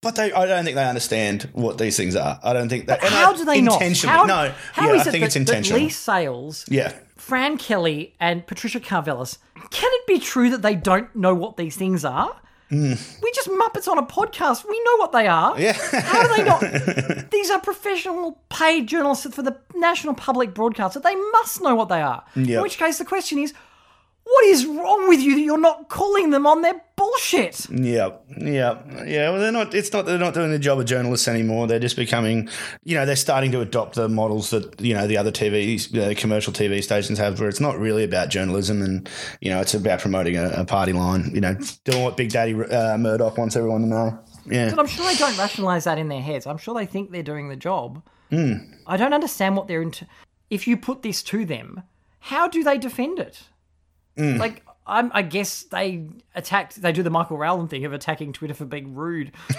But 0.00 0.16
they, 0.16 0.32
I 0.32 0.46
don't 0.46 0.64
think 0.64 0.76
they 0.76 0.84
understand 0.84 1.50
what 1.52 1.76
these 1.76 1.96
things 1.96 2.16
are. 2.16 2.40
I 2.42 2.54
don't 2.54 2.68
think 2.68 2.86
that. 2.86 3.02
How 3.02 3.32
do 3.34 3.44
they 3.44 3.60
not? 3.60 3.74
intentionally? 3.74 4.16
How, 4.16 4.24
no, 4.24 4.54
how 4.72 4.88
yeah, 4.88 4.94
is 4.94 5.06
I 5.06 5.08
it 5.08 5.12
think 5.12 5.20
that, 5.22 5.26
it's 5.26 5.36
intentional. 5.36 5.82
Leigh 5.82 5.88
Sales, 5.90 6.64
yeah, 6.68 6.92
Fran 7.16 7.58
Kelly, 7.58 8.14
and 8.18 8.46
Patricia 8.46 8.80
Karvelas, 8.80 9.38
can 9.70 9.90
it 9.92 10.06
be 10.06 10.18
true 10.18 10.48
that 10.50 10.62
they 10.62 10.74
don't 10.74 11.14
know 11.14 11.34
what 11.34 11.58
these 11.58 11.76
things 11.76 12.04
are? 12.04 12.40
Mm. 12.70 13.22
We 13.22 13.32
just 13.32 13.48
muppets 13.48 13.88
on 13.88 13.98
a 13.98 14.02
podcast. 14.02 14.68
We 14.68 14.82
know 14.84 14.96
what 14.96 15.12
they 15.12 15.26
are. 15.26 15.58
Yeah. 15.58 15.72
How 15.72 16.26
do 16.26 16.36
they 16.36 16.44
not? 16.44 17.30
These 17.30 17.50
are 17.50 17.60
professional 17.60 18.40
paid 18.48 18.88
journalists 18.88 19.32
for 19.34 19.42
the 19.42 19.56
national 19.74 20.14
public 20.14 20.52
broadcaster. 20.52 20.98
They 20.98 21.14
must 21.14 21.62
know 21.62 21.74
what 21.74 21.88
they 21.88 22.02
are. 22.02 22.24
In 22.34 22.60
which 22.62 22.78
case, 22.78 22.98
the 22.98 23.04
question 23.04 23.38
is, 23.38 23.54
What 24.28 24.44
is 24.46 24.66
wrong 24.66 25.08
with 25.08 25.20
you 25.20 25.36
that 25.36 25.40
you're 25.40 25.56
not 25.56 25.88
calling 25.88 26.30
them 26.30 26.48
on 26.48 26.62
their 26.62 26.82
bullshit? 26.96 27.70
Yeah, 27.70 28.10
yeah, 28.36 28.82
yeah. 29.04 29.30
Well, 29.30 29.38
they're 29.38 29.52
not. 29.52 29.72
It's 29.72 29.92
not. 29.92 30.04
They're 30.04 30.18
not 30.18 30.34
doing 30.34 30.50
the 30.50 30.58
job 30.58 30.80
of 30.80 30.86
journalists 30.86 31.28
anymore. 31.28 31.68
They're 31.68 31.78
just 31.78 31.94
becoming. 31.94 32.48
You 32.82 32.96
know, 32.96 33.06
they're 33.06 33.14
starting 33.14 33.52
to 33.52 33.60
adopt 33.60 33.94
the 33.94 34.08
models 34.08 34.50
that 34.50 34.80
you 34.80 34.94
know 34.94 35.06
the 35.06 35.16
other 35.16 35.30
TV, 35.30 35.78
uh, 35.96 36.18
commercial 36.18 36.52
TV 36.52 36.82
stations 36.82 37.20
have, 37.20 37.38
where 37.38 37.48
it's 37.48 37.60
not 37.60 37.78
really 37.78 38.02
about 38.02 38.28
journalism, 38.28 38.82
and 38.82 39.08
you 39.40 39.48
know, 39.48 39.60
it's 39.60 39.74
about 39.74 40.00
promoting 40.00 40.36
a, 40.36 40.48
a 40.48 40.64
party 40.64 40.92
line. 40.92 41.30
You 41.32 41.40
know, 41.40 41.56
doing 41.84 42.02
what 42.02 42.16
Big 42.16 42.30
Daddy 42.30 42.52
uh, 42.54 42.98
Murdoch 42.98 43.38
wants 43.38 43.54
everyone 43.54 43.82
to 43.82 43.86
know. 43.86 44.18
Yeah. 44.46 44.70
But 44.70 44.80
I'm 44.80 44.88
sure 44.88 45.06
they 45.06 45.16
don't 45.16 45.38
rationalize 45.38 45.84
that 45.84 45.98
in 45.98 46.08
their 46.08 46.20
heads. 46.20 46.48
I'm 46.48 46.58
sure 46.58 46.74
they 46.74 46.86
think 46.86 47.12
they're 47.12 47.22
doing 47.22 47.48
the 47.48 47.56
job. 47.56 48.02
I 48.32 48.96
don't 48.96 49.14
understand 49.14 49.56
what 49.56 49.68
they're 49.68 49.82
into. 49.82 50.04
If 50.50 50.66
you 50.66 50.76
put 50.76 51.02
this 51.02 51.22
to 51.24 51.44
them, 51.44 51.84
how 52.18 52.48
do 52.48 52.64
they 52.64 52.76
defend 52.76 53.20
it? 53.20 53.44
Mm. 54.16 54.38
Like, 54.38 54.64
I'm, 54.86 55.10
I 55.14 55.22
guess 55.22 55.64
they 55.64 56.06
attacked. 56.34 56.80
They 56.80 56.92
do 56.92 57.02
the 57.02 57.10
Michael 57.10 57.38
Rowland 57.38 57.70
thing 57.70 57.84
of 57.84 57.92
attacking 57.92 58.32
Twitter 58.32 58.54
for 58.54 58.64
being 58.64 58.94
rude. 58.94 59.32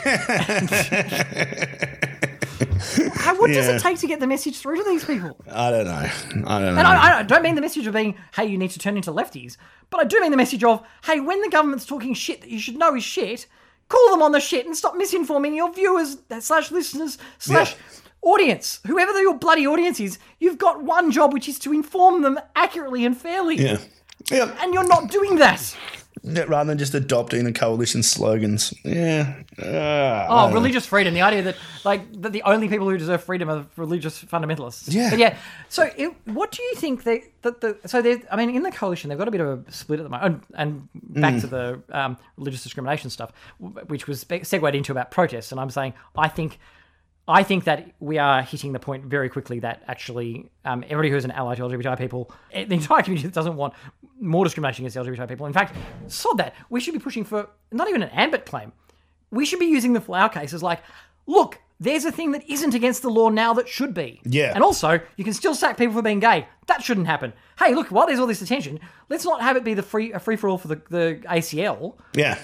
How, 3.14 3.36
what 3.36 3.52
does 3.52 3.68
it 3.68 3.82
take 3.82 4.00
to 4.00 4.08
get 4.08 4.20
the 4.20 4.28
message 4.28 4.58
through 4.60 4.78
to 4.78 4.84
these 4.84 5.04
people? 5.04 5.38
I 5.52 5.70
don't 5.70 5.86
know. 5.86 5.92
I 5.92 6.10
don't 6.32 6.46
know. 6.46 6.80
And 6.80 6.80
I, 6.80 7.20
I 7.20 7.24
don't 7.24 7.44
mean 7.44 7.56
the 7.56 7.62
message 7.62 7.86
of 7.88 7.94
being, 7.94 8.16
hey, 8.36 8.46
you 8.46 8.58
need 8.58 8.72
to 8.72 8.80
turn 8.80 8.96
into 8.98 9.12
lefties, 9.12 9.58
but 9.90 10.00
I 10.00 10.06
do 10.06 10.20
mean 10.22 10.32
the 10.32 10.38
message 10.38 10.64
of, 10.64 10.86
hey, 11.06 11.20
when 11.20 11.42
the 11.42 11.50
government's 11.50 11.86
talking 11.86 12.14
shit 12.14 12.42
that 12.42 12.50
you 12.50 12.60
should 12.60 12.78
know 12.78 12.96
is 12.96 13.04
shit, 13.04 13.48
call 13.90 14.12
them 14.12 14.22
on 14.22 14.32
the 14.32 14.40
shit 14.40 14.66
and 14.66 14.76
stop 14.76 14.96
misinforming 14.96 15.56
your 15.56 15.74
viewers 15.74 16.18
slash 16.40 16.72
listeners 16.72 17.18
slash 17.38 17.76
audience, 18.22 18.80
whoever 18.88 19.20
your 19.22 19.36
bloody 19.38 19.68
audience 19.68 20.00
is. 20.00 20.20
You've 20.40 20.58
got 20.58 20.84
one 20.84 21.12
job, 21.12 21.34
which 21.34 21.48
is 21.48 21.60
to 21.60 21.74
inform 21.74 22.22
them 22.22 22.40
accurately 22.56 23.06
and 23.06 23.18
fairly, 23.18 23.58
yeah. 23.58 23.78
Yeah. 24.32 24.56
and 24.62 24.74
you're 24.74 24.88
not 24.88 25.10
doing 25.10 25.38
that. 25.38 25.76
Rather 26.24 26.68
than 26.68 26.78
just 26.78 26.94
adopting 26.94 27.46
the 27.46 27.54
coalition 27.54 28.04
slogans. 28.04 28.74
Yeah. 28.84 29.36
Uh, 29.58 30.26
Oh, 30.30 30.52
religious 30.52 30.86
freedom. 30.86 31.14
The 31.14 31.22
idea 31.22 31.42
that 31.44 31.56
like 31.86 32.02
that 32.22 32.34
the 32.34 32.42
only 32.42 32.68
people 32.68 32.90
who 32.90 32.98
deserve 32.98 33.24
freedom 33.24 33.50
are 33.50 33.66
religious 33.78 34.22
fundamentalists. 34.24 34.92
Yeah. 34.94 35.10
But 35.12 35.20
yeah. 35.20 35.38
So, 35.70 35.90
it, 35.96 36.12
what 36.26 36.52
do 36.52 36.64
you 36.64 36.76
think 36.76 37.04
they 37.04 37.26
that 37.44 37.62
the 37.62 37.78
so 37.86 38.02
they 38.02 38.24
I 38.32 38.36
mean 38.36 38.50
in 38.50 38.64
the 38.64 38.72
coalition 38.72 39.10
they've 39.10 39.18
got 39.18 39.28
a 39.28 39.32
bit 39.32 39.42
of 39.42 39.68
a 39.68 39.72
split 39.72 40.00
at 40.00 40.04
the 40.04 40.10
moment. 40.10 40.44
And, 40.54 40.90
and 40.92 41.22
back 41.22 41.40
to 41.42 41.48
the 41.48 41.82
um, 41.92 42.18
religious 42.36 42.64
discrimination 42.64 43.10
stuff, 43.10 43.32
which 43.60 44.08
was 44.08 44.26
segued 44.44 44.76
into 44.76 44.92
about 44.92 45.12
protests. 45.12 45.52
And 45.52 45.62
I'm 45.62 45.70
saying 45.70 45.94
I 46.18 46.28
think. 46.28 46.60
I 47.28 47.44
think 47.44 47.66
that 47.66 47.92
we 48.00 48.18
are 48.18 48.42
hitting 48.42 48.72
the 48.72 48.80
point 48.80 49.06
very 49.06 49.30
quickly 49.30 49.60
that 49.60 49.84
actually 49.88 50.50
um, 50.64 50.84
everybody 50.84 51.10
who's 51.10 51.26
an 51.26 51.32
ally 51.32 51.56
to 51.56 51.62
LGBTI 51.64 51.98
people, 51.98 52.32
eh, 52.54 52.66
the 52.66 52.76
entire 52.76 53.04
community 53.04 53.28
that 53.28 53.34
doesn't 53.34 53.56
want 53.56 53.74
more 54.20 54.46
discrimination 54.46 54.86
against 54.86 54.98
LGBTI 54.98 55.28
people. 55.28 55.46
In 55.46 55.54
fact, 55.54 55.76
sod 56.08 56.38
that. 56.38 56.56
We 56.70 56.80
should 56.80 56.94
be 56.94 57.00
pushing 57.00 57.24
for 57.26 57.50
not 57.72 57.90
even 57.90 58.02
an 58.02 58.10
ambit 58.10 58.46
claim 58.46 58.72
we 59.32 59.46
should 59.46 59.60
be 59.60 59.66
using 59.66 59.94
the 59.94 60.00
Folau 60.00 60.32
cases 60.32 60.64
like, 60.64 60.82
look, 61.26 61.60
there's 61.80 62.06
a 62.06 62.12
thing 62.12 62.32
that 62.32 62.50
isn't 62.50 62.74
against 62.74 63.02
the 63.02 63.10
law 63.10 63.30
now 63.30 63.54
that 63.54 63.68
should 63.68 63.94
be. 63.94 64.22
Yeah. 64.24 64.54
And 64.56 64.64
also, 64.64 65.00
you 65.16 65.24
can 65.24 65.34
still 65.34 65.54
sack 65.54 65.78
people 65.78 65.94
for 65.94 66.02
being 66.02 66.20
gay. 66.20 66.48
That 66.68 66.84
shouldn't 66.84 67.08
happen. 67.08 67.34
Hey, 67.60 67.76
look, 67.76 67.90
while 67.90 68.08
there's 68.08 68.20
all 68.20 68.28
this 68.28 68.42
attention, 68.42 68.80
let's 69.10 69.26
not 69.26 69.42
have 69.42 69.58
it 69.58 69.64
be 69.64 69.74
the 69.74 69.84
free 69.84 70.12
a 70.12 70.20
free 70.20 70.38
for 70.38 70.50
all 70.50 70.58
for 70.58 70.70
the, 70.70 70.82
the 70.90 71.22
ACL. 71.28 71.96
Yeah. 72.14 72.40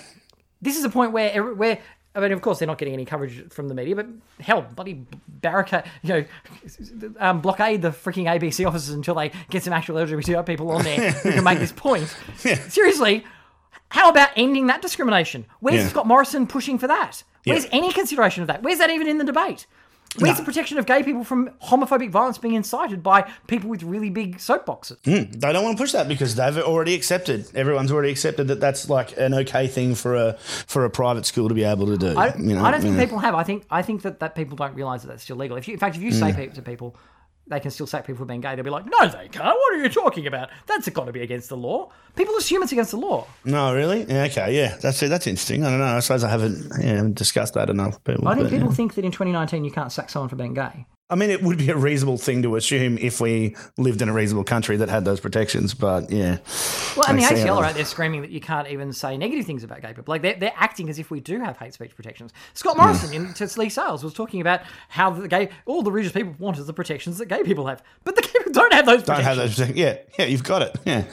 This 0.61 0.77
is 0.77 0.83
a 0.83 0.89
point 0.89 1.13
where 1.13 1.43
where 1.53 1.79
I 2.15 2.19
mean, 2.19 2.31
of 2.31 2.41
course, 2.41 2.59
they're 2.59 2.67
not 2.67 2.77
getting 2.77 2.93
any 2.93 3.05
coverage 3.05 3.51
from 3.51 3.67
the 3.69 3.73
media, 3.73 3.95
but 3.95 4.05
hell, 4.39 4.61
bloody 4.75 5.03
barricade, 5.27 5.83
you 6.03 6.09
know, 6.09 6.25
um, 7.19 7.41
blockade 7.41 7.81
the 7.81 7.89
freaking 7.89 8.25
ABC 8.25 8.67
offices 8.67 8.93
until 8.93 9.15
they 9.15 9.31
get 9.49 9.63
some 9.63 9.73
actual 9.73 9.95
LGBT 9.95 10.45
people 10.45 10.69
on 10.71 10.83
there 10.83 11.11
who 11.11 11.31
can 11.31 11.43
make 11.43 11.57
this 11.59 11.71
point. 11.71 12.07
Seriously, 12.35 13.23
how 13.89 14.09
about 14.09 14.29
ending 14.35 14.67
that 14.67 14.81
discrimination? 14.81 15.45
Where's 15.59 15.81
Yeah. 15.81 15.87
Scott 15.87 16.05
Morrison 16.07 16.45
pushing 16.47 16.77
for 16.77 16.87
that? 16.87 17.23
Where's 17.45 17.65
Yeah. 17.65 17.69
any 17.73 17.91
consideration 17.91 18.41
of 18.43 18.47
that? 18.47 18.61
Where's 18.63 18.77
that 18.77 18.89
even 18.89 19.07
in 19.07 19.17
the 19.17 19.23
debate? 19.25 19.65
Where's 20.19 20.37
the 20.37 20.43
protection 20.43 20.77
of 20.77 20.85
gay 20.85 21.03
people 21.03 21.23
from 21.23 21.49
homophobic 21.63 22.11
violence 22.11 22.37
being 22.37 22.53
incited 22.53 23.01
by 23.01 23.29
people 23.47 23.69
with 23.69 23.83
really 23.83 24.09
big 24.09 24.37
soapboxes? 24.37 24.97
Hmm, 25.05 25.31
they 25.31 25.53
don't 25.53 25.63
want 25.63 25.77
to 25.77 25.83
push 25.83 25.91
that 25.93 26.07
because 26.07 26.35
they've 26.35 26.57
already 26.57 26.93
accepted. 26.93 27.49
Everyone's 27.55 27.91
already 27.91 28.11
accepted 28.11 28.47
that 28.49 28.59
that's 28.59 28.89
like 28.89 29.17
an 29.17 29.33
okay 29.33 29.67
thing 29.67 29.95
for 29.95 30.15
a 30.15 30.33
for 30.67 30.85
a 30.85 30.89
private 30.89 31.25
school 31.25 31.49
to 31.49 31.55
be 31.55 31.63
able 31.63 31.87
to 31.87 31.97
do. 31.97 32.17
I, 32.17 32.35
you 32.35 32.55
know? 32.55 32.63
I 32.63 32.71
don't 32.71 32.81
think 32.81 32.95
Yeah. 32.95 33.03
people 33.05 33.19
have. 33.19 33.35
I 33.35 33.43
think 33.43 33.65
I 33.69 33.81
think 33.81 34.03
that, 34.03 34.19
that 34.19 34.35
people 34.35 34.55
don't 34.55 34.75
realise 34.75 35.01
that 35.01 35.07
that's 35.07 35.23
still 35.23 35.37
legal. 35.37 35.57
If 35.57 35.67
you, 35.67 35.73
in 35.73 35.79
fact, 35.79 35.95
if 35.95 36.01
you 36.01 36.11
say 36.11 36.31
hmm. 36.31 36.37
pe- 36.37 36.47
to 36.47 36.61
people 36.61 36.95
they 37.47 37.59
can 37.59 37.71
still 37.71 37.87
sack 37.87 38.05
people 38.05 38.19
for 38.19 38.25
being 38.25 38.41
gay, 38.41 38.55
they'll 38.55 38.63
be 38.63 38.69
like, 38.69 38.85
"No, 38.85 39.07
they 39.07 39.27
can't. 39.27 39.45
What 39.45 39.73
are 39.73 39.83
you 39.83 39.89
talking 39.89 40.27
about? 40.27 40.49
That's 40.67 40.87
got 40.89 41.05
to 41.05 41.11
be 41.11 41.21
against 41.21 41.49
the 41.49 41.57
law." 41.57 41.89
People 42.15 42.35
assume 42.35 42.63
it's 42.63 42.71
against 42.71 42.91
the 42.91 42.97
law. 42.97 43.27
No, 43.43 43.73
really? 43.73 44.03
Yeah, 44.03 44.23
okay, 44.25 44.55
yeah. 44.55 44.77
That's 44.81 44.99
that's 44.99 45.27
interesting. 45.27 45.65
I 45.65 45.69
don't 45.69 45.79
know. 45.79 45.85
I 45.85 45.99
suppose 45.99 46.23
I 46.23 46.29
haven't, 46.29 46.71
yeah, 46.79 46.95
haven't 46.95 47.15
discussed 47.15 47.53
that 47.55 47.69
enough. 47.69 48.03
People, 48.03 48.27
I 48.27 48.35
think 48.35 48.45
but, 48.45 48.51
people 48.51 48.69
yeah. 48.69 48.75
think 48.75 48.93
that 48.95 49.05
in 49.05 49.11
2019 49.11 49.65
you 49.65 49.71
can't 49.71 49.91
sack 49.91 50.09
someone 50.09 50.29
for 50.29 50.35
being 50.35 50.53
gay. 50.53 50.85
I 51.13 51.15
mean, 51.15 51.29
it 51.29 51.43
would 51.43 51.59
be 51.59 51.69
a 51.69 51.77
reasonable 51.77 52.17
thing 52.17 52.41
to 52.41 52.55
assume 52.55 52.97
if 52.97 53.21
we 53.21 53.55
lived 53.77 54.01
in 54.01 54.09
a 54.09 54.13
reasonable 54.13 54.43
country 54.43 54.77
that 54.77 54.89
had 54.89 55.05
those 55.05 55.19
protections. 55.19 55.75
But 55.75 56.09
yeah, 56.11 56.39
Well, 56.97 57.05
and 57.07 57.19
the 57.19 57.23
ACL 57.23 57.63
out 57.63 57.75
there 57.75 57.85
screaming 57.85 58.21
that 58.21 58.31
you 58.31 58.41
can't 58.41 58.67
even 58.67 58.91
say 58.93 59.15
negative 59.15 59.45
things 59.45 59.63
about 59.63 59.81
gay 59.83 59.93
people. 59.93 60.05
Like 60.07 60.23
they're, 60.23 60.33
they're 60.33 60.53
acting 60.55 60.89
as 60.89 60.97
if 60.97 61.11
we 61.11 61.19
do 61.19 61.39
have 61.39 61.57
hate 61.57 61.75
speech 61.75 61.95
protections. 61.95 62.31
Scott 62.55 62.77
Morrison 62.77 63.13
in 63.13 63.33
to 63.35 63.59
Leigh 63.59 63.69
Sales 63.69 64.03
was 64.03 64.15
talking 64.15 64.41
about 64.41 64.61
how 64.89 65.11
the 65.11 65.27
gay 65.27 65.49
all 65.67 65.83
the 65.83 65.91
religious 65.91 66.13
people 66.13 66.33
want 66.39 66.57
is 66.57 66.65
the 66.65 66.73
protections 66.73 67.19
that 67.19 67.27
gay 67.27 67.43
people 67.43 67.67
have, 67.67 67.83
but 68.03 68.15
the 68.15 68.23
gay 68.23 68.29
people 68.33 68.53
don't 68.53 68.73
have 68.73 68.87
those 68.87 69.03
don't 69.03 69.17
protections. 69.17 69.57
have 69.57 69.67
those. 69.67 69.77
Yeah, 69.77 69.97
yeah, 70.17 70.25
you've 70.25 70.43
got 70.43 70.63
it. 70.63 70.75
Yeah, 70.83 71.03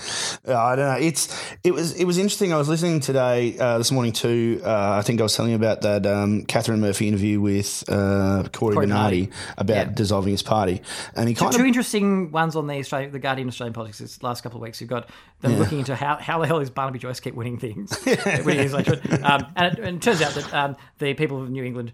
Uh, 0.49 0.57
I 0.57 0.77
don't 0.77 0.87
know. 0.87 1.07
It's 1.07 1.29
it 1.63 1.73
was 1.73 1.93
it 1.93 2.05
was 2.07 2.17
interesting. 2.17 2.55
I 2.55 2.57
was 2.57 2.69
listening 2.71 3.01
today 3.01 3.59
uh, 3.59 3.77
this 3.77 3.93
morning 3.93 4.13
to 4.15 4.63
uh, 4.65 4.97
I 4.99 5.03
think 5.03 5.21
I 5.21 5.25
was 5.25 5.35
telling 5.37 5.51
you 5.51 5.57
about 5.57 5.83
that 5.83 6.07
um, 6.07 6.45
Katharine 6.47 6.81
Murphy 6.81 7.07
interview 7.09 7.41
with 7.41 7.85
uh, 7.89 8.45
Cory, 8.53 8.75
Cory 8.75 8.87
Bernardi 8.87 9.27
Bernardi. 9.27 9.31
about 9.59 9.87
Yeah. 9.89 9.90
Dissolving 9.95 10.33
his 10.33 10.43
party, 10.43 10.83
and 11.15 11.29
he 11.29 11.35
kind 11.35 11.53
Two 11.53 11.61
of 11.61 11.67
interesting 11.67 12.31
ones 12.31 12.57
on 12.57 12.67
the 12.67 12.75
Australian, 12.79 13.13
the 13.13 13.19
Guardian 13.19 13.49
Australian 13.49 13.73
politics 13.73 13.99
this 13.99 14.23
last 14.23 14.43
couple 14.43 14.59
of 14.59 14.63
weeks. 14.63 14.81
You've 14.81 14.91
got 14.91 15.09
them 15.41 15.59
looking 15.59 15.79
into 15.79 15.95
how, 15.95 16.17
how 16.17 16.39
the 16.39 16.47
hell 16.47 16.59
is 16.61 16.69
Barnaby 16.71 16.99
Joyce 16.99 17.19
keep 17.21 17.35
winning 17.35 17.59
things, 17.59 17.99
winning 18.07 18.59
his 18.63 18.73
election. 18.75 19.01
Um, 19.25 19.47
and, 19.57 19.73
it, 19.79 19.85
and 19.85 19.97
it 19.97 20.03
turns 20.03 20.21
out 20.23 20.33
that 20.35 20.53
um, 20.55 20.77
the 20.99 21.15
people 21.15 21.43
of 21.43 21.49
New 21.51 21.65
England 21.65 21.93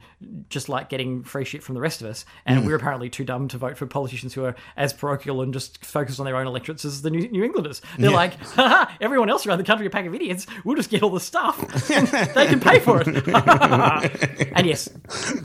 just 0.48 0.68
like 0.68 0.88
getting 0.88 1.22
free 1.22 1.44
shit 1.44 1.62
from 1.62 1.74
the 1.74 1.80
rest 1.80 2.00
of 2.00 2.08
us, 2.08 2.24
and 2.44 2.56
Mm. 2.62 2.66
we're 2.66 2.74
apparently 2.76 3.08
too 3.10 3.24
dumb 3.24 3.48
to 3.48 3.58
vote 3.58 3.76
for 3.76 3.86
politicians 3.86 4.32
who 4.34 4.44
are 4.44 4.56
as 4.76 4.92
parochial 4.92 5.42
and 5.42 5.52
just 5.52 5.84
focused 5.84 6.18
on 6.18 6.26
their 6.26 6.36
own 6.36 6.46
electorates 6.46 6.84
as 6.84 7.02
the 7.02 7.10
New, 7.10 7.28
New 7.28 7.44
Englanders. 7.44 7.82
They're 7.98 8.10
like, 8.10 8.34
Haha, 8.40 8.90
everyone 9.00 9.28
else 9.30 9.46
around 9.46 9.58
the 9.58 9.64
country, 9.64 9.86
a 9.86 9.90
pack 9.90 10.06
of 10.06 10.14
idiots. 10.14 10.46
We'll 10.64 10.76
just 10.76 10.90
get 10.90 11.02
all 11.02 11.10
the 11.10 11.20
stuff. 11.20 11.58
they 11.88 12.46
can 12.46 12.60
pay 12.60 12.78
for 12.80 13.00
it. 13.00 13.06
and 14.56 14.66
yes, 14.66 14.88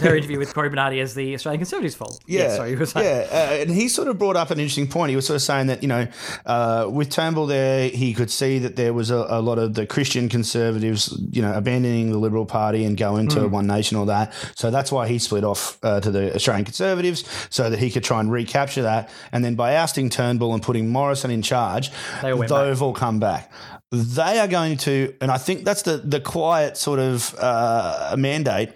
her 0.02 0.16
interview 0.16 0.40
with 0.40 0.54
Cory 0.54 0.70
Bernardi 0.70 1.00
as 1.00 1.14
the 1.14 1.34
Australian 1.36 1.60
Conservatives' 1.60 1.96
fault. 1.96 2.22
Yeah, 2.28 2.41
sorry, 2.50 2.72
you 2.72 2.78
were 2.78 2.86
saying. 2.86 3.06
yeah, 3.06 3.28
uh, 3.32 3.62
and 3.62 3.70
he 3.70 3.88
sort 3.88 4.08
of 4.08 4.18
brought 4.18 4.36
up 4.36 4.52
an 4.52 4.60
interesting 4.60 4.88
point. 4.88 5.10
He 5.10 5.16
was 5.16 5.26
sort 5.26 5.36
of 5.36 5.42
saying 5.42 5.68
that 5.68 5.82
you 5.82 5.88
know, 5.88 6.08
uh, 6.46 6.90
with 6.92 7.10
Turnbull 7.10 7.46
there, 7.48 7.90
he 7.90 8.14
could 8.14 8.30
see 8.32 8.60
that 8.60 8.76
there 8.76 8.94
was 8.94 9.10
a, 9.12 9.26
a 9.30 9.42
lot 9.42 9.58
of 9.60 9.74
the 9.74 9.86
Christian 9.86 10.30
conservatives, 10.30 11.18
you 11.32 11.42
know, 11.42 11.54
abandoning 11.54 12.12
the 12.12 12.18
Liberal 12.18 12.46
Party 12.46 12.84
and 12.86 12.98
going 12.98 13.28
to 13.30 13.42
Hmm. 13.42 13.52
One 13.52 13.68
Nation 13.68 13.98
or 13.98 14.06
that. 14.08 14.34
So 14.56 14.72
that's 14.72 14.92
why 14.92 15.08
he 15.08 15.20
split 15.20 15.44
off 15.44 15.78
uh, 15.84 16.00
to 16.02 16.12
the 16.12 16.36
Australian 16.36 16.66
Conservatives 16.66 17.24
so 17.50 17.70
that 17.70 17.80
he 17.80 17.90
could 17.90 18.04
try 18.04 18.20
and 18.20 18.32
recapture 18.32 18.84
that. 18.84 19.10
And 19.32 19.44
then 19.44 19.56
by 19.56 19.76
ousting 19.76 20.10
Turnbull 20.10 20.54
and 20.54 20.62
putting 20.64 20.90
Morrison 20.90 21.32
in 21.32 21.42
charge, 21.42 21.92
They 22.22 22.32
all 22.32 22.40
went 22.40 22.50
they've 22.52 22.82
all 22.82 22.94
come 22.94 23.20
back. 23.20 23.52
They 23.92 24.40
are 24.40 24.48
going 24.48 24.78
to, 24.78 25.14
and 25.20 25.30
I 25.30 25.38
think 25.38 25.66
that's 25.66 25.82
the 25.82 25.98
the 25.98 26.22
quiet 26.22 26.78
sort 26.78 27.00
of 27.00 27.36
uh, 27.38 28.16
mandate 28.18 28.70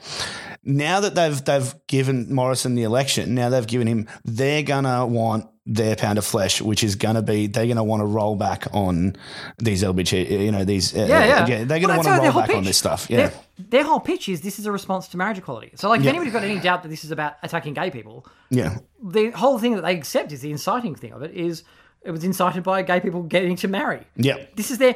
now 0.66 0.99
that 0.99 1.16
they've 1.16 1.43
they've 1.45 1.74
given 1.88 2.34
Morrison 2.34 2.76
the 2.76 2.84
election, 2.84 3.36
now 3.36 3.49
they've 3.49 3.66
given 3.68 3.88
him, 3.88 4.07
they're 4.26 4.63
gonna 4.63 5.05
want 5.05 5.45
their 5.68 5.95
pound 5.95 6.18
of 6.20 6.26
flesh, 6.26 6.61
which 6.61 6.84
is 6.84 6.95
gonna 6.95 7.22
be 7.22 7.47
they're 7.47 7.68
gonna 7.68 7.84
want 7.84 8.01
to 8.01 8.05
roll 8.05 8.36
back 8.36 8.68
on 8.74 9.16
these 9.57 9.82
LBG, 9.84 10.30
you 10.30 10.51
know, 10.51 10.63
these 10.63 10.95
uh, 10.95 11.05
Yeah, 11.09 11.45
yeah. 11.47 11.63
they're 11.63 11.80
gonna 11.80 11.93
that's 11.95 12.07
want 12.07 12.22
to 12.24 12.30
roll 12.30 12.39
back 12.41 12.55
on 12.55 12.63
this 12.63 12.78
stuff. 12.78 13.07
Yeah, 13.09 13.18
Their, 13.18 13.34
their 13.70 13.84
whole 13.84 13.99
pitch 13.99 14.30
is 14.30 14.41
this 14.41 14.59
is 14.59 14.66
a 14.66 14.72
response 14.72 15.07
to 15.09 15.18
marriage 15.18 15.38
equality. 15.39 15.72
So, 15.76 15.89
like, 15.89 15.99
if 15.99 16.05
Yeah. 16.05 16.09
anybody's 16.11 16.34
got 16.34 16.43
any 16.43 16.59
doubt 16.59 16.84
that 16.84 16.89
this 16.89 17.03
is 17.03 17.11
about 17.11 17.34
attacking 17.41 17.74
gay 17.74 17.89
people, 17.89 18.28
yeah, 18.51 18.78
the 19.03 19.32
whole 19.32 19.57
thing 19.59 19.76
that 19.76 19.82
they 19.82 19.95
accept 19.95 20.32
is 20.32 20.41
the 20.41 20.51
inciting 20.51 20.93
thing 20.95 21.13
of 21.13 21.24
it 21.24 21.32
is 21.32 21.63
it 22.03 22.11
was 22.11 22.24
incited 22.24 22.61
by 22.63 22.84
gay 22.84 22.99
people 22.99 23.24
getting 23.24 23.55
to 23.57 23.68
marry. 23.68 24.01
yeah. 24.16 24.38
This 24.55 24.70
is 24.72 24.78
their. 24.78 24.95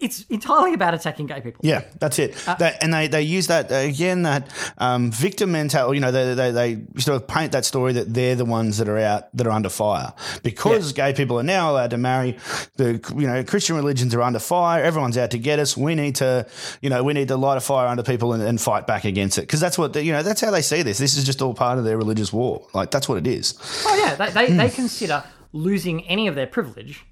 It's 0.00 0.24
entirely 0.30 0.72
about 0.74 0.94
attacking 0.94 1.26
gay 1.26 1.40
people. 1.40 1.60
Yeah, 1.62 1.84
that's 1.98 2.18
it. 2.18 2.34
Uh, 2.48 2.54
They- 2.54 2.76
and 2.80 2.92
they, 2.94 3.06
they 3.08 3.22
use 3.22 3.48
that 3.48 3.66
again 3.70 4.22
that 4.22 4.48
um, 4.78 5.10
victim 5.10 5.52
mentality. 5.52 5.96
You 5.96 6.00
know, 6.00 6.10
they, 6.10 6.34
they 6.34 6.50
they 6.50 7.00
sort 7.00 7.16
of 7.20 7.28
paint 7.28 7.52
that 7.52 7.64
story 7.64 7.92
that 7.92 8.12
they're 8.14 8.34
the 8.34 8.44
ones 8.46 8.78
that 8.78 8.88
are 8.88 8.98
out 8.98 9.34
that 9.36 9.46
are 9.46 9.50
under 9.50 9.68
fire 9.68 10.12
because 10.42 10.92
gay 10.92 11.12
people 11.12 11.38
are 11.38 11.42
now 11.42 11.70
allowed 11.70 11.90
to 11.90 11.98
marry. 11.98 12.38
The 12.76 13.00
you 13.16 13.26
know 13.26 13.44
Christian 13.44 13.76
religions 13.76 14.14
are 14.14 14.22
under 14.22 14.38
fire. 14.38 14.82
Everyone's 14.82 15.18
out 15.18 15.30
to 15.32 15.38
get 15.38 15.58
us. 15.58 15.76
We 15.76 15.94
need 15.94 16.14
to 16.16 16.46
you 16.80 16.90
know 16.90 17.02
we 17.04 17.12
need 17.12 17.28
to 17.28 17.36
light 17.36 17.56
a 17.56 17.60
fire 17.60 17.86
under 17.88 18.02
people 18.02 18.32
and, 18.32 18.42
and 18.42 18.60
fight 18.60 18.86
back 18.86 19.04
against 19.04 19.38
it 19.38 19.42
because 19.42 19.60
that's 19.60 19.76
what 19.78 19.92
they, 19.92 20.02
you 20.02 20.12
know 20.12 20.22
that's 20.22 20.40
how 20.40 20.50
they 20.50 20.62
see 20.62 20.82
this. 20.82 20.98
This 20.98 21.16
is 21.16 21.24
just 21.24 21.42
all 21.42 21.54
part 21.54 21.78
of 21.78 21.84
their 21.84 21.98
religious 21.98 22.32
war. 22.32 22.66
Like 22.72 22.90
that's 22.90 23.08
what 23.08 23.18
it 23.18 23.26
is. 23.26 23.54
Oh 23.86 23.96
yeah, 23.96 24.14
they 24.14 24.30
they, 24.46 24.52
they 24.56 24.70
consider 24.70 25.22
losing 25.52 26.06
any 26.08 26.26
of 26.28 26.34
their 26.34 26.46
privilege 26.46 27.04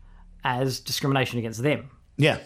as 0.45 0.81
discrimination 0.81 1.39
against 1.39 1.63
them. 1.63 1.91
Yeah. 2.19 2.39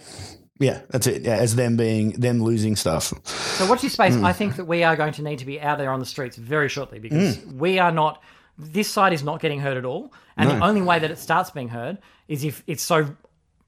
Yeah, 0.60 0.82
that's 0.90 1.08
it. 1.08 1.22
Yeah, 1.22 1.36
as 1.36 1.56
them 1.56 1.76
being 1.76 2.12
them 2.12 2.40
losing 2.40 2.76
stuff. 2.76 3.12
So 3.24 3.66
watch 3.68 3.82
this 3.82 3.94
space. 3.94 4.14
Hmm. 4.14 4.24
I 4.24 4.32
think 4.32 4.56
that 4.56 4.66
we 4.66 4.84
are 4.84 4.94
going 4.94 5.12
to 5.14 5.22
need 5.22 5.40
to 5.40 5.46
be 5.46 5.60
out 5.60 5.78
there 5.78 5.90
on 5.90 5.98
the 5.98 6.06
streets 6.06 6.36
very 6.36 6.68
shortly 6.68 7.00
because 7.00 7.44
we 7.46 7.80
are 7.80 7.90
not. 7.90 8.22
This 8.56 8.86
side 8.88 9.12
is 9.12 9.24
not 9.24 9.40
getting 9.40 9.58
heard 9.58 9.76
at 9.76 9.84
all, 9.84 10.12
and 10.36 10.48
the 10.48 10.62
only 10.64 10.82
way 10.82 11.00
that 11.00 11.10
it 11.10 11.18
starts 11.18 11.50
being 11.50 11.68
heard 11.68 11.98
is 12.28 12.44
if 12.44 12.62
it's 12.68 12.82
so 12.82 13.08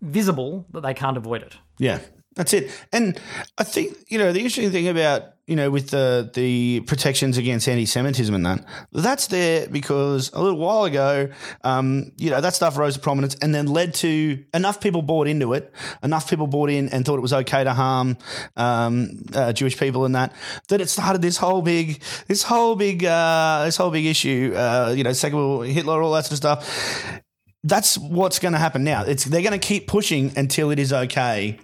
visible 0.03 0.67
that 0.73 0.83
they 0.83 0.95
can't 0.95 1.17
avoid 1.17 1.43
it. 1.43 1.57
Yeah, 1.79 1.99
that's 2.35 2.53
it. 2.53 2.71
And 2.93 3.19
I 3.59 3.65
think 3.65 3.97
you 4.09 4.19
know 4.19 4.33
the 4.33 4.41
interesting 4.41 4.71
thing 4.71 4.89
about 4.89 5.35
you 5.47 5.57
know 5.57 5.71
with 5.71 5.91
the 5.91 6.31
the 6.35 6.81
protections 6.81 7.39
against 7.39 7.69
anti-Semitism 7.69 8.35
and 8.35 8.47
that 8.47 8.65
that's 8.93 9.29
there 9.29 9.69
because 9.69 10.33
a 10.33 10.43
little 10.43 10.59
while 10.59 10.85
ago, 10.85 11.29
um, 11.63 12.13
you 12.17 12.31
know 12.31 12.41
that 12.41 12.55
stuff 12.55 12.77
rose 12.77 12.95
to 12.95 13.01
prominence 13.01 13.37
and 13.37 13.55
then 13.55 13.67
led 13.67 13.95
to 13.95 14.45
enough 14.53 14.81
people 14.81 15.03
bought 15.03 15.29
into 15.29 15.53
it, 15.53 15.73
enough 16.03 16.29
people 16.29 16.47
bought 16.47 16.71
in 16.71 16.89
and 16.89 17.05
thought 17.05 17.19
it 17.19 17.23
was 17.23 17.33
okay 17.33 17.63
to 17.63 17.73
harm 17.73 18.17
um, 18.57 19.23
uh, 19.35 19.53
Jewish 19.53 19.79
people 19.79 20.05
and 20.05 20.15
that 20.15 20.33
that 20.69 20.81
it 20.81 20.89
started 20.89 21.23
this 21.23 21.37
whole 21.37 21.63
big 21.63 22.03
this 22.27 22.43
whole 22.43 22.75
big 22.75 23.05
uh, 23.05 23.63
this 23.65 23.77
whole 23.77 23.91
big 23.91 24.07
issue. 24.07 24.53
Uh, 24.57 24.93
you 24.97 25.05
know, 25.05 25.13
Second 25.13 25.39
World 25.39 25.67
Hitler, 25.67 26.03
all 26.03 26.13
that 26.13 26.25
sort 26.25 26.33
of 26.33 26.39
stuff. 26.39 27.21
That's 27.67 27.97
what's 27.97 28.41
going 28.41 28.53
to 28.53 28.59
happen 28.59 28.85
now. 28.85 29.05
It's 29.05 29.25
they're 29.25 29.41
going 29.41 29.59
to 29.59 29.67
keep 29.67 29.87
pushing 29.87 30.33
until 30.37 30.71
it 30.71 30.79
is 30.79 30.93
okay 30.93 31.59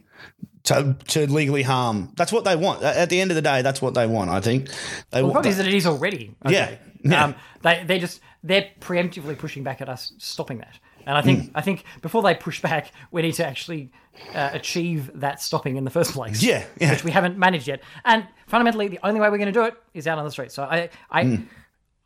to, 0.65 0.97
to 1.09 1.27
legally 1.33 1.63
harm. 1.63 2.13
That's 2.17 2.33
what 2.33 2.45
they 2.45 2.57
want. 2.57 2.83
At 2.83 3.09
the 3.11 3.21
end 3.21 3.31
of 3.31 3.35
the 3.35 3.43
day, 3.43 3.63
that's 3.63 3.81
what 3.81 3.95
they 3.95 4.07
want. 4.07 4.31
I 4.31 4.41
think. 4.41 4.69
They 5.11 5.19
The 5.21 5.25
want. 5.25 5.33
problem 5.35 5.51
is 5.51 5.57
that 5.59 5.67
it 5.67 5.75
is 5.75 5.87
already. 5.87 6.35
Okay. 6.45 6.55
Yeah, 6.55 6.77
yeah. 7.03 7.25
Um, 7.25 7.35
they 7.63 7.85
they 7.85 7.99
just 7.99 8.21
they're 8.43 8.69
preemptively 8.81 9.39
pushing 9.39 9.63
back 9.63 9.81
at 9.81 9.89
us, 9.89 10.13
stopping 10.19 10.59
that. 10.59 10.79
And 11.07 11.17
I 11.17 11.23
think 11.23 11.51
I 11.55 11.63
think 11.63 11.85
before 12.03 12.23
they 12.23 12.35
push 12.35 12.61
back, 12.61 12.93
we 13.11 13.23
need 13.23 13.33
to 13.35 13.47
actually 13.47 13.91
uh, 14.35 14.51
achieve 14.53 15.11
that 15.15 15.41
stopping 15.41 15.77
in 15.77 15.85
the 15.85 15.91
first 15.91 16.13
place. 16.13 16.43
Yeah, 16.43 16.65
yeah. 16.79 16.91
which 16.91 17.05
we 17.05 17.11
haven't 17.11 17.39
managed 17.39 17.67
yet. 17.67 17.81
And 18.05 18.27
fundamentally, 18.47 18.89
the 18.89 19.01
only 19.03 19.19
way 19.19 19.31
we're 19.31 19.39
going 19.39 19.53
to 19.53 19.59
do 19.59 19.65
it 19.65 19.75
is 19.95 20.07
out 20.07 20.19
on 20.19 20.25
the 20.25 20.31
street. 20.31 20.53
So 20.53 20.63
I 20.65 20.91
I. 21.11 21.43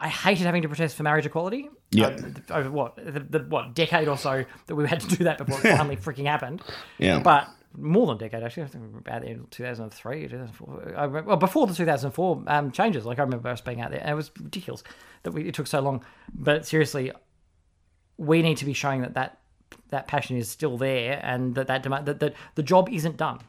I 0.00 0.08
hated 0.08 0.44
having 0.44 0.60
to 0.62 0.68
protest 0.68 0.96
for 0.96 1.02
marriage 1.04 1.24
equality. 1.24 1.70
Yep. 1.92 2.20
uh, 2.50 2.54
over 2.54 2.70
what 2.70 2.96
the, 2.96 3.20
the 3.20 3.38
what 3.48 3.74
decade 3.74 4.06
or 4.08 4.18
so 4.18 4.44
that 4.66 4.74
we 4.74 4.86
had 4.86 5.00
to 5.00 5.06
do 5.16 5.24
that 5.24 5.38
before 5.38 5.58
it 5.60 5.62
finally 5.78 5.96
freaking 5.96 6.26
happened. 6.26 6.62
Yeah. 6.98 7.20
But 7.20 7.48
more 7.76 8.06
than 8.06 8.16
a 8.16 8.18
decade 8.18 8.42
actually. 8.42 8.64
I 8.64 8.66
think 8.66 8.84
about 8.96 9.22
the 9.22 9.28
end 9.28 9.40
of 9.40 9.50
2003, 9.50 10.28
2004. 10.28 10.94
I 10.96 11.04
remember, 11.04 11.28
well, 11.28 11.36
before 11.36 11.66
the 11.66 11.74
2004 11.74 12.44
um, 12.46 12.70
changes. 12.70 13.04
Like 13.04 13.18
I 13.18 13.22
remember 13.22 13.48
us 13.48 13.60
being 13.60 13.80
out 13.80 13.90
there, 13.90 14.00
and 14.00 14.10
it 14.10 14.14
was 14.14 14.30
ridiculous 14.40 14.82
that 15.22 15.32
we, 15.32 15.48
it 15.48 15.54
took 15.54 15.66
so 15.66 15.80
long. 15.80 16.04
But 16.32 16.66
seriously, 16.66 17.12
we 18.16 18.42
need 18.42 18.58
to 18.58 18.64
be 18.64 18.72
showing 18.72 19.02
that 19.02 19.14
that 19.14 19.40
that 19.90 20.06
passion 20.06 20.36
is 20.36 20.48
still 20.48 20.76
there, 20.78 21.20
and 21.22 21.54
that 21.54 21.66
that 21.66 21.82
demand 21.82 22.06
that, 22.06 22.20
that 22.20 22.34
the 22.54 22.62
job 22.62 22.88
isn't 22.90 23.16
done. 23.16 23.40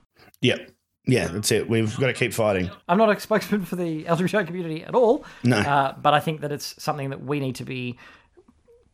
yeah, 0.42 0.58
yeah. 1.06 1.28
That's 1.28 1.52
it. 1.52 1.70
We've 1.70 1.96
got 1.98 2.08
to 2.08 2.14
keep 2.14 2.34
fighting. 2.34 2.72
I'm 2.88 2.98
not 2.98 3.16
a 3.16 3.20
spokesman 3.20 3.66
for 3.66 3.76
the 3.76 4.04
LGBT 4.06 4.48
community 4.48 4.84
at 4.84 4.96
all. 4.96 5.26
No. 5.44 5.58
Uh, 5.58 5.96
but 6.02 6.14
I 6.14 6.20
think 6.20 6.42
that 6.42 6.52
it's 6.52 6.82
something 6.82 7.10
that 7.12 7.24
we 7.24 7.40
need 7.40 7.56
to 7.56 7.66
be 7.66 7.98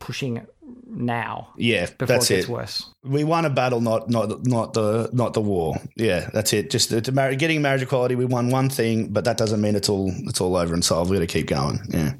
pushing 0.01 0.45
now. 0.85 1.49
Yeah, 1.57 1.85
Before 1.85 2.07
that's 2.07 2.29
it 2.29 2.35
gets 2.35 2.47
it. 2.49 2.51
worse. 2.51 2.89
We 3.03 3.23
won 3.23 3.45
a 3.45 3.49
battle, 3.49 3.79
not 3.79 4.09
not 4.09 4.45
not 4.45 4.73
the 4.73 5.09
not 5.13 5.33
the 5.33 5.41
war. 5.41 5.75
Yeah, 5.95 6.29
that's 6.33 6.51
it. 6.51 6.69
Just 6.69 6.89
the, 6.89 6.99
to 7.01 7.11
mar- 7.13 7.33
getting 7.35 7.61
marriage 7.61 7.81
equality, 7.83 8.15
we 8.15 8.25
won 8.25 8.49
one 8.49 8.69
thing, 8.69 9.07
but 9.13 9.23
that 9.25 9.37
doesn't 9.37 9.61
mean 9.61 9.75
it's 9.75 9.87
all 9.89 10.11
it's 10.27 10.41
all 10.41 10.57
over 10.57 10.73
and 10.73 10.83
solved. 10.83 11.09
We 11.09 11.15
got 11.17 11.21
to 11.21 11.27
keep 11.27 11.47
going. 11.47 11.79
Yeah. 11.89 12.13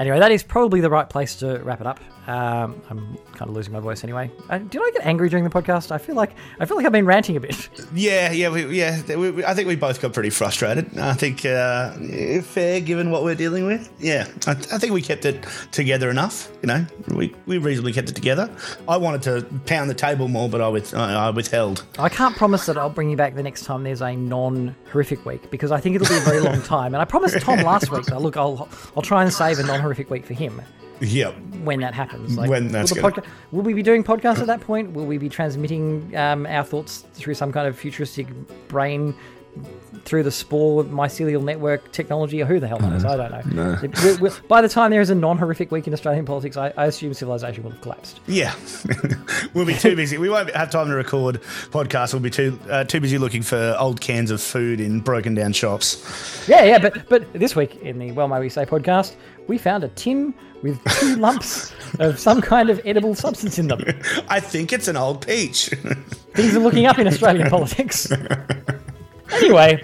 Anyway, 0.00 0.18
that 0.18 0.32
is 0.32 0.42
probably 0.42 0.80
the 0.80 0.90
right 0.90 1.08
place 1.08 1.36
to 1.36 1.58
wrap 1.58 1.80
it 1.80 1.86
up. 1.86 2.00
Um, 2.26 2.80
I'm 2.90 3.16
kind 3.32 3.48
of 3.48 3.50
losing 3.50 3.72
my 3.72 3.80
voice 3.80 4.04
anyway. 4.04 4.30
Uh, 4.48 4.58
did 4.58 4.80
I 4.80 4.90
get 4.92 5.04
angry 5.04 5.28
during 5.28 5.42
the 5.44 5.50
podcast? 5.50 5.90
I 5.90 5.98
feel 5.98 6.14
like 6.14 6.32
I 6.60 6.64
feel 6.64 6.76
like 6.76 6.86
I've 6.86 6.92
been 6.92 7.06
ranting 7.06 7.36
a 7.36 7.40
bit. 7.40 7.68
Yeah, 7.92 8.30
yeah, 8.30 8.50
we, 8.50 8.66
yeah. 8.78 9.00
We, 9.08 9.30
we- 9.32 9.44
I 9.44 9.52
think 9.52 9.66
we 9.66 9.74
both 9.74 10.00
got 10.00 10.12
pretty 10.12 10.30
frustrated. 10.30 10.96
I 10.96 11.12
think 11.14 11.44
uh, 11.44 11.92
eh, 12.00 12.40
fair 12.40 12.80
given 12.80 13.10
what 13.10 13.24
we're 13.24 13.34
dealing 13.34 13.66
with. 13.66 13.90
Yeah, 13.98 14.28
I, 14.46 14.52
I 14.52 14.78
think 14.78 14.92
we 14.92 15.02
kept 15.02 15.24
it 15.24 15.44
together 15.72 16.08
enough. 16.08 16.50
You 16.62 16.68
know, 16.68 16.86
we, 17.08 17.34
we 17.46 17.58
reasonably 17.58 17.92
kept 17.92 18.08
it 18.10 18.14
together. 18.14 18.48
I 18.88 18.96
wanted 18.96 19.22
to 19.22 19.60
pound 19.66 19.90
the 19.90 19.94
table 19.94 20.28
more, 20.28 20.48
but 20.48 20.60
I 20.60 20.68
with 20.68 20.94
I, 20.94 21.26
I 21.26 21.30
withheld. 21.30 21.84
I 21.98 22.08
can't 22.08 22.36
promise 22.36 22.66
that 22.66 22.78
I'll 22.78 22.90
bring 22.90 23.10
you 23.10 23.16
back 23.16 23.34
the 23.34 23.42
next 23.42 23.64
time 23.64 23.82
there's 23.82 24.02
a 24.02 24.14
non-horrific 24.14 25.26
week 25.26 25.50
because 25.50 25.72
I 25.72 25.80
think 25.80 25.96
it'll 25.96 26.08
be 26.08 26.16
a 26.16 26.20
very 26.20 26.40
long 26.40 26.62
time. 26.76 26.94
And 26.94 27.02
I 27.02 27.04
promised 27.04 27.40
Tom 27.40 27.60
last 27.60 27.90
week 27.90 28.04
that 28.06 28.20
look, 28.22 28.36
I'll 28.36 28.68
I'll 28.96 29.02
try 29.02 29.22
and 29.22 29.32
save 29.32 29.58
a 29.58 29.64
non-horrific 29.90 30.10
week 30.10 30.24
for 30.26 30.34
him 30.34 30.62
Yep. 31.00 31.34
when 31.64 31.80
that 31.80 31.94
happens. 31.94 32.36
Like, 32.36 32.50
When 32.50 32.68
that's 32.68 32.92
will, 32.94 33.02
the 33.02 33.10
good. 33.10 33.24
podca- 33.24 33.28
will 33.52 33.62
we 33.62 33.72
be 33.72 33.82
doing 33.82 34.04
podcasts 34.04 34.38
at 34.40 34.46
that 34.46 34.60
point? 34.60 34.92
Will 34.92 35.06
we 35.06 35.16
be 35.18 35.28
transmitting 35.30 36.14
um, 36.16 36.46
our 36.46 36.62
thoughts 36.64 37.04
through 37.14 37.34
some 37.34 37.52
kind 37.52 37.66
of 37.66 37.76
futuristic 37.78 38.26
brain 38.68 39.14
through 40.04 40.22
the 40.22 40.30
spore 40.30 40.84
mycelial 40.84 41.42
network 41.42 41.90
technology, 41.90 42.40
or 42.40 42.46
who 42.46 42.60
the 42.60 42.68
hell 42.68 42.78
knows? 42.78 43.04
I 43.04 43.16
don't 43.16 43.52
know. 43.54 43.78
It- 43.82 44.04
we- 44.04 44.28
we- 44.28 44.36
by 44.46 44.60
the 44.62 44.68
time 44.68 44.90
there 44.92 45.00
is 45.00 45.10
a 45.10 45.14
non-horrific 45.14 45.72
week 45.72 45.86
in 45.88 45.92
Australian 45.94 46.24
politics, 46.26 46.56
I, 46.56 46.72
I 46.76 46.84
assume 46.86 47.14
civilization 47.14 47.64
will 47.64 47.70
have 47.72 47.80
collapsed. 47.80 48.20
Yeah, 48.26 48.54
we'll 49.54 49.66
be 49.66 49.74
too 49.74 49.96
busy. 49.96 50.18
We 50.18 50.28
won't 50.28 50.50
have 50.54 50.70
time 50.70 50.86
to 50.88 50.94
record 50.94 51.40
podcasts. 51.70 52.12
We'll 52.12 52.22
be 52.22 52.30
too 52.30 52.58
uh, 52.70 52.84
too 52.84 53.00
busy 53.00 53.16
looking 53.18 53.42
for 53.42 53.74
old 53.78 54.00
cans 54.02 54.30
of 54.30 54.40
food 54.42 54.80
in 54.80 55.00
broken 55.00 55.34
down 55.34 55.52
shops. 55.54 56.46
Yeah, 56.46 56.64
yeah, 56.64 56.78
but 56.78 57.08
but 57.08 57.32
this 57.32 57.56
week 57.56 57.74
in 57.82 57.98
the 57.98 58.12
Well 58.12 58.28
May 58.28 58.38
We 58.40 58.48
Say 58.50 58.64
podcast, 58.66 59.14
we 59.50 59.58
found 59.58 59.82
a 59.82 59.88
tin 59.88 60.32
with 60.62 60.82
two 61.00 61.16
lumps 61.16 61.72
of 61.98 62.20
some 62.20 62.40
kind 62.40 62.70
of 62.70 62.80
edible 62.84 63.16
substance 63.16 63.58
in 63.58 63.66
them. 63.66 63.82
I 64.28 64.38
think 64.38 64.72
it's 64.72 64.86
an 64.86 64.96
old 64.96 65.26
peach. 65.26 65.66
Things 66.34 66.54
are 66.54 66.60
looking 66.60 66.86
up 66.86 67.00
in 67.00 67.08
Australian 67.08 67.50
politics. 67.56 68.10
Anyway, 69.32 69.82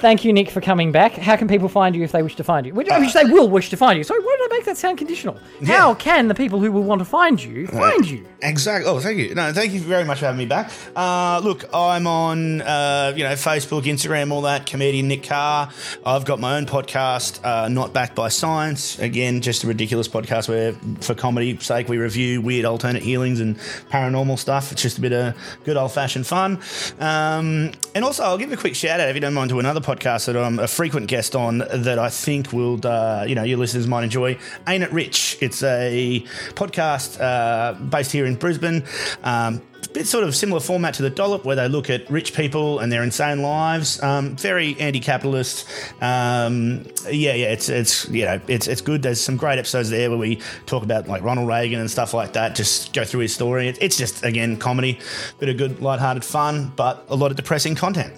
thank 0.00 0.22
you, 0.22 0.34
Nick, 0.34 0.50
for 0.50 0.60
coming 0.60 0.92
back. 0.92 1.12
How 1.12 1.34
can 1.36 1.48
people 1.48 1.68
find 1.68 1.96
you 1.96 2.04
if 2.04 2.12
they 2.12 2.22
wish 2.22 2.36
to 2.36 2.44
find 2.44 2.66
you? 2.66 2.74
Which, 2.74 2.88
which 2.90 3.14
they 3.14 3.24
will 3.24 3.48
wish 3.48 3.70
to 3.70 3.76
find 3.78 3.98
you. 3.98 4.04
Why 4.04 4.39
I 4.50 4.56
make 4.56 4.64
that 4.64 4.76
sound 4.76 4.98
conditional? 4.98 5.38
How 5.64 5.94
can 5.94 6.26
the 6.26 6.34
people 6.34 6.58
who 6.58 6.72
will 6.72 6.82
want 6.82 6.98
to 6.98 7.04
find 7.04 7.40
you 7.42 7.68
find 7.68 8.08
you? 8.08 8.26
Exactly. 8.42 8.90
Oh, 8.90 8.98
thank 8.98 9.18
you. 9.18 9.34
No, 9.34 9.52
thank 9.52 9.72
you 9.72 9.80
very 9.80 10.04
much 10.04 10.18
for 10.18 10.24
having 10.24 10.38
me 10.38 10.46
back. 10.46 10.72
Uh, 10.96 11.40
look, 11.44 11.64
I'm 11.72 12.06
on 12.06 12.60
uh, 12.62 13.12
you 13.14 13.22
know 13.22 13.32
Facebook, 13.34 13.82
Instagram, 13.82 14.32
all 14.32 14.42
that. 14.42 14.66
Comedian 14.66 15.06
Nick 15.08 15.22
Carr. 15.22 15.70
I've 16.04 16.24
got 16.24 16.40
my 16.40 16.56
own 16.56 16.66
podcast, 16.66 17.44
uh, 17.44 17.68
not 17.68 17.92
backed 17.92 18.16
by 18.16 18.28
science. 18.28 18.98
Again, 18.98 19.40
just 19.40 19.62
a 19.62 19.68
ridiculous 19.68 20.08
podcast 20.08 20.48
where, 20.48 20.72
for 21.00 21.14
comedy's 21.14 21.64
sake, 21.64 21.88
we 21.88 21.98
review 21.98 22.40
weird 22.40 22.64
alternate 22.64 23.02
healings 23.02 23.40
and 23.40 23.56
paranormal 23.90 24.38
stuff. 24.38 24.72
It's 24.72 24.82
just 24.82 24.98
a 24.98 25.00
bit 25.00 25.12
of 25.12 25.36
good 25.64 25.76
old 25.76 25.92
fashioned 25.92 26.26
fun. 26.26 26.58
Um, 26.98 27.70
and 27.94 28.04
also, 28.04 28.24
I'll 28.24 28.38
give 28.38 28.52
a 28.52 28.56
quick 28.56 28.74
shout 28.74 28.98
out 28.98 29.08
if 29.08 29.14
you 29.14 29.20
don't 29.20 29.34
mind 29.34 29.50
to 29.50 29.60
another 29.60 29.80
podcast 29.80 30.26
that 30.26 30.36
I'm 30.36 30.58
a 30.58 30.66
frequent 30.66 31.06
guest 31.06 31.36
on 31.36 31.58
that 31.58 31.98
I 32.00 32.08
think 32.08 32.52
will 32.52 32.84
uh, 32.84 33.24
you 33.28 33.36
know 33.36 33.44
your 33.44 33.58
listeners 33.58 33.86
might 33.86 34.02
enjoy. 34.02 34.38
Ain't 34.66 34.82
it 34.82 34.92
rich? 34.92 35.38
It's 35.40 35.62
a 35.62 36.24
podcast 36.54 37.20
uh, 37.20 37.74
based 37.74 38.12
here 38.12 38.26
in 38.26 38.36
Brisbane. 38.36 38.84
Um, 39.22 39.62
bit 39.92 40.06
sort 40.06 40.24
of 40.24 40.34
similar 40.34 40.60
format 40.60 40.94
to 40.94 41.02
the 41.02 41.10
Dollop, 41.10 41.44
where 41.44 41.56
they 41.56 41.68
look 41.68 41.90
at 41.90 42.08
rich 42.10 42.34
people 42.34 42.78
and 42.78 42.90
their 42.92 43.02
insane 43.02 43.42
lives. 43.42 44.02
Um, 44.02 44.36
very 44.36 44.78
anti-capitalist. 44.78 45.68
Um, 46.00 46.86
yeah, 47.10 47.34
yeah, 47.34 47.52
it's 47.52 47.68
it's 47.68 48.08
you 48.08 48.24
know 48.24 48.40
it's 48.46 48.66
it's 48.66 48.80
good. 48.80 49.02
There's 49.02 49.20
some 49.20 49.36
great 49.36 49.58
episodes 49.58 49.90
there 49.90 50.10
where 50.10 50.18
we 50.18 50.40
talk 50.66 50.82
about 50.82 51.08
like 51.08 51.22
Ronald 51.22 51.48
Reagan 51.48 51.80
and 51.80 51.90
stuff 51.90 52.14
like 52.14 52.32
that. 52.34 52.54
Just 52.54 52.92
go 52.92 53.04
through 53.04 53.20
his 53.20 53.34
story. 53.34 53.68
It, 53.68 53.78
it's 53.80 53.96
just 53.96 54.24
again 54.24 54.56
comedy, 54.56 54.98
bit 55.38 55.48
of 55.48 55.56
good 55.56 55.80
light-hearted 55.80 56.24
fun, 56.24 56.72
but 56.76 57.04
a 57.08 57.16
lot 57.16 57.30
of 57.30 57.36
depressing 57.36 57.74
content. 57.74 58.14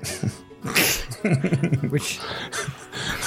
Which, 1.91 2.19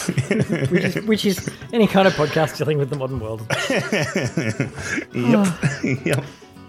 which, 0.71 0.83
is, 0.83 0.95
which 1.05 1.25
is 1.25 1.49
any 1.73 1.87
kind 1.87 2.07
of 2.07 2.13
podcast 2.13 2.57
dealing 2.57 2.77
with 2.77 2.89
the 2.89 2.97
modern 2.97 3.19
world. 3.19 3.45
yep, 5.13 6.05
yep. 6.05 6.23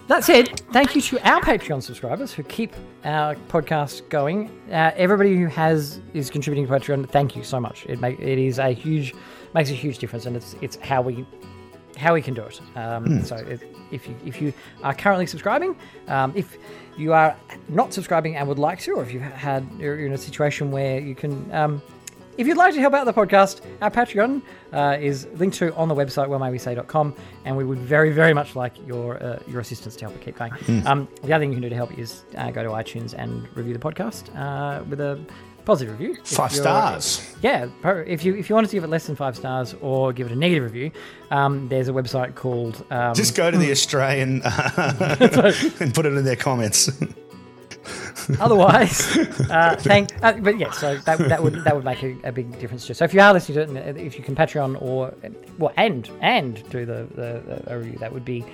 That 0.09 0.23
said, 0.23 0.61
thank 0.73 0.95
you 0.95 1.01
to 1.03 1.29
our 1.29 1.41
Patreon 1.41 1.83
subscribers 1.83 2.33
who 2.33 2.45
keep 2.45 2.75
our 3.05 3.35
podcast 3.49 4.09
going. 4.09 4.51
Uh, 4.71 4.93
everybody 4.95 5.37
who 5.37 5.47
has 5.47 6.01
is 6.15 6.31
contributing 6.31 6.67
to 6.69 6.73
Patreon, 6.73 7.09
thank 7.09 7.35
you 7.35 7.43
so 7.43 7.59
much. 7.59 7.85
It 7.87 8.01
make, 8.01 8.21
it 8.21 8.39
is 8.39 8.61
a 8.61 8.71
huge 8.71 9.15
makes 9.53 9.71
a 9.71 9.75
huge 9.75 9.99
difference, 9.99 10.27
and 10.27 10.37
it's 10.37 10.55
it's 10.61 10.77
how 10.77 11.03
we 11.03 11.27
how 11.97 12.15
we 12.15 12.23
can 12.23 12.35
do 12.35 12.43
it. 12.43 12.61
Um, 12.77 13.25
So 13.25 13.37
if, 13.37 13.65
if 13.91 14.07
you 14.07 14.15
if 14.25 14.41
you 14.41 14.53
are 14.85 14.95
currently 14.95 15.27
subscribing, 15.27 15.77
um, 16.07 16.33
if 16.37 16.57
you 16.97 17.13
are 17.13 17.37
not 17.69 17.93
subscribing 17.93 18.37
and 18.37 18.47
would 18.47 18.61
like 18.61 18.81
to, 18.83 18.93
or 18.93 19.03
if 19.03 19.13
you've 19.13 19.23
had 19.23 19.67
you're 19.79 20.07
in 20.07 20.13
a 20.13 20.19
situation 20.19 20.71
where 20.71 21.01
you 21.01 21.17
can. 21.17 21.53
Um, 21.53 21.83
if 22.37 22.47
you'd 22.47 22.57
like 22.57 22.75
to 22.75 22.81
help 22.81 22.95
out 22.95 23.05
the 23.05 23.13
podcast, 23.13 23.61
our 23.81 23.91
Patreon 23.91 24.43
uh, 24.73 24.97
is 25.01 25.27
linked 25.35 25.57
to 25.59 25.75
on 25.75 25.89
the 25.89 25.95
website 25.95 26.29
wellmaywesay.com, 26.29 27.15
and 27.45 27.57
we 27.57 27.65
would 27.65 27.79
very, 27.79 28.13
very 28.13 28.35
much 28.35 28.57
like 28.57 28.75
your 28.87 29.23
uh, 29.23 29.39
your 29.47 29.61
assistance 29.61 29.97
to 29.97 30.07
help 30.07 30.17
it 30.17 30.23
keep 30.23 30.37
going. 30.37 30.53
Um, 30.87 31.09
the 31.23 31.33
other 31.33 31.43
thing 31.43 31.51
you 31.51 31.57
can 31.57 31.63
do 31.63 31.69
to 31.69 31.75
help 31.75 31.97
is 31.99 32.25
uh, 32.37 32.51
go 32.51 32.63
to 32.63 32.71
iTunes 32.71 33.15
and 33.17 33.49
review 33.57 33.73
the 33.73 33.79
podcast 33.79 34.35
uh, 34.37 34.85
with 34.85 35.01
a 35.01 35.19
positive 35.67 35.99
review. 35.99 36.17
Five 36.25 36.53
stars. 36.53 37.35
Yeah, 37.43 37.69
if 38.07 38.25
you 38.25 38.35
if 38.37 38.49
you 38.49 38.55
wanted 38.55 38.71
to 38.71 38.77
give 38.77 38.85
it 38.85 38.89
less 38.89 39.07
than 39.07 39.17
five 39.17 39.37
stars 39.37 39.75
or 39.83 40.13
give 40.13 40.27
it 40.29 40.33
a 40.33 40.37
negative 40.37 40.65
review, 40.65 40.91
um, 41.31 41.69
there's 41.69 41.89
a 41.89 41.93
website 41.93 42.35
called 42.35 42.85
um, 42.91 43.15
Just 43.15 43.35
go 43.35 43.51
to 43.51 43.59
the 43.59 43.71
Australian 43.71 44.41
uh, 44.45 45.17
and 45.81 45.95
put 45.95 46.07
it 46.07 46.15
in 46.15 46.25
their 46.25 46.37
comments. 46.37 46.91
otherwise, 48.41 49.17
uh, 49.51 49.77
thank. 49.79 50.11
Uh, 50.23 50.33
but 50.35 50.59
yeah, 50.59 50.71
so 50.73 50.97
that, 50.99 51.19
that 51.19 51.43
would 51.43 51.65
that 51.65 51.75
would 51.75 51.85
make 51.85 52.03
a, 52.03 52.17
a, 52.25 52.33
big 52.33 52.59
difference 52.59 52.87
too. 52.87 52.95
So 52.95 53.05
if 53.05 53.15
you 53.15 53.21
are 53.21 53.33
listening 53.33 53.57
to 53.57 53.63
it, 53.63 53.87
and 53.87 53.99
if 53.99 54.17
you 54.19 54.25
can 54.25 54.35
Patreon 54.35 54.81
or 54.81 55.15
well, 55.59 55.73
and 55.77 56.09
and 56.21 56.69
do 56.71 56.85
the 56.85 57.07
the, 57.15 57.63
the 57.67 57.79
review, 57.79 57.99
that 57.99 58.13
would 58.13 58.25
be 58.25 58.45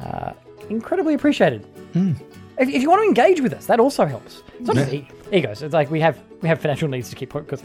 uh, 0.00 0.32
incredibly 0.70 1.14
appreciated. 1.14 1.66
Mm. 1.94 2.16
If, 2.58 2.68
if, 2.68 2.82
you 2.82 2.90
want 2.90 3.02
to 3.02 3.06
engage 3.06 3.40
with 3.40 3.52
us, 3.52 3.66
that 3.66 3.78
also 3.78 4.04
helps. 4.04 4.42
It's 4.58 4.66
not 4.66 4.76
just 4.76 4.92
egos. 5.32 5.62
It's 5.62 5.74
like 5.74 5.90
we 5.90 6.00
have 6.00 6.20
we 6.40 6.48
have 6.48 6.60
financial 6.60 6.88
needs 6.88 7.10
to 7.10 7.16
keep 7.16 7.32
because 7.32 7.62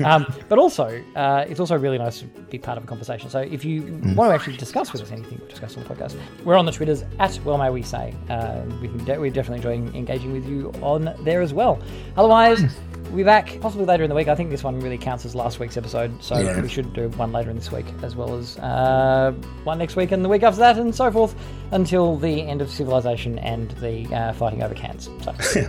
um, 0.00 0.26
but 0.48 0.58
also 0.58 1.02
uh, 1.14 1.44
it's 1.48 1.60
also 1.60 1.76
really 1.76 1.98
nice 1.98 2.20
to 2.20 2.26
be 2.26 2.58
part 2.58 2.78
of 2.78 2.84
a 2.84 2.86
conversation. 2.86 3.30
So 3.30 3.40
if 3.40 3.64
you 3.64 3.82
mm. 3.82 4.16
want 4.16 4.30
to 4.30 4.34
actually 4.34 4.56
discuss 4.56 4.92
with 4.92 5.02
us 5.02 5.10
anything 5.10 5.40
we 5.40 5.48
discuss 5.48 5.76
on 5.76 5.84
the 5.84 5.88
podcast, 5.94 6.16
we're 6.44 6.56
on 6.56 6.66
the 6.66 6.72
Twitters 6.72 7.04
at 7.18 7.38
Well 7.44 7.58
May 7.58 7.70
We 7.70 7.82
Say. 7.82 8.14
Uh, 8.28 8.62
we 8.80 8.88
can 8.88 9.04
de- 9.04 9.20
we 9.20 9.30
definitely 9.30 9.76
enjoy 9.76 9.96
engaging 9.96 10.32
with 10.32 10.46
you 10.46 10.72
on 10.80 11.14
there 11.20 11.40
as 11.40 11.52
well. 11.52 11.80
Otherwise. 12.16 12.62
We'll 13.04 13.18
be 13.18 13.22
back 13.22 13.60
possibly 13.60 13.86
later 13.86 14.02
in 14.02 14.08
the 14.08 14.16
week. 14.16 14.26
I 14.26 14.34
think 14.34 14.50
this 14.50 14.64
one 14.64 14.80
really 14.80 14.98
counts 14.98 15.24
as 15.24 15.34
last 15.36 15.60
week's 15.60 15.76
episode, 15.76 16.22
so 16.22 16.36
yeah. 16.38 16.60
we 16.60 16.68
should 16.68 16.92
do 16.94 17.08
one 17.10 17.32
later 17.32 17.50
in 17.50 17.56
this 17.56 17.70
week, 17.70 17.86
as 18.02 18.16
well 18.16 18.34
as 18.34 18.58
uh, 18.58 19.32
one 19.62 19.78
next 19.78 19.94
week 19.94 20.10
and 20.10 20.24
the 20.24 20.28
week 20.28 20.42
after 20.42 20.58
that, 20.58 20.78
and 20.78 20.92
so 20.92 21.12
forth, 21.12 21.34
until 21.70 22.16
the 22.16 22.42
end 22.42 22.60
of 22.60 22.70
civilization 22.70 23.38
and 23.38 23.70
the 23.72 24.12
uh, 24.12 24.32
fighting 24.32 24.62
over 24.62 24.74
cans. 24.74 25.08
So. 25.22 25.32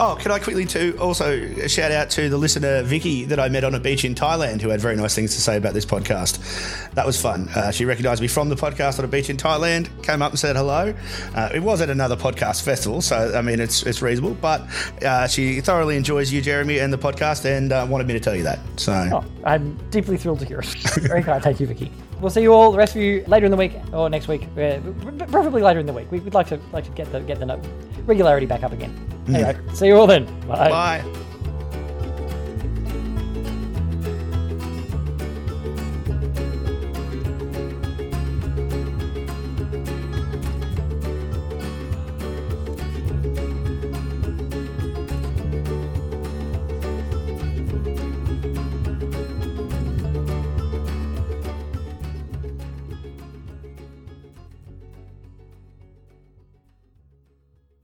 oh, 0.00 0.18
can 0.20 0.30
I 0.30 0.38
quickly 0.38 0.66
too 0.66 0.96
also 1.00 1.66
shout 1.66 1.92
out 1.92 2.10
to 2.10 2.28
the 2.28 2.36
listener 2.36 2.82
Vicky 2.82 3.24
that 3.24 3.40
I 3.40 3.48
met 3.48 3.64
on 3.64 3.74
a 3.74 3.80
beach 3.80 4.04
in 4.04 4.14
Thailand, 4.14 4.60
who 4.60 4.68
had 4.68 4.80
very 4.80 4.96
nice 4.96 5.14
things 5.14 5.34
to 5.34 5.40
say 5.40 5.56
about 5.56 5.72
this 5.72 5.86
podcast. 5.86 6.90
That 6.92 7.06
was 7.06 7.20
fun. 7.20 7.48
Uh, 7.54 7.70
she 7.70 7.86
recognised 7.86 8.20
me 8.20 8.28
from 8.28 8.50
the 8.50 8.56
podcast 8.56 8.98
on 8.98 9.04
a 9.06 9.08
beach 9.08 9.30
in 9.30 9.38
Thailand, 9.38 9.88
came 10.02 10.20
up 10.20 10.32
and 10.32 10.38
said 10.38 10.56
hello. 10.56 10.94
Uh, 11.34 11.48
it 11.54 11.60
was 11.60 11.80
at 11.80 11.88
another 11.88 12.16
podcast 12.16 12.62
festival, 12.62 13.00
so 13.00 13.32
I 13.34 13.40
mean 13.40 13.60
it's 13.60 13.82
it's 13.84 14.02
reasonable, 14.02 14.34
but 14.34 14.62
uh, 15.02 15.26
she 15.26 15.62
thoroughly 15.62 15.96
enjoyed 15.96 16.07
enjoys 16.08 16.32
you, 16.32 16.40
Jeremy, 16.40 16.78
and 16.78 16.90
the 16.90 16.96
podcast, 16.96 17.44
and 17.44 17.70
uh, 17.70 17.86
wanted 17.86 18.06
me 18.06 18.14
to 18.14 18.20
tell 18.20 18.34
you 18.34 18.42
that. 18.42 18.58
So 18.76 18.92
oh, 19.12 19.24
I'm 19.44 19.76
deeply 19.90 20.16
thrilled 20.16 20.38
to 20.38 20.46
hear 20.46 20.60
it. 20.60 20.66
Very 21.02 21.22
kind. 21.22 21.42
Thank 21.42 21.60
you, 21.60 21.66
Vicky. 21.66 21.92
We'll 22.18 22.30
see 22.30 22.40
you 22.40 22.54
all, 22.54 22.72
the 22.72 22.78
rest 22.78 22.96
of 22.96 23.02
you, 23.02 23.22
later 23.26 23.44
in 23.44 23.50
the 23.50 23.58
week 23.58 23.74
or 23.92 24.08
next 24.08 24.26
week. 24.26 24.44
Uh, 24.56 24.80
preferably 25.28 25.60
later 25.60 25.80
in 25.80 25.86
the 25.86 25.92
week. 25.92 26.10
We'd 26.10 26.32
like 26.32 26.48
to 26.48 26.58
like 26.72 26.84
to 26.84 26.90
get 26.92 27.12
the 27.12 27.20
get 27.20 27.40
the 27.40 27.60
regularity 28.06 28.46
back 28.46 28.62
up 28.62 28.72
again. 28.72 28.96
Mm. 29.26 29.34
Anyway, 29.34 29.74
see 29.74 29.88
you 29.88 29.98
all 29.98 30.06
then. 30.06 30.24
Bye. 30.48 30.70
Bye. 30.70 31.24